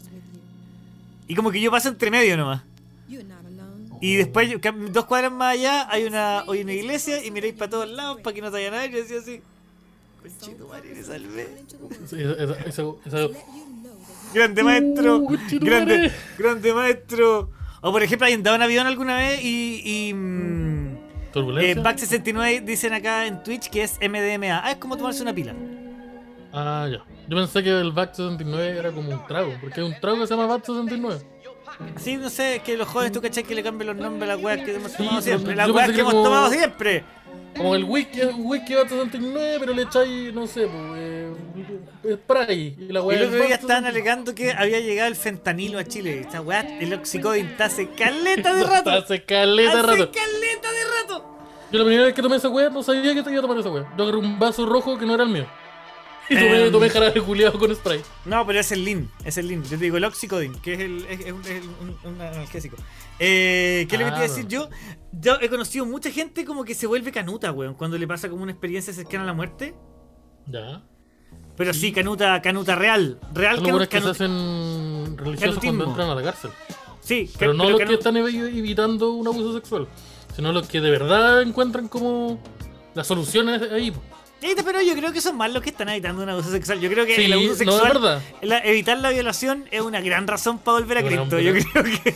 Y 1.28 1.34
como 1.34 1.50
que 1.52 1.60
yo 1.60 1.72
paso 1.72 1.90
entre 1.90 2.12
medio 2.12 2.38
nomás. 2.38 2.62
Y 4.02 4.16
después, 4.18 4.50
yo 4.50 4.60
dos 4.92 5.06
cuadras 5.06 5.32
más 5.32 5.54
allá, 5.54 5.88
hay 5.90 6.04
una, 6.04 6.42
hay 6.42 6.62
una 6.62 6.74
iglesia 6.74 7.26
y 7.26 7.32
miráis 7.32 7.54
para 7.56 7.70
todos 7.72 7.90
lados 7.90 8.20
para 8.22 8.36
que 8.36 8.42
no 8.42 8.48
te 8.52 8.58
vaya 8.58 8.70
nadie. 8.70 8.90
Y 8.90 8.92
yo 8.92 8.98
decía 9.00 9.18
así: 9.20 9.42
Conchito, 10.22 10.68
madre, 10.68 10.94
me 10.94 11.02
salvé. 11.02 11.48
Grande 14.36 14.64
maestro, 14.64 15.18
Uh, 15.18 15.38
grande, 15.62 16.12
grande 16.38 16.74
maestro. 16.74 17.50
O 17.82 17.92
por 17.92 18.04
ejemplo, 18.04 18.28
¿hay 18.28 18.34
andado 18.34 18.56
en 18.58 18.62
avión 18.64 18.86
alguna 18.88 19.16
vez 19.18 19.40
y. 19.44 19.82
y 20.10 20.14
mm, 20.14 20.96
eh, 20.96 21.30
turbulencia. 21.32 21.82
Back 21.82 21.98
69 22.00 22.62
dicen 22.66 22.94
acá 22.94 23.26
en 23.28 23.42
Twitch 23.44 23.70
que 23.70 23.84
es 23.84 23.98
MDMA. 24.02 24.62
Ah, 24.64 24.72
es 24.72 24.78
como 24.78 24.98
tomarse 24.98 25.22
una 25.22 25.34
pila. 25.34 25.54
Ah, 26.54 26.88
ya. 26.92 27.00
Yo 27.28 27.38
pensé 27.38 27.64
que 27.64 27.70
el 27.70 27.92
Back 27.92 28.14
69 28.14 28.78
era 28.78 28.92
como 28.92 29.10
un 29.12 29.26
trago, 29.28 29.54
porque 29.62 29.82
hay 29.82 29.86
un 29.88 30.00
trago 30.00 30.20
que 30.20 30.28
se 30.28 30.34
llama 30.36 30.48
Back 30.48 30.66
69. 30.66 31.22
Sí, 31.98 32.16
no 32.18 32.30
sé, 32.30 32.58
es 32.58 32.62
que 32.62 32.78
los 32.78 32.88
jóvenes 32.88 33.12
tú 33.12 33.22
cachai 33.22 33.44
que 33.44 33.54
le 33.56 33.62
cambian 33.64 33.88
los 33.88 33.98
nombres 33.98 34.24
a 34.30 34.36
las 34.36 34.44
weas 34.44 34.64
que 34.64 34.76
hemos 34.76 34.94
tomado 34.94 35.22
siempre. 35.22 35.56
Las 35.56 35.70
weas 35.70 35.90
que 35.90 35.96
que 35.96 36.02
hemos 36.02 36.14
como- 36.14 36.24
tomado 36.24 36.50
siempre. 36.50 37.04
Como 37.56 37.76
el 37.76 37.84
whisky, 37.86 38.22
whisky 38.26 38.74
Back 38.76 38.90
69, 38.90 39.58
pero 39.60 39.74
le 39.74 39.84
echáis, 39.84 40.34
no 40.34 40.46
sé, 40.46 40.68
pues, 40.68 40.76
eh, 40.98 41.34
spray. 42.16 42.76
Y 42.78 42.92
la 42.92 43.02
weá 43.02 43.18
el 43.20 43.26
otro 43.28 43.38
día 43.46 43.56
estaban 43.56 43.84
69. 43.84 43.90
alegando 43.90 44.36
que 44.36 44.52
había 44.52 44.80
llegado 44.82 45.08
el 45.08 45.16
fentanilo 45.16 45.80
a 45.80 45.86
Chile. 45.86 46.20
Esta 46.20 46.42
wea, 46.42 46.62
el 46.80 46.94
oxicodin 46.94 47.46
está 47.48 47.66
hace 47.66 47.88
caleta 47.90 48.54
de 48.54 48.64
rato. 48.66 48.90
Hace 48.92 49.24
caleta 49.24 49.72
de 49.74 49.80
Hace 49.80 49.88
rato. 50.02 50.12
caleta 50.12 50.72
de 50.72 51.02
rato. 51.02 51.38
Yo 51.72 51.80
la 51.80 51.86
primera 51.86 52.06
vez 52.06 52.14
que 52.14 52.22
tomé 52.22 52.36
esa 52.36 52.50
weá 52.50 52.70
no 52.70 52.84
sabía 52.84 53.14
que 53.14 53.24
tenía 53.24 53.40
que 53.40 53.42
tomar 53.42 53.58
esa 53.58 53.70
weá. 53.70 53.92
Yo 53.98 54.04
agarré 54.04 54.20
un 54.20 54.38
vaso 54.38 54.66
rojo 54.66 54.98
que 54.98 55.06
no 55.06 55.14
era 55.16 55.24
el 55.24 55.30
mío. 55.30 55.46
Y 56.28 56.34
tomé, 56.34 56.66
Em. 56.66 56.72
tomé 56.72 56.90
jarabe 56.90 57.22
culiado 57.22 57.60
con 57.60 57.74
spray. 57.76 58.02
No, 58.26 58.48
pero 58.48 58.60
es 58.60 58.72
el 58.72 58.84
Lean, 58.84 59.12
es 59.24 59.38
el 59.38 59.48
Lean. 59.48 59.62
Yo 59.64 59.70
te 59.78 59.78
digo 59.78 59.98
el 59.98 60.04
Oxycodin, 60.06 60.56
que 60.60 60.74
es, 60.74 60.80
el, 60.80 61.06
es, 61.08 61.20
es 61.20 61.32
un, 61.32 61.42
es 61.46 61.64
un- 61.64 61.98
un 62.16 62.20
analgésico. 62.22 62.78
Eh, 63.20 63.86
¿Qué 63.88 63.96
le 63.96 64.06
Ah, 64.06 64.10
quería 64.10 64.24
decir 64.24 64.48
yo? 64.48 64.68
Yo 65.20 65.38
he 65.42 65.50
conocido 65.50 65.86
mucha 65.86 66.12
gente 66.12 66.44
como 66.46 66.64
que 66.66 66.74
se 66.76 66.88
vuelve 66.88 67.12
canuta, 67.12 67.52
weón, 67.52 67.74
cuando 67.76 67.98
le 67.98 68.08
pasa 68.08 68.30
como 68.30 68.44
una 68.44 68.52
experiencia 68.52 68.94
cercana 68.94 69.24
a 69.24 69.28
la 69.28 69.34
muerte. 69.34 69.74
Ya. 70.48 70.82
Pero 71.56 71.74
sí, 71.74 71.92
canuta, 71.94 72.42
canuta 72.42 72.76
real. 72.76 73.20
Real 73.34 73.56
Son 73.58 73.64
los 73.64 73.88
canuta. 73.88 73.88
que 73.88 74.02
se 74.02 74.10
hacen 74.10 75.18
religiosos 75.18 75.56
canutismo. 75.56 75.78
cuando 75.86 75.92
entran 75.92 76.10
a 76.10 76.16
la 76.16 76.24
cárcel. 76.24 76.52
Sí, 77.02 77.30
Pero 77.40 77.54
no 77.54 77.70
los 77.70 77.80
canu- 77.80 77.88
que 77.88 77.94
están 77.94 78.16
evi- 78.16 78.58
evitando 78.58 79.12
un 79.14 79.28
abuso 79.28 79.54
sexual, 79.54 79.88
sino 80.36 80.52
los 80.52 80.68
que 80.68 80.82
de 80.82 80.90
verdad 80.90 81.42
encuentran 81.44 81.88
como 81.88 82.40
las 82.94 83.08
soluciones 83.08 83.62
ahí. 83.72 83.94
Sí, 84.42 84.54
pero 84.66 84.82
yo 84.82 84.94
creo 84.96 85.14
que 85.14 85.22
son 85.22 85.38
más 85.38 85.52
los 85.54 85.64
que 85.64 85.70
están 85.70 85.88
evitando 85.90 86.24
un 86.24 86.30
abuso 86.30 86.52
sexual. 86.52 86.80
Yo 86.82 86.90
creo 86.90 87.06
que 87.06 87.16
Sí, 87.16 87.26
el 87.26 87.34
abuso 87.34 87.50
no, 87.50 87.56
sexual, 87.56 87.94
verdad. 87.94 88.22
la- 88.42 88.60
evitar 88.60 88.98
la 89.00 89.12
violación 89.12 89.66
es 89.72 89.82
una 89.82 90.02
gran 90.02 90.28
razón 90.28 90.60
para 90.60 90.80
volver 90.80 90.98
a 90.98 91.04
Cristo. 91.06 91.40
Yo 91.40 91.54
pero- 91.54 91.66
creo 91.72 91.84
que. 92.04 92.16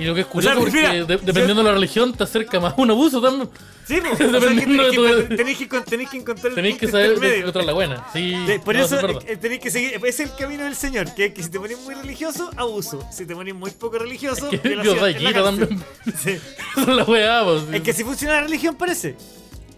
Y 0.00 0.04
lo 0.04 0.14
que 0.14 0.22
es 0.22 0.26
O 0.32 0.40
sea, 0.40 0.54
curioso 0.54 0.60
porque 0.60 0.76
mira, 0.78 0.92
de- 0.92 1.16
dependiendo 1.18 1.56
de 1.56 1.62
la 1.64 1.72
religión 1.74 2.12
te 2.14 2.24
acerca 2.24 2.58
más 2.60 2.74
un 2.76 2.90
abuso 2.90 3.20
también. 3.20 3.48
Sí, 3.86 3.98
pues, 4.00 4.12
o 4.20 4.40
sea, 4.40 4.40
que 4.40 4.54
de 4.54 4.92
tu- 4.92 5.28
que, 5.28 5.36
tenéis, 5.36 5.58
que, 5.58 5.68
que 5.68 6.16
encontrar 6.16 6.46
el 6.48 6.54
Tenéis 6.54 6.78
que 6.78 6.88
saber 6.88 7.22
encontrar 7.22 7.64
la 7.64 7.72
buena. 7.72 8.06
Sí, 8.12 8.34
Sí, 8.46 8.58
por 8.64 8.74
no, 8.76 8.84
eso 8.84 8.98
es 8.98 9.24
eh, 9.26 9.36
tenéis 9.36 9.60
que 9.60 9.70
seguir. 9.70 10.00
Es 10.04 10.20
el 10.20 10.34
camino 10.34 10.64
del 10.64 10.74
Señor. 10.76 11.14
Que, 11.14 11.26
es 11.26 11.34
que 11.34 11.42
si 11.42 11.50
te 11.50 11.58
pones 11.58 11.78
muy 11.80 11.94
religioso, 11.94 12.50
abuso. 12.56 13.04
Si 13.12 13.26
te 13.26 13.34
pones 13.34 13.54
muy 13.54 13.70
poco 13.72 13.98
religioso, 13.98 14.48
Que 14.48 14.56
violación 14.58 14.96
Dios 14.96 15.12
da 15.12 15.18
quita 15.18 15.42
también. 15.44 15.84
Sí. 16.16 16.38
Es 16.80 16.86
la 16.86 17.04
weá, 17.04 17.44
pues. 17.44 17.62
Es 17.72 17.80
que 17.82 17.92
si 17.92 18.04
funciona 18.04 18.34
la 18.34 18.40
religión, 18.42 18.76
parece. 18.76 19.16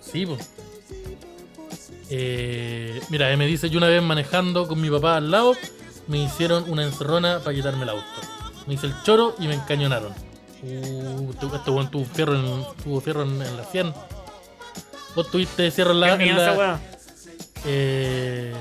Sí, 0.00 0.26
pues. 0.26 0.48
Eh, 2.10 3.00
mira, 3.08 3.34
me 3.36 3.46
dice, 3.46 3.70
yo 3.70 3.78
una 3.78 3.88
vez 3.88 4.02
manejando 4.02 4.68
con 4.68 4.78
mi 4.80 4.90
papá 4.90 5.16
al 5.16 5.30
lado, 5.30 5.56
me 6.08 6.18
hicieron 6.22 6.68
una 6.70 6.82
encerrona 6.84 7.38
para 7.38 7.56
quitarme 7.56 7.84
el 7.84 7.88
auto. 7.90 8.04
Me 8.66 8.74
hice 8.74 8.86
el 8.86 9.02
choro 9.02 9.34
y 9.38 9.48
me 9.48 9.54
encañonaron. 9.54 10.12
Uh, 10.62 11.30
este 11.54 11.70
weón 11.70 11.90
tuvo 11.90 12.04
fierro 12.04 12.34
en, 12.36 12.64
tuvo 12.84 13.00
fierro 13.00 13.22
en, 13.22 13.42
en 13.42 13.56
la 13.56 13.64
100. 13.64 13.92
Vos 15.16 15.30
tuviste 15.30 15.70
fierro 15.70 15.90
en 15.92 16.00
la... 16.00 16.14
En 16.14 16.36
la- 16.36 16.52
esa 16.52 16.80
eh, 17.64 18.52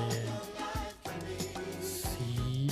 sí, 1.80 2.68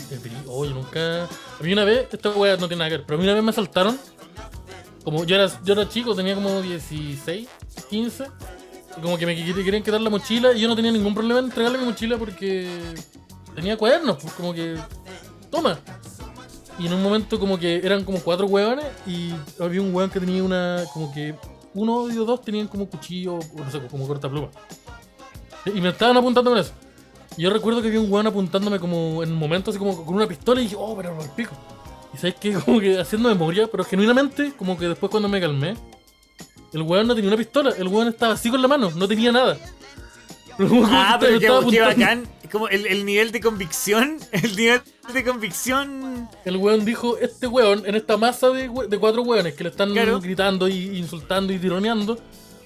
oye, 0.49 0.73
nunca... 0.75 1.25
A 1.25 1.63
mí 1.63 1.73
una 1.73 1.85
vez, 1.85 2.07
esta 2.13 2.31
weá 2.31 2.57
no 2.57 2.67
tiene 2.69 2.77
nada 2.79 2.91
que 2.91 2.97
ver, 2.99 3.07
pero 3.07 3.17
a 3.17 3.21
mí 3.21 3.25
una 3.27 3.35
vez 3.35 3.43
me 3.45 3.51
asaltaron. 3.51 3.99
Como 5.05 5.25
yo 5.25 5.37
era, 5.37 5.49
yo 5.65 5.73
era 5.75 5.89
chico, 5.89 6.15
tenía 6.15 6.35
como 6.35 6.61
16, 6.61 7.49
15. 7.89 8.25
Y 8.99 9.01
como 9.01 9.17
que 9.17 9.27
me 9.27 9.37
qu- 9.37 9.65
querían 9.65 9.83
quitar 9.83 10.01
la 10.01 10.11
mochila 10.11 10.53
y 10.53 10.61
yo 10.61 10.69
no 10.69 10.77
tenía 10.77 10.93
ningún 10.93 11.15
problema 11.15 11.39
en 11.41 11.47
entregarle 11.47 11.79
mi 11.79 11.85
mochila 11.85 12.17
porque 12.19 12.69
tenía 13.55 13.77
cuadernos, 13.77 14.19
pues 14.21 14.33
como 14.35 14.53
que... 14.53 14.77
Toma. 15.51 15.79
Y 16.79 16.87
en 16.87 16.95
un 16.95 17.03
momento 17.03 17.39
como 17.39 17.59
que 17.59 17.77
eran 17.77 18.05
como 18.05 18.21
cuatro 18.21 18.47
hueones 18.47 18.87
y 19.07 19.33
había 19.61 19.83
un 19.83 19.95
hueón 19.95 20.11
que 20.11 20.21
tenía 20.21 20.43
una... 20.43 20.85
Como 20.93 21.13
que 21.13 21.35
uno 21.75 22.11
y 22.11 22.15
los 22.15 22.27
dos 22.27 22.43
tenían 22.43 22.69
como 22.69 22.89
cuchillo, 22.89 23.35
o 23.35 23.41
no 23.57 23.71
sé, 23.71 23.81
como 23.89 24.07
cortapluma. 24.07 24.49
Y 25.67 25.81
me 25.81 25.91
estaban 25.91 26.17
apuntando 26.17 26.51
con 26.51 26.59
eso. 26.59 26.73
Y 27.37 27.43
yo 27.43 27.51
recuerdo 27.51 27.81
que 27.81 27.89
había 27.89 28.01
un 28.01 28.11
weón 28.11 28.27
apuntándome 28.27 28.81
como 28.81 29.23
en 29.23 29.33
un 29.33 29.39
momento 29.39 29.71
así 29.71 29.79
como 29.79 30.05
con 30.05 30.15
una 30.15 30.27
pistola 30.27 30.61
y 30.61 30.65
dije, 30.65 30.77
oh, 30.79 30.97
pero 30.97 31.21
al 31.21 31.31
pico. 31.31 31.53
Y 32.13 32.17
sabes 32.17 32.35
que 32.37 32.53
como 32.65 32.81
que 32.81 32.99
haciendo 32.99 33.29
memoria, 33.29 33.69
pero 33.71 33.85
genuinamente, 33.85 34.53
como 34.57 34.79
que 34.79 34.89
después 34.89 35.11
cuando 35.11 35.29
me 35.29 35.41
calmé, 35.41 35.77
el 36.73 36.83
weón 36.83 37.07
no 37.07 37.15
tenía 37.15 37.29
una 37.29 37.37
pistola, 37.37 37.71
el 37.77 37.89
weón 37.89 38.09
estaba 38.09 38.35
así 38.35 38.51
con 38.51 38.61
la 38.61 38.69
mano, 38.69 38.91
no 38.91 39.09
tenía 39.09 39.33
nada. 39.33 39.57
Ah, 40.63 41.17
pero 41.19 41.39
qué, 41.39 41.71
qué 41.71 41.81
bacán. 41.81 42.25
Como 42.51 42.69
el, 42.69 42.87
el 42.87 43.05
nivel 43.07 43.31
de 43.33 43.41
convicción. 43.41 44.19
El 44.33 44.57
nivel 44.57 44.81
de 45.13 45.25
convicción. 45.25 46.29
El 46.45 46.57
weón 46.57 46.85
dijo, 46.85 47.17
este 47.19 47.47
weón, 47.47 47.85
en 47.87 47.95
esta 47.95 48.17
masa 48.17 48.49
de, 48.51 48.69
we- 48.69 48.89
de 48.89 48.99
cuatro 48.99 49.23
weones 49.23 49.55
que 49.55 49.65
le 49.65 49.71
están 49.71 49.93
Claro. 49.93 50.21
gritando 50.21 50.67
y 50.69 50.99
insultando 50.99 51.53
y 51.53 51.59
tironeando, 51.59 52.19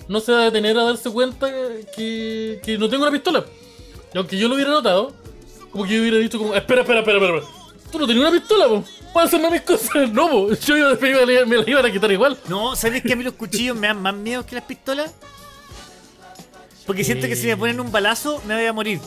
no 0.08 0.20
se 0.20 0.32
va 0.32 0.40
a 0.40 0.44
detener 0.44 0.78
a 0.78 0.84
darse 0.84 1.10
cuenta 1.10 1.50
que, 1.94 2.60
que 2.64 2.78
no 2.78 2.88
tengo 2.88 3.02
una 3.04 3.12
pistola. 3.12 3.44
Y 4.14 4.18
aunque 4.18 4.38
yo 4.38 4.48
lo 4.48 4.54
hubiera 4.54 4.70
notado, 4.70 5.12
como 5.70 5.84
que 5.84 5.94
yo 5.94 6.00
hubiera 6.00 6.18
dicho 6.18 6.38
como, 6.38 6.54
espera, 6.54 6.80
espera, 6.82 7.00
espera, 7.00 7.18
espera. 7.18 7.42
Tú 7.90 7.98
no 7.98 8.06
tenías 8.06 8.28
una 8.28 8.38
pistola, 8.38 8.68
po. 8.68 8.84
Puedes 9.12 9.28
hacerme 9.28 9.50
mis 9.50 9.60
cosas. 9.62 9.90
No, 10.12 10.30
po. 10.30 10.50
Yo 10.54 10.76
iba, 10.76 10.94
me, 10.94 11.10
iba- 11.10 11.44
me 11.46 11.56
la 11.58 11.70
iban 11.70 11.86
a 11.86 11.92
quitar 11.92 12.10
igual. 12.12 12.38
No, 12.48 12.74
¿sabes 12.76 13.02
que 13.02 13.12
a 13.12 13.16
mí 13.16 13.22
los 13.24 13.34
cuchillos 13.34 13.76
me 13.76 13.86
dan 13.88 14.00
más 14.00 14.14
miedo 14.14 14.44
que 14.46 14.54
las 14.54 14.64
pistolas? 14.64 15.14
Porque 16.86 17.02
siento 17.04 17.26
que 17.26 17.36
si 17.36 17.46
me 17.46 17.56
ponen 17.56 17.80
un 17.80 17.90
balazo 17.90 18.42
me 18.46 18.54
voy 18.54 18.66
a 18.66 18.72
morir. 18.72 19.00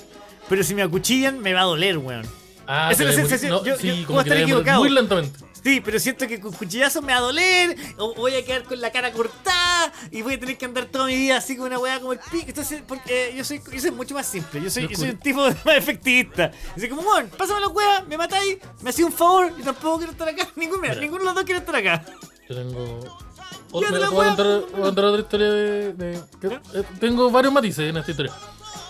Pero 0.49 0.63
si 0.63 0.73
me 0.75 0.81
acuchillan 0.83 1.39
me 1.39 1.53
va 1.53 1.61
a 1.61 1.65
doler, 1.65 1.97
weón. 1.97 2.25
Ah, 2.69 2.89
Esa 2.91 3.03
es 3.03 3.09
la 3.09 3.15
sensación. 3.15 3.51
no, 3.51 3.63
Yo- 3.63 3.77
sí, 3.77 4.01
yo 4.01 4.07
puedo 4.07 4.21
estar 4.21 4.37
equivocado. 4.37 4.79
Muy 4.79 4.89
lentamente. 4.89 5.39
Sí, 5.63 5.81
pero 5.83 5.99
siento 5.99 6.27
que 6.27 6.39
con 6.39 6.53
cuchillazos 6.53 7.03
me 7.03 7.11
va 7.11 7.17
a 7.17 7.21
doler, 7.21 7.75
o 7.97 8.13
voy 8.13 8.35
a 8.35 8.45
quedar 8.45 8.63
con 8.63 8.79
la 8.79 8.91
cara 8.91 9.11
cortada, 9.11 9.91
y 10.11 10.21
voy 10.21 10.35
a 10.35 10.39
tener 10.39 10.57
que 10.57 10.65
andar 10.65 10.85
toda 10.85 11.07
mi 11.07 11.15
vida 11.15 11.37
así 11.37 11.57
con 11.57 11.67
una 11.67 11.77
weá 11.79 11.99
como 11.99 12.13
el 12.13 12.19
pico. 12.31 12.45
Entonces, 12.47 12.81
porque 12.87 13.29
eh, 13.29 13.35
yo 13.35 13.43
soy, 13.43 13.61
yo 13.73 13.79
soy 13.79 13.91
mucho 13.91 14.13
más 14.15 14.27
simple, 14.27 14.61
yo 14.61 14.69
soy, 14.69 14.83
Yo 14.83 14.89
yo 14.89 14.97
soy 14.97 15.09
un 15.09 15.17
tipo 15.17 15.41
más 15.65 15.75
efectivista. 15.77 16.51
Así 16.75 16.87
como, 16.87 17.01
weón, 17.01 17.29
pásame 17.37 17.59
la 17.61 17.67
weá, 17.69 18.01
me 18.07 18.17
matáis, 18.17 18.57
me 18.81 18.89
hacía 18.91 19.05
un 19.05 19.11
favor, 19.11 19.51
y 19.59 19.63
tampoco 19.63 19.97
quiero 19.97 20.11
estar 20.13 20.29
acá. 20.29 20.47
Ninguno, 20.55 20.81
mira, 20.81 20.95
ninguno 20.95 21.19
de 21.19 21.25
los 21.25 21.35
dos 21.35 21.43
quiere 21.43 21.59
estar 21.59 21.75
acá. 21.75 22.05
Yo 22.47 22.55
tengo. 22.55 22.99
Otra, 23.71 24.09
voy, 24.09 24.25
a 24.25 24.35
contar, 24.35 24.47
otra 25.05 25.19
historia 25.19 25.49
de. 25.49 25.93
de- 25.93 26.21
que- 26.39 26.47
eh, 26.79 26.83
tengo 27.01 27.29
varios 27.29 27.51
matices 27.53 27.89
en 27.89 27.97
esta 27.97 28.11
historia. 28.11 28.33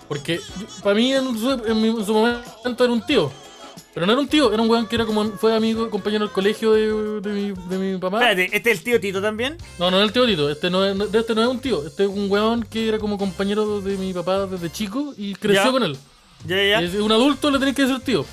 Porque 0.08 0.39
para 0.84 0.95
mí 0.95 1.14
en 1.14 1.38
su, 1.38 1.51
en 1.51 2.05
su 2.05 2.14
momento 2.14 2.84
era 2.84 2.93
un 2.93 3.05
tío. 3.05 3.32
Pero 3.93 4.05
no 4.05 4.12
era 4.12 4.22
un 4.22 4.28
tío, 4.28 4.53
era 4.53 4.62
un 4.62 4.70
weón 4.70 4.86
que 4.88 4.95
era 4.95 5.05
como 5.05 5.24
fue 5.38 5.55
amigo, 5.55 5.89
compañero 5.89 6.26
del 6.26 6.32
colegio 6.34 6.72
de, 6.74 7.20
de 7.20 7.30
mi, 7.34 7.53
de 7.68 7.78
mi 7.80 7.97
papá. 7.99 8.30
Espérate, 8.30 8.55
¿este 8.55 8.72
es 8.72 8.78
el 8.78 8.84
tío 8.84 8.99
Tito 8.99 9.22
también? 9.22 9.58
No, 9.80 9.89
no 9.89 9.97
es 9.99 10.03
el 10.05 10.12
tío 10.14 10.26
Tito, 10.28 10.49
este 10.51 10.70
no 10.70 10.86
es, 10.86 10.95
este 11.16 11.34
no 11.34 11.41
es 11.41 11.47
un 11.47 11.60
tío, 11.60 11.86
este 11.86 12.03
es 12.03 12.10
un 12.10 12.30
weón 12.30 12.62
que 12.64 12.88
era 12.89 12.99
como 12.99 13.18
compañero 13.18 13.82
de 13.82 13.97
mi 13.97 14.14
papá 14.14 14.45
desde 14.45 14.72
chico 14.72 15.16
y 15.18 15.34
creció 15.34 15.64
Ya. 15.66 15.72
con 15.72 15.84
él. 15.84 15.97
Ya, 16.45 16.55
ya, 16.64 16.82
ya. 16.82 17.01
un 17.03 17.12
adulto 17.12 17.49
le 17.49 17.58
tenés 17.58 17.74
que 17.76 17.82
decir 17.88 17.99
tío. 18.01 18.24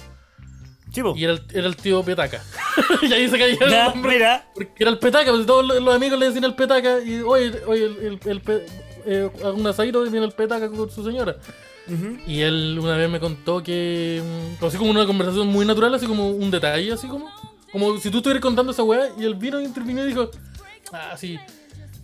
Chivo. 0.93 1.15
Y 1.17 1.25
era 1.25 1.33
el, 1.33 1.43
era 1.53 1.67
el 1.67 1.77
tío 1.77 2.03
Petaca. 2.05 2.43
y 3.03 3.13
ahí 3.13 3.29
se 3.29 3.39
caía 3.39 3.57
el 3.59 3.93
nombre. 3.93 4.13
mira. 4.13 4.47
Porque 4.55 4.73
era 4.79 4.91
el 4.91 4.99
petaca, 4.99 5.31
pues 5.33 5.47
todos 5.47 5.65
los 5.67 5.95
amigos 5.95 6.19
le 6.19 6.27
decían 6.27 6.45
el 6.45 6.55
petaca 6.55 7.01
y 7.01 7.21
oye, 7.23 7.53
oye, 7.67 7.87
el, 7.87 8.21
el, 8.27 8.31
el 8.31 8.41
eh, 9.07 9.31
un 9.55 9.67
asadito 9.67 10.05
y 10.07 10.11
viene 10.11 10.27
el 10.27 10.33
petaca 10.33 10.69
con 10.71 10.91
su 10.91 11.05
señora. 11.05 11.37
Ujú. 11.87 12.19
Y 12.27 12.41
él 12.41 12.79
una 12.81 12.97
vez 12.97 13.11
me 13.11 13.21
contó 13.21 13.63
que, 13.63 14.23
mm, 14.61 14.65
así 14.65 14.77
como 14.79 14.91
una 14.91 15.05
conversación 15.07 15.47
muy 15.49 15.67
natural, 15.67 15.95
así 15.95 16.07
como 16.07 16.31
un 16.31 16.51
detalle, 16.51 16.93
así 16.93 17.07
como, 17.07 17.31
como 17.73 17.99
si 17.99 18.11
tú 18.11 18.19
estuvieras 18.19 18.41
contando 18.43 18.73
esa 18.73 18.83
weá 18.83 19.11
y 19.19 19.25
él 19.25 19.35
vino 19.35 19.61
y 19.61 19.65
intervino 19.65 20.03
y 20.05 20.09
dijo, 20.09 20.31
ah, 20.93 21.15
sí, 21.19 21.39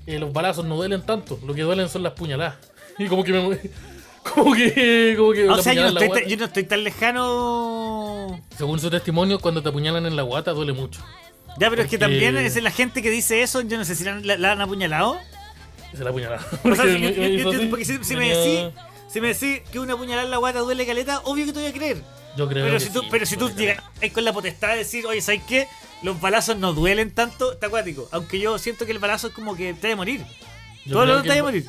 eh, 0.07 0.19
los 0.19 0.33
balazos 0.33 0.65
no 0.67 0.77
duelen 0.77 1.03
tanto, 1.03 1.39
lo 1.47 1.55
que 1.55 1.63
duelen 1.63 1.89
son 1.89 2.03
las 2.03 2.13
puñaladas. 2.13 2.57
Y 2.99 3.07
como 3.07 3.25
que 3.25 3.33
me... 3.33 3.59
Como 4.35 4.53
que... 4.53 5.15
Como 5.17 5.33
que 5.33 5.49
O 5.49 5.63
sea, 5.63 5.73
yo 5.73 5.81
no, 5.81 5.89
estoy, 5.89 6.09
guata. 6.09 6.27
yo 6.27 6.37
no 6.37 6.45
estoy 6.45 6.65
tan 6.65 6.85
lejano. 6.85 8.41
Según 8.57 8.79
su 8.79 8.91
testimonio, 8.91 9.39
cuando 9.39 9.63
te 9.63 9.71
apuñalan 9.71 10.05
en 10.07 10.15
la 10.15 10.23
guata 10.23 10.53
duele 10.53 10.73
mucho. 10.75 11.01
Ya, 11.59 11.71
pero 11.71 11.83
es 11.83 11.89
que 11.89 11.99
Porque- 11.99 12.21
también 12.21 12.37
es 12.37 12.63
la 12.63 12.71
gente 12.71 13.01
que 13.03 13.11
dice 13.11 13.43
eso, 13.43 13.63
yo 13.63 13.79
no 13.79 13.85
sé 13.85 13.95
si 13.95 14.05
la, 14.05 14.21
la- 14.21 14.37
la 14.37 14.53
han 14.53 14.61
apuñalado. 14.61 15.17
Se 15.97 16.05
la 16.05 16.11
apuñalada. 16.11 16.45
O 16.65 16.75
sea, 16.75 16.85
Porque 17.71 17.85
si, 17.85 17.95
me- 18.17 18.29
decís 18.29 18.75
si 19.09 19.21
me 19.21 19.29
decís 19.35 19.61
que 19.73 19.79
una 19.79 19.97
puñalada 19.97 20.25
en 20.25 20.31
la 20.31 20.37
guata 20.37 20.61
duele 20.61 20.87
caleta, 20.87 21.21
obvio 21.25 21.47
que 21.47 21.53
te 21.53 21.61
voy 21.61 21.69
a 21.69 21.73
creer. 21.73 22.03
Yo 22.37 22.49
creo 22.49 22.65
Pero 22.65 22.79
que 22.79 22.85
si 22.85 22.91
tú, 22.91 23.01
sí, 23.01 23.09
pero 23.11 23.27
si 23.27 23.37
tú 23.37 23.51
llegas 23.51 23.83
con 24.15 24.25
la 24.25 24.33
potestad 24.33 24.71
de 24.71 24.77
decir, 24.79 25.05
oye, 25.07 25.21
¿sabes 25.21 25.43
qué? 25.49 25.67
Los 26.03 26.21
balazos 26.21 26.57
no 26.57 26.73
duelen 26.73 27.11
tanto, 27.13 27.53
está 27.53 27.67
acuático. 27.67 28.09
Aunque 28.13 28.39
yo 28.39 28.57
siento 28.59 28.87
que 28.87 28.93
el 28.93 28.99
balazo 29.01 29.27
es 29.29 29.35
como 29.35 29.57
que 29.57 29.75
te 29.75 29.89
de 29.89 29.97
morir. 29.97 30.25
Yo 30.87 30.93
Todo 30.95 31.07
lo 31.07 31.17
que 31.23 31.29
te 31.29 31.33
de 31.33 31.39
el- 31.39 31.45
morir. 31.45 31.67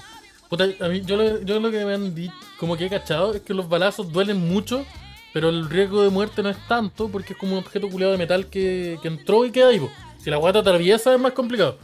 Puta, 0.50 0.66
a 0.82 0.88
mí, 0.90 1.02
yo, 1.04 1.16
lo, 1.18 1.42
yo 1.42 1.60
lo 1.60 1.72
que 1.72 1.84
me 1.86 1.94
han 1.94 2.14
dicho, 2.14 2.34
como 2.60 2.76
que 2.78 2.86
he 2.86 2.90
cachado, 2.90 3.34
es 3.34 3.42
que 3.42 3.54
los 3.54 3.68
balazos 3.70 4.12
duelen 4.12 4.38
mucho, 4.38 4.86
pero 5.34 5.50
el 5.50 5.70
riesgo 5.70 6.04
de 6.04 6.10
muerte 6.10 6.44
no 6.44 6.50
es 6.50 6.58
tanto, 6.68 7.08
porque 7.10 7.34
es 7.34 7.40
como 7.40 7.54
un 7.54 7.60
objeto 7.60 7.90
culiado 7.90 8.12
de 8.12 8.18
metal 8.20 8.48
que, 8.48 9.00
que 9.02 9.08
entró 9.08 9.46
y 9.46 9.52
queda 9.52 9.70
ahí. 9.70 9.80
po. 9.80 9.90
Si 10.22 10.30
la 10.30 10.38
guata 10.38 10.60
atraviesa 10.60 11.14
es 11.14 11.20
más 11.20 11.32
complicado. 11.32 11.80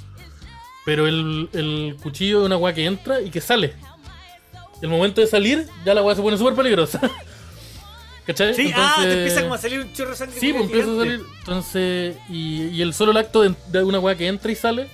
Pero 0.88 1.06
el, 1.06 1.50
el 1.52 1.98
cuchillo 2.02 2.40
es 2.40 2.46
una 2.46 2.56
guata 2.56 2.76
que 2.76 2.86
entra 2.86 3.20
y 3.22 3.30
que 3.30 3.42
sale. 3.42 3.74
Y 4.82 4.86
el 4.86 4.90
momento 4.90 5.20
de 5.20 5.28
salir, 5.28 5.68
ya 5.86 5.94
la 5.94 6.00
guata 6.00 6.16
se 6.16 6.22
pone 6.22 6.38
súper 6.38 6.54
peligrosa. 6.56 7.02
¿Cachai? 8.26 8.54
Sí, 8.54 8.72
ah, 8.74 8.94
te 8.98 9.02
Entonces- 9.04 9.18
empieza 9.18 9.42
como 9.42 9.54
a 9.54 9.58
salir 9.58 9.80
un 9.82 9.92
chorro 9.94 10.12
de 10.12 10.16
sangre. 10.16 10.40
Sí, 10.40 10.54
pues 10.54 10.64
empieza 10.64 10.90
a 10.92 10.96
salir. 10.96 11.22
Entonces, 11.40 12.16
y, 12.30 12.68
y 12.70 12.82
el 12.82 12.94
solo 12.94 13.12
el 13.12 13.18
acto 13.18 13.42
de, 13.42 13.54
de 13.68 13.84
una 13.84 14.00
weá 14.00 14.16
que 14.16 14.28
entra 14.28 14.50
y 14.50 14.56
sale 14.56 14.88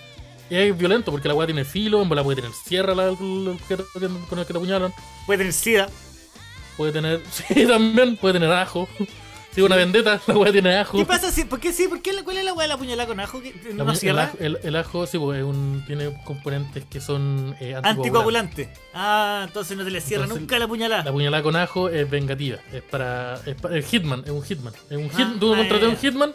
es 0.49 0.75
violento 0.75 1.11
porque 1.11 1.27
la 1.27 1.35
weá 1.35 1.45
tiene 1.45 1.63
filo, 1.63 2.03
la 2.05 2.23
puede 2.23 2.37
tener 2.41 2.51
sierra 2.65 2.95
la- 2.95 3.11
objeto 3.11 3.85
que- 3.93 4.07
con 4.29 4.39
el 4.39 4.45
que 4.47 4.53
te 4.53 4.57
apuñalan. 4.57 4.91
Puede 5.27 5.37
tener 5.39 5.53
sida. 5.53 5.89
Puede 6.75 6.91
tener, 6.91 7.21
sí, 7.31 7.67
también, 7.67 8.17
puede 8.17 8.33
tener 8.33 8.51
ajo. 8.51 8.87
Si 9.53 9.61
una 9.61 9.75
vendetta, 9.75 10.19
la 10.27 10.37
weá 10.37 10.51
tiene 10.51 10.75
ajo. 10.77 10.97
¿Qué 10.97 11.05
pasa 11.05 11.31
si, 11.31 11.43
por 11.45 11.59
qué 11.59 11.71
sí? 11.73 11.87
¿Por 11.87 12.01
qué 12.01 12.11
la, 12.13 12.23
cuál 12.23 12.37
es 12.37 12.43
la 12.45 12.53
weá 12.53 12.63
de 12.63 12.69
la 12.69 12.77
puñalada 12.77 13.07
con 13.07 13.19
ajo? 13.19 13.39
La 13.41 13.83
¿No 13.83 13.85
pu- 13.93 14.09
el, 14.09 14.19
ajo, 14.19 14.37
el- 14.39 14.59
el 14.63 14.75
ajo, 14.75 15.05
sí, 15.05 15.19
pues, 15.19 15.39
es 15.39 15.43
un, 15.45 15.83
tiene 15.85 16.11
componentes 16.23 16.83
que 16.89 16.99
son 16.99 17.55
eh, 17.59 17.75
anticoagulantes. 17.75 18.67
Anticoagulante. 18.67 18.69
Ah, 18.93 19.43
entonces 19.47 19.77
no 19.77 19.83
te 19.83 19.91
le 19.91 20.01
cierra 20.01 20.23
Entonces, 20.23 20.41
nunca 20.41 20.57
la 20.59 20.67
puñalada. 20.67 21.03
La 21.03 21.11
puñalada 21.11 21.43
con 21.43 21.55
ajo 21.55 21.89
es 21.89 22.09
vengativa. 22.09 22.57
Es 22.71 22.81
para. 22.81 23.39
Es 23.45 23.55
para 23.55 23.75
el 23.77 23.83
hitman, 23.83 24.21
es 24.25 24.31
un 24.31 24.41
hitman. 24.43 24.73
Es 24.89 24.97
un 24.97 25.09
hit, 25.11 25.19
Ah, 25.27 25.35
tú 25.39 25.55
contratas 25.55 25.83
a 25.83 25.89
un 25.89 25.97
hitman. 25.97 26.33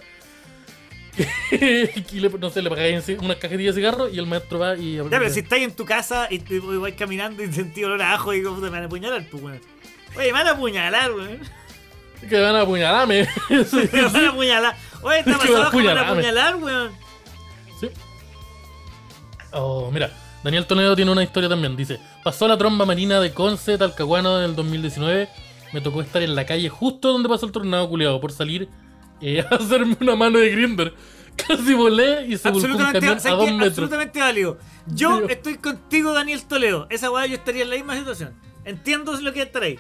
y 1.51 2.21
le, 2.21 2.29
no 2.31 2.51
sé, 2.51 2.63
le 2.63 2.71
pagáis 2.71 3.09
unas 3.21 3.37
cajetillas 3.39 3.75
de 3.75 3.81
cigarro 3.81 4.09
y 4.09 4.19
el 4.19 4.27
maestro 4.27 4.61
va 4.61 4.77
y. 4.77 4.97
Ya, 4.97 5.03
pero 5.11 5.31
si 5.31 5.41
estáis 5.41 5.65
en 5.65 5.73
tu 5.75 5.85
casa 5.85 6.29
y 6.31 6.39
te 6.39 6.61
vais 6.61 6.95
caminando 6.95 7.43
y 7.43 7.53
sentís 7.53 7.85
olor 7.85 8.01
a 8.03 8.15
ajo 8.15 8.33
y 8.35 8.43
como 8.43 8.59
te 8.59 8.63
me 8.65 8.71
van 8.71 8.83
a 8.85 8.87
apuñalar, 8.87 9.27
pues 9.29 9.43
weón. 9.43 9.61
Oye, 10.17 10.27
me 10.27 10.33
van 10.33 10.47
a 10.47 10.51
apuñalar, 10.53 11.13
weón. 11.13 11.41
Que 12.29 12.41
van 12.41 12.57
a 12.57 12.63
apuñalarme. 12.63 13.25
sí, 13.49 13.89
Me 13.93 14.03
van 14.03 14.17
a 14.17 14.29
apuñalar. 14.31 14.77
Oye, 15.03 15.19
está 15.21 15.31
Es 15.33 15.39
que 15.39 15.53
van 15.53 15.63
a 15.63 15.65
pasado 15.71 16.03
apuñalar, 16.13 16.57
weón. 16.57 16.93
sí. 17.81 17.89
Oh, 19.53 19.91
mira. 19.91 20.11
Daniel 20.45 20.67
Toledo 20.67 20.95
tiene 20.95 21.11
una 21.11 21.23
historia 21.23 21.49
también. 21.49 21.77
Dice: 21.77 21.99
Pasó 22.23 22.47
la 22.49 22.57
tromba 22.57 22.85
marina 22.87 23.21
de 23.21 23.33
Conce, 23.33 23.77
Talcahuano 23.77 24.39
en 24.39 24.45
el 24.51 24.57
2019. 24.57 25.29
Me 25.73 25.81
tocó 25.81 26.01
estar 26.01 26.23
en 26.23 26.35
la 26.35 26.47
calle 26.47 26.69
justo 26.69 27.13
donde 27.13 27.29
pasó 27.29 27.45
el 27.47 27.53
tornado 27.53 27.89
culiado 27.89 28.21
por 28.21 28.33
salir 28.33 28.69
eh, 29.21 29.45
a 29.51 29.55
hacerme 29.57 29.97
una 30.01 30.17
mano 30.17 30.39
de 30.39 30.51
grinder. 30.51 30.95
Casi 31.37 31.75
volé 31.75 32.27
y 32.27 32.37
se 32.37 32.51
volcó 32.51 32.67
un 32.67 32.73
Absolutamente, 32.83 32.99
camión 33.01 33.17
a 33.17 33.21
¿sabes 33.21 33.39
dos 33.39 33.51
metros. 33.53 33.69
absolutamente 33.69 34.21
válido. 34.21 34.59
Yo 34.87 35.19
Sí. 35.19 35.25
estoy 35.29 35.55
contigo, 35.59 36.13
Daniel 36.13 36.43
Toledo. 36.45 36.87
Esa 36.91 37.11
weá 37.11 37.27
yo 37.27 37.35
estaría 37.35 37.63
en 37.63 37.71
la 37.71 37.77
misma 37.77 37.97
situación. 37.97 38.35
Entiendo 38.65 39.13
lo 39.21 39.33
que 39.33 39.43
ahí. 39.63 39.79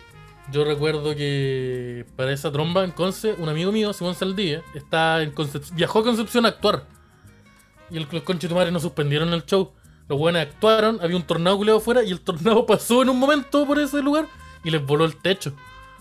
Yo 0.51 0.64
recuerdo 0.64 1.14
que 1.14 2.07
para 2.16 2.32
esa 2.32 2.51
tromba 2.51 2.82
en 2.84 2.90
Conce, 2.92 3.34
un 3.38 3.49
amigo 3.51 3.70
mío, 3.70 3.92
Simón 3.92 4.14
Saldía, 4.14 4.62
está 4.74 5.22
en 5.22 5.34
Concep- 5.34 5.74
viajó 5.74 5.99
a 5.99 6.05
Concepción 6.05 6.46
a 6.46 6.49
actuar. 6.49 6.84
Y 7.90 7.99
el, 7.99 8.07
los 8.11 8.22
conchetumares 8.22 8.72
no 8.72 8.80
suspendieron 8.80 9.32
el 9.34 9.44
show. 9.44 9.72
Los 10.09 10.18
buenos 10.18 10.40
actuaron, 10.40 10.99
había 11.03 11.16
un 11.16 11.22
tornado 11.22 11.57
culeado 11.59 11.78
afuera 11.80 12.03
y 12.03 12.11
el 12.11 12.20
tornado 12.20 12.64
pasó 12.66 13.03
en 13.03 13.11
un 13.11 13.18
momento 13.18 13.66
por 13.66 13.78
ese 13.78 14.01
lugar 14.03 14.26
y 14.64 14.70
les 14.70 14.84
voló 14.84 15.05
el 15.05 15.16
techo. 15.16 15.53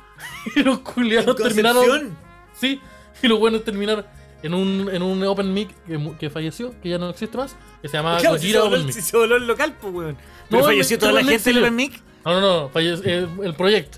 y 0.56 0.64
los 0.64 0.80
culiados 0.80 1.36
terminaron. 1.36 2.16
Sí, 2.54 2.80
y 3.22 3.28
los 3.28 3.39
buenos 3.39 3.64
terminaron 3.66 4.06
en 4.43 4.54
un, 4.54 4.89
en 4.91 5.02
un 5.02 5.22
Open 5.26 5.54
Mic 5.54 5.70
que, 5.86 6.12
que 6.20 6.30
falleció, 6.30 6.74
que 6.82 6.89
ya 6.89 6.98
no 6.98 7.10
existe 7.10 7.36
más, 7.38 7.56
que 7.82 7.89
se 7.89 7.98
llama 7.98 8.18
Claro, 8.18 8.38
si 8.38 8.48
se, 8.52 8.58
Gojira 8.58 8.60
voló, 8.62 8.76
Open 8.76 8.86
Mic. 8.86 8.95
si 8.95 9.02
se 9.02 9.18
voló 9.18 9.36
el 9.36 9.45
local, 9.45 9.76
pues 9.82 9.93
weón. 9.93 10.18
Pero 10.50 10.62
No, 10.62 10.68
falleció 10.70 10.98
toda 10.98 11.12
la 11.12 11.24
gente 11.24 11.50
del 11.54 11.58
Open 11.64 11.76
Mic. 11.76 12.02
No, 12.24 12.34
no, 12.34 12.41
no, 12.41 12.70
falle- 12.72 13.02
eh, 13.04 13.28
el 13.43 13.54
proyecto. 13.56 13.98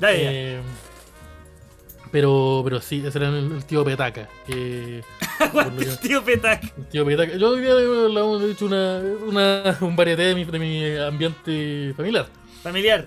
Ya. 0.00 0.08
Eh, 0.12 0.60
pero, 2.10 2.62
pero 2.64 2.80
sí, 2.80 3.02
ese 3.06 3.18
era 3.18 3.28
el, 3.28 3.52
el 3.52 3.64
tío 3.64 3.84
Petaca. 3.84 4.28
Que, 4.46 5.02
El 5.78 5.98
tío 6.00 6.24
Petac. 6.24 6.62
el 6.76 6.86
tío 6.86 7.04
Petaca. 7.04 7.36
Yo 7.36 7.50
hoy 7.50 7.60
día 7.60 7.74
le 7.74 8.18
hemos 8.20 8.42
hecho 8.42 8.64
una, 8.66 9.00
una, 9.26 9.76
un 9.82 9.94
varieté 9.94 10.22
de 10.22 10.34
mi, 10.34 10.44
de 10.44 10.58
mi 10.58 10.96
ambiente 10.96 11.92
familiar. 11.96 12.26
Familiar. 12.62 13.06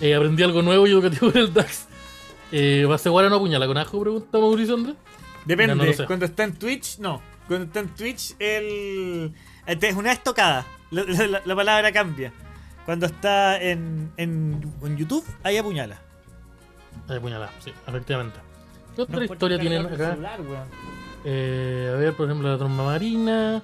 Eh, 0.00 0.14
aprendí 0.14 0.42
algo 0.42 0.62
nuevo 0.62 0.86
y 0.86 0.90
educativo 0.92 1.30
en 1.30 1.38
el 1.38 1.52
DAX. 1.54 1.86
Eh, 2.52 2.84
¿Va 2.88 2.94
a 2.94 2.98
ser 2.98 3.12
guarano 3.12 3.36
o 3.36 3.40
puñala 3.40 3.66
con 3.66 3.76
ajo? 3.76 4.00
Pregunta 4.00 4.38
Mauricio 4.38 4.74
Andrés. 4.74 4.96
Depende. 5.44 5.74
Mira, 5.74 5.94
no. 5.98 6.06
Cuando 6.06 6.24
está 6.24 6.44
en 6.44 6.54
Twitch, 6.54 6.98
no. 6.98 7.20
Cuando 7.46 7.66
está 7.66 7.80
en 7.80 7.88
Twitch, 7.94 8.34
el. 8.38 9.32
este 9.66 9.88
Es 9.90 9.94
una 9.96 10.12
estocada. 10.12 10.66
La, 10.90 11.04
la- 11.04 11.42
la 11.44 11.54
palabra 11.56 11.92
cambia. 11.92 12.32
Cuando 12.84 13.06
está 13.06 13.60
en, 13.60 14.12
en, 14.16 14.72
en 14.82 14.96
YouTube, 14.96 15.24
ahí 15.42 15.56
apuñala. 15.56 16.00
Eh, 17.08 17.18
puñala, 17.20 17.50
sí, 17.60 17.72
efectivamente. 17.86 18.38
¿Qué 18.94 19.02
otra 19.02 19.16
No 19.16 19.24
historia 19.24 19.58
tienen 19.58 19.86
acá? 19.86 20.10
celular. 20.12 20.40
Eh, 21.24 21.90
a 21.94 21.96
ver, 21.98 22.14
por 22.14 22.26
ejemplo, 22.26 22.48
la 22.50 22.58
tromba 22.58 22.84
marina. 22.84 23.62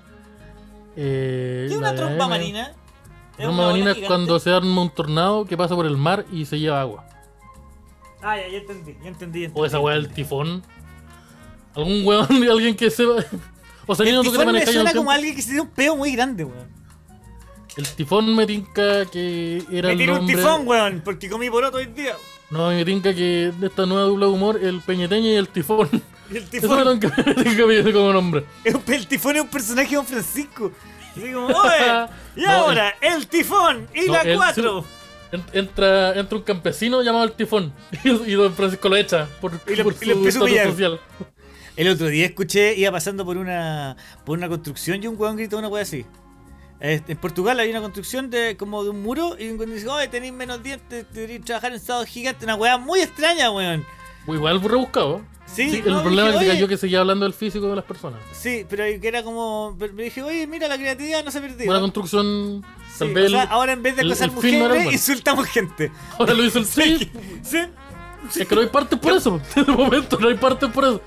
Eh, 0.96 1.66
¿Qué 1.68 1.74
es 1.74 1.80
la 1.80 1.92
una 1.92 2.24
AM. 2.24 2.30
marina? 2.30 2.72
¿Es 3.38 3.44
Tromba 3.44 3.66
marina 3.68 3.92
es 3.92 3.98
cuando 4.06 4.38
se 4.38 4.50
arma 4.52 4.82
un 4.82 4.90
tornado 4.90 5.44
que 5.44 5.56
pasa 5.56 5.74
por 5.74 5.86
el 5.86 5.96
mar 5.96 6.24
y 6.32 6.44
se 6.46 6.58
lleva 6.58 6.80
agua. 6.80 7.06
Ah, 8.22 8.36
ya, 8.36 8.48
ya 8.48 8.58
entendí, 8.58 8.96
ya 9.02 9.08
entendí. 9.08 9.42
ya 9.46 9.50
O 9.54 9.64
esa 9.64 9.78
weá 9.80 9.94
del 9.94 10.08
tifón. 10.12 10.62
Algún 11.74 12.04
weón 12.04 12.40
de 12.40 12.50
alguien 12.50 12.74
que 12.74 12.90
sepa. 12.90 13.16
O 13.86 13.94
sea, 13.94 14.06
El 14.06 14.14
no 14.14 14.22
tifón 14.22 14.52
me 14.52 14.64
suena 14.66 14.92
como 14.92 14.92
tiempo. 14.92 15.10
alguien 15.10 15.34
que 15.34 15.42
se 15.42 15.52
dio 15.52 15.62
un 15.62 15.68
peo 15.70 15.96
muy 15.96 16.12
grande, 16.12 16.44
weón. 16.44 16.68
El 17.76 17.86
tifón 17.88 18.34
me 18.34 18.46
tinca 18.46 19.06
que 19.06 19.62
era 19.70 19.88
Me 19.88 19.92
el 19.92 19.98
tiré 19.98 20.12
un 20.12 20.18
nombre. 20.18 20.36
tifón, 20.36 20.66
weón, 20.66 21.02
porque 21.04 21.28
comí 21.30 21.48
poroto 21.50 21.76
hoy 21.78 21.86
día. 21.86 22.14
No, 22.50 22.68
me 22.68 22.84
tinca 22.84 23.14
que 23.14 23.52
de 23.58 23.66
esta 23.68 23.86
nueva 23.86 24.02
dupla 24.04 24.26
de 24.26 24.32
humor, 24.32 24.58
el 24.62 24.80
peñeteño 24.80 25.28
y 25.30 25.34
el 25.34 25.48
tifón. 25.48 25.88
Y 26.32 26.36
el 26.36 26.42
Eso 26.44 26.50
tifón, 26.50 26.84
me 26.84 26.92
tinca 27.00 27.24
me 27.26 27.34
tinca 27.34 27.66
me- 27.66 27.92
como 27.92 28.12
nombre. 28.12 28.44
el 28.64 29.06
tifón 29.08 29.34
es 29.36 29.42
un 29.42 29.48
personaje 29.48 29.90
de 29.90 29.96
Don 29.96 30.06
Francisco. 30.06 30.70
Así 31.16 31.32
como, 31.32 31.46
oye, 31.46 32.06
y 32.36 32.40
No, 32.42 32.50
ahora, 32.50 32.94
el 33.00 33.26
tifón 33.26 33.88
y 33.92 34.06
No, 34.06 34.12
la 34.12 34.34
4. 34.36 34.84
En- 35.32 35.44
Entra, 35.52 36.14
entra 36.18 36.38
un 36.38 36.44
campesino 36.44 37.02
llamado 37.02 37.24
el 37.24 37.32
tifón. 37.32 37.72
Y, 38.04 38.10
y 38.10 38.32
don 38.34 38.52
Francisco 38.54 38.88
lo 38.88 38.94
echa 38.96 39.26
por, 39.40 39.52
Y 39.66 39.74
lo- 39.74 39.82
por 39.84 39.94
y 39.94 40.30
su 40.30 40.38
social. 40.38 41.00
El 41.76 41.88
otro 41.88 42.06
día 42.08 42.26
escuché, 42.26 42.74
iba 42.76 42.92
pasando 42.92 43.24
por 43.24 43.36
una 43.36 43.96
por 44.24 44.36
una 44.38 44.48
construcción 44.48 45.02
y 45.02 45.06
un 45.08 45.16
weón 45.18 45.36
gritó 45.36 45.58
una 45.58 45.66
wea 45.68 45.82
así. 45.82 46.04
En 46.80 47.16
Portugal 47.18 47.60
hay 47.60 47.70
una 47.70 47.80
construcción 47.82 48.30
de 48.30 48.56
como 48.56 48.82
de 48.82 48.90
un 48.90 49.02
muro 49.02 49.36
y 49.38 49.50
weón 49.50 49.74
dice, 49.74 49.86
oye, 49.88 50.08
tenéis 50.08 50.32
menos 50.32 50.62
dientes, 50.62 51.04
deberéis 51.12 51.44
trabajar 51.44 51.72
en 51.72 51.80
sábado 51.80 52.06
gigante. 52.06 52.44
Una 52.46 52.54
weá 52.54 52.78
muy 52.78 53.00
extraña, 53.00 53.50
weón. 53.50 53.84
Igual 54.26 54.62
rebuscado. 54.62 55.20
Sí, 55.46 55.68
Sí, 55.68 55.82
no, 55.84 55.96
el 55.98 56.02
problema 56.04 56.28
dije, 56.28 56.38
es 56.38 56.40
que 56.46 56.52
cayó 56.54 56.68
que 56.68 56.76
seguía 56.76 57.00
hablando 57.00 57.24
del 57.24 57.34
físico 57.34 57.68
de 57.68 57.74
las 57.76 57.84
personas. 57.84 58.20
Sí, 58.32 58.64
pero 58.70 58.84
que 59.00 59.08
era 59.08 59.22
como. 59.24 59.76
Me 59.94 60.04
dije, 60.04 60.22
oye, 60.22 60.46
mira, 60.46 60.68
la 60.68 60.76
creatividad 60.78 61.24
no 61.24 61.30
se 61.32 61.38
ha 61.38 61.40
perdido. 61.40 61.66
Buena 61.66 61.80
construcción. 61.80 62.64
Sí, 62.92 62.98
Tal 63.00 63.10
o 63.10 63.14
vez 63.14 63.30
sea, 63.32 63.42
el- 63.42 63.48
ahora 63.50 63.72
en 63.72 63.82
vez 63.82 63.96
de 63.96 64.02
acosar 64.02 64.28
no 64.28 64.34
mujeres, 64.34 64.68
bueno. 64.68 64.90
insultamos 64.92 65.46
gente. 65.48 65.90
ahora 66.18 66.34
lo 66.34 66.44
hizo 66.44 66.60
el 66.60 66.64
sí. 66.66 67.10
¿Sí? 67.42 67.58
Es 68.40 68.46
que 68.46 68.54
no 68.54 68.60
hay 68.60 68.68
partes 68.68 68.98
por 68.98 69.12
eso. 69.12 69.40
En 69.56 69.64
el 69.68 69.76
momento 69.76 70.18
no 70.20 70.28
hay 70.28 70.36
partes 70.36 70.70
por 70.70 70.84
eso. 70.84 71.00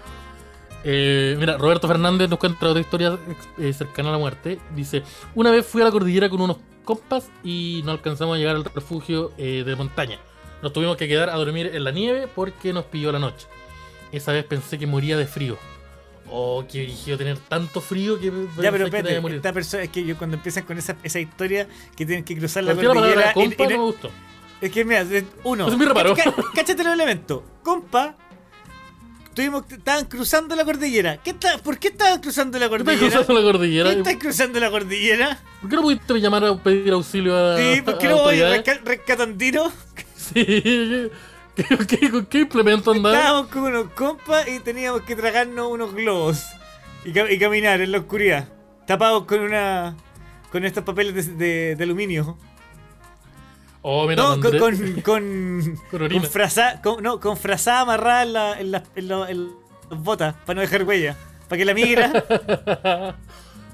Eh, 0.84 1.36
mira, 1.40 1.58
Roberto 1.58 1.88
Fernández 1.88 2.30
nos 2.30 2.40
cuenta 2.40 2.68
otra 2.68 2.82
historia 2.82 3.18
eh, 3.58 3.72
cercana 3.74 4.10
a 4.10 4.12
la 4.14 4.18
muerte. 4.18 4.60
Dice: 4.76 5.04
Una 5.36 5.52
vez 5.52 5.66
fui 5.66 5.82
a 5.82 5.86
la 5.86 5.92
cordillera 5.92 6.30
con 6.30 6.42
unos 6.42 6.58
compas 6.84 7.30
y 7.44 7.82
no 7.86 7.92
alcanzamos 7.92 8.36
a 8.36 8.40
llegar 8.40 8.56
al 8.58 8.66
refugio 8.66 9.32
eh, 9.38 9.64
de 9.66 9.76
montaña. 9.76 10.20
Nos 10.62 10.74
tuvimos 10.74 10.98
que 10.98 11.08
quedar 11.08 11.30
a 11.30 11.36
dormir 11.36 11.72
en 11.74 11.84
la 11.84 11.92
nieve 11.92 12.28
porque 12.34 12.74
nos 12.74 12.86
pilló 12.86 13.12
la 13.12 13.20
noche. 13.20 13.48
Esa 14.12 14.32
vez 14.32 14.46
pensé 14.46 14.78
que 14.78 14.86
moría 14.88 15.18
de 15.18 15.26
frío. 15.26 15.58
Oh, 16.30 16.64
qué 16.72 16.80
dirigido 16.80 17.18
tener 17.18 17.38
tanto 17.38 17.80
frío 17.82 18.20
que 18.20 18.28
Ya, 18.28 18.32
pero 18.34 18.46
pensé 18.56 18.78
que 18.78 18.86
espérate, 18.98 19.22
morir. 19.22 19.38
esta 19.38 19.54
persona, 19.54 19.84
es 19.84 19.90
que 19.90 20.04
yo 20.06 20.18
cuando 20.18 20.38
empiezan 20.38 20.64
con 20.64 20.78
esa, 20.78 20.96
esa 21.04 21.20
historia 21.20 21.68
que 21.96 22.06
tienen 22.06 22.24
que 22.24 22.38
cruzar 22.38 22.64
la 22.64 22.72
¿Por 22.74 22.82
qué 22.82 22.88
la 22.88 22.94
cordillera. 22.94 23.22
palabra 23.34 23.44
y- 23.44 23.48
compa 23.50 23.64
y 23.64 23.68
no 23.68 23.72
no- 23.74 23.78
me 23.78 23.84
gustó? 23.92 24.10
es 24.62 24.72
que 24.72 24.86
mira, 24.86 25.06
uno. 25.44 25.68
Es 25.68 25.78
mi 25.78 25.86
reparo. 25.86 26.16
cá- 26.16 26.24
cá- 26.34 26.44
Cáchate 26.56 26.84
los 26.84 26.94
elementos. 26.94 27.42
Compa. 27.62 28.16
Tuvimos, 29.34 29.64
estaban 29.72 30.06
cruzando 30.06 30.56
la 30.56 30.64
cordillera. 30.66 31.18
¿Qué 31.18 31.32
está, 31.32 31.58
¿Por 31.58 31.78
qué 31.80 31.88
estaban 31.90 32.22
cruzando 32.22 32.60
la 32.60 32.70
¿Qué 32.70 32.76
estás 32.76 32.86
cordillera? 32.96 33.16
cruzando 33.26 33.34
la 33.34 33.40
¿Qué 33.48 33.52
cordillera? 33.58 33.92
estás 33.92 34.16
cruzando 34.18 34.60
la 34.60 34.70
cordillera? 34.72 35.40
¿Por 35.62 35.70
qué 35.70 35.76
no 35.76 35.82
pudiste 35.82 36.14
llamar 36.20 36.46
a 36.46 36.56
pedir 36.62 36.94
auxilio 36.94 37.36
a, 37.36 37.58
Sí, 37.58 37.82
¿por 37.82 37.98
qué 37.98 38.08
a 38.08 38.10
no 38.12 38.16
voy 38.18 38.40
autoridades? 38.42 38.64
resca- 38.66 38.82
rescatandino? 38.84 39.72
Sí, 40.24 40.46
¿qué, 41.56 41.64
qué, 41.88 41.98
qué, 42.00 42.26
qué 42.30 42.40
implemento 42.40 42.92
andaba? 42.92 43.16
Estábamos 43.18 43.48
con 43.52 43.64
unos 43.64 43.92
compas 43.92 44.48
y 44.48 44.60
teníamos 44.62 45.02
que 45.02 45.16
tragarnos 45.16 45.68
unos 45.70 45.94
globos 45.94 46.44
y, 47.06 47.12
ca- 47.12 47.30
y 47.30 47.38
caminar 47.38 47.82
en 47.82 47.92
la 47.92 48.00
oscuridad, 48.00 48.48
tapados 48.88 49.26
con 49.26 49.40
una 49.42 49.96
con 50.52 50.64
estos 50.64 50.84
papeles 50.84 51.14
de, 51.16 51.24
de- 51.34 51.76
de 51.76 51.84
aluminio. 51.84 52.38
Oh, 53.84 54.08
mira, 54.08 54.24
No, 54.24 54.40
con, 54.40 54.58
con, 54.60 54.78
con, 55.04 55.78
Con 55.92 56.00
con 56.82 57.04
no, 57.04 57.20
con 57.20 57.36
frazada 57.38 57.82
amarrada 57.82 58.24
en, 58.24 58.34
la- 58.34 58.60
en 58.60 58.72
la- 58.72 58.84
en 58.96 59.08
la- 59.08 59.30
en 59.30 59.48
las 59.90 60.00
botas 60.00 60.34
para 60.46 60.56
no 60.56 60.62
dejar 60.62 60.84
huella. 60.84 61.16
Para 61.50 61.58
que 61.60 61.66
la 61.66 61.74
migra. 61.74 62.12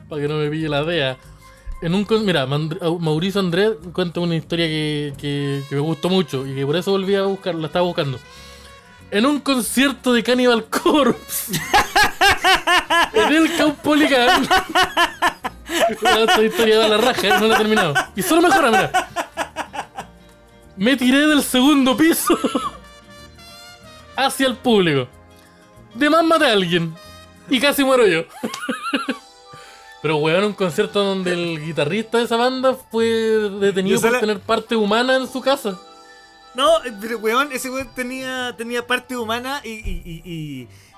Para 0.10 0.22
que 0.24 0.28
no 0.28 0.38
me 0.38 0.49
pille 0.49 0.68
la 0.68 0.84
DEA. 0.84 1.18
En 1.84 1.93
un 1.93 2.05
mira, 2.26 2.45
Mauricio 2.47 3.39
Andrés 3.39 3.74
cuenta 3.93 4.20
una 4.20 4.36
historia 4.36 4.66
que, 4.66 5.14
que- 5.18 5.62
que 5.70 5.76
me 5.76 5.82
gustó 5.82 6.10
mucho 6.10 6.45
y 6.47 6.55
que 6.55 6.66
por 6.66 6.76
eso 6.76 6.91
volví 6.91 7.14
a 7.16 7.22
buscar, 7.24 7.53
la 7.55 7.68
estaba 7.68 7.86
buscando. 7.86 8.20
En 9.12 9.26
un 9.28 9.39
concierto 9.39 10.12
de 10.14 10.24
Cannibal 10.24 10.66
Corpse. 10.70 11.53
en 13.14 13.34
el 13.34 13.55
Caupolicán. 13.57 14.47
Esta 15.89 16.41
historia 16.43 16.80
da 16.80 16.88
la 16.89 16.97
raja, 16.97 17.39
no 17.39 17.47
la 17.47 17.53
he 17.53 17.57
terminado. 17.57 17.93
Y 18.16 18.22
solo 18.24 18.41
mejora, 18.41 18.72
mira. 18.72 18.91
Me 20.80 20.95
tiré 20.95 21.27
del 21.27 21.43
segundo 21.43 21.95
piso 21.97 22.38
hacia 24.15 24.47
el 24.47 24.55
público. 24.55 25.09
De 25.93 26.09
más 26.09 26.23
maté 26.23 26.45
a 26.45 26.53
alguien. 26.53 26.95
Y 27.49 27.59
casi 27.59 27.84
muero 27.84 28.07
yo. 28.07 28.23
Pero 30.01 30.16
weón, 30.17 30.45
un 30.45 30.54
concierto 30.54 31.04
donde 31.04 31.33
el 31.33 31.66
guitarrista 31.66 32.20
de 32.20 32.24
esa 32.24 32.37
banda 32.37 32.74
fue 32.74 33.05
detenido 33.05 33.99
por 33.99 34.20
tener 34.21 34.39
parte 34.39 34.78
humana 34.78 35.17
en 35.17 35.28
su 35.28 35.41
casa. 35.41 35.78
No, 36.55 36.67
pero 37.01 37.17
weón, 37.20 37.51
ese 37.51 37.70
weón 37.70 37.93
tenía, 37.93 38.55
tenía 38.58 38.87
parte 38.87 39.17
humana 39.17 39.62
y, 39.63 39.70
y, 39.71 40.01
y, 40.05 40.21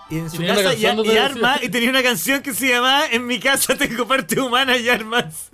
y- 0.09 0.17
en 0.17 0.29
su 0.29 0.45
casa 0.45 0.75
y, 0.75 0.85
armas. 0.85 1.63
Y 1.63 1.69
tenía 1.69 1.89
una 1.89 2.03
canción 2.03 2.41
que 2.41 2.53
se 2.53 2.67
llamaba 2.69 3.07
En 3.07 3.25
mi 3.25 3.39
casa 3.39 3.75
tengo 3.75 4.07
parte 4.07 4.39
humana 4.39 4.77
y 4.77 4.87
armas. 4.87 5.49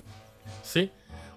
Sí. 0.63 0.91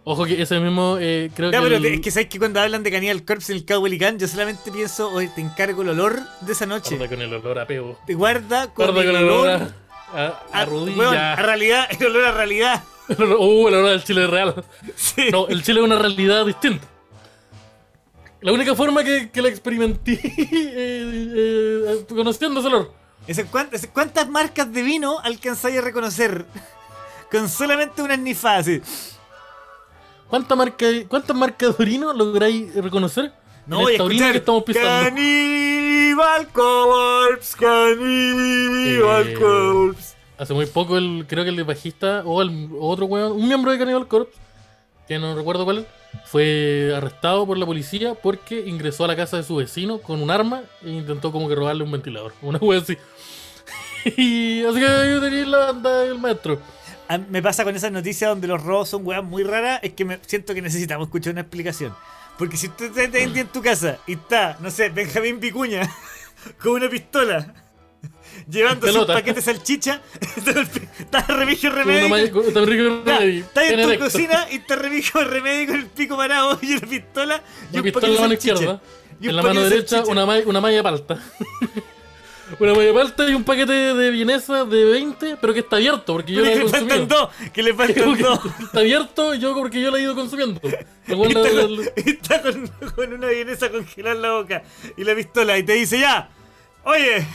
Ojo 0.04 0.24
que 0.24 0.40
ese 0.40 0.58
mismo, 0.60 0.96
eh, 0.98 1.30
creo 1.34 1.50
Ya, 1.52 1.58
que. 1.58 1.64
pero 1.64 1.76
el- 1.76 1.84
es 1.86 2.00
que 2.00 2.10
sabes 2.10 2.28
que 2.28 2.38
cuando 2.38 2.60
hablan 2.60 2.82
de 2.82 2.90
Cannibal 2.90 3.24
Corpse 3.24 3.52
en 3.52 3.58
el 3.58 3.64
Cabo 3.64 3.86
Helicán, 3.86 4.18
yo 4.18 4.26
solamente 4.28 4.72
pienso, 4.72 5.10
oye, 5.12 5.28
te 5.34 5.40
encargo 5.42 5.82
el 5.82 5.90
olor 5.90 6.18
de 6.40 6.52
esa 6.52 6.64
noche. 6.66 6.96
Guarda 6.96 7.08
con 7.14 7.22
el 7.22 7.34
olor 7.34 7.58
a 7.58 7.66
peo. 7.66 7.98
Te 8.06 8.14
guarda 8.14 8.72
con, 8.72 8.86
Guarda 8.86 9.00
el 9.02 9.06
con 9.08 9.16
el 9.16 9.24
olor 9.28 9.46
olor 9.48 9.74
a, 10.14 10.22
a, 10.52 10.60
a 10.62 10.64
rodilla. 10.64 10.96
weón, 10.98 11.16
a 11.16 11.36
realidad, 11.36 11.86
el 11.98 12.06
olor 12.06 12.24
a 12.24 12.32
realidad. 12.32 12.82
El 13.10 13.16
olor- 13.16 13.38
uh, 13.40 13.68
el 13.68 13.74
olor 13.74 13.90
al 13.90 14.04
chile 14.04 14.26
real. 14.28 14.64
Sí. 14.94 15.30
No, 15.32 15.48
el 15.48 15.64
chile 15.64 15.80
es 15.80 15.84
una 15.84 15.98
realidad 15.98 16.46
distinta. 16.46 16.86
La 18.40 18.52
única 18.52 18.74
forma 18.76 19.02
que, 19.04 19.30
que 19.30 19.42
la 19.42 19.48
experimenté 19.48 20.12
eh, 20.24 21.84
eh, 21.96 22.04
conociendo 22.08 22.60
ese 22.60 22.68
olor. 22.68 22.94
¿cuántas, 23.50 23.80
ese- 23.80 23.88
¿Cuántas 23.92 24.28
marcas 24.28 24.72
de 24.72 24.82
vino 24.82 25.18
alcanzáis 25.18 25.76
a 25.78 25.80
reconocer? 25.82 26.46
Con 27.32 27.48
solamente 27.48 28.00
una 28.00 28.14
esnifada 28.14 28.58
así. 28.58 28.80
¿Cuánta 30.30 30.54
marca, 30.54 30.86
¿Cuántas 31.08 31.36
marcas 31.36 31.76
de 31.76 31.82
orino 31.82 32.12
lográis 32.12 32.72
reconocer? 32.76 33.32
No 33.66 33.82
en 33.82 33.88
esta 33.90 34.04
orina 34.04 34.30
que 34.30 34.38
estamos 34.38 34.62
pisando. 34.62 35.10
Cannibal 35.10 36.48
Corpse, 36.52 37.56
Cannibal 37.58 39.28
Eh, 39.28 39.34
Corpse. 39.34 40.14
Hace 40.38 40.54
muy 40.54 40.66
poco, 40.66 40.96
el, 40.96 41.26
creo 41.28 41.42
que 41.42 41.50
el 41.50 41.64
bajista 41.64 42.22
o, 42.24 42.40
el, 42.42 42.70
otro 42.78 43.06
weón, 43.06 43.32
un 43.32 43.46
miembro 43.46 43.72
de 43.72 43.78
Cannibal 43.78 44.06
Corpse, 44.06 44.38
que 45.08 45.18
no 45.18 45.34
recuerdo 45.34 45.64
cuál, 45.64 45.86
fue 46.24 46.92
arrestado 46.96 47.44
por 47.44 47.58
la 47.58 47.66
policía 47.66 48.14
porque 48.14 48.60
ingresó 48.66 49.04
a 49.04 49.08
la 49.08 49.16
casa 49.16 49.36
de 49.36 49.42
su 49.42 49.56
vecino 49.56 49.98
con 49.98 50.22
un 50.22 50.30
arma 50.30 50.62
e 50.84 50.90
intentó 50.90 51.32
como 51.32 51.48
que 51.48 51.56
robarle 51.56 51.82
un 51.82 51.90
ventilador. 51.90 52.32
Una 52.42 52.58
wea 52.58 52.78
así. 52.78 52.96
y 54.16 54.64
así 54.64 54.78
que 54.78 55.10
yo 55.10 55.20
tenía 55.20 55.44
la 55.44 55.58
banda 55.58 56.02
del 56.02 56.18
maestro. 56.18 56.60
A- 57.10 57.18
Me 57.18 57.42
pasa 57.42 57.64
con 57.64 57.74
esas 57.74 57.90
noticias 57.92 58.28
donde 58.30 58.46
los 58.46 58.62
robos 58.62 58.88
son 58.88 59.06
weas 59.06 59.22
muy 59.24 59.42
raras, 59.42 59.80
es 59.82 59.92
que 59.94 60.04
me 60.04 60.18
siento 60.26 60.54
que 60.54 60.62
necesitamos 60.62 61.06
escuchar 61.08 61.32
una 61.32 61.40
explicación. 61.42 61.94
Porque 62.38 62.56
si 62.56 62.68
tú 62.68 62.88
te 62.90 63.08
te 63.08 63.22
en 63.22 63.46
tu 63.48 63.60
casa 63.62 63.98
y 64.06 64.12
está, 64.14 64.56
no 64.60 64.70
sé, 64.70 64.88
Benjamín 64.90 65.40
Vicuña 65.40 65.82
con 66.62 66.72
una 66.72 66.88
pistola 66.88 67.52
llevando 68.48 68.86
sus 68.86 69.06
paquetes 69.14 69.44
de 69.44 69.52
salchicha, 69.52 70.00
está 70.98 71.20
remigio 71.22 71.70
remedio. 71.70 72.08
está 73.40 73.62
en 73.64 73.70
tu 73.82 74.04
cocina 74.04 74.46
y 74.50 74.56
está 74.56 74.76
remigio 74.76 75.24
remedio 75.24 75.66
con 75.66 75.76
el 75.76 75.86
pico 75.86 76.16
parado 76.16 76.58
y 76.62 76.72
una 76.74 76.86
pistola 76.86 77.42
y 77.72 77.76
un 77.76 77.82
pistola 77.82 78.06
en 78.06 78.14
la 78.14 78.20
mano 78.22 78.34
izquierda. 78.34 78.80
En 79.22 79.36
la 79.36 79.42
mano 79.42 79.60
derecha, 79.68 80.04
una, 80.06 80.24
ma- 80.26 80.38
una 80.46 80.60
malla 80.62 80.82
palta. 80.82 81.18
una 82.60 82.72
de 82.72 82.92
palta 82.92 83.28
y 83.28 83.34
un 83.34 83.42
paquete 83.44 83.72
de 83.72 84.10
vienesa 84.10 84.64
de 84.64 84.84
20, 84.84 85.36
pero 85.40 85.52
que 85.54 85.60
está 85.60 85.76
abierto 85.76 86.12
porque 86.12 86.32
yo 86.32 86.42
la 86.42 86.52
he 86.52 86.56
le 86.56 86.62
faltan 86.68 86.88
consumido. 86.88 87.06
dos, 87.16 87.50
que 87.52 87.62
le 87.62 87.74
faltan 87.74 88.18
dos. 88.22 88.40
está 88.62 88.80
abierto 88.80 89.34
y 89.34 89.38
yo 89.38 89.54
porque 89.54 89.80
yo 89.80 89.90
la 89.90 89.98
he 89.98 90.02
ido 90.02 90.14
consumiendo. 90.14 90.60
Cual 91.06 91.28
está, 91.28 91.40
la- 91.50 91.62
con, 91.62 91.76
la- 91.76 91.92
y 91.96 92.10
está 92.10 92.42
con, 92.42 92.66
con 92.94 93.12
una 93.14 93.26
vienesa 93.28 93.70
congelada 93.70 94.14
en 94.16 94.22
la 94.22 94.32
boca 94.32 94.62
y 94.96 95.04
la 95.04 95.14
pistola 95.14 95.56
y 95.58 95.62
te 95.62 95.72
dice 95.72 95.98
ya, 96.00 96.28
oye, 96.84 97.26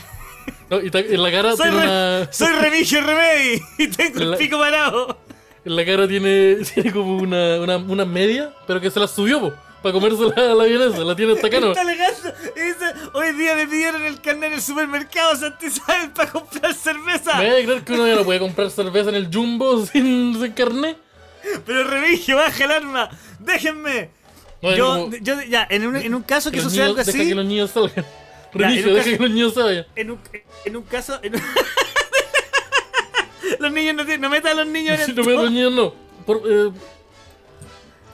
no, 0.70 0.80
y 0.80 0.90
en 0.92 1.22
la 1.22 1.30
cara 1.32 1.56
soy, 1.56 1.68
tiene 1.70 1.82
re- 1.82 1.88
una. 2.22 2.32
soy 2.32 2.52
Remigio 2.52 3.00
Remedi 3.00 3.60
y 3.78 3.88
tengo 3.88 4.20
el 4.32 4.36
pico 4.38 4.58
parado. 4.58 5.18
En 5.64 5.74
la 5.74 5.84
cara 5.84 6.06
tiene, 6.06 6.58
tiene 6.74 6.92
como 6.92 7.16
una, 7.16 7.60
una, 7.60 7.76
una 7.78 8.04
media, 8.04 8.52
pero 8.68 8.80
que 8.80 8.88
se 8.90 9.00
la 9.00 9.08
subió, 9.08 9.40
po, 9.40 9.52
para 9.82 9.92
comerse 9.92 10.22
la, 10.36 10.54
la 10.54 10.64
vienesa. 10.64 10.98
La 10.98 11.16
tiene 11.16 11.32
hasta 11.34 11.46
acá, 11.46 11.60
¿no? 11.60 11.72
Está 11.72 12.94
hoy 13.12 13.32
día 13.32 13.54
me 13.54 13.66
pidieron 13.66 14.02
el 14.04 14.20
carnet 14.20 14.48
en 14.50 14.52
el 14.54 14.62
supermercado 14.62 15.36
Santi 15.36 15.66
Isabel 15.66 16.10
para 16.10 16.30
comprar 16.32 16.74
cerveza. 16.74 17.38
¿Me 17.38 17.50
vas 17.50 17.60
a 17.60 17.64
creer 17.64 17.84
que 17.84 17.92
uno 17.92 18.06
ya 18.06 18.16
no 18.16 18.24
puede 18.24 18.38
comprar 18.40 18.70
cerveza 18.70 19.10
en 19.10 19.16
el 19.16 19.30
jumbo 19.32 19.84
sin, 19.86 20.36
sin 20.40 20.52
carnet? 20.52 20.96
Pero 21.64 21.84
Remigio, 21.84 22.36
baja 22.36 22.64
el 22.64 22.70
arma, 22.72 23.08
déjenme. 23.38 24.10
No, 24.62 24.74
yo, 24.74 25.10
yo, 25.20 25.40
ya, 25.42 25.66
en 25.70 25.86
un, 25.86 25.96
en 25.96 26.14
un 26.14 26.22
caso 26.22 26.50
que 26.50 26.56
los 26.56 26.64
suceda 26.64 26.86
algo 26.86 26.96
Deja 26.96 27.10
así, 27.10 27.28
que 27.28 27.34
los 27.34 27.44
niños 27.44 27.70
salgan. 27.70 28.04
Remigio, 28.52 28.94
deja 28.94 29.04
caso- 29.04 29.16
que 29.16 29.22
los 29.22 29.30
niños 29.32 29.54
vayan. 29.54 29.86
en 29.94 30.10
un, 30.12 30.18
en 30.64 30.76
un 30.76 30.82
caso, 30.84 31.20
en 31.22 31.34
un- 31.36 31.42
los 33.60 33.72
niños 33.72 33.94
no 33.94 34.02
tienen, 34.04 34.20
no 34.22 34.30
metan 34.30 34.52
a 34.52 34.64
los 34.64 34.66
niños 34.66 34.98
en 34.98 35.04
Si 35.06 35.10
el 35.12 35.16
no 35.16 35.24
me 35.24 35.32
los 35.32 35.40
todo. 35.42 35.50
niños 35.50 35.72
no. 35.72 35.94
Por, 36.24 36.42
eh, 36.48 36.70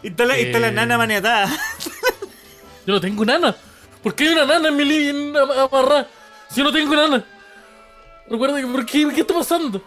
Y 0.03 0.09
está 0.09 0.25
la, 0.25 0.39
y 0.39 0.43
está 0.45 0.59
la 0.59 0.69
Eh. 0.69 0.73
nana 0.73 0.99
maniatada. 0.99 1.47
yo 2.87 2.95
no 2.95 3.01
tengo 3.01 3.25
nana. 3.25 3.55
¿Por 4.03 4.15
qué 4.15 4.25
hay 4.29 4.33
una 4.35 4.47
nana 4.47 4.69
en 4.69 4.77
mi 4.77 4.85
living 4.85 5.35
amarrada? 5.37 6.09
Si 6.49 6.57
yo 6.57 6.65
no 6.65 6.73
tengo 6.73 6.95
nana. 6.95 7.25
Recuerda 8.29 8.61
que, 8.61 8.67
¿por 8.67 8.87
qué? 8.87 9.09
¿Qué 9.15 9.21
está 9.21 9.35
pasando? 9.35 9.83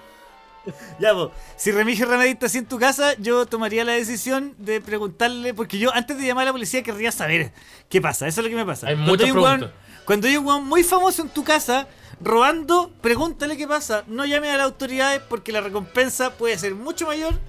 Ya, 1.00 1.14
pues, 1.14 1.30
si 1.58 1.72
Remigio 1.72 2.08
Remedi 2.08 2.32
está 2.32 2.48
así 2.48 2.58
en 2.58 2.66
tu 2.66 2.80
casa, 2.80 3.14
yo 3.20 3.46
tomaría 3.46 3.84
la 3.86 3.92
decisión 3.94 4.56
de 4.58 4.82
preguntarle, 4.82 5.54
porque 5.54 5.78
yo 5.78 5.94
antes 5.94 6.18
de 6.18 6.26
llamar 6.26 6.44
a 6.44 6.46
la 6.48 6.52
policía 6.54 6.82
querría 6.82 7.12
saber 7.12 7.52
qué 7.88 8.02
pasa, 8.02 8.28
eso 8.28 8.42
es 8.42 8.46
lo 8.46 8.50
que 8.50 8.56
me 8.56 8.66
pasa. 8.66 8.88
Hay 8.88 8.96
Cuando 8.96 9.12
muchas 9.12 9.28
un 9.30 9.34
preguntas. 9.34 9.70
Cuando 10.06 10.28
hay 10.28 10.38
un 10.38 10.46
weón 10.46 10.64
muy 10.66 10.84
famoso 10.84 11.22
en 11.22 11.30
tu 11.30 11.44
casa 11.44 11.88
robando, 12.20 12.92
pregúntale 13.02 13.58
qué 13.58 13.68
pasa. 13.68 14.06
No 14.08 14.26
llame 14.26 14.50
a 14.50 14.58
las 14.58 14.66
autoridades 14.66 15.22
porque 15.30 15.52
la 15.52 15.62
recompensa 15.62 16.32
puede 16.32 16.58
ser 16.58 16.74
mucho 16.74 17.06
mayor 17.06 17.40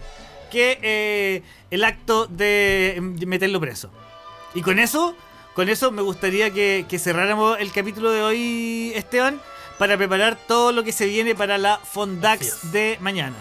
que 0.51 0.79
eh, 0.83 1.43
el 1.71 1.85
acto 1.85 2.27
de 2.27 2.99
mm, 3.01 3.27
meterlo 3.27 3.61
preso. 3.61 3.91
Y 4.55 4.63
con 4.63 4.79
eso, 4.79 5.15
con 5.55 5.69
eso 5.69 5.91
me 5.91 6.03
gustaría 6.03 6.51
que, 6.51 6.87
que 6.89 6.99
cerráramos 6.99 7.59
el 7.61 7.73
capítulo 7.73 8.11
de 8.11 8.23
hoy, 8.23 8.93
Esteban, 8.95 9.41
para 9.79 9.97
preparar 9.97 10.39
todo 10.49 10.73
lo 10.73 10.83
que 10.85 10.93
se 10.93 11.07
viene 11.07 11.35
para 11.35 11.59
la 11.59 11.79
Fondax 11.79 12.73
de 12.73 12.97
mañana. 13.01 13.37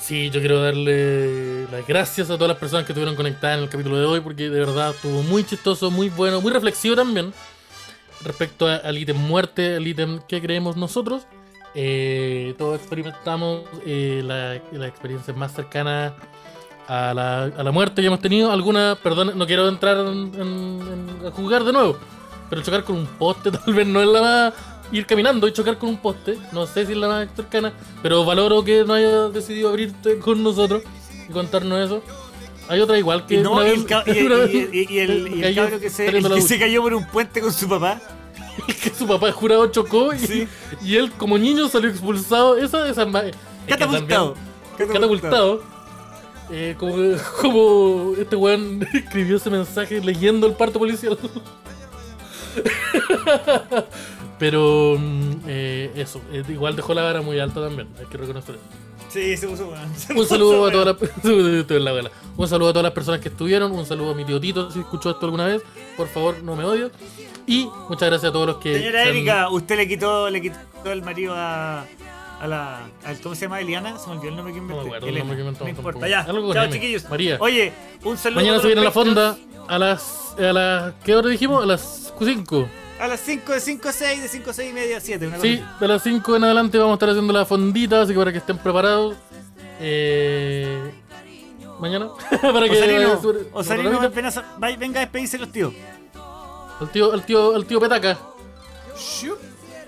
Sí, 0.00 0.30
yo 0.30 0.40
quiero 0.40 0.60
darle 0.60 1.64
las 1.70 1.86
gracias 1.86 2.28
a 2.30 2.34
todas 2.34 2.48
las 2.48 2.56
personas 2.58 2.84
que 2.86 2.92
estuvieron 2.92 3.14
conectadas 3.14 3.58
en 3.58 3.64
el 3.64 3.68
capítulo 3.70 3.98
de 3.98 4.06
hoy, 4.06 4.20
porque 4.20 4.50
de 4.50 4.58
verdad 4.58 4.90
estuvo 4.90 5.22
muy 5.22 5.44
chistoso, 5.44 5.90
muy 5.92 6.08
bueno, 6.08 6.40
muy 6.40 6.50
reflexivo 6.52 6.96
también. 6.96 7.32
Respecto 8.24 8.66
a- 8.66 8.76
al 8.76 8.98
ítem 8.98 9.16
muerte, 9.16 9.76
al 9.76 9.86
ítem 9.86 10.20
que 10.28 10.40
creemos 10.40 10.76
nosotros, 10.76 11.22
eh, 11.74 12.54
todos 12.58 12.78
experimentamos 12.78 13.62
eh, 13.86 14.22
la, 14.24 14.60
la 14.78 14.86
experiencia 14.86 15.32
más 15.34 15.52
cercana 15.52 16.14
a 16.88 17.14
la, 17.14 17.44
a 17.44 17.62
la 17.62 17.70
muerte 17.70 18.02
que 18.02 18.06
hemos 18.08 18.20
tenido. 18.20 18.50
Algunas, 18.52 18.98
perdón, 18.98 19.32
no 19.36 19.46
quiero 19.46 19.68
entrar 19.68 19.98
en, 19.98 20.32
en- 20.34 20.80
en- 21.20 21.26
a 21.26 21.30
jugar 21.30 21.64
de 21.64 21.72
nuevo, 21.72 21.96
pero 22.50 22.62
chocar 22.62 22.84
con 22.84 22.96
un 22.96 23.06
poste 23.06 23.50
tal 23.64 23.72
vez 23.74 23.86
no 23.86 24.00
es 24.00 24.08
la 24.08 24.20
más. 24.22 24.54
Ir 24.92 25.06
caminando 25.06 25.48
y 25.48 25.52
chocar 25.54 25.78
con 25.78 25.88
un 25.88 25.96
poste, 25.96 26.36
no 26.52 26.66
sé 26.66 26.84
si 26.84 26.92
es 26.92 26.98
la 26.98 27.08
más 27.08 27.26
cercana, 27.34 27.72
pero 28.02 28.26
valoro 28.26 28.62
que 28.62 28.84
no 28.84 28.92
haya 28.92 29.28
decidido 29.28 29.70
abrirte 29.70 30.18
con 30.18 30.42
nosotros 30.42 30.82
y 31.26 31.32
contarnos 31.32 31.78
eso. 31.86 32.02
Hay 32.68 32.78
otra 32.78 32.98
igual 32.98 33.24
que. 33.24 33.36
Y, 33.36 33.38
no, 33.38 33.54
y 33.66 33.70
el, 33.70 33.86
y- 34.52 34.68
vez 34.68 34.90
y- 34.90 34.98
el, 34.98 35.26
el 35.44 35.54
cabro 35.54 35.80
que, 35.80 35.88
se, 35.88 36.04
que 36.34 36.42
se 36.42 36.58
cayó 36.58 36.82
por 36.82 36.92
un 36.92 37.06
puente 37.06 37.40
con 37.40 37.54
su 37.54 37.66
papá. 37.70 38.02
que 38.82 38.90
su 38.90 39.06
papá 39.06 39.32
jurado 39.32 39.66
chocó 39.70 40.12
y, 40.12 40.18
Sí. 40.18 40.48
y 40.82 40.96
él 40.96 41.10
como 41.12 41.38
niño 41.38 41.68
salió 41.68 41.88
expulsado. 41.90 42.56
Esa, 42.56 42.88
esa 42.88 43.02
es 43.02 43.08
ma- 43.08 43.20
es 43.22 43.32
que 43.66 43.72
Catapultado. 43.74 44.34
catapultado. 44.76 45.62
Eh, 46.50 46.74
como, 46.78 46.94
como 47.40 48.12
este 48.18 48.36
weón 48.36 48.86
escribió 48.92 49.36
ese 49.36 49.48
mensaje 49.50 50.00
leyendo 50.00 50.46
el 50.46 50.52
parto 50.54 50.78
policial. 50.78 51.18
Pero 54.38 54.96
mm, 54.98 55.30
eh, 55.46 55.92
eso, 55.96 56.20
eh, 56.32 56.42
igual 56.48 56.74
dejó 56.76 56.94
la 56.94 57.02
vara 57.02 57.22
muy 57.22 57.38
alta 57.38 57.60
también, 57.60 57.88
hay 57.98 58.06
que 58.06 58.18
reconocer 58.18 58.56
eso. 58.56 58.64
Sí, 59.08 59.36
se 59.36 59.46
puso 59.46 59.68
weón. 59.68 59.94
Se 59.96 60.12
Un 60.12 60.18
puso 60.18 60.30
saludo 60.30 60.66
a 60.66 60.72
todas 60.72 60.86
las 61.00 61.02
Estoy 61.24 61.76
en 61.76 61.84
la 61.84 61.92
vela. 61.92 62.10
Un 62.36 62.48
saludo 62.48 62.70
a 62.70 62.72
todas 62.72 62.84
las 62.84 62.92
personas 62.92 63.20
que 63.20 63.28
estuvieron, 63.28 63.70
un 63.72 63.84
saludo 63.86 64.10
a 64.10 64.14
mi 64.14 64.24
tío 64.24 64.40
Tito 64.40 64.70
si 64.70 64.80
escuchó 64.80 65.10
esto 65.10 65.26
alguna 65.26 65.46
vez, 65.46 65.62
por 65.96 66.08
favor 66.08 66.42
no 66.42 66.56
me 66.56 66.64
odies. 66.64 66.90
Y 67.52 67.68
muchas 67.88 68.08
gracias 68.08 68.30
a 68.30 68.32
todos 68.32 68.46
los 68.46 68.56
que 68.56 68.78
Señora 68.78 69.02
han- 69.02 69.08
Erika, 69.08 69.48
usted 69.50 69.76
le 69.76 69.88
quitó, 69.88 70.30
le 70.30 70.40
quitó 70.40 70.58
el 70.92 71.02
marido 71.02 71.34
a, 71.36 71.80
a 72.40 72.46
la. 72.46 72.78
a- 73.04 73.14
¿Cómo 73.22 73.34
se 73.34 73.42
llama? 73.42 73.60
Eliana. 73.60 73.98
Se 73.98 74.06
me 74.08 74.12
olvidó 74.16 74.28
el 74.30 74.36
nombre 74.36 74.54
que 74.54 74.60
me 74.60 74.72
inventé. 74.72 74.86
acuerdo 74.86 75.06
el 75.08 75.18
nombre 75.18 75.36
que 75.36 75.40
inventó 75.42 75.64
No 75.64 75.70
importa, 75.70 76.08
ya. 76.08 76.20
Algo 76.20 76.52
Chao, 76.54 76.66
chiquillos. 76.70 77.08
María. 77.10 77.36
Oye, 77.40 77.72
un 78.04 78.16
saludo. 78.16 78.40
Mañana 78.40 78.60
se 78.60 78.66
viene 78.66 78.80
a 78.80 78.84
la 78.84 78.90
fonda 78.90 79.36
a 79.68 79.78
las. 79.78 80.34
a 80.38 80.52
las. 80.52 80.94
¿Qué 81.04 81.14
hora 81.14 81.28
dijimos? 81.28 81.62
A 81.62 81.66
las 81.66 82.12
5. 82.18 82.68
A 83.00 83.08
las 83.08 83.20
5 83.20 83.52
de 83.52 83.60
5 83.60 83.88
a 83.88 83.92
6, 83.92 84.22
de 84.22 84.28
5 84.28 84.50
a 84.50 84.52
6 84.52 84.70
y 84.70 84.72
media 84.72 84.96
a 84.98 85.00
7. 85.00 85.26
Una 85.26 85.40
Sí, 85.40 85.58
cosa 85.58 85.76
de 85.80 85.88
las 85.88 86.02
5 86.04 86.36
en 86.36 86.44
adelante 86.44 86.78
vamos 86.78 86.92
a 86.92 86.94
estar 86.94 87.08
haciendo 87.10 87.32
la 87.32 87.44
fondita, 87.44 88.02
así 88.02 88.12
que 88.12 88.18
para 88.18 88.30
que 88.30 88.38
estén 88.38 88.58
preparados. 88.58 89.16
Eh, 89.80 90.78
mañana. 91.80 92.08
para 92.42 92.66
que 92.68 92.76
Osarino, 92.78 93.20
Osarino, 93.52 94.10
venga 94.78 95.00
a 95.00 95.02
despedirse 95.02 95.38
los 95.38 95.50
tíos. 95.50 95.72
Al 96.82 96.90
tío, 96.90 97.12
al 97.12 97.24
tío, 97.24 97.54
al 97.54 97.64
tío 97.64 97.80
Petaca. 97.80 98.18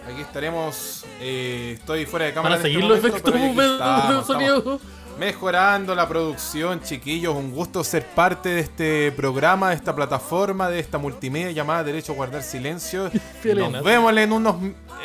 Aquí 0.07 0.21
estaremos. 0.21 1.05
eh, 1.21 1.77
estoy 1.79 2.07
fuera 2.07 2.27
de 2.27 2.33
Para 2.33 2.43
cámara. 2.49 2.55
en 2.57 2.61
este 2.61 2.69
seguir 2.69 2.85
los 2.85 2.99
efectos 2.99 4.27
sonido. 4.27 4.81
Mejorando 5.19 5.95
la 5.95 6.09
producción, 6.09 6.81
chiquillos. 6.81 7.35
Un 7.35 7.53
gusto 7.53 7.85
ser 7.85 8.05
parte 8.07 8.49
de 8.49 8.61
este 8.61 9.13
programa, 9.13 9.71
de 9.71 9.77
esta 9.77 9.95
plataforma, 9.95 10.69
de 10.69 10.81
esta 10.81 10.99
multimedia 10.99 11.53
llamada 11.53 11.85
Derecho 11.85 12.13
a 12.13 12.15
Guardar 12.17 12.43
Silencio. 12.43 13.11
Nos 13.45 13.85
vemos 13.85 14.17
en 14.17 14.33
unas 14.33 14.55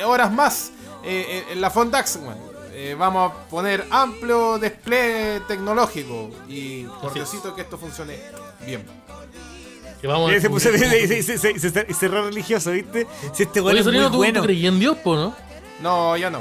horas 0.06 0.32
más 0.32 0.72
eh, 1.04 1.44
en 1.52 1.62
la 1.62 1.70
Fondax. 1.70 2.20
Bueno, 2.24 2.42
eh, 2.74 2.96
vamos 2.98 3.32
a 3.32 3.50
poner 3.50 3.86
amplio 3.92 4.58
despliegue 4.58 5.42
tecnológico 5.48 6.30
y 6.48 6.84
por 6.84 7.14
que 7.14 7.62
esto 7.62 7.78
funcione 7.78 8.20
bien. 8.66 8.86
Que 10.02 10.08
vamos 10.08 10.32
Y 10.32 10.36
a 10.36 10.42
se 10.42 10.50
puso 10.50 10.70
se, 10.72 11.24
se, 11.24 11.60
se, 11.60 11.94
cerró 11.94 12.24
religioso, 12.26 12.72
¿viste? 12.72 13.06
Si 13.34 13.44
este 13.44 13.60
Oye, 13.60 13.80
es 13.80 13.86
muy 13.86 13.96
¿tú, 14.10 14.18
bueno. 14.18 14.40
tú 14.42 14.46
creí 14.46 14.66
en 14.66 14.80
Dios, 14.80 14.98
po, 14.98 15.16
¿no? 15.16 15.36
No, 15.82 16.16
ya 16.18 16.30
no. 16.30 16.40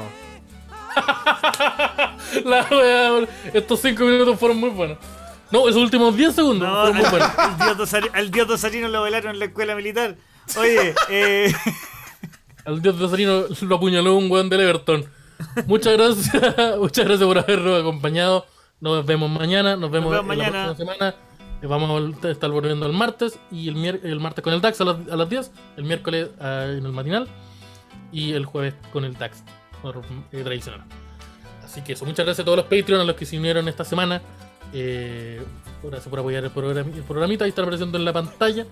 La 2.45 2.67
wea, 2.71 3.27
estos 3.53 3.81
5 3.81 4.03
minutos 4.03 4.39
fueron 4.39 4.57
muy 4.57 4.69
buenos. 4.69 4.97
No, 5.51 5.67
esos 5.67 5.81
últimos 5.81 6.15
10 6.15 6.35
segundos 6.35 6.67
No, 6.67 6.75
fueron 6.81 6.97
muy 6.97 7.09
buenos. 7.09 7.29
al 7.37 7.57
dios 7.57 7.77
Dosari- 7.77 8.11
al 8.13 8.31
dios 8.31 8.47
Dosarino 8.47 8.87
lo 8.87 9.01
velaron 9.03 9.31
en 9.31 9.39
la 9.39 9.45
escuela 9.45 9.75
militar. 9.75 10.15
Oye, 10.57 10.93
eh, 11.09 11.53
Al 12.65 12.81
dios 12.81 12.97
de 12.99 13.05
Osarino 13.05 13.43
lo 13.61 13.75
apuñaló 13.75 14.15
un 14.15 14.29
weón 14.31 14.49
del 14.49 14.61
Everton. 14.61 15.05
Muchas 15.67 15.93
gracias, 15.97 16.29
muchas 16.79 17.05
gracias 17.05 17.27
por 17.27 17.37
habernos 17.39 17.79
acompañado. 17.81 18.45
Nos 18.81 19.05
vemos 19.05 19.29
mañana, 19.29 19.75
nos 19.75 19.89
vemos, 19.91 20.11
vemos 20.11 20.21
en 20.21 20.27
mañana. 20.27 20.57
la 20.59 20.65
próxima 20.75 20.93
semana. 20.93 21.15
Eh, 21.61 21.67
Vamos 21.67 22.15
a 22.23 22.29
estar 22.29 22.49
volviendo 22.49 22.85
el 22.85 22.93
martes 22.93 23.39
y 23.51 23.67
el, 23.69 23.83
el 23.85 24.19
martes 24.19 24.43
con 24.43 24.53
el 24.53 24.61
DAX 24.61 24.79
a 24.81 24.85
las, 24.85 24.95
a 25.11 25.15
las 25.15 25.29
10, 25.29 25.51
el 25.77 25.83
miércoles 25.83 26.29
ah, 26.39 26.65
en 26.69 26.85
el 26.85 26.91
matinal 26.91 27.27
y 28.11 28.33
el 28.33 28.45
jueves 28.45 28.73
con 28.93 29.03
el 29.05 29.13
DAX 29.17 29.43
eh, 30.31 30.43
tradicional. 30.43 30.83
Así 31.63 31.81
que 31.81 31.93
eso, 31.93 32.05
muchas 32.05 32.25
gracias 32.25 32.43
a 32.43 32.45
todos 32.45 32.57
los 32.57 32.65
Patreon, 32.65 33.01
a 33.01 33.03
los 33.03 33.15
que 33.15 33.25
se 33.25 33.37
unieron 33.37 33.67
esta 33.67 33.83
semana. 33.85 34.21
Eh, 34.73 35.41
gracias 35.83 36.07
por 36.07 36.19
apoyar 36.19 36.43
el, 36.43 36.51
programa, 36.51 36.89
el 36.95 37.03
programita, 37.03 37.43
ahí 37.45 37.49
está 37.49 37.61
apareciendo 37.61 37.97
en 37.97 38.05
la 38.05 38.13
pantalla. 38.13 38.65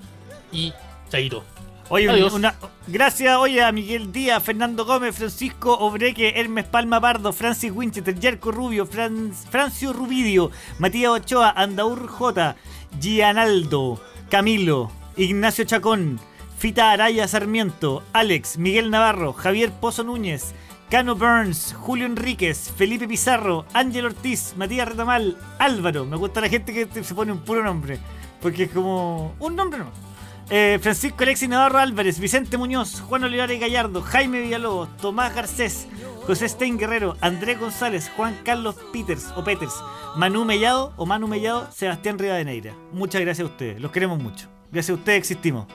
Y 0.52 0.74
chaito. 1.10 1.44
Oye, 1.90 2.10
Adiós. 2.10 2.34
una, 2.34 2.54
gracias 2.88 3.38
oye, 3.38 3.64
a 3.64 3.72
Miguel 3.72 4.12
Díaz, 4.12 4.44
Fernando 4.44 4.84
Gómez, 4.84 5.16
Francisco 5.16 5.74
Obreque, 5.78 6.34
Hermes 6.36 6.66
Palma 6.66 7.00
Pardo, 7.00 7.32
Francis 7.32 7.72
Winchester, 7.74 8.20
Yerko 8.20 8.52
Rubio, 8.52 8.86
Fran- 8.86 9.32
Francio 9.34 9.94
Rubidio, 9.94 10.52
Matías 10.80 11.12
Ochoa, 11.12 11.52
Andaur 11.52 12.08
J, 12.08 12.58
Gianaldo, 13.00 14.02
Camilo, 14.30 14.92
Ignacio 15.16 15.66
Chacón, 15.66 16.20
Fita 16.58 16.92
Araya 16.92 17.28
Sarmiento, 17.28 18.04
Alex, 18.14 18.58
Miguel 18.58 18.90
Navarro, 18.90 19.34
Javier 19.34 19.72
Pozo 19.72 20.04
Núñez, 20.04 20.54
Cano 20.90 21.16
Burns, 21.16 21.74
Julio 21.74 22.06
Enríquez, 22.06 22.72
Felipe 22.76 23.08
Pizarro, 23.08 23.66
Ángel 23.74 24.06
Ortiz, 24.06 24.54
Matías 24.58 24.88
Retamal, 24.88 25.38
Álvaro. 25.60 26.06
Me 26.06 26.18
gusta 26.18 26.42
la 26.42 26.50
gente 26.50 26.74
que 26.74 27.04
se 27.04 27.14
pone 27.14 27.32
un 27.32 27.40
puro 27.40 27.64
nombre, 27.64 28.00
porque 28.42 28.64
es 28.64 28.72
como 28.72 29.36
un 29.40 29.56
nombre 29.56 29.80
no. 29.80 30.07
Eh, 30.50 30.80
Francisco 30.82 31.24
Alexis 31.24 31.50
Navarro 31.50 31.80
Álvarez, 31.80 32.20
Vicente 32.20 32.58
Muñoz, 32.58 33.02
Juan 33.02 33.24
Olivares 33.26 33.60
Gallardo, 33.60 34.02
Jaime 34.02 34.40
Villalobos, 34.40 34.96
Tomás 34.98 35.36
Garcés, 35.36 35.88
José 36.26 36.48
Stein 36.48 36.78
Guerrero, 36.78 37.18
Andrés 37.20 37.60
González, 37.60 38.10
Juan 38.16 38.38
Carlos 38.46 38.76
Peters 38.94 39.26
o 39.36 39.44
Peters, 39.44 39.74
Manu 40.16 40.46
Mellado 40.46 40.94
o 40.96 41.06
Manu 41.06 41.28
Mellado, 41.28 41.70
Sebastián 41.72 42.18
Rivadeneira. 42.18 42.74
Muchas 42.94 43.20
gracias 43.22 43.46
a 43.46 43.52
ustedes, 43.52 43.82
los 43.82 43.92
queremos 43.92 44.20
mucho. 44.20 44.48
Gracias 44.72 44.92
a 44.96 45.00
ustedes 45.00 45.18
existimos. 45.20 45.66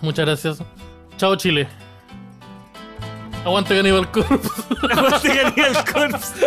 Muchas 0.00 0.26
gracias. 0.26 0.62
Chao 1.16 1.34
Chile. 1.36 1.66
Aguante 3.44 3.76
Cannibal 3.76 4.10
Corpse. 4.12 4.48
Aguante 4.92 5.28
Cannibal 5.28 5.84
Corpse. 5.92 6.46